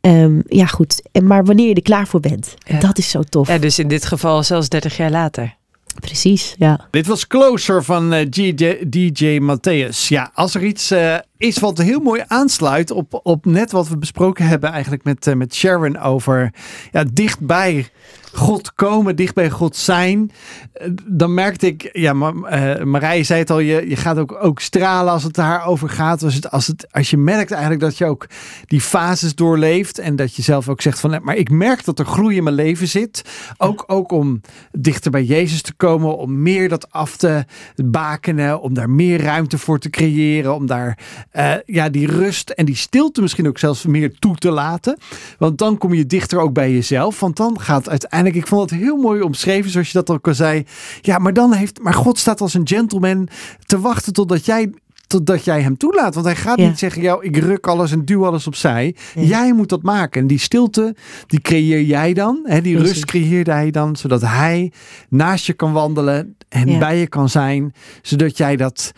Ehm, 0.00 0.40
ja, 0.48 0.66
goed. 0.66 1.02
En 1.12 1.26
maar 1.26 1.44
wanneer 1.44 1.68
je 1.68 1.74
er 1.74 1.82
klaar 1.82 2.06
voor 2.06 2.20
bent. 2.20 2.54
Ja. 2.58 2.78
Dat 2.78 2.98
is 2.98 3.10
zo 3.10 3.22
tof. 3.22 3.48
Ja, 3.48 3.58
dus 3.58 3.78
in 3.78 3.88
dit 3.88 4.04
geval 4.04 4.42
zelfs 4.42 4.68
30 4.68 4.96
jaar 4.96 5.10
later. 5.10 5.56
Precies, 6.00 6.54
ja. 6.58 6.86
Dit 6.90 7.06
was 7.06 7.26
Closer 7.26 7.84
van 7.84 8.12
eh, 8.12 8.26
DJ, 8.30 8.76
DJ 8.88 9.40
Matthäus. 9.40 10.08
Ja, 10.08 10.30
als 10.34 10.54
er 10.54 10.64
iets 10.64 10.90
eh, 10.90 11.16
is 11.36 11.58
wat 11.58 11.78
heel 11.78 12.00
mooi 12.00 12.22
aansluit 12.26 12.90
op, 12.90 13.20
op 13.22 13.44
net 13.44 13.72
wat 13.72 13.88
we 13.88 13.98
besproken 13.98 14.46
hebben 14.46 14.70
eigenlijk 14.70 15.04
met, 15.04 15.26
eh, 15.26 15.34
met 15.34 15.54
Sharon 15.54 15.98
over 15.98 16.52
ja, 16.92 17.04
dichtbij 17.12 17.88
God 18.36 18.74
komen, 18.74 19.16
dicht 19.16 19.34
bij 19.34 19.50
God 19.50 19.76
zijn. 19.76 20.30
Eh, 20.72 20.88
Dan 21.06 21.34
merkte 21.34 21.66
ik, 21.66 21.88
ja, 21.92 22.12
maar, 22.12 22.34
eh, 22.42 22.84
Marije 22.84 23.24
zei 23.24 23.40
het 23.40 23.50
al, 23.50 23.58
je, 23.58 23.88
je 23.88 23.96
gaat 23.96 24.18
ook, 24.18 24.38
ook 24.40 24.60
stralen 24.60 25.12
als 25.12 25.22
het 25.22 25.34
daarover 25.34 25.88
gaat. 25.88 26.22
Als, 26.22 26.34
het, 26.34 26.50
als, 26.50 26.66
het, 26.66 26.86
als 26.92 27.10
je 27.10 27.16
merkt 27.16 27.50
eigenlijk 27.50 27.82
dat 27.82 27.98
je 27.98 28.04
ook 28.04 28.26
die 28.66 28.80
fases 28.80 29.34
doorleeft 29.34 29.98
en 29.98 30.16
dat 30.16 30.34
je 30.34 30.42
zelf 30.42 30.68
ook 30.68 30.82
zegt 30.82 31.00
van, 31.00 31.20
maar 31.22 31.36
ik 31.36 31.50
merk 31.50 31.84
dat 31.84 31.98
er 31.98 32.06
groei 32.06 32.36
in 32.36 32.42
mijn 32.42 32.54
leven 32.54 32.88
zit. 32.88 33.22
Ook, 33.56 33.84
ook 33.86 34.12
om 34.12 34.40
dichter 34.72 35.10
bij 35.10 35.24
Jezus 35.24 35.62
te 35.62 35.74
komen, 35.74 36.16
om 36.16 36.42
meer 36.42 36.68
dat 36.68 36.92
af 36.92 37.16
te 37.16 37.44
bakenen, 37.84 38.60
om 38.60 38.74
daar 38.74 38.90
meer 38.90 39.22
ruimte 39.22 39.58
voor 39.58 39.78
te 39.78 39.90
creëren, 39.90 40.54
om 40.54 40.66
daar 40.66 40.98
eh, 41.30 41.52
ja, 41.66 41.88
die 41.88 42.06
rust 42.06 42.50
en 42.50 42.64
die 42.64 42.76
stilte 42.76 43.20
misschien 43.20 43.48
ook 43.48 43.58
zelfs 43.58 43.86
meer 43.86 44.18
toe 44.18 44.36
te 44.36 44.50
laten. 44.50 44.98
Want 45.38 45.58
dan 45.58 45.78
kom 45.78 45.94
je 45.94 46.06
dichter 46.06 46.38
ook 46.38 46.52
bij 46.52 46.72
jezelf, 46.72 47.20
want 47.20 47.36
dan 47.36 47.60
gaat 47.60 47.88
uiteindelijk, 47.88 48.25
ik 48.34 48.46
vond 48.46 48.70
het 48.70 48.80
heel 48.80 48.96
mooi 48.96 49.20
omschreven, 49.20 49.70
zoals 49.70 49.86
je 49.86 49.92
dat 49.92 50.10
ook 50.10 50.28
al 50.28 50.34
zei. 50.34 50.64
Ja, 51.00 51.18
maar 51.18 51.32
dan 51.32 51.52
heeft, 51.52 51.82
maar 51.82 51.94
God 51.94 52.18
staat 52.18 52.40
als 52.40 52.54
een 52.54 52.68
gentleman 52.68 53.28
te 53.66 53.80
wachten 53.80 54.12
totdat 54.12 54.44
jij 54.44 54.70
totdat 55.06 55.44
jij 55.44 55.62
hem 55.62 55.76
toelaat. 55.76 56.14
Want 56.14 56.26
hij 56.26 56.36
gaat 56.36 56.58
Ja. 56.58 56.66
niet 56.66 56.78
zeggen, 56.78 57.02
jou, 57.02 57.24
ik 57.24 57.36
ruk 57.36 57.66
alles 57.66 57.92
en 57.92 58.04
duw 58.04 58.26
alles 58.26 58.46
opzij. 58.46 58.94
Jij 59.14 59.52
moet 59.52 59.68
dat 59.68 59.82
maken. 59.82 60.20
En 60.20 60.26
die 60.26 60.38
stilte, 60.38 60.96
die 61.26 61.40
creëer 61.40 61.82
jij 61.82 62.12
dan. 62.12 62.40
Hè? 62.44 62.60
Die 62.60 62.74
Precies. 62.74 62.92
rust 62.92 63.04
creëerde 63.04 63.52
hij 63.52 63.70
dan, 63.70 63.96
zodat 63.96 64.20
hij 64.20 64.72
naast 65.08 65.46
je 65.46 65.52
kan 65.52 65.72
wandelen 65.72 66.36
en 66.48 66.68
Ja. 66.68 66.78
bij 66.78 66.98
je 66.98 67.06
kan 67.06 67.28
zijn. 67.28 67.74
Zodat 68.02 68.36
jij 68.36 68.56
dat 68.56 68.92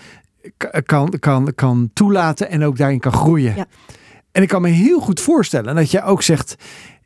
kan, 0.84 1.14
kan, 1.18 1.52
kan 1.54 1.90
toelaten 1.92 2.50
en 2.50 2.64
ook 2.64 2.76
daarin 2.76 3.00
kan 3.00 3.12
groeien. 3.12 3.54
Ja. 3.56 3.66
En 4.32 4.42
ik 4.42 4.48
kan 4.48 4.62
me 4.62 4.68
heel 4.68 5.00
goed 5.00 5.20
voorstellen 5.20 5.74
dat 5.74 5.90
je 5.90 6.02
ook 6.02 6.22
zegt, 6.22 6.54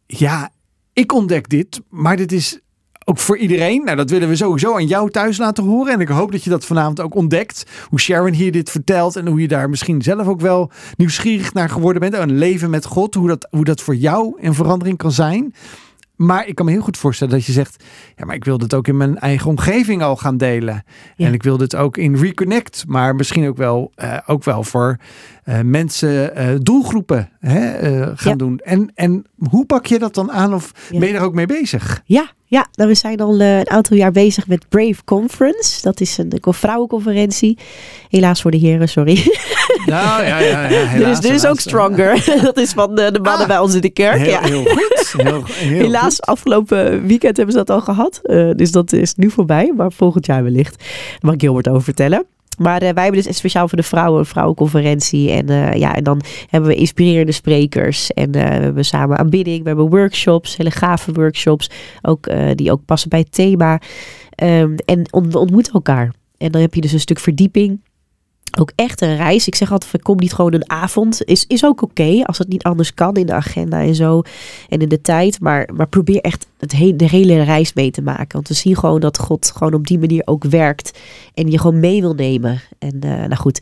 ja, 0.07 0.51
ik 0.93 1.13
ontdek 1.13 1.49
dit, 1.49 1.81
maar 1.89 2.17
dit 2.17 2.33
is 2.33 2.61
ook 3.05 3.19
voor 3.19 3.37
iedereen. 3.37 3.85
Nou, 3.85 3.97
dat 3.97 4.11
willen 4.11 4.29
we 4.29 4.37
sowieso 4.37 4.75
aan 4.75 4.87
jou 4.87 5.11
thuis 5.11 5.39
laten 5.39 5.65
horen. 5.65 5.93
En 5.93 6.01
ik 6.01 6.09
hoop 6.09 6.33
dat 6.33 6.45
je 6.45 6.51
dat 6.51 6.65
vanavond 6.65 7.01
ook 7.01 7.15
ontdekt. 7.15 7.67
Hoe 7.89 8.01
Sharon 8.01 8.33
hier 8.33 8.53
dit 8.53 8.71
vertelt. 8.71 9.17
En 9.17 9.27
hoe 9.27 9.41
je 9.41 9.49
daar 9.49 9.71
misschien 9.71 10.03
zelf 10.03 10.27
ook 10.27 10.41
wel 10.41 10.71
nieuwsgierig 10.97 11.53
naar 11.53 11.69
geworden 11.69 12.01
bent. 12.01 12.15
Een 12.15 12.39
leven 12.39 12.71
met 12.71 12.85
God. 12.85 13.15
Hoe 13.15 13.29
dat, 13.29 13.49
hoe 13.51 13.65
dat 13.65 13.81
voor 13.81 13.97
jou 13.97 14.35
een 14.41 14.55
verandering 14.55 14.99
kan 14.99 15.13
zijn. 15.13 15.55
Maar 16.17 16.47
ik 16.47 16.55
kan 16.55 16.67
me 16.67 16.73
heel 16.73 16.83
goed 16.83 16.97
voorstellen 16.97 17.35
dat 17.35 17.45
je 17.45 17.53
zegt: 17.53 17.85
Ja, 18.17 18.25
maar 18.25 18.35
ik 18.35 18.45
wil 18.45 18.59
dit 18.59 18.75
ook 18.75 18.89
in 18.89 18.97
mijn 18.97 19.19
eigen 19.19 19.49
omgeving 19.49 20.03
al 20.03 20.17
gaan 20.17 20.37
delen. 20.37 20.85
Ja. 21.17 21.27
En 21.27 21.33
ik 21.33 21.43
wil 21.43 21.57
dit 21.57 21.77
ook 21.77 21.97
in 21.97 22.17
Reconnect, 22.17 22.85
maar 22.87 23.15
misschien 23.15 23.49
ook 23.49 23.57
wel, 23.57 23.93
eh, 23.95 24.19
ook 24.27 24.45
wel 24.45 24.65
voor 24.65 24.97
eh, 25.45 25.61
mensen, 25.61 26.37
eh, 26.37 26.47
doelgroepen 26.61 27.31
hè, 27.41 27.71
eh, 27.71 28.09
gaan 28.15 28.33
Ja. 28.33 28.37
doen. 28.39 28.59
En, 28.65 28.91
en 28.95 29.25
hoe 29.49 29.67
pak 29.67 29.87
je 29.87 29.99
dat 29.99 30.15
dan 30.15 30.31
aan 30.33 30.55
of 30.55 30.73
Ja. 30.91 30.99
ben 30.99 31.09
je 31.09 31.15
daar 31.15 31.25
ook 31.25 31.35
mee 31.35 31.47
bezig? 31.47 32.03
Ja, 32.05 32.31
ja 32.47 32.67
nou, 32.73 32.89
we 32.89 32.95
zijn 32.95 33.21
al 33.21 33.41
een 33.41 33.71
aantal 33.71 33.97
jaar 33.97 34.13
bezig 34.13 34.47
met 34.47 34.69
Brave 34.69 35.05
Conference. 35.05 35.83
Dat 35.83 36.01
is 36.01 36.19
een, 36.19 36.33
vrouwenconferentie. 36.41 37.59
Helaas 38.09 38.43
voor 38.43 38.51
de 38.51 38.57
heren, 38.57 38.89
sorry. 38.89 39.33
Nou 39.87 40.25
ja, 40.25 40.39
ja, 40.39 40.69
ja 40.69 41.09
is, 41.11 41.21
dit 41.21 41.33
is 41.33 41.47
ook 41.47 41.61
Stronger. 41.61 42.25
dat 42.43 42.57
is 42.59 42.71
van 42.73 42.95
de, 42.95 43.13
de 43.13 43.21
mannen 43.21 43.43
Ah. 43.43 43.47
bij 43.49 43.59
ons 43.59 43.75
in 43.75 43.81
de 43.81 43.91
kerk. 43.91 44.17
Heel, 44.19 44.31
ja. 44.31 44.41
heel 44.43 44.65
goed. 44.65 45.15
Heel, 45.17 45.43
heel 45.47 45.79
Helaas, 45.81 46.15
goed. 46.15 46.27
afgelopen 46.27 47.07
weekend 47.07 47.37
hebben 47.37 47.55
ze 47.55 47.65
dat 47.65 47.71
al 47.71 47.81
gehad. 47.81 48.21
Eh, 48.23 48.51
dus 48.57 48.71
dat 48.71 48.93
is 48.93 49.15
nu 49.15 49.31
voorbij. 49.31 49.73
Maar 49.77 49.93
volgend 49.93 50.27
jaar 50.27 50.43
wellicht. 50.43 50.79
Daar 50.79 51.19
mag 51.21 51.35
Gilbert 51.39 51.69
over 51.69 51.83
vertellen. 51.83 52.25
Maar 52.59 52.83
eh, 52.83 52.93
wij 52.93 53.03
hebben 53.03 53.23
dus 53.23 53.37
speciaal 53.37 53.69
voor 53.69 53.79
de 53.79 53.85
vrouwen 53.85 54.19
een 54.19 54.27
vrouwenconferentie. 54.27 55.31
En, 55.31 55.49
eh, 55.49 55.79
ja, 55.79 55.95
en 55.95 56.05
dan 56.05 56.21
hebben 56.49 56.71
we 56.71 56.77
inspirerende 56.77 57.33
sprekers. 57.33 58.11
En 58.11 58.33
eh, 58.33 58.57
we 58.57 58.63
hebben 58.63 58.85
samen 58.85 59.19
aanbidding. 59.19 59.63
We 59.63 59.69
hebben 59.69 59.89
workshops, 59.89 60.57
hele 60.57 60.71
gave 60.71 61.13
workshops. 61.13 61.71
Ook, 62.03 62.31
die 62.55 62.73
ook 62.73 62.85
passen 62.85 63.09
bij 63.09 63.19
het 63.19 63.33
thema. 63.33 63.81
Ehm, 64.35 64.75
en 64.85 65.03
we 65.11 65.39
ontmoeten 65.39 65.73
elkaar. 65.73 66.13
En 66.39 66.53
dan 66.53 66.61
heb 66.61 66.75
je 66.75 66.81
dus 66.81 66.93
een 66.93 67.01
stuk 67.01 67.19
verdieping. 67.19 67.81
Ook 68.59 68.73
echt 68.75 69.01
een 69.01 69.17
reis. 69.17 69.47
Ik 69.47 69.55
zeg 69.55 69.73
altijd, 69.73 70.03
kom 70.03 70.17
niet 70.17 70.33
gewoon 70.33 70.53
een 70.53 70.71
avond. 70.71 71.25
Is, 71.25 71.45
is 71.47 71.65
ook 71.65 71.83
oké 71.83 72.23
als 72.23 72.39
het 72.39 72.49
niet 72.49 72.63
anders 72.63 72.95
kan 72.95 73.15
in 73.17 73.27
de 73.27 73.33
agenda 73.33 73.81
en 73.81 73.95
zo. 73.95 74.23
En 74.69 74.79
in 74.79 74.89
de 74.89 75.01
tijd. 75.01 75.41
Maar, 75.41 75.69
maar 75.75 75.89
probeer 75.89 76.21
echt 76.21 76.47
het 76.59 76.73
he- 76.73 76.97
de 76.97 77.09
hele 77.09 77.43
reis 77.43 77.73
mee 77.73 77.91
te 77.91 78.03
maken. 78.03 78.33
Want 78.33 78.49
we 78.49 78.55
zien 78.55 78.77
gewoon 78.77 79.01
dat 79.01 79.19
God 79.19 79.53
gewoon 79.57 79.75
op 79.75 79.87
die 79.87 79.99
manier 79.99 80.23
ook 80.25 80.45
werkt. 80.45 80.99
En 81.35 81.51
je 81.51 81.59
gewoon 81.59 81.81
mee 81.81 82.01
wil 82.01 82.15
nemen. 82.15 82.61
En 82.79 83.01
eh, 83.01 83.11
nou 83.11 83.35
goed. 83.37 83.61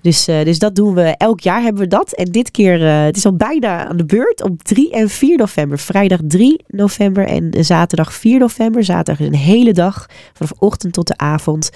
Dus, 0.00 0.28
eh, 0.28 0.44
dus 0.44 0.58
dat 0.58 0.74
doen 0.74 0.94
we. 0.94 1.02
Elk 1.02 1.40
jaar 1.40 1.62
hebben 1.62 1.82
we 1.82 1.88
dat. 1.88 2.12
En 2.12 2.32
dit 2.32 2.50
keer, 2.50 2.86
eh, 2.86 3.04
het 3.04 3.16
is 3.16 3.26
al 3.26 3.36
bijna 3.36 3.86
aan 3.86 3.96
de 3.96 4.04
beurt. 4.06 4.42
Op 4.42 4.62
3 4.62 4.90
en 4.92 5.08
4 5.08 5.36
november. 5.38 5.78
Vrijdag 5.78 6.20
3 6.24 6.64
november 6.68 7.26
en 7.26 7.50
zaterdag 7.64 8.12
4 8.14 8.38
november. 8.38 8.84
Zaterdag 8.84 9.26
is 9.26 9.32
een 9.32 9.38
hele 9.38 9.72
dag. 9.72 10.06
Vanaf 10.32 10.52
ochtend 10.58 10.92
tot 10.92 11.06
de 11.06 11.16
avond. 11.16 11.70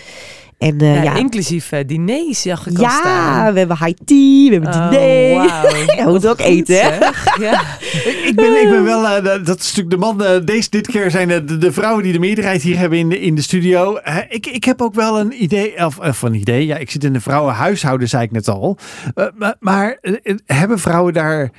En 0.60 0.78
eh, 0.80 0.94
Ja, 0.94 1.02
ja, 1.02 1.16
Inclusief 1.16 1.72
eh, 1.72 1.80
diners 1.86 2.42
zag 2.42 2.66
ik 2.66 2.76
al 2.76 2.82
ja, 2.82 2.90
staan. 2.90 3.52
we 3.52 3.58
hebben 3.58 3.76
high 3.78 3.98
tea, 4.04 4.48
we 4.48 4.52
hebben 4.52 4.68
Oh, 4.74 4.90
diner. 4.90 5.94
Ja, 5.96 6.04
Wat 6.04 6.26
ook 6.26 6.40
eten, 6.40 6.74
hè? 6.82 6.98
Ja. 7.44 7.60
Ik, 7.80 8.22
ik 8.26 8.32
ben, 8.36 8.62
ik 8.62 8.68
ben 8.70 8.84
wel, 8.84 9.06
eh, 9.08 9.24
dat- 9.44 9.58
is 9.60 9.74
natuurlijk 9.74 9.90
de 9.90 9.96
man, 9.96 10.44
deze, 10.44 10.70
dit 10.70 10.86
keer 10.86 11.10
zijn 11.10 11.28
de, 11.28 11.58
de 11.58 11.72
vrouwen 11.72 12.02
die 12.02 12.12
de 12.12 12.18
meerderheid 12.18 12.62
hier 12.62 12.78
hebben 12.78 12.98
in 12.98 13.08
de, 13.08 13.20
in 13.20 13.34
de 13.34 13.42
studio. 13.42 13.96
Eh, 13.96 14.16
ik, 14.28 14.46
ik 14.46 14.64
heb 14.64 14.82
ook 14.82 14.94
wel 14.94 15.20
een 15.20 15.42
idee, 15.42 15.84
of, 15.86 15.98
of 15.98 16.22
een 16.22 16.34
idee, 16.34 16.66
ja, 16.66 16.76
ik 16.76 16.90
zit 16.90 17.04
in 17.04 17.12
de 17.12 17.20
vrouwenhuishouden, 17.20 18.08
zei 18.08 18.22
ik 18.22 18.30
net 18.30 18.48
al. 18.48 18.78
Eh, 19.14 19.26
maar 19.34 19.54
maar 19.58 19.98
hebben 20.46 20.78
vrouwen 20.78 21.12
daar 21.12 21.50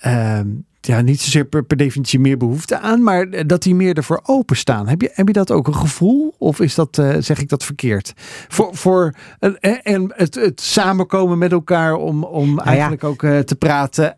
eh, 0.00 0.40
ja, 0.86 1.00
niet 1.00 1.20
zozeer 1.20 1.44
per, 1.44 1.64
per 1.64 1.76
definitie 1.76 2.18
meer 2.20 2.36
behoefte 2.36 2.78
aan, 2.78 3.02
maar 3.02 3.28
eh, 3.28 3.42
dat 3.46 3.62
die 3.62 3.74
meer 3.74 3.96
ervoor 3.96 4.20
openstaan? 4.22 4.88
Heb 4.88 5.00
je, 5.00 5.10
heb 5.12 5.26
je 5.26 5.32
dat 5.32 5.50
ook 5.50 5.66
een 5.66 5.74
gevoel 5.74 6.34
of 6.38 6.60
is 6.60 6.74
dat, 6.74 6.98
eh, 6.98 7.14
zeg 7.18 7.40
ik 7.40 7.48
dat 7.48 7.64
verkeerd? 7.64 8.12
Voor, 8.48 8.68
voor 8.76 9.14
eh, 9.38 9.76
en 9.82 10.12
het, 10.16 10.34
het 10.34 10.60
samenkomen 10.60 11.38
met 11.38 11.52
elkaar 11.52 11.94
om, 11.94 12.24
om 12.24 12.56
ja. 12.56 12.64
eigenlijk 12.64 13.04
ook 13.04 13.20
te 13.20 13.56
praten, 13.58 14.16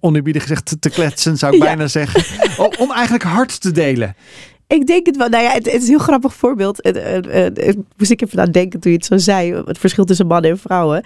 oneerbiedig 0.00 0.42
gezegd 0.42 0.66
te, 0.66 0.78
te 0.78 0.90
kletsen, 0.90 1.36
zou 1.38 1.52
ik 1.54 1.58
Ja. 1.62 1.64
bijna 1.66 1.86
zeggen. 1.88 2.22
om, 2.64 2.72
om 2.78 2.92
eigenlijk 2.92 3.24
hard 3.24 3.60
te 3.60 3.70
delen. 3.70 4.14
Ik 4.68 4.86
denk 4.86 5.06
het 5.06 5.16
wel. 5.16 5.28
Nou 5.28 5.42
ja, 5.42 5.50
het, 5.50 5.64
het 5.64 5.74
is 5.74 5.82
een 5.82 5.88
heel 5.88 5.98
grappig 5.98 6.34
voorbeeld. 6.34 6.78
Het- 6.80 7.26
het- 7.56 7.76
moest 7.96 8.10
ik 8.10 8.22
even 8.22 8.40
aan 8.40 8.50
denken 8.50 8.80
toen 8.80 8.90
je 8.90 8.96
het 8.96 9.06
zo 9.06 9.16
zei. 9.18 9.54
Het 9.54 9.78
verschil 9.78 10.04
tussen 10.04 10.26
mannen 10.26 10.50
en 10.50 10.58
vrouwen. 10.58 11.04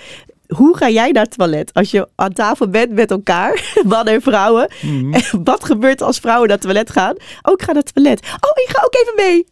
Hoe 0.57 0.77
ga 0.77 0.89
jij 0.89 1.11
naar 1.11 1.23
het 1.23 1.37
toilet? 1.37 1.75
Als 1.75 1.91
je 1.91 2.09
aan 2.15 2.33
tafel 2.33 2.69
bent 2.69 2.93
met 2.93 3.11
elkaar, 3.11 3.73
mannen 3.85 4.15
en 4.15 4.23
vrouwen. 4.23 4.69
Mhm. 4.83 5.15
En 5.15 5.45
wat 5.45 5.65
gebeurt 5.65 6.03
als 6.03 6.19
vrouwen 6.19 6.49
naar 6.49 6.57
het 6.57 6.67
toilet 6.67 6.91
gaan? 6.91 7.17
Oh, 7.43 7.53
ik 7.53 7.63
ga 7.63 7.73
naar 7.73 7.83
het 7.83 7.95
toilet. 7.95 8.21
Oh, 8.21 8.63
ik 8.65 8.69
ga 8.69 8.83
ook 8.85 8.95
even 8.95 9.15
mee. 9.17 9.47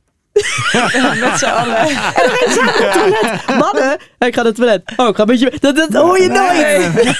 Met 1.21 1.39
z'n 1.39 1.45
allen. 1.45 1.77
En 1.77 1.89
dan 1.91 1.99
samen 2.49 2.65
naar 2.65 2.85
het 2.85 2.93
toilet. 2.93 3.59
Mannen, 3.59 3.97
ik 4.19 4.35
ga 4.35 4.37
naar 4.37 4.45
het 4.45 4.55
toilet. 4.55 4.83
Oh, 4.97 5.09
ik 5.09 5.15
ga 5.17 5.21
een 5.21 5.27
beetje... 5.27 5.53
Dat, 5.61 5.77
dat 5.77 5.93
hoor 6.03 6.21
je 6.21 6.29
nooit. 6.29 7.17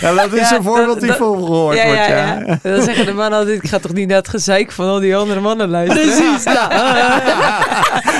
Ja, 0.00 0.14
dat 0.14 0.32
is 0.32 0.48
Ja, 0.50 0.56
een 0.56 0.62
voorbeeld 0.62 0.86
dat- 0.88 1.00
die 1.00 1.12
veel 1.12 1.32
gehoord 1.34 1.76
Ja, 1.76 1.84
wordt. 1.84 1.98
ja, 1.98 2.06
Ja, 2.08 2.42
ja. 2.46 2.58
Dan 2.76 2.82
zeggen 2.82 3.06
de 3.06 3.12
mannen 3.12 3.38
altijd, 3.38 3.62
ik 3.62 3.68
ga 3.68 3.78
toch 3.78 3.92
niet 3.92 4.08
naar 4.08 4.16
het 4.16 4.28
gezeik 4.28 4.72
van 4.72 4.86
al 4.86 5.00
die 5.00 5.16
andere 5.16 5.40
mannen 5.40 5.68
luisteren. 5.70 6.04
Precies. 6.04 6.44
Nou, 6.44 6.72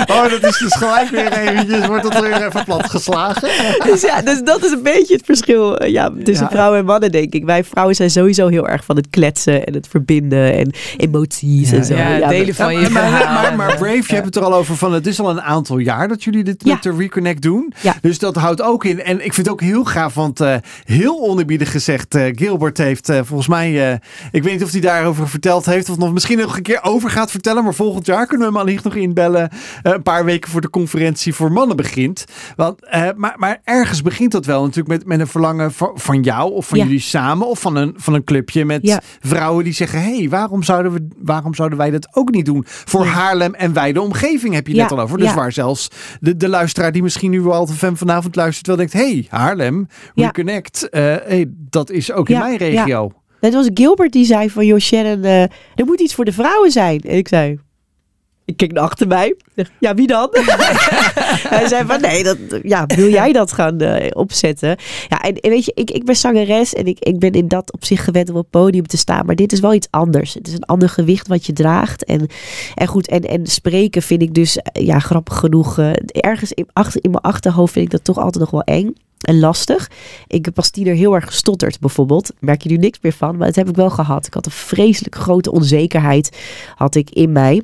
Oh, 0.06 0.30
dat 0.30 0.42
is 0.44 0.58
dus 0.58 0.74
gelijk 0.74 1.08
weer 1.08 1.32
eventjes, 1.32 1.86
wordt 1.86 2.02
dat 2.02 2.20
weer 2.20 2.46
even 2.46 2.64
platgeslagen. 2.64 3.48
dus 3.84 4.00
ja, 4.00 4.22
dus 4.22 4.42
dat 4.42 4.64
is 4.64 4.70
een 4.70 4.82
beetje 4.82 5.14
het 5.14 5.22
verschil 5.24 5.76
eh, 5.78 5.90
ja, 5.92 6.10
tussen 6.24 6.46
Ja. 6.46 6.50
vrouwen 6.52 6.78
en 6.78 6.84
mannen, 6.84 7.12
denk 7.12 7.32
ik. 7.32 7.44
Wij 7.44 7.64
vrouwen 7.64 7.94
zijn 7.94 8.10
sowieso 8.10 8.48
heel 8.48 8.68
erg 8.68 8.84
van 8.84 8.96
het 8.96 9.06
kletsen 9.10 9.64
en 9.66 9.74
het 9.74 9.86
verbinden 9.90 10.54
en 10.54 10.72
emoties 10.96 11.70
Ja, 11.70 11.76
en 11.76 11.84
zo. 11.84 11.94
ja, 11.94 12.28
delen 12.28 12.54
van 12.54 12.80
je 12.80 12.88
maar, 12.90 13.10
maar, 13.10 13.32
maar, 13.32 13.56
maar 13.56 13.76
Brave, 13.76 14.14
je 14.14 14.21
hebt 14.22 14.34
het 14.34 14.44
er 14.44 14.50
al 14.50 14.54
over 14.58 14.76
van, 14.76 14.92
het 14.92 15.06
is 15.06 15.20
al 15.20 15.30
een 15.30 15.42
aantal 15.42 15.78
jaar 15.78 16.08
dat 16.08 16.24
jullie 16.24 16.44
dit 16.44 16.64
Ja. 16.64 16.72
met 16.74 16.82
de 16.82 16.94
Reconnect 16.96 17.42
doen. 17.42 17.72
Ja. 17.80 17.94
Dus 18.00 18.18
dat 18.18 18.36
houdt 18.36 18.62
ook 18.62 18.84
in. 18.84 19.02
En 19.02 19.24
ik 19.24 19.32
vind 19.34 19.46
het 19.46 19.48
ook 19.48 19.60
heel 19.60 19.84
gaaf, 19.84 20.14
want 20.14 20.40
eh, 20.40 20.54
heel 20.84 21.20
onerbiedig 21.20 21.70
gezegd, 21.70 22.14
eh, 22.14 22.24
Gilbert 22.36 22.78
heeft 22.78 23.08
eh, 23.08 23.20
volgens 23.24 23.48
mij, 23.48 24.00
ik 24.32 24.42
weet 24.42 24.52
niet 24.52 24.62
of 24.62 24.70
hij 24.70 24.80
daarover 24.80 25.28
verteld 25.28 25.66
heeft 25.66 25.88
of 25.88 25.96
nog 25.98 26.12
misschien 26.12 26.38
nog 26.38 26.56
een 26.56 26.62
keer 26.62 26.82
over 26.82 27.10
gaat 27.10 27.30
vertellen, 27.30 27.64
maar 27.64 27.74
volgend 27.74 28.06
jaar 28.06 28.26
kunnen 28.26 28.46
we 28.46 28.52
hem 28.52 28.62
allicht 28.62 28.84
nog 28.84 28.94
inbellen. 28.94 29.50
een 29.82 30.02
paar 30.02 30.24
weken 30.24 30.50
voor 30.50 30.60
de 30.60 30.70
conferentie 30.70 31.34
voor 31.34 31.52
mannen 31.52 31.76
begint. 31.76 32.24
Want, 32.56 32.80
maar, 33.16 33.34
maar 33.36 33.60
ergens 33.64 34.02
begint 34.02 34.32
dat 34.32 34.44
wel 34.46 34.60
natuurlijk 34.62 34.88
met, 34.88 35.06
met 35.06 35.20
een 35.20 35.26
verlangen 35.26 35.72
van, 35.72 35.90
van 35.94 36.22
jou 36.22 36.52
of 36.52 36.66
van 36.66 36.78
Ja. 36.78 36.84
jullie 36.84 37.00
samen 37.00 37.46
of 37.46 37.60
van 37.60 37.76
een, 37.76 37.94
van 37.96 38.14
een 38.14 38.24
clubje 38.24 38.64
met 38.64 39.00
vrouwen 39.20 39.64
die 39.64 39.72
zeggen, 39.72 40.02
hé, 40.02 40.16
hey, 40.18 40.28
waarom, 40.28 40.62
zouden 40.62 40.92
we, 40.92 41.08
waarom 41.18 41.54
zouden 41.54 41.78
wij 41.78 41.90
dat 41.90 42.08
ook 42.10 42.30
niet 42.30 42.44
doen? 42.46 42.62
Voor. 42.66 43.06
Haarlem 43.06 43.54
en 43.54 43.72
wij 43.72 43.92
de 44.02 44.08
omgeving 44.08 44.54
heb 44.54 44.66
je 44.66 44.74
Ja, 44.74 44.82
net 44.82 44.92
al 44.92 45.00
over. 45.00 45.18
Dus 45.18 45.28
ja. 45.28 45.34
waar 45.34 45.52
zelfs 45.52 45.88
de, 46.20 46.36
de 46.36 46.48
luisteraar 46.48 46.92
die 46.92 47.02
misschien 47.02 47.30
nu 47.30 47.40
wel 47.40 47.66
de 47.66 47.72
fan 47.72 47.96
vanavond 47.96 48.36
luistert 48.36 48.66
wel 48.66 48.76
denkt, 48.76 48.92
hey, 48.92 49.26
Haarlem. 49.28 49.88
Reconnect, 50.14 50.88
hey, 50.90 51.46
dat 51.48 51.90
is 51.90 52.12
ook 52.12 52.28
in 52.28 52.38
mijn 52.38 52.56
regio. 52.56 53.12
Net 53.42 53.54
was 53.54 53.70
Gilbert 53.74 54.12
die 54.12 54.24
zei 54.24 54.50
van, 54.50 54.66
joh 54.66 54.78
Shannon, 54.78 55.24
eh, 55.24 55.42
er 55.42 55.84
moet 55.84 56.00
iets 56.00 56.14
voor 56.14 56.24
de 56.24 56.32
vrouwen 56.32 56.70
zijn. 56.70 57.00
En 57.00 57.16
ik 57.16 57.28
zei, 57.28 57.58
ik 58.44 58.56
keek 58.56 58.72
naar 58.72 58.82
achter 58.82 59.06
mij. 59.06 59.34
Ja, 59.78 59.94
wie 59.94 60.06
dan? 60.06 60.28
Hij 61.48 61.68
zei 61.68 61.86
van, 61.86 62.00
nee, 62.00 62.22
dat, 62.22 62.38
ja, 62.62 62.86
wil 62.86 63.10
jij 63.10 63.32
dat 63.32 63.52
gaan 63.52 63.80
eh, 63.80 64.10
opzetten? 64.12 64.76
Ja, 65.08 65.20
en, 65.20 65.36
weet 65.40 65.64
je, 65.64 65.72
ik, 65.74 65.90
ik 65.90 66.04
ben 66.04 66.16
zangeres 66.16 66.74
en 66.74 66.86
ik, 66.86 66.98
ik 66.98 67.18
ben 67.18 67.32
in 67.32 67.48
dat 67.48 67.72
op 67.72 67.84
zich 67.84 68.04
gewend 68.04 68.28
om 68.28 68.36
op 68.36 68.42
het 68.42 68.50
podium 68.50 68.86
te 68.86 68.96
staan. 68.96 69.26
Maar 69.26 69.34
dit 69.34 69.52
is 69.52 69.60
wel 69.60 69.74
iets 69.74 69.88
anders. 69.90 70.34
Het 70.34 70.48
is 70.48 70.54
een 70.54 70.64
ander 70.64 70.88
gewicht 70.88 71.28
wat 71.28 71.46
je 71.46 71.52
draagt. 71.52 72.04
En, 72.04 72.26
en 72.74 72.86
goed, 72.86 73.08
en, 73.08 73.22
en 73.22 73.46
spreken 73.46 74.02
vind 74.02 74.22
ik 74.22 74.34
dus, 74.34 74.56
eh, 74.56 74.86
ja, 74.86 74.98
grappig 74.98 75.38
genoeg, 75.38 75.78
eh, 75.78 75.90
ergens 76.06 76.52
in, 76.52 76.66
achter, 76.72 77.04
in 77.04 77.10
mijn 77.10 77.22
achterhoofd 77.22 77.72
vind 77.72 77.84
ik 77.84 77.90
dat 77.90 78.04
toch 78.04 78.18
altijd 78.18 78.38
nog 78.44 78.50
wel 78.50 78.62
eng. 78.62 78.94
En 79.22 79.38
lastig. 79.38 79.90
Ik 80.26 80.44
heb 80.44 80.56
als 80.56 80.70
tiener 80.70 80.94
heel 80.94 81.14
erg 81.14 81.24
gestotterd, 81.24 81.80
bijvoorbeeld. 81.80 82.30
Merk 82.38 82.62
je 82.62 82.68
nu 82.68 82.76
niks 82.76 82.98
meer 83.02 83.12
van, 83.12 83.36
maar 83.36 83.46
dat 83.46 83.56
heb 83.56 83.68
ik 83.68 83.76
wel 83.76 83.90
gehad. 83.90 84.26
Ik 84.26 84.34
had 84.34 84.46
een 84.46 84.52
vreselijk 84.52 85.14
grote 85.14 85.52
onzekerheid 85.52 86.38
had 86.74 86.94
ik 86.94 87.10
in 87.10 87.32
mij. 87.32 87.62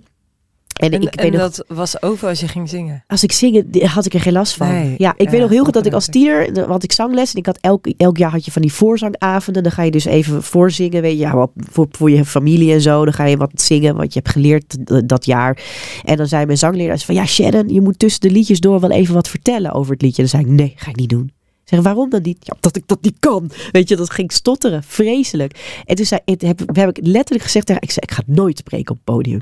En, 0.78 0.90
En, 0.90 1.02
ik 1.02 1.14
en 1.14 1.22
weet 1.22 1.32
nog, 1.32 1.40
dat 1.40 1.64
was 1.68 2.02
over 2.02 2.28
als 2.28 2.40
je 2.40 2.48
ging 2.48 2.68
zingen. 2.68 3.04
als 3.06 3.22
ik 3.22 3.32
zing, 3.32 3.64
die- 3.66 3.86
had 3.86 4.06
ik 4.06 4.14
er 4.14 4.20
geen 4.20 4.32
last 4.32 4.54
van. 4.56 4.68
Nee, 4.68 4.94
ja, 4.98 5.12
ik 5.16 5.24
ja, 5.24 5.30
weet 5.30 5.40
nog 5.40 5.50
heel 5.50 5.64
goed 5.64 5.72
dat 5.74 5.86
ik 5.86 5.92
als 5.92 6.06
tiener, 6.06 6.66
had 6.68 6.82
ik 6.82 6.92
zangles 6.92 7.32
en 7.32 7.38
ik 7.38 7.46
had 7.46 7.58
elk, 7.60 7.86
elk 7.86 8.16
jaar 8.16 8.30
had 8.30 8.44
je 8.44 8.50
van 8.50 8.62
die 8.62 8.72
voorzangavonden. 8.72 9.62
Dan 9.62 9.72
ga 9.72 9.82
je 9.82 9.90
dus 9.90 10.04
even 10.04 10.42
voorzingen, 10.42 11.02
weet 11.02 11.12
je, 11.12 11.18
ja, 11.18 11.46
voor, 11.56 11.86
voor 11.90 12.10
je 12.10 12.24
familie 12.24 12.72
en 12.72 12.80
zo. 12.80 13.04
Dan 13.04 13.14
ga 13.14 13.24
je 13.24 13.36
wat 13.36 13.50
zingen, 13.54 13.96
wat 13.96 14.12
je 14.12 14.18
hebt 14.22 14.32
geleerd 14.32 14.76
dat 15.08 15.24
jaar. 15.26 15.62
En 16.04 16.16
dan 16.16 16.26
zei 16.26 16.46
mijn 16.46 16.58
zangleraar 16.58 16.98
van, 16.98 17.14
ja 17.14 17.26
Sharon, 17.26 17.68
je 17.68 17.80
moet 17.80 17.98
tussen 17.98 18.20
de 18.20 18.30
liedjes 18.30 18.60
door 18.60 18.80
wel 18.80 18.90
even 18.90 19.14
wat 19.14 19.28
vertellen 19.28 19.72
over 19.72 19.92
het 19.92 20.02
liedje. 20.02 20.22
Dan 20.22 20.30
zei 20.30 20.42
ik, 20.42 20.48
nee, 20.48 20.72
ga 20.76 20.90
ik 20.90 20.96
niet 20.96 21.08
doen. 21.10 21.30
Zeg, 21.68 21.80
waarom 21.80 22.10
dan 22.10 22.22
niet? 22.22 22.38
Ja, 22.40 22.52
omdat 22.54 22.76
ik 22.76 22.82
dat 22.86 23.02
niet 23.02 23.16
kan. 23.18 23.50
Weet 23.70 23.88
je, 23.88 23.96
dat 23.96 24.10
ging 24.10 24.32
stotteren. 24.32 24.82
Vreselijk. 24.82 25.82
En 25.84 25.96
toen 25.96 26.06
zei, 26.06 26.20
heb, 26.24 26.60
heb 26.72 26.88
ik 26.88 27.06
letterlijk 27.06 27.44
gezegd 27.44 27.66
tegen 27.66 27.82
ik 27.82 27.90
zei, 27.90 28.06
ik 28.08 28.12
ga 28.12 28.22
nooit 28.26 28.58
spreken 28.58 28.90
op 28.90 28.96
het 28.96 29.04
podium. 29.04 29.40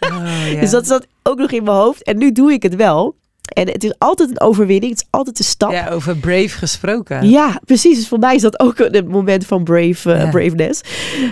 Oh, 0.00 0.50
ja. 0.52 0.60
Dus 0.60 0.70
dat 0.70 0.86
zat 0.86 1.06
ook 1.22 1.38
nog 1.38 1.50
in 1.50 1.64
mijn 1.64 1.76
hoofd. 1.76 2.02
En 2.02 2.18
nu 2.18 2.32
doe 2.32 2.52
ik 2.52 2.62
het 2.62 2.74
wel. 2.74 3.14
En 3.44 3.68
het 3.68 3.84
is 3.84 3.92
altijd 3.98 4.30
een 4.30 4.40
overwinning. 4.40 4.92
Het 4.92 5.00
is 5.00 5.06
altijd 5.10 5.38
een 5.38 5.44
stap. 5.44 5.70
Ja, 5.72 5.88
over 5.90 6.16
brave 6.16 6.48
gesproken. 6.48 7.28
Ja, 7.28 7.60
precies. 7.64 7.96
Dus 7.96 8.08
voor 8.08 8.18
mij 8.18 8.34
is 8.34 8.42
dat 8.42 8.60
ook 8.60 8.78
een 8.78 9.06
moment 9.08 9.46
van 9.46 9.64
brave, 9.64 10.10
Ja. 10.10 10.30
braveness. 10.30 10.80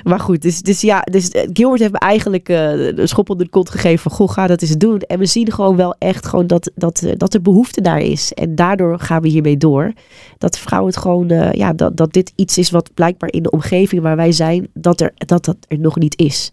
Maar 0.02 0.20
goed, 0.20 0.42
dus, 0.42 0.62
dus 0.62 0.80
ja, 0.80 1.00
dus 1.00 1.28
eh, 1.30 1.48
Gilbert 1.52 1.80
heeft 1.80 1.92
me 1.92 1.98
eigenlijk 1.98 2.48
eh, 2.48 2.56
de 2.96 3.06
schop 3.06 3.30
onder 3.30 3.44
de 3.46 3.52
kont 3.52 3.70
gegeven 3.70 3.98
van, 3.98 4.12
goh, 4.12 4.30
ga 4.30 4.46
dat 4.46 4.62
eens 4.62 4.76
doen. 4.76 4.98
En 5.00 5.18
we 5.18 5.26
zien 5.26 5.52
gewoon 5.52 5.76
wel 5.76 5.94
echt 5.98 6.26
gewoon 6.26 6.46
dat, 6.46 6.70
dat, 6.74 7.02
dat 7.16 7.34
er 7.34 7.42
behoefte 7.42 7.80
daar 7.80 8.00
is. 8.00 8.32
En 8.32 8.54
daardoor 8.54 8.98
gaan 8.98 9.22
we 9.22 9.28
hiermee 9.28 9.56
door. 9.56 9.92
Dat 10.38 10.58
vrouwen 10.58 10.90
het 10.90 11.00
gewoon, 11.00 11.28
ja, 11.52 11.72
dat, 11.72 11.96
dat 11.96 12.12
dit 12.12 12.32
iets 12.34 12.58
is 12.58 12.70
wat 12.70 12.90
blijkbaar 12.94 13.32
in 13.32 13.42
de 13.42 13.50
omgeving 13.50 14.02
waar 14.02 14.16
wij 14.16 14.32
zijn, 14.32 14.68
dat 14.74 15.00
er, 15.00 15.12
dat, 15.16 15.44
dat 15.44 15.56
er 15.68 15.78
nog 15.78 15.98
niet 15.98 16.18
is. 16.18 16.50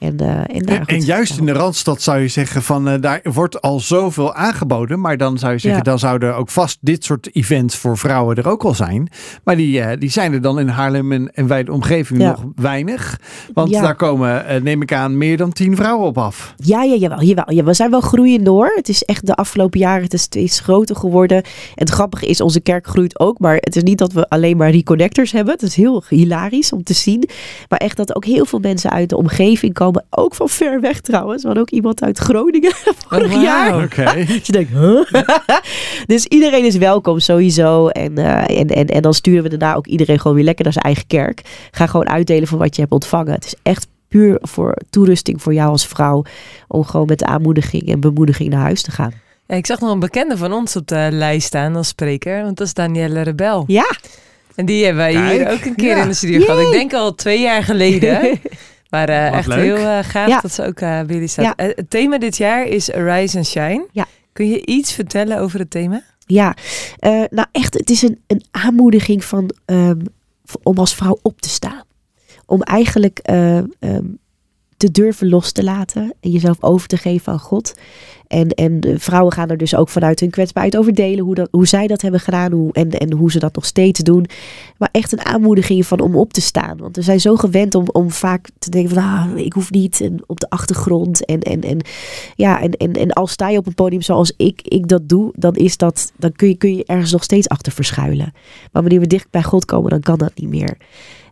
En, 0.00 0.16
en, 0.18 0.46
En, 0.46 0.66
en 0.66 0.86
goed. 0.96 1.06
juist 1.06 1.38
in 1.38 1.46
de 1.46 1.52
Randstad 1.52 2.02
zou 2.02 2.18
je 2.20 2.28
zeggen 2.28 2.62
van 2.62 2.88
eh, 2.88 3.00
daar 3.00 3.20
wordt 3.22 3.60
al 3.60 3.80
zoveel 3.80 4.34
aangeboden. 4.34 5.00
Maar 5.00 5.16
dan 5.16 5.38
zou 5.38 5.52
je 5.52 5.58
zeggen, 5.58 5.82
Ja. 5.84 5.90
dan 5.90 5.98
zouden 5.98 6.36
ook 6.36 6.48
vast 6.50 6.78
dit 6.80 7.04
soort 7.04 7.34
events 7.36 7.76
voor 7.76 7.98
vrouwen 7.98 8.36
er 8.36 8.48
ook 8.48 8.64
al 8.64 8.74
zijn. 8.74 9.08
Maar 9.44 9.56
die, 9.56 9.80
eh, 9.80 9.98
die 10.00 10.10
zijn 10.10 10.32
er 10.32 10.40
dan 10.40 10.58
in 10.58 10.68
Haarlem 10.68 11.12
en, 11.12 11.30
en 11.34 11.46
bij 11.46 11.64
de 11.64 11.72
omgeving 11.72 12.20
Ja. 12.20 12.30
nog 12.30 12.44
weinig. 12.54 13.18
Want 13.54 13.70
Ja. 13.70 13.82
daar 13.82 13.94
komen, 13.96 14.46
eh, 14.46 14.60
neem 14.62 14.82
ik 14.82 14.92
aan, 14.92 15.18
meer 15.18 15.36
dan 15.36 15.52
tien 15.52 15.76
vrouwen 15.76 16.06
op 16.06 16.18
af. 16.18 16.54
Ja, 16.56 16.82
ja, 16.82 16.94
jawel, 16.94 17.22
jawel. 17.22 17.52
Ja, 17.52 17.64
we 17.64 17.74
zijn 17.74 17.90
wel 17.90 18.00
groeiend 18.00 18.44
door. 18.44 18.72
Het 18.74 18.88
is 18.88 19.02
echt 19.02 19.26
de 19.26 19.34
afgelopen 19.34 19.78
jaren 19.80 20.02
het 20.02 20.14
is 20.14 20.22
steeds 20.22 20.60
groter 20.60 20.96
geworden. 20.96 21.36
En 21.36 21.44
het 21.74 21.90
grappige 21.90 22.26
is, 22.26 22.40
onze 22.40 22.60
kerk 22.60 22.86
groeit 22.86 23.18
ook. 23.20 23.38
Maar 23.38 23.56
het 23.56 23.76
is 23.76 23.82
niet 23.82 23.98
dat 23.98 24.12
we 24.12 24.28
alleen 24.28 24.56
maar 24.56 24.70
reconnectors 24.70 25.32
hebben. 25.32 25.52
Het 25.54 25.62
is 25.62 25.74
heel 25.74 26.02
hilarisch 26.08 26.72
om 26.72 26.82
te 26.82 26.94
zien. 26.94 27.28
Maar 27.68 27.78
echt 27.78 27.96
dat 27.96 28.14
ook 28.16 28.24
heel 28.24 28.44
veel 28.44 28.58
mensen 28.58 28.90
uit 28.90 29.08
de 29.08 29.16
omgeving 29.16 29.72
komen. 29.72 29.89
Ook 30.10 30.34
van 30.34 30.48
ver 30.48 30.80
weg 30.80 31.00
trouwens. 31.00 31.40
We 31.40 31.46
hadden 31.46 31.66
ook 31.66 31.70
iemand 31.70 32.02
uit 32.02 32.18
Groningen 32.18 32.72
vorig 33.08 33.32
wauw. 33.32 33.42
jaar. 33.42 33.84
Oké. 33.84 34.04
Dat 34.32 34.46
je 34.46 34.52
denkt, 34.52 34.70
huh? 34.72 35.22
dus 36.06 36.26
iedereen 36.26 36.64
is 36.64 36.76
welkom 36.76 37.18
sowieso. 37.18 37.88
En, 37.88 38.18
eh, 38.18 38.58
en, 38.58 38.68
en, 38.68 38.86
en 38.86 39.02
dan 39.02 39.14
sturen 39.14 39.42
we 39.42 39.48
daarna 39.48 39.74
ook 39.74 39.86
iedereen 39.86 40.18
gewoon 40.18 40.36
weer 40.36 40.44
lekker 40.44 40.64
naar 40.64 40.72
zijn 40.72 40.84
eigen 40.84 41.06
kerk. 41.06 41.42
Ga 41.70 41.86
gewoon 41.86 42.08
uitdelen 42.08 42.48
van 42.48 42.58
wat 42.58 42.74
je 42.74 42.80
hebt 42.80 42.92
ontvangen. 42.92 43.32
Het 43.32 43.44
is 43.44 43.54
echt 43.62 43.86
puur 44.08 44.38
voor 44.40 44.76
toerusting 44.90 45.42
voor 45.42 45.54
jou 45.54 45.70
als 45.70 45.86
vrouw. 45.86 46.24
Om 46.68 46.84
gewoon 46.84 47.06
met 47.06 47.18
de 47.18 47.26
aanmoediging 47.26 47.88
en 47.88 48.00
bemoediging 48.00 48.50
naar 48.50 48.60
huis 48.60 48.82
te 48.82 48.90
gaan. 48.90 49.12
Ja, 49.46 49.56
ik 49.56 49.66
zag 49.66 49.80
nog 49.80 49.90
een 49.92 49.98
bekende 49.98 50.36
van 50.36 50.52
ons 50.52 50.76
op 50.76 50.86
de 50.86 51.08
lijst 51.10 51.46
staan 51.46 51.76
als 51.76 51.88
spreker. 51.88 52.42
Want 52.42 52.56
dat 52.56 52.66
is 52.66 52.74
Danielle 52.74 53.20
Rebel. 53.20 53.64
Ja, 53.66 53.90
En 54.54 54.66
die 54.66 54.84
hebben 54.84 55.02
wij 55.02 55.34
hier 55.34 55.50
ook 55.50 55.64
een 55.64 55.74
keer 55.74 55.96
ja. 55.96 56.02
in 56.02 56.08
de 56.08 56.14
studio 56.14 56.44
gehad. 56.44 56.60
Ik 56.60 56.72
denk 56.72 56.92
al 56.92 57.14
twee 57.14 57.40
jaar 57.40 57.62
geleden. 57.62 58.40
Maar 58.90 59.08
eh, 59.08 59.32
echt 59.32 59.46
leuk. 59.46 59.58
heel 59.58 59.76
eh, 59.76 59.98
gaaf 60.02 60.28
Ja. 60.28 60.40
dat 60.40 60.52
ze 60.52 60.64
ook 60.66 60.80
eh, 60.80 60.88
bij 60.88 61.04
jullie 61.14 61.28
staat. 61.28 61.44
Ja. 61.56 61.64
Het 61.66 61.90
thema 61.90 62.18
dit 62.18 62.36
jaar 62.36 62.66
is 62.66 62.92
Arise 62.92 63.36
and 63.36 63.46
Shine. 63.46 63.86
Ja. 63.92 64.06
Kun 64.32 64.48
je 64.48 64.66
iets 64.66 64.92
vertellen 64.92 65.38
over 65.38 65.58
het 65.58 65.70
thema? 65.70 66.02
ja. 66.26 66.54
Eh, 66.98 67.22
nou 67.30 67.46
echt, 67.52 67.74
het 67.74 67.90
is 67.90 68.02
een, 68.02 68.20
een 68.26 68.42
aanmoediging 68.50 69.24
van, 69.24 69.50
ehm, 69.64 70.00
om 70.62 70.78
als 70.78 70.94
vrouw 70.94 71.18
op 71.22 71.40
te 71.40 71.48
staan. 71.48 71.82
Om 72.46 72.62
eigenlijk 72.62 73.18
eh, 73.18 73.56
ehm, 73.58 74.04
te 74.80 74.90
durven 74.90 75.28
los 75.28 75.52
te 75.52 75.64
laten 75.64 76.14
en 76.20 76.30
jezelf 76.30 76.62
over 76.62 76.88
te 76.88 76.96
geven 76.96 77.32
aan 77.32 77.38
God. 77.38 77.74
En, 78.26 78.48
en 78.48 78.80
vrouwen 79.00 79.32
gaan 79.32 79.50
er 79.50 79.56
dus 79.56 79.74
ook 79.74 79.88
vanuit 79.88 80.20
hun 80.20 80.30
kwetsbaarheid 80.30 80.76
over 80.76 80.94
delen 80.94 81.24
hoe, 81.24 81.34
dat, 81.34 81.48
hoe 81.50 81.66
zij 81.66 81.86
dat 81.86 82.02
hebben 82.02 82.20
gedaan 82.20 82.52
hoe, 82.52 82.72
en, 82.72 82.90
en 82.90 83.12
hoe 83.12 83.30
ze 83.30 83.38
dat 83.38 83.54
nog 83.54 83.64
steeds 83.64 84.00
doen. 84.00 84.26
Maar 84.78 84.88
echt 84.92 85.12
een 85.12 85.24
aanmoediging 85.24 85.86
van 85.86 86.00
om 86.00 86.16
op 86.16 86.32
te 86.32 86.40
staan. 86.40 86.76
Want 86.76 86.96
we 86.96 87.02
zijn 87.02 87.20
zo 87.20 87.36
gewend 87.36 87.74
om, 87.74 87.84
om 87.92 88.10
vaak 88.10 88.48
te 88.58 88.70
denken 88.70 88.94
van 88.94 89.02
ah, 89.02 89.36
ik 89.36 89.52
hoef 89.52 89.70
niet 89.70 90.00
en 90.00 90.22
op 90.26 90.40
de 90.40 90.50
achtergrond. 90.50 91.24
En, 91.24 91.40
en, 91.40 91.60
en, 91.60 91.80
ja, 92.36 92.60
en, 92.60 92.72
en, 92.72 92.92
en 92.92 93.12
als 93.12 93.32
sta 93.32 93.48
je 93.48 93.58
op 93.58 93.66
een 93.66 93.74
podium 93.74 94.02
zoals 94.02 94.32
ik, 94.36 94.60
ik 94.62 94.88
dat 94.88 95.08
doe, 95.08 95.32
dan, 95.36 95.54
is 95.54 95.76
dat, 95.76 96.12
dan 96.16 96.32
kun, 96.32 96.48
je, 96.48 96.56
kun 96.56 96.76
je 96.76 96.84
ergens 96.84 97.12
nog 97.12 97.22
steeds 97.22 97.48
achter 97.48 97.72
verschuilen. 97.72 98.32
Maar 98.72 98.82
wanneer 98.82 99.00
we 99.00 99.06
dicht 99.06 99.30
bij 99.30 99.42
God 99.42 99.64
komen, 99.64 99.90
dan 99.90 100.00
kan 100.00 100.18
dat 100.18 100.32
niet 100.34 100.50
meer. 100.50 100.76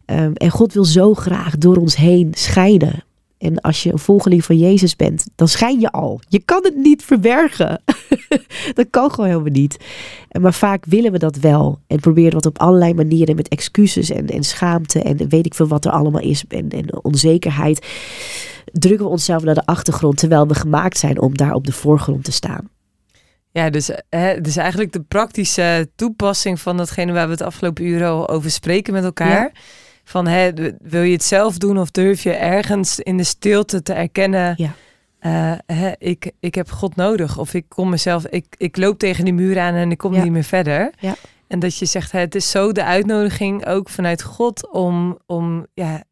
Ehm, 0.04 0.32
en 0.34 0.50
God 0.50 0.72
wil 0.72 0.84
zo 0.84 1.14
graag 1.14 1.58
door 1.58 1.76
ons 1.76 1.96
heen 1.96 2.32
schijnen. 2.34 3.06
En 3.38 3.60
als 3.60 3.82
je 3.82 3.92
een 3.92 3.98
volgeling 3.98 4.44
van 4.44 4.56
Jezus 4.56 4.96
bent, 4.96 5.26
dan 5.34 5.48
schijn 5.48 5.80
je 5.80 5.90
al. 5.90 6.20
Je 6.28 6.38
kan 6.38 6.64
het 6.64 6.76
niet 6.76 7.04
verbergen. 7.04 7.82
dat 8.74 8.86
kan 8.90 9.10
gewoon 9.10 9.30
helemaal 9.30 9.52
niet. 9.52 9.76
Maar 10.40 10.54
vaak 10.54 10.84
willen 10.84 11.12
we 11.12 11.18
dat 11.18 11.36
wel. 11.36 11.78
En 11.86 12.00
proberen 12.00 12.32
dat 12.32 12.46
op 12.46 12.58
allerlei 12.58 12.94
manieren 12.94 13.36
met 13.36 13.48
excuses 13.48 14.10
en, 14.10 14.26
en 14.26 14.42
schaamte 14.42 15.02
en 15.02 15.28
weet 15.28 15.46
ik 15.46 15.54
veel 15.54 15.68
wat 15.68 15.84
er 15.84 15.90
allemaal 15.90 16.22
is. 16.22 16.44
En, 16.48 16.68
en 16.68 17.04
onzekerheid. 17.04 17.86
Drukken 18.72 19.06
we 19.06 19.12
onszelf 19.12 19.42
naar 19.42 19.54
de 19.54 19.66
achtergrond 19.66 20.16
terwijl 20.16 20.46
we 20.46 20.54
gemaakt 20.54 20.98
zijn 20.98 21.20
om 21.20 21.36
daar 21.36 21.54
op 21.54 21.66
de 21.66 21.72
voorgrond 21.72 22.24
te 22.24 22.32
staan. 22.32 22.68
Ja, 23.50 23.70
dus, 23.70 23.90
hè, 24.08 24.40
dus 24.40 24.56
eigenlijk 24.56 24.92
de 24.92 25.00
praktische 25.00 25.90
toepassing 25.96 26.60
van 26.60 26.76
datgene 26.76 27.12
waar 27.12 27.26
we 27.26 27.32
het 27.32 27.42
afgelopen 27.42 27.84
uur 27.84 28.06
al 28.06 28.28
over 28.28 28.50
spreken 28.50 28.92
met 28.92 29.04
elkaar. 29.04 29.52
Van 30.08 30.26
hè, 30.26 30.50
wil 30.82 31.02
je 31.02 31.12
het 31.12 31.24
zelf 31.24 31.58
doen 31.58 31.78
of 31.78 31.90
durf 31.90 32.22
je 32.22 32.32
ergens 32.32 32.98
in 33.00 33.16
de 33.16 33.24
stilte 33.24 33.82
te 33.82 33.92
erkennen, 33.92 34.54
Ja. 34.56 34.74
eh, 35.18 35.76
hè, 35.78 35.92
ik, 35.98 36.30
ik 36.40 36.54
heb 36.54 36.70
God 36.70 36.96
nodig 36.96 37.38
of 37.38 37.54
ik 37.54 37.64
kom 37.68 37.88
mezelf, 37.90 38.26
ik, 38.26 38.44
ik 38.56 38.76
loop 38.76 38.98
tegen 38.98 39.24
die 39.24 39.34
muur 39.34 39.58
aan 39.58 39.74
en 39.74 39.90
ik 39.90 39.98
kom 39.98 40.14
Ja. 40.14 40.22
niet 40.22 40.32
meer 40.32 40.44
verder. 40.44 40.92
Ja. 41.00 41.14
En 41.48 41.58
dat 41.58 41.76
je 41.78 41.84
zegt, 41.86 42.12
hè, 42.12 42.18
het 42.20 42.34
is 42.34 42.50
zo 42.50 42.72
de 42.72 42.84
uitnodiging 42.84 43.66
ook 43.66 43.88
vanuit 43.88 44.22
God 44.22 44.70
om, 44.72 45.18
om 45.26 45.66
ja, 45.74 46.02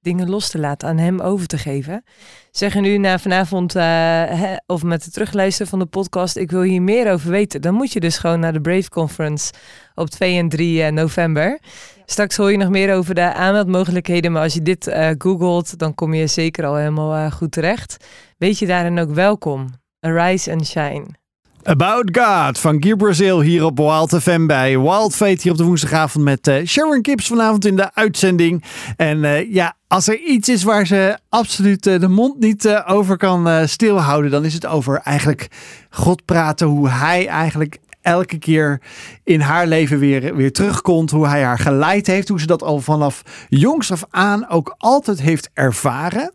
dingen 0.00 0.28
los 0.30 0.48
te 0.50 0.58
laten, 0.58 0.88
aan 0.88 0.98
hem 0.98 1.20
over 1.20 1.46
te 1.46 1.58
geven. 1.58 2.04
Zeg 2.50 2.74
je 2.74 2.80
nu 2.80 2.98
na 2.98 3.18
vanavond 3.18 3.74
eh, 3.74 3.82
hè, 4.24 4.54
of 4.66 4.82
met 4.82 5.04
het 5.04 5.12
terugluisteren 5.12 5.68
van 5.70 5.78
de 5.78 5.86
podcast, 5.86 6.36
ik 6.36 6.50
wil 6.50 6.62
hier 6.62 6.82
meer 6.82 7.12
over 7.12 7.30
weten, 7.30 7.60
dan 7.62 7.74
moet 7.74 7.92
je 7.92 8.00
dus 8.00 8.18
gewoon 8.18 8.40
naar 8.40 8.52
de 8.52 8.60
Brave 8.60 8.88
Conference 8.88 9.52
op 9.94 10.10
2 10.10 10.38
en 10.38 10.48
3 10.48 10.82
eh, 10.82 10.92
november. 10.92 11.58
Straks 12.08 12.36
hoor 12.36 12.50
je 12.50 12.56
nog 12.56 12.68
meer 12.68 12.94
over 12.94 13.14
de 13.14 13.32
aanmeldmogelijkheden, 13.32 14.32
maar 14.32 14.42
als 14.42 14.54
je 14.54 14.62
dit 14.62 14.86
eh, 14.86 15.08
googelt, 15.18 15.78
dan 15.78 15.94
kom 15.94 16.14
je 16.14 16.26
zeker 16.26 16.66
al 16.66 16.76
helemaal 16.76 17.14
eh, 17.14 17.32
goed 17.32 17.52
terecht. 17.52 17.96
Weet 18.38 18.58
je 18.58 18.66
daarin 18.66 18.98
ook 18.98 19.14
welkom. 19.14 19.66
Arise 20.00 20.52
and 20.52 20.66
Shine. 20.66 21.04
About 21.62 22.18
God 22.18 22.58
van 22.58 22.82
Gear 22.82 22.96
Brazil 22.96 23.40
hier 23.40 23.64
op 23.64 23.76
Wild 23.76 24.22
FM 24.22 24.46
bij 24.46 24.80
Wild 24.80 25.14
Fate 25.14 25.40
hier 25.42 25.52
op 25.52 25.58
de 25.58 25.64
woensdagavond 25.64 26.24
met 26.24 26.46
eh, 26.46 26.66
Sharon 26.66 27.02
Kips 27.02 27.26
vanavond 27.26 27.64
in 27.64 27.76
de 27.76 27.94
uitzending. 27.94 28.64
En 28.96 29.50
ja, 29.52 29.76
als 29.86 30.08
er 30.08 30.18
iets 30.18 30.48
is 30.48 30.62
waar 30.62 30.86
ze 30.86 31.18
absoluut 31.28 31.82
de 31.82 32.08
mond 32.08 32.38
niet 32.38 32.82
over 32.86 33.16
kan 33.16 33.68
stilhouden, 33.68 34.30
dan 34.30 34.44
is 34.44 34.54
het 34.54 34.66
over 34.66 35.00
eigenlijk 35.04 35.48
God 35.90 36.24
praten, 36.24 36.66
hoe 36.66 36.88
hij 36.88 37.26
eigenlijk 37.26 37.78
elke 38.06 38.38
keer 38.38 38.80
in 39.24 39.40
haar 39.40 39.66
leven 39.66 39.98
weer, 39.98 40.34
weer 40.34 40.52
terugkomt. 40.52 41.10
Hoe 41.10 41.26
hij 41.26 41.42
haar 41.42 41.58
geleid 41.58 42.06
heeft. 42.06 42.28
Hoe 42.28 42.40
ze 42.40 42.46
dat 42.46 42.62
al 42.62 42.80
vanaf 42.80 43.22
jongs 43.48 43.92
af 43.92 44.04
aan 44.10 44.48
ook 44.48 44.74
altijd 44.78 45.20
heeft 45.20 45.50
ervaren. 45.54 46.32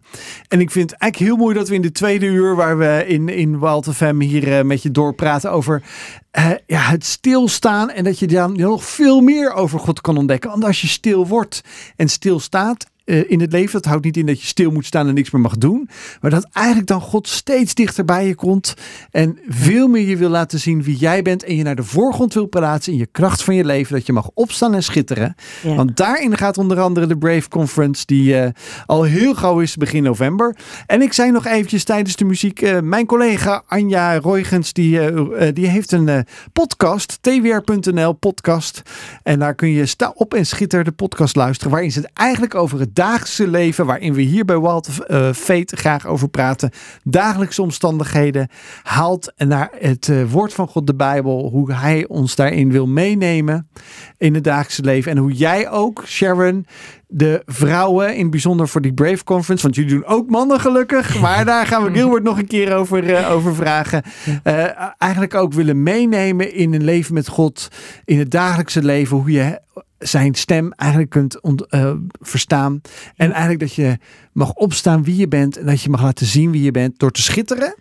En 0.48 0.60
ik 0.60 0.72
vind 0.72 0.92
het 0.92 1.00
eigenlijk 1.00 1.32
heel 1.32 1.44
mooi 1.44 1.56
dat 1.56 1.70
we 1.70 1.76
in 1.76 1.82
de 1.82 1.92
tweede 1.92 2.26
uur... 2.26 2.56
waar 2.56 2.78
we 2.78 3.04
in, 3.08 3.30
in 3.30 3.60
Wild 3.60 4.00
hier 4.20 4.58
eh, 4.58 4.64
met 4.64 4.84
je 4.84 4.92
doorpraten 4.92 5.52
over... 5.52 5.84
eh, 6.32 6.50
ja, 6.68 6.80
het 6.80 7.06
stilstaan 7.06 7.90
en 7.90 8.04
dat 8.04 8.20
je 8.20 8.28
dan 8.28 8.56
nog 8.56 8.86
veel 8.86 9.22
meer 9.22 9.54
over 9.54 9.80
God 9.80 10.02
kan 10.02 10.18
ontdekken. 10.18 10.50
Want 10.50 10.64
als 10.64 10.82
je 10.82 10.88
stil 10.88 11.28
wordt 11.28 11.62
en 11.96 12.10
stilstaat 12.10 12.91
in 13.28 13.42
het 13.42 13.52
leven, 13.52 13.72
dat 13.72 13.86
houdt 13.86 14.06
niet 14.06 14.18
in 14.18 14.26
dat 14.26 14.42
je 14.42 14.48
stil 14.48 14.72
moet 14.72 14.86
staan 14.86 15.08
en 15.08 15.14
niks 15.14 15.32
meer 15.32 15.42
mag 15.42 15.58
doen. 15.58 15.90
Maar 16.22 16.32
dat 16.32 16.48
eigenlijk 16.54 16.88
dan 16.88 17.02
God 17.02 17.28
steeds 17.28 17.74
dichter 17.74 18.06
bij 18.06 18.28
je 18.28 18.36
komt 18.36 18.74
en 19.12 19.40
veel 19.48 19.88
meer 19.88 20.08
je 20.08 20.18
wil 20.18 20.30
laten 20.30 20.60
zien 20.60 20.84
wie 20.84 20.98
jij 20.98 21.22
bent 21.22 21.44
en 21.44 21.56
je 21.56 21.64
naar 21.64 21.76
de 21.76 21.84
voorgrond 21.84 22.34
wil 22.34 22.50
plaatsen 22.50 22.94
in 22.94 23.00
je 23.00 23.08
kracht 23.12 23.44
van 23.44 23.56
je 23.56 23.66
leven. 23.66 23.96
Dat 23.96 24.06
je 24.06 24.14
mag 24.14 24.30
opstaan 24.34 24.74
en 24.74 24.84
schitteren. 24.84 25.36
Ja. 25.64 25.76
Want 25.76 25.98
daarin 25.98 26.38
gaat 26.38 26.58
onder 26.58 26.80
andere 26.80 27.08
de 27.08 27.18
Brave 27.18 27.50
Conference, 27.50 28.06
die 28.06 28.38
eh, 28.38 28.50
al 28.86 29.04
heel 29.04 29.36
gauw 29.36 29.60
is, 29.60 29.76
begin 29.76 30.04
november. 30.04 30.56
En 30.86 31.02
ik 31.02 31.14
zei 31.14 31.32
nog 31.32 31.46
eventjes 31.46 31.84
tijdens 31.84 32.16
de 32.16 32.26
muziek, 32.26 32.62
eh, 32.62 32.80
mijn 32.80 33.06
collega 33.06 33.64
Anja 33.68 34.20
Roygens, 34.20 34.74
die, 34.74 35.00
eh, 35.00 35.48
eh, 35.48 35.56
die 35.56 35.68
heeft 35.68 35.92
een 35.92 36.10
eh, 36.10 36.20
podcast, 36.54 37.18
twr.nl 37.22 38.14
podcast. 38.14 38.82
En 39.24 39.40
daar 39.40 39.56
kun 39.56 39.70
je 39.70 39.86
sta 39.86 40.12
op 40.16 40.34
en 40.34 40.46
schitter 40.46 40.84
de 40.84 40.92
podcast 40.92 41.36
luisteren, 41.36 41.72
waarin 41.72 41.92
ze 41.92 42.00
het 42.00 42.10
eigenlijk 42.14 42.56
over 42.56 42.80
het 42.80 42.96
dagelijkse 43.02 43.48
leven, 43.48 43.86
waarin 43.86 44.14
we 44.14 44.22
hier 44.22 44.46
bij 44.46 44.60
Wild 44.60 44.90
uh, 45.08 45.32
Fate 45.34 45.76
graag 45.76 46.08
over 46.08 46.30
praten, 46.30 46.72
dagelijkse 47.04 47.62
omstandigheden, 47.62 48.50
haalt 48.84 49.34
naar 49.38 49.72
het 49.80 50.08
uh, 50.08 50.32
woord 50.32 50.54
van 50.54 50.68
God, 50.68 50.88
de 50.88 50.96
Bijbel, 50.96 51.50
hoe 51.50 51.74
hij 51.74 52.08
ons 52.08 52.36
daarin 52.36 52.72
wil 52.72 52.88
meenemen 52.88 53.70
in 54.18 54.34
het 54.34 54.44
dagelijkse 54.44 54.82
leven. 54.82 55.12
En 55.12 55.18
hoe 55.18 55.32
jij 55.32 55.70
ook, 55.70 56.04
Sharon, 56.06 56.66
de 57.08 57.42
vrouwen, 57.46 58.16
in 58.16 58.22
het 58.22 58.32
bijzonder 58.32 58.68
voor 58.68 58.82
die 58.82 58.94
Brave 58.94 59.24
Conference. 59.24 59.64
Want 59.64 59.76
jullie 59.76 59.92
doen 59.92 60.06
ook 60.06 60.30
mannen 60.30 60.60
gelukkig. 60.60 61.20
Maar 61.22 61.46
daar 61.46 61.66
gaan 61.66 61.84
we 61.84 61.92
Gilbert 61.94 62.24
nog 62.24 62.38
een 62.38 62.48
keer 62.48 62.76
over, 62.76 63.04
uh, 63.04 63.32
over 63.32 63.56
vragen. 63.56 64.04
Uh, 64.44 64.66
eigenlijk 64.98 65.36
ook 65.36 65.54
willen 65.54 65.84
meenemen 65.84 66.54
in 66.54 66.74
een 66.74 66.84
leven 66.84 67.14
met 67.14 67.28
God. 67.28 67.68
In 68.06 68.20
het 68.20 68.32
dagelijkse 68.32 68.84
leven. 68.84 69.18
Hoe 69.18 69.32
je 69.32 69.60
zijn 70.02 70.36
stem 70.36 70.72
eigenlijk 70.72 71.12
kunt 71.12 71.42
ont, 71.42 71.66
uh, 71.70 71.92
verstaan. 72.20 72.82
En 73.16 73.32
eigenlijk 73.32 73.60
dat 73.60 73.74
je 73.74 73.98
mag 74.32 74.54
opstaan 74.54 75.04
wie 75.04 75.16
je 75.16 75.28
bent. 75.28 75.58
En 75.58 75.66
dat 75.66 75.82
je 75.82 75.90
mag 75.90 76.02
laten 76.02 76.26
zien 76.26 76.52
wie 76.52 76.62
je 76.64 76.72
bent 76.72 77.00
door 77.00 77.12
te 77.12 77.22
schitteren. 77.22 77.76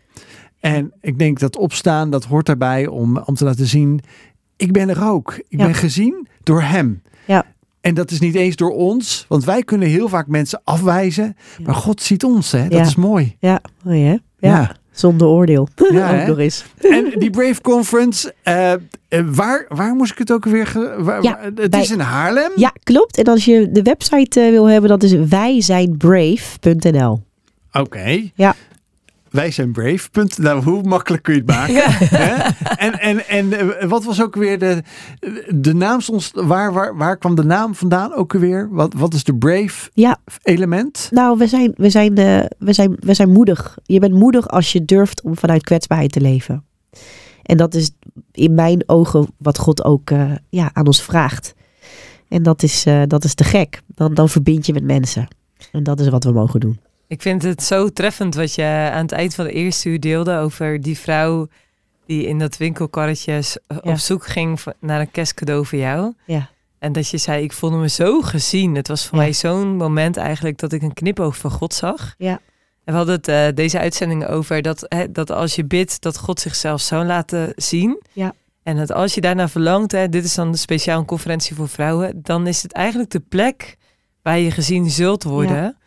En 0.61 0.93
ik 1.01 1.18
denk 1.18 1.39
dat 1.39 1.57
opstaan, 1.57 2.11
dat 2.11 2.25
hoort 2.25 2.47
daarbij 2.47 2.87
om, 2.87 3.18
om 3.18 3.35
te 3.35 3.45
laten 3.45 3.66
zien. 3.66 4.01
Ik 4.57 4.73
ben 4.73 4.89
er 4.89 5.05
ook. 5.05 5.35
Ik 5.49 5.59
ja. 5.59 5.64
ben 5.64 5.75
gezien 5.75 6.29
door 6.43 6.62
hem. 6.62 7.03
Ja. 7.27 7.45
En 7.81 7.95
dat 7.95 8.11
is 8.11 8.21
niet 8.21 8.35
eens 8.35 8.57
door 8.57 8.71
ons, 8.73 9.25
want 9.29 9.45
wij 9.45 9.62
kunnen 9.62 9.89
heel 9.89 10.09
vaak 10.09 10.27
mensen 10.27 10.61
afwijzen. 10.64 11.37
Maar 11.64 11.75
God 11.75 12.03
ziet 12.03 12.25
ons, 12.25 12.53
hè? 12.53 12.62
Dat 12.62 12.79
Ja. 12.79 12.85
is 12.85 12.95
mooi. 12.95 13.37
Ja, 13.39 13.61
mooi 13.85 14.03
hè? 14.03 14.11
Ja. 14.11 14.21
Ja. 14.39 14.77
Zonder 14.93 15.26
oordeel. 15.26 15.68
Ja, 15.91 16.11
Ook 16.20 16.26
nog 16.26 16.38
eens. 16.38 16.64
En 16.80 17.12
die 17.18 17.30
Brave 17.30 17.61
Conference, 17.61 18.34
eh, 18.43 18.72
eh, 18.72 18.78
waar, 19.24 19.64
waar 19.68 19.95
moest 19.95 20.12
ik 20.12 20.18
het 20.18 20.32
ook 20.32 20.45
weer? 20.45 20.95
Waar- 20.99 21.22
Ja, 21.22 21.38
het 21.55 21.70
bij- 21.70 21.80
is 21.80 21.91
in 21.91 22.01
Haarlem. 22.01 22.51
Ja, 22.57 22.72
klopt. 22.82 23.18
En 23.18 23.24
als 23.24 23.45
je 23.45 23.70
de 23.72 23.82
website 23.82 24.41
eh, 24.41 24.51
wil 24.51 24.68
hebben, 24.68 24.91
dat 24.91 25.03
is 25.03 25.12
wijzijnbrave.nl. 25.28 27.22
Oké. 27.72 28.30
Ja. 28.34 28.55
Wij 29.31 29.51
zijn 29.51 29.72
brave. 29.72 30.11
Punt. 30.11 30.39
Nou, 30.39 30.62
hoe 30.62 30.83
makkelijk 30.83 31.22
kun 31.22 31.35
je 31.35 31.41
het 31.41 31.49
maken? 31.57 31.83
Hè? 32.18 32.51
En, 32.76 33.01
en, 33.01 33.28
en 33.28 33.53
eh, 33.53 33.89
wat 33.89 34.05
was 34.05 34.22
ook 34.22 34.35
weer 34.37 34.59
de, 34.59 34.83
de 35.55 35.74
naam? 35.74 36.01
Waar, 36.33 36.72
waar, 36.72 36.97
waar 36.97 37.16
kwam 37.16 37.35
de 37.35 37.45
naam 37.45 37.74
vandaan 37.74 38.14
ook 38.14 38.33
weer? 38.33 38.68
Wat, 38.70 38.95
wat 38.95 39.14
is 39.14 39.24
de 39.24 39.35
brave 39.35 39.91
Ja. 39.95 40.16
element? 40.43 41.09
Nou, 41.11 41.39
we 41.39 41.47
zijn, 41.47 41.72
we, 41.76 41.91
zijn, 41.91 42.16
eh, 42.16 42.45
we, 42.59 42.72
zijn, 42.72 42.97
we 43.01 43.14
zijn 43.14 43.33
moedig. 43.33 43.78
Je 43.83 43.99
bent 44.01 44.14
moedig 44.14 44.49
als 44.49 44.72
je 44.72 44.85
durft 44.85 45.22
om 45.22 45.37
vanuit 45.37 45.62
kwetsbaarheid 45.62 46.12
te 46.12 46.20
leven. 46.20 46.64
En 47.43 47.57
dat 47.57 47.74
is 47.74 47.91
in 48.33 48.55
mijn 48.55 48.83
ogen 48.87 49.26
wat 49.39 49.59
God 49.59 49.85
ook 49.85 50.11
eh, 50.11 50.33
ja, 50.49 50.70
aan 50.72 50.87
ons 50.87 51.03
vraagt. 51.03 51.55
En 52.28 52.43
dat 52.43 52.62
is, 52.62 52.85
dat 53.07 53.24
is 53.24 53.35
te 53.35 53.45
gek. 53.45 53.83
Dan, 53.87 54.14
dan 54.14 54.28
verbind 54.28 54.66
je 54.66 54.72
met 54.72 54.85
mensen. 54.85 55.28
En 55.72 55.83
dat 55.83 56.01
is 56.01 56.09
wat 56.09 56.24
we 56.24 56.33
mogen 56.33 56.61
doen. 56.61 56.81
Ik 57.11 57.22
vind 57.22 57.42
het 57.42 57.62
zo 57.62 57.88
treffend 57.88 58.34
wat 58.34 58.54
je 58.54 58.90
aan 58.92 59.02
het 59.02 59.12
eind 59.12 59.34
van 59.34 59.44
de 59.44 59.52
eerste 59.52 59.88
uur 59.88 60.00
deelde 60.00 60.36
over 60.36 60.80
die 60.80 60.98
vrouw 60.98 61.48
die 62.06 62.26
in 62.26 62.38
dat 62.38 62.56
winkelkarretje 62.56 63.32
Ja. 63.68 63.76
op 63.82 63.96
zoek 63.98 64.26
ging 64.26 64.61
naar 64.80 65.00
een 65.00 65.11
kerstcadeau 65.11 65.66
voor 65.66 65.78
jou. 65.78 66.14
Ja. 66.26 66.48
En 66.78 66.92
dat 66.92 67.08
je 67.08 67.18
zei, 67.18 67.42
ik 67.42 67.52
voelde 67.52 67.76
me 67.76 67.88
zo 67.88 68.20
gezien. 68.20 68.74
Het 68.74 68.88
was 68.88 69.06
voor 69.06 69.18
Ja. 69.18 69.24
mij 69.24 69.32
zo'n 69.32 69.76
moment 69.76 70.16
eigenlijk 70.16 70.58
dat 70.58 70.72
ik 70.72 70.82
een 70.82 70.92
knipoog 70.92 71.36
van 71.36 71.50
God 71.50 71.74
zag. 71.74 72.14
Ja. 72.18 72.40
En 72.84 72.92
we 72.92 72.92
hadden 72.92 73.14
het 73.14 73.28
eh, 73.28 73.46
deze 73.54 73.78
uitzending 73.78 74.26
over 74.26 74.62
dat, 74.62 74.84
hè, 74.88 75.12
dat 75.12 75.30
als 75.30 75.54
je 75.54 75.64
bidt, 75.64 76.00
dat 76.00 76.18
God 76.18 76.40
zichzelf 76.40 76.80
zou 76.80 77.04
laten 77.04 77.52
zien. 77.56 78.02
Ja. 78.12 78.32
En 78.62 78.76
dat 78.76 78.92
als 78.92 79.14
je 79.14 79.20
daarna 79.20 79.48
verlangt, 79.48 79.92
hè, 79.92 80.08
dit 80.08 80.24
is 80.24 80.34
dan 80.34 80.54
speciaal 80.54 80.98
een 80.98 81.04
conferentie 81.06 81.56
voor 81.56 81.68
vrouwen, 81.68 82.20
dan 82.22 82.46
is 82.46 82.62
het 82.62 82.72
eigenlijk 82.72 83.11
de 83.11 83.20
plek 83.28 83.76
waar 84.22 84.38
je 84.38 84.50
gezien 84.50 84.90
zult 84.90 85.22
worden. 85.22 85.56
Ja. 85.62 85.78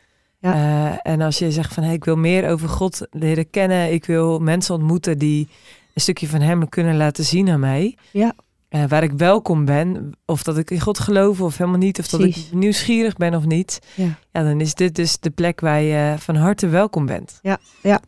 Eh, 0.51 0.93
en 1.01 1.21
als 1.21 1.39
je 1.39 1.51
zegt 1.51 1.73
van 1.73 1.83
hey, 1.83 1.93
ik 1.93 2.05
wil 2.05 2.15
meer 2.15 2.49
over 2.49 2.69
God 2.69 3.07
leren 3.11 3.49
kennen, 3.49 3.93
ik 3.93 4.05
wil 4.05 4.39
mensen 4.39 4.75
ontmoeten 4.75 5.17
die 5.17 5.47
een 5.93 6.01
stukje 6.01 6.27
van 6.27 6.41
Hem 6.41 6.69
kunnen 6.69 6.97
laten 6.97 7.23
zien 7.23 7.49
aan 7.49 7.59
mij. 7.59 7.97
Ja. 8.11 8.33
Eh, 8.69 8.83
waar 8.87 9.03
ik 9.03 9.11
welkom 9.11 9.65
ben, 9.65 10.11
of 10.25 10.43
dat 10.43 10.57
ik 10.57 10.71
in 10.71 10.79
God 10.79 10.99
geloof 10.99 11.41
of 11.41 11.57
helemaal 11.57 11.79
niet, 11.79 11.99
of 11.99 12.07
dat 12.07 12.23
ik 12.23 12.37
nieuwsgierig 12.51 13.15
ben 13.15 13.35
of 13.35 13.45
niet. 13.45 13.79
Ja. 13.95 14.19
Ja, 14.31 14.43
dan 14.43 14.61
is 14.61 14.73
dit 14.73 14.95
dus 14.95 15.19
de 15.19 15.29
plek 15.29 15.59
waar 15.59 15.81
je 15.81 16.15
van 16.17 16.35
harte 16.35 16.67
welkom 16.67 17.05
bent. 17.05 17.39
Te 17.91 17.99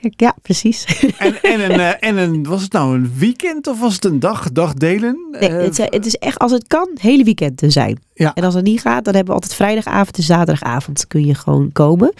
gek. 0.00 0.12
Ja, 0.16 0.34
precies. 0.42 0.84
En, 1.18 1.42
en, 1.42 1.70
een, 1.70 1.80
eh, 1.80 2.08
en 2.08 2.16
een, 2.16 2.42
was 2.44 2.62
het 2.62 2.72
nou 2.72 2.94
een 2.94 3.12
weekend 3.16 3.66
of 3.66 3.80
was 3.80 3.94
het 3.94 4.04
een 4.04 4.20
dag, 4.20 4.52
dagdelen? 4.52 5.26
Nee, 5.30 5.40
Eh, 5.48 5.62
het, 5.62 5.78
is- 5.78 5.86
het 5.90 6.06
is 6.06 6.14
echt 6.16 6.38
als 6.38 6.52
het 6.52 6.66
kan, 6.66 6.88
hele 7.00 7.24
weekend 7.24 7.56
te 7.56 7.70
zijn. 7.70 7.98
Ja. 8.14 8.34
En 8.34 8.44
als 8.44 8.54
het 8.54 8.64
niet 8.64 8.80
gaat, 8.80 9.04
dan 9.04 9.14
hebben 9.14 9.34
we 9.34 9.40
altijd 9.40 9.54
vrijdagavond 9.58 10.16
en 10.16 10.22
zaterdagavond 10.22 11.06
kun 11.06 11.26
je 11.26 11.34
gewoon 11.34 11.72
komen. 11.72 12.12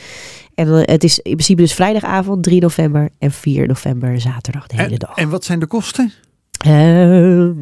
En 0.54 0.66
dan- 0.66 0.82
het 0.84 1.04
is 1.04 1.16
in 1.18 1.32
principe 1.32 1.60
dus 1.62 1.74
vrijdagavond 1.74 2.42
3 2.42 2.60
november 2.60 3.08
en 3.18 3.30
4 3.32 3.66
november 3.68 4.20
zaterdag 4.20 4.66
de 4.66 4.76
hele 4.76 4.90
en, 4.92 4.98
dag. 4.98 5.16
en 5.16 5.28
wat 5.28 5.44
zijn 5.44 5.58
de 5.58 5.66
kosten? 5.66 6.12
Eh, 6.60 6.70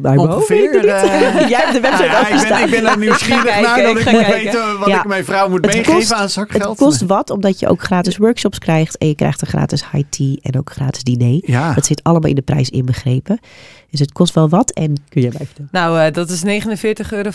mijn 0.01 0.17
hoofd 0.17 0.33
Ongeveer, 0.33 0.71
het 0.73 0.85
eh, 0.85 1.49
Jij 1.49 1.59
hebt 1.59 1.73
de 1.73 1.79
website 1.79 2.03
Ja, 2.03 2.27
ik, 2.27 2.47
ben, 2.49 2.63
ik 2.63 2.69
ben 2.69 2.85
er 2.91 2.97
nieuwsgierig 2.97 3.61
naar 3.61 3.77
dat 3.81 3.87
ik 3.89 3.93
moet 3.93 4.03
kijken. 4.03 4.31
weten 4.31 4.79
wat 4.79 4.87
Ja. 4.89 4.99
ik 4.99 5.05
mijn 5.07 5.25
vrouw 5.25 5.49
moet 5.49 5.65
Het 5.65 5.73
meegeven 5.73 5.93
kost- 5.93 6.13
aan 6.13 6.21
Het 6.21 6.31
zakgeld. 6.31 6.77
kost 6.77 7.01
wat, 7.05 7.29
omdat 7.29 7.59
je 7.59 7.67
ook 7.67 7.81
gratis 7.83 8.17
workshops 8.17 8.59
krijgt. 8.59 8.97
En 8.97 9.07
je 9.07 9.15
krijgt 9.15 9.41
een 9.41 9.47
gratis 9.47 9.83
high 9.91 10.05
tea 10.09 10.35
en 10.41 10.57
ook 10.59 10.71
gratis 10.71 11.03
diner. 11.03 11.41
Ja, 11.45 11.73
Dat 11.73 11.85
zit 11.85 12.03
allemaal 12.03 12.29
in 12.29 12.35
de 12.35 12.41
prijs 12.41 12.69
inbegrepen. 12.69 13.39
Dus 13.91 13.99
het 13.99 14.11
kost 14.11 14.33
wel 14.33 14.49
wat. 14.49 14.71
En 14.71 14.93
kun 15.09 15.21
je 15.21 15.29
mij 15.37 15.45
vertellen? 15.45 15.69
Nou, 15.71 15.99
eh, 15.99 16.13
dat 16.13 16.29
is 16.29 16.43
49,50 16.43 17.11
euro. 17.11 17.29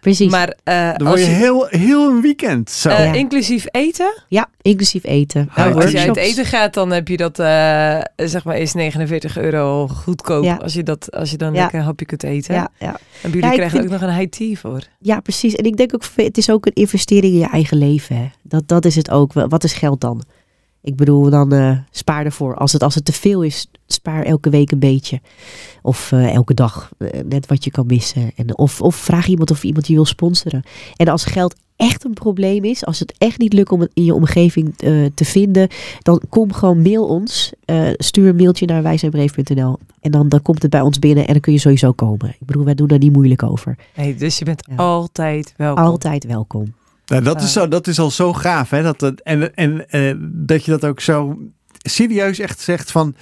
Precies. 0.00 0.30
Maar 0.30 0.54
eh, 0.64 0.76
dan 0.88 0.96
word 0.98 1.10
als 1.10 1.20
je 1.20 1.26
je, 1.26 1.32
heel, 1.32 1.66
heel 1.66 2.10
een 2.10 2.20
weekend 2.20 2.70
zo. 2.70 2.88
eh, 2.88 3.04
Ja. 3.04 3.12
inclusief 3.12 3.66
eten, 3.70 4.22
ja, 4.28 4.48
inclusief 4.62 5.04
eten. 5.04 5.50
Nou, 5.56 5.74
als 5.82 5.90
je 5.90 5.98
uit 6.00 6.16
eten 6.16 6.44
gaat, 6.46 6.74
dan 6.74 6.90
heb 6.90 7.08
je 7.08 7.16
dat, 7.16 7.38
eh, 7.38 7.98
zeg 8.16 8.44
maar, 8.44 8.58
is 8.58 8.72
49 8.74 9.38
euro 9.38 9.88
goedkoop. 9.88 10.44
Ja. 10.44 10.54
Als, 10.62 10.72
je 10.74 10.82
dat, 10.82 11.12
als 11.12 11.30
je 11.30 11.36
dan 11.36 11.52
Ja. 11.54 11.60
lekker 11.60 11.78
een 11.78 11.84
hapje 11.84 12.06
kunt 12.06 12.22
eten. 12.22 12.54
Ja, 12.54 12.68
ja. 12.78 12.96
En 13.22 13.30
jullie 13.30 13.40
krijgen 13.50 13.70
vind- 13.70 13.84
ook 13.84 14.00
nog 14.00 14.00
een 14.10 14.14
high 14.16 14.30
tea 14.30 14.54
voor. 14.56 14.80
Ja, 15.00 15.20
precies. 15.20 15.54
En 15.54 15.64
ik 15.64 15.76
denk 15.76 15.94
ook, 15.94 16.02
het 16.16 16.38
is 16.38 16.50
ook 16.50 16.66
een 16.66 16.72
investering 16.74 17.32
in 17.32 17.38
je 17.38 17.48
eigen 17.50 17.76
leven. 17.78 18.16
Hè. 18.16 18.30
Dat, 18.42 18.68
dat 18.68 18.84
is 18.84 18.94
het 18.96 19.10
ook. 19.10 19.32
Wat 19.32 19.64
is 19.64 19.72
geld 19.72 20.00
dan? 20.00 20.22
Ik 20.84 20.96
bedoel, 20.96 21.30
dan 21.30 21.52
eh, 21.52 21.78
spaar 21.90 22.24
ervoor. 22.24 22.54
Als 22.56 22.72
het, 22.72 22.82
als 22.82 22.94
het 22.94 23.04
te 23.04 23.12
veel 23.12 23.42
is, 23.42 23.66
spaar 23.86 24.22
elke 24.22 24.50
week 24.50 24.70
een 24.70 24.78
beetje. 24.78 25.20
Of 25.82 26.12
eh, 26.12 26.34
elke 26.34 26.54
dag. 26.54 26.90
eh, 26.98 27.20
net 27.24 27.46
wat 27.46 27.64
je 27.64 27.70
kan 27.70 27.86
missen. 27.86 28.30
En, 28.36 28.58
of, 28.58 28.80
of 28.80 28.94
vraag 28.96 29.26
iemand 29.26 29.50
of 29.50 29.64
iemand 29.64 29.86
je 29.86 29.94
wil 29.94 30.04
sponsoren. 30.04 30.62
En 30.96 31.08
als 31.08 31.24
geld 31.24 31.54
echt 31.76 32.04
een 32.04 32.12
probleem 32.12 32.64
is, 32.64 32.84
als 32.84 32.98
het 32.98 33.14
echt 33.18 33.38
niet 33.38 33.52
lukt 33.52 33.70
om 33.72 33.80
het 33.80 33.90
in 33.94 34.04
je 34.04 34.14
omgeving 34.14 34.76
te 35.14 35.24
vinden, 35.24 35.68
dan 36.02 36.20
kom 36.28 36.52
gewoon 36.52 36.82
mail 36.82 37.06
ons. 37.06 37.52
Stuur 37.96 38.28
een 38.28 38.36
mailtje 38.36 38.66
naar 38.66 38.82
wijzijnbreef.nl. 38.82 39.78
En 40.00 40.10
dan, 40.10 40.28
dan 40.28 40.42
komt 40.42 40.62
het 40.62 40.70
bij 40.70 40.80
ons 40.80 40.98
binnen 40.98 41.26
en 41.26 41.32
dan 41.32 41.40
kun 41.40 41.52
je 41.52 41.58
sowieso 41.58 41.92
komen. 41.92 42.28
Ik 42.28 42.46
bedoel, 42.46 42.64
wij 42.64 42.74
doen 42.74 42.86
daar 42.88 42.98
niet 42.98 43.12
moeilijk 43.12 43.42
over. 43.42 43.76
Nee, 43.96 44.14
dus 44.14 44.38
je 44.38 44.44
bent 44.44 44.62
Ja. 44.70 44.76
altijd 44.76 45.54
welkom. 45.56 45.84
Altijd 45.84 46.24
welkom. 46.24 46.74
Nou, 47.06 47.22
dat, 47.22 47.42
is 47.42 47.52
zo, 47.52 47.68
dat 47.68 47.86
is 47.86 47.98
al 47.98 48.10
zo 48.10 48.32
gaaf. 48.32 48.70
Hè? 48.70 48.82
Dat, 48.82 49.02
en 49.22 49.54
en 49.54 49.88
eh, 49.90 50.14
dat 50.20 50.64
je 50.64 50.70
dat 50.70 50.84
ook 50.84 51.00
zo 51.00 51.38
serieus 51.82 52.38
echt 52.38 52.60
zegt 52.60 52.90
van... 52.90 53.14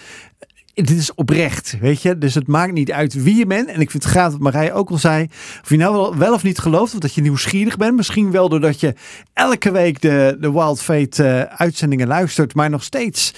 Dit 0.74 0.90
is 0.90 1.14
oprecht, 1.14 1.76
weet 1.80 2.02
je. 2.02 2.18
Dus 2.18 2.34
het 2.34 2.46
maakt 2.46 2.72
niet 2.72 2.92
uit 2.92 3.22
wie 3.22 3.36
je 3.36 3.46
bent. 3.46 3.68
En 3.68 3.80
ik 3.80 3.90
vind 3.90 4.02
het 4.02 4.12
gaaf 4.12 4.32
wat 4.32 4.40
Marije 4.40 4.72
ook 4.72 4.90
al 4.90 4.98
zei. 4.98 5.28
Of 5.62 5.68
je 5.68 5.76
nou 5.76 5.94
wel, 5.94 6.16
wel 6.16 6.34
of 6.34 6.42
niet 6.42 6.58
gelooft. 6.58 6.94
Of 6.94 6.98
dat 7.00 7.14
je 7.14 7.20
nieuwsgierig 7.20 7.76
bent. 7.76 7.96
Misschien 7.96 8.30
wel 8.30 8.48
doordat 8.48 8.80
je 8.80 8.94
elke 9.32 9.70
week 9.70 10.00
de, 10.00 10.36
de 10.40 10.52
Wild 10.52 10.82
Fate 10.82 11.24
eh, 11.24 11.56
uitzendingen 11.56 12.06
luistert. 12.06 12.54
Maar 12.54 12.70
nog 12.70 12.82
steeds 12.82 13.34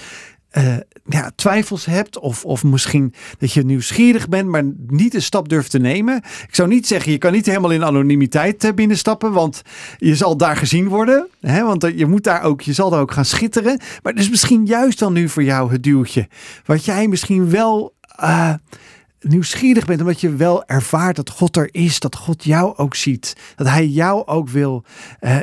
eh, 0.55 0.75
ja, 1.05 1.31
twijfels 1.35 1.85
hebt. 1.85 2.19
Of, 2.19 2.45
of 2.45 2.63
misschien 2.63 3.13
dat 3.37 3.51
je 3.51 3.63
nieuwsgierig 3.63 4.29
bent. 4.29 4.49
Maar 4.49 4.63
niet 4.87 5.13
een 5.13 5.21
stap 5.21 5.49
durft 5.49 5.71
te 5.71 5.79
nemen. 5.79 6.15
Ik 6.47 6.55
zou 6.55 6.69
niet 6.69 6.87
zeggen, 6.87 7.11
je 7.11 7.17
kan 7.17 7.31
niet 7.31 7.45
helemaal 7.45 7.71
in 7.71 7.83
anonimiteit 7.83 8.63
eh, 8.63 8.73
binnenstappen. 8.73 9.31
Want 9.31 9.61
je 9.97 10.15
zal 10.15 10.37
daar 10.37 10.55
gezien 10.55 10.87
worden. 10.87 11.27
Hè? 11.41 11.63
Want 11.63 11.91
je 11.95 12.05
moet 12.05 12.23
daar 12.23 12.43
ook, 12.43 12.61
je 12.61 12.73
zal 12.73 12.89
daar 12.89 12.99
ook 12.99 13.11
gaan 13.11 13.25
schitteren. 13.25 13.79
Maar 14.03 14.15
is 14.15 14.29
misschien 14.29 14.65
juist 14.65 14.99
dan 14.99 15.13
nu 15.13 15.29
voor 15.29 15.43
jou 15.43 15.71
het 15.71 15.83
duwtje. 15.83 16.27
Wat 16.65 16.85
jij 16.85 17.07
misschien 17.07 17.49
wel 17.49 17.93
eh, 18.15 18.53
nieuwsgierig 19.19 19.85
bent. 19.85 19.99
Omdat 19.99 20.21
je 20.21 20.35
wel 20.35 20.65
ervaart 20.65 21.15
dat 21.15 21.29
God 21.29 21.57
er 21.57 21.69
is. 21.71 21.99
Dat 21.99 22.15
God 22.15 22.43
jou 22.43 22.77
ook 22.77 22.95
ziet. 22.95 23.35
Dat 23.55 23.67
hij 23.67 23.87
jou 23.87 24.25
ook 24.27 24.49
wil, 24.49 24.83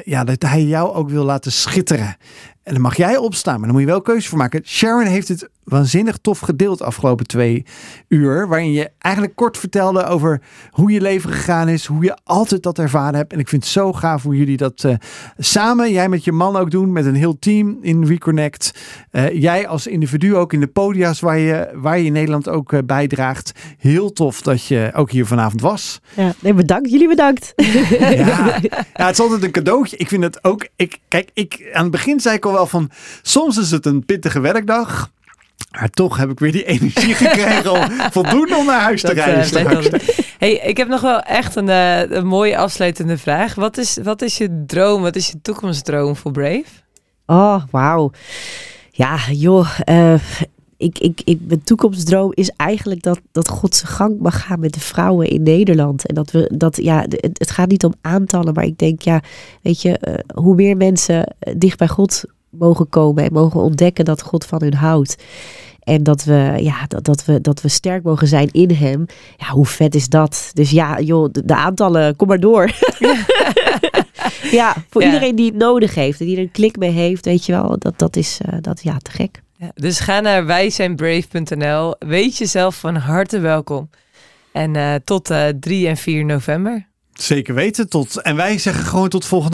ja, 0.05 0.25
dat 0.25 0.43
hij 0.43 0.63
jou 0.63 0.95
ook 0.95 1.11
wil 1.11 1.25
laten 1.25 1.53
schitteren. 1.53 2.17
En 2.63 2.73
dan 2.73 2.83
mag 2.83 2.97
jij 2.97 3.17
opstaan, 3.17 3.55
maar 3.55 3.63
dan 3.63 3.73
moet 3.73 3.81
je 3.81 3.87
wel 3.87 4.03
keuze 4.03 4.29
voor 4.29 4.39
maken. 4.39 4.63
Sharon 4.65 5.07
heeft 5.07 5.29
het 5.29 5.49
waanzinnig 5.65 6.17
tof 6.17 6.39
gedeeld 6.39 6.79
de 6.79 6.85
afgelopen 6.85 7.27
twee 7.27 7.65
uur. 8.09 8.49
Waarin 8.49 8.73
je 8.73 8.91
eigenlijk 8.99 9.37
kort 9.37 9.59
vertelde 9.59 10.05
over 10.05 10.41
hoe 10.71 10.91
je 10.91 11.01
leven 11.01 11.31
gegaan 11.31 11.69
is. 11.69 11.87
Hoe 11.87 12.05
je 12.05 12.19
altijd 12.25 12.63
dat 12.63 12.79
ervaren 12.79 13.15
hebt. 13.15 13.33
En 13.33 13.39
ik 13.39 13.49
vind 13.49 13.63
het 13.63 13.73
zo 13.73 13.93
gaaf 13.93 14.23
hoe 14.23 14.37
jullie 14.37 14.57
dat 14.57 14.83
uh, 14.87 14.95
samen, 15.39 15.93
jij 15.93 16.09
met 16.09 16.25
je 16.25 16.33
man 16.33 16.57
ook 16.57 16.71
doen. 16.71 16.93
Met 16.93 17.07
een 17.07 17.15
heel 17.15 17.39
team 17.39 17.79
in 17.81 18.05
Reconnect. 18.05 18.75
Uh, 19.13 19.41
jij 19.41 19.69
als 19.69 19.87
individu 19.87 20.37
ook 20.37 20.53
in 20.53 20.61
de 20.61 20.67
podia's 20.67 21.21
waar 21.21 21.39
je, 21.39 21.71
waar 21.75 21.99
je 21.99 22.05
in 22.05 22.13
Nederland 22.13 22.49
ook 22.49 22.73
uh, 22.73 22.81
bijdraagt. 22.85 23.53
Heel 23.79 24.13
tof 24.13 24.43
dat 24.43 24.67
je 24.67 24.91
ook 24.95 25.11
hier 25.11 25.27
vanavond 25.27 25.61
was. 25.61 26.01
Ja, 26.15 26.33
nee, 26.41 26.55
bedankt. 26.55 26.91
Jullie 26.91 27.09
bedankt. 27.09 27.53
Ja, 27.57 28.59
ja, 28.63 28.85
het 28.93 29.11
is 29.11 29.21
altijd 29.21 29.43
een 29.43 29.51
cadeautje. 29.51 29.97
Ik 29.97 30.09
vind 30.09 30.23
het 30.23 30.45
ook. 30.45 30.69
Ik, 30.77 30.99
kijk, 31.09 31.31
ik, 31.35 31.71
aan 31.73 31.83
het 31.83 31.93
begin 31.93 32.21
zei 32.21 32.37
ik 32.37 32.45
al 32.45 32.53
wel 32.53 32.67
van. 32.67 32.91
Soms 33.23 33.59
is 33.59 33.71
het 33.71 33.87
een 33.87 34.05
pittige 34.05 34.41
werkdag. 34.41 35.11
Maar 35.73 35.91
toch 35.91 36.17
heb 36.17 36.31
ik 36.31 36.39
weer 36.39 36.53
die 36.53 36.65
energie 36.65 37.15
gekregen 37.15 37.73
om 37.73 37.91
voldoende 38.19 38.57
om 38.57 38.67
naar 38.67 38.81
huis 38.81 39.01
te 39.01 39.07
Dat, 39.07 39.17
rijden. 39.17 39.95
uh, 39.95 40.01
hey, 40.39 40.53
ik 40.53 40.77
heb 40.77 40.89
nog 40.89 41.01
wel 41.01 41.21
echt 41.21 41.57
een, 41.57 41.69
uh, 41.69 42.11
een 42.11 42.27
mooie 42.27 42.57
afsluitende 42.57 43.19
vraag. 43.19 43.55
Wat 43.55 43.79
is, 43.79 43.99
wat 44.03 44.23
is 44.23 44.39
je 44.39 44.65
droom? 44.67 45.03
Wat 45.03 45.17
is 45.17 45.29
je 45.29 45.41
toekomstdroom 45.43 46.17
voor 46.17 46.33
Brave? 46.33 46.65
Oh, 47.27 47.63
wauw. 47.71 48.11
Ja, 48.91 49.19
joh. 49.31 49.79
Uh, 49.89 50.15
ik, 50.77 50.99
ik, 50.99 51.21
ik, 51.25 51.39
mijn 51.47 51.63
toekomstdroom 51.65 52.33
is 52.35 52.51
eigenlijk 52.57 53.03
dat, 53.03 53.21
dat 53.33 53.49
God 53.49 53.75
zijn 53.75 53.93
gang 53.93 54.19
mag 54.21 54.43
gaan 54.47 54.61
met 54.61 54.75
de 54.75 54.81
vrouwen 54.81 55.29
in 55.29 55.43
Nederland. 55.43 56.07
En 56.07 56.15
dat 56.15 56.31
we 56.31 56.51
dat, 56.55 56.77
ja, 56.77 57.01
het, 57.01 57.39
het 57.39 57.51
gaat 57.51 57.69
niet 57.69 57.85
om 57.85 57.95
aantallen, 58.01 58.55
maar 58.55 58.65
ik 58.65 58.79
denk, 58.79 59.03
ja, 59.03 59.21
weet 59.63 59.83
je, 59.83 60.01
uh, 60.09 60.15
hoe 60.35 60.55
meer 60.55 60.77
mensen 60.77 61.35
dicht 61.57 61.79
bij 61.79 61.89
God 61.89 62.25
mogen 62.59 62.89
komen 62.89 63.25
en 63.25 63.33
mogen 63.33 63.61
ontdekken 63.61 64.05
dat 64.05 64.23
God 64.23 64.45
van 64.45 64.63
hun 64.63 64.75
houdt. 64.75 65.17
En 65.83 66.03
dat 66.03 66.25
we, 66.25 66.55
ja, 66.59 66.85
dat, 66.89 67.05
dat, 67.05 67.25
we, 67.25 67.41
dat 67.41 67.61
we 67.63 67.69
sterk 67.69 68.03
mogen 68.03 68.27
zijn 68.27 68.49
in 68.53 68.71
hem. 68.71 69.07
Ja, 69.37 69.47
hoe 69.47 69.67
vet 69.67 69.95
is 69.95 70.09
dat? 70.09 70.51
Dus 70.53 70.71
ja, 70.71 71.01
joh, 71.01 71.29
de, 71.33 71.45
de 71.45 71.55
aantallen, 71.55 72.17
kom 72.17 72.29
maar 72.29 72.41
door. 72.41 72.71
ja, 74.51 74.75
voor 74.91 75.01
Ja. 75.03 75.07
iedereen 75.07 75.37
die 75.37 75.47
het 75.47 75.55
nodig 75.57 75.95
heeft 75.95 76.21
en 76.21 76.27
die 76.27 76.37
er 76.37 76.43
een 76.43 76.51
klik 76.51 76.77
mee 76.77 76.91
heeft, 76.91 77.25
weet 77.25 77.47
je 77.47 77.53
wel, 77.53 77.79
dat, 77.79 77.99
dat 77.99 78.17
is 78.17 78.39
uh, 78.47 78.59
dat, 78.61 78.83
ja, 78.83 78.97
te 78.99 79.11
gek. 79.11 79.43
Ja, 79.57 79.71
dus 79.75 80.01
ga 80.01 80.21
naar 80.21 80.47
wijzijnbrave.nl. 80.47 81.95
Weet 81.99 82.37
jezelf 82.37 82.77
van 82.77 82.97
harte 82.97 83.39
welkom. 83.39 83.91
En 84.53 84.75
uh, 84.77 84.95
tot 85.05 85.31
uh, 85.31 85.47
3 85.61 85.89
en 85.89 85.97
4 85.97 86.25
november. 86.25 86.87
Zeker 87.13 87.55
weten. 87.55 87.89
Tot, 87.89 88.23
en 88.23 88.37
wij 88.37 88.59
zeggen 88.59 88.85
gewoon 88.85 89.09
tot 89.09 89.25
volgende 89.25 89.51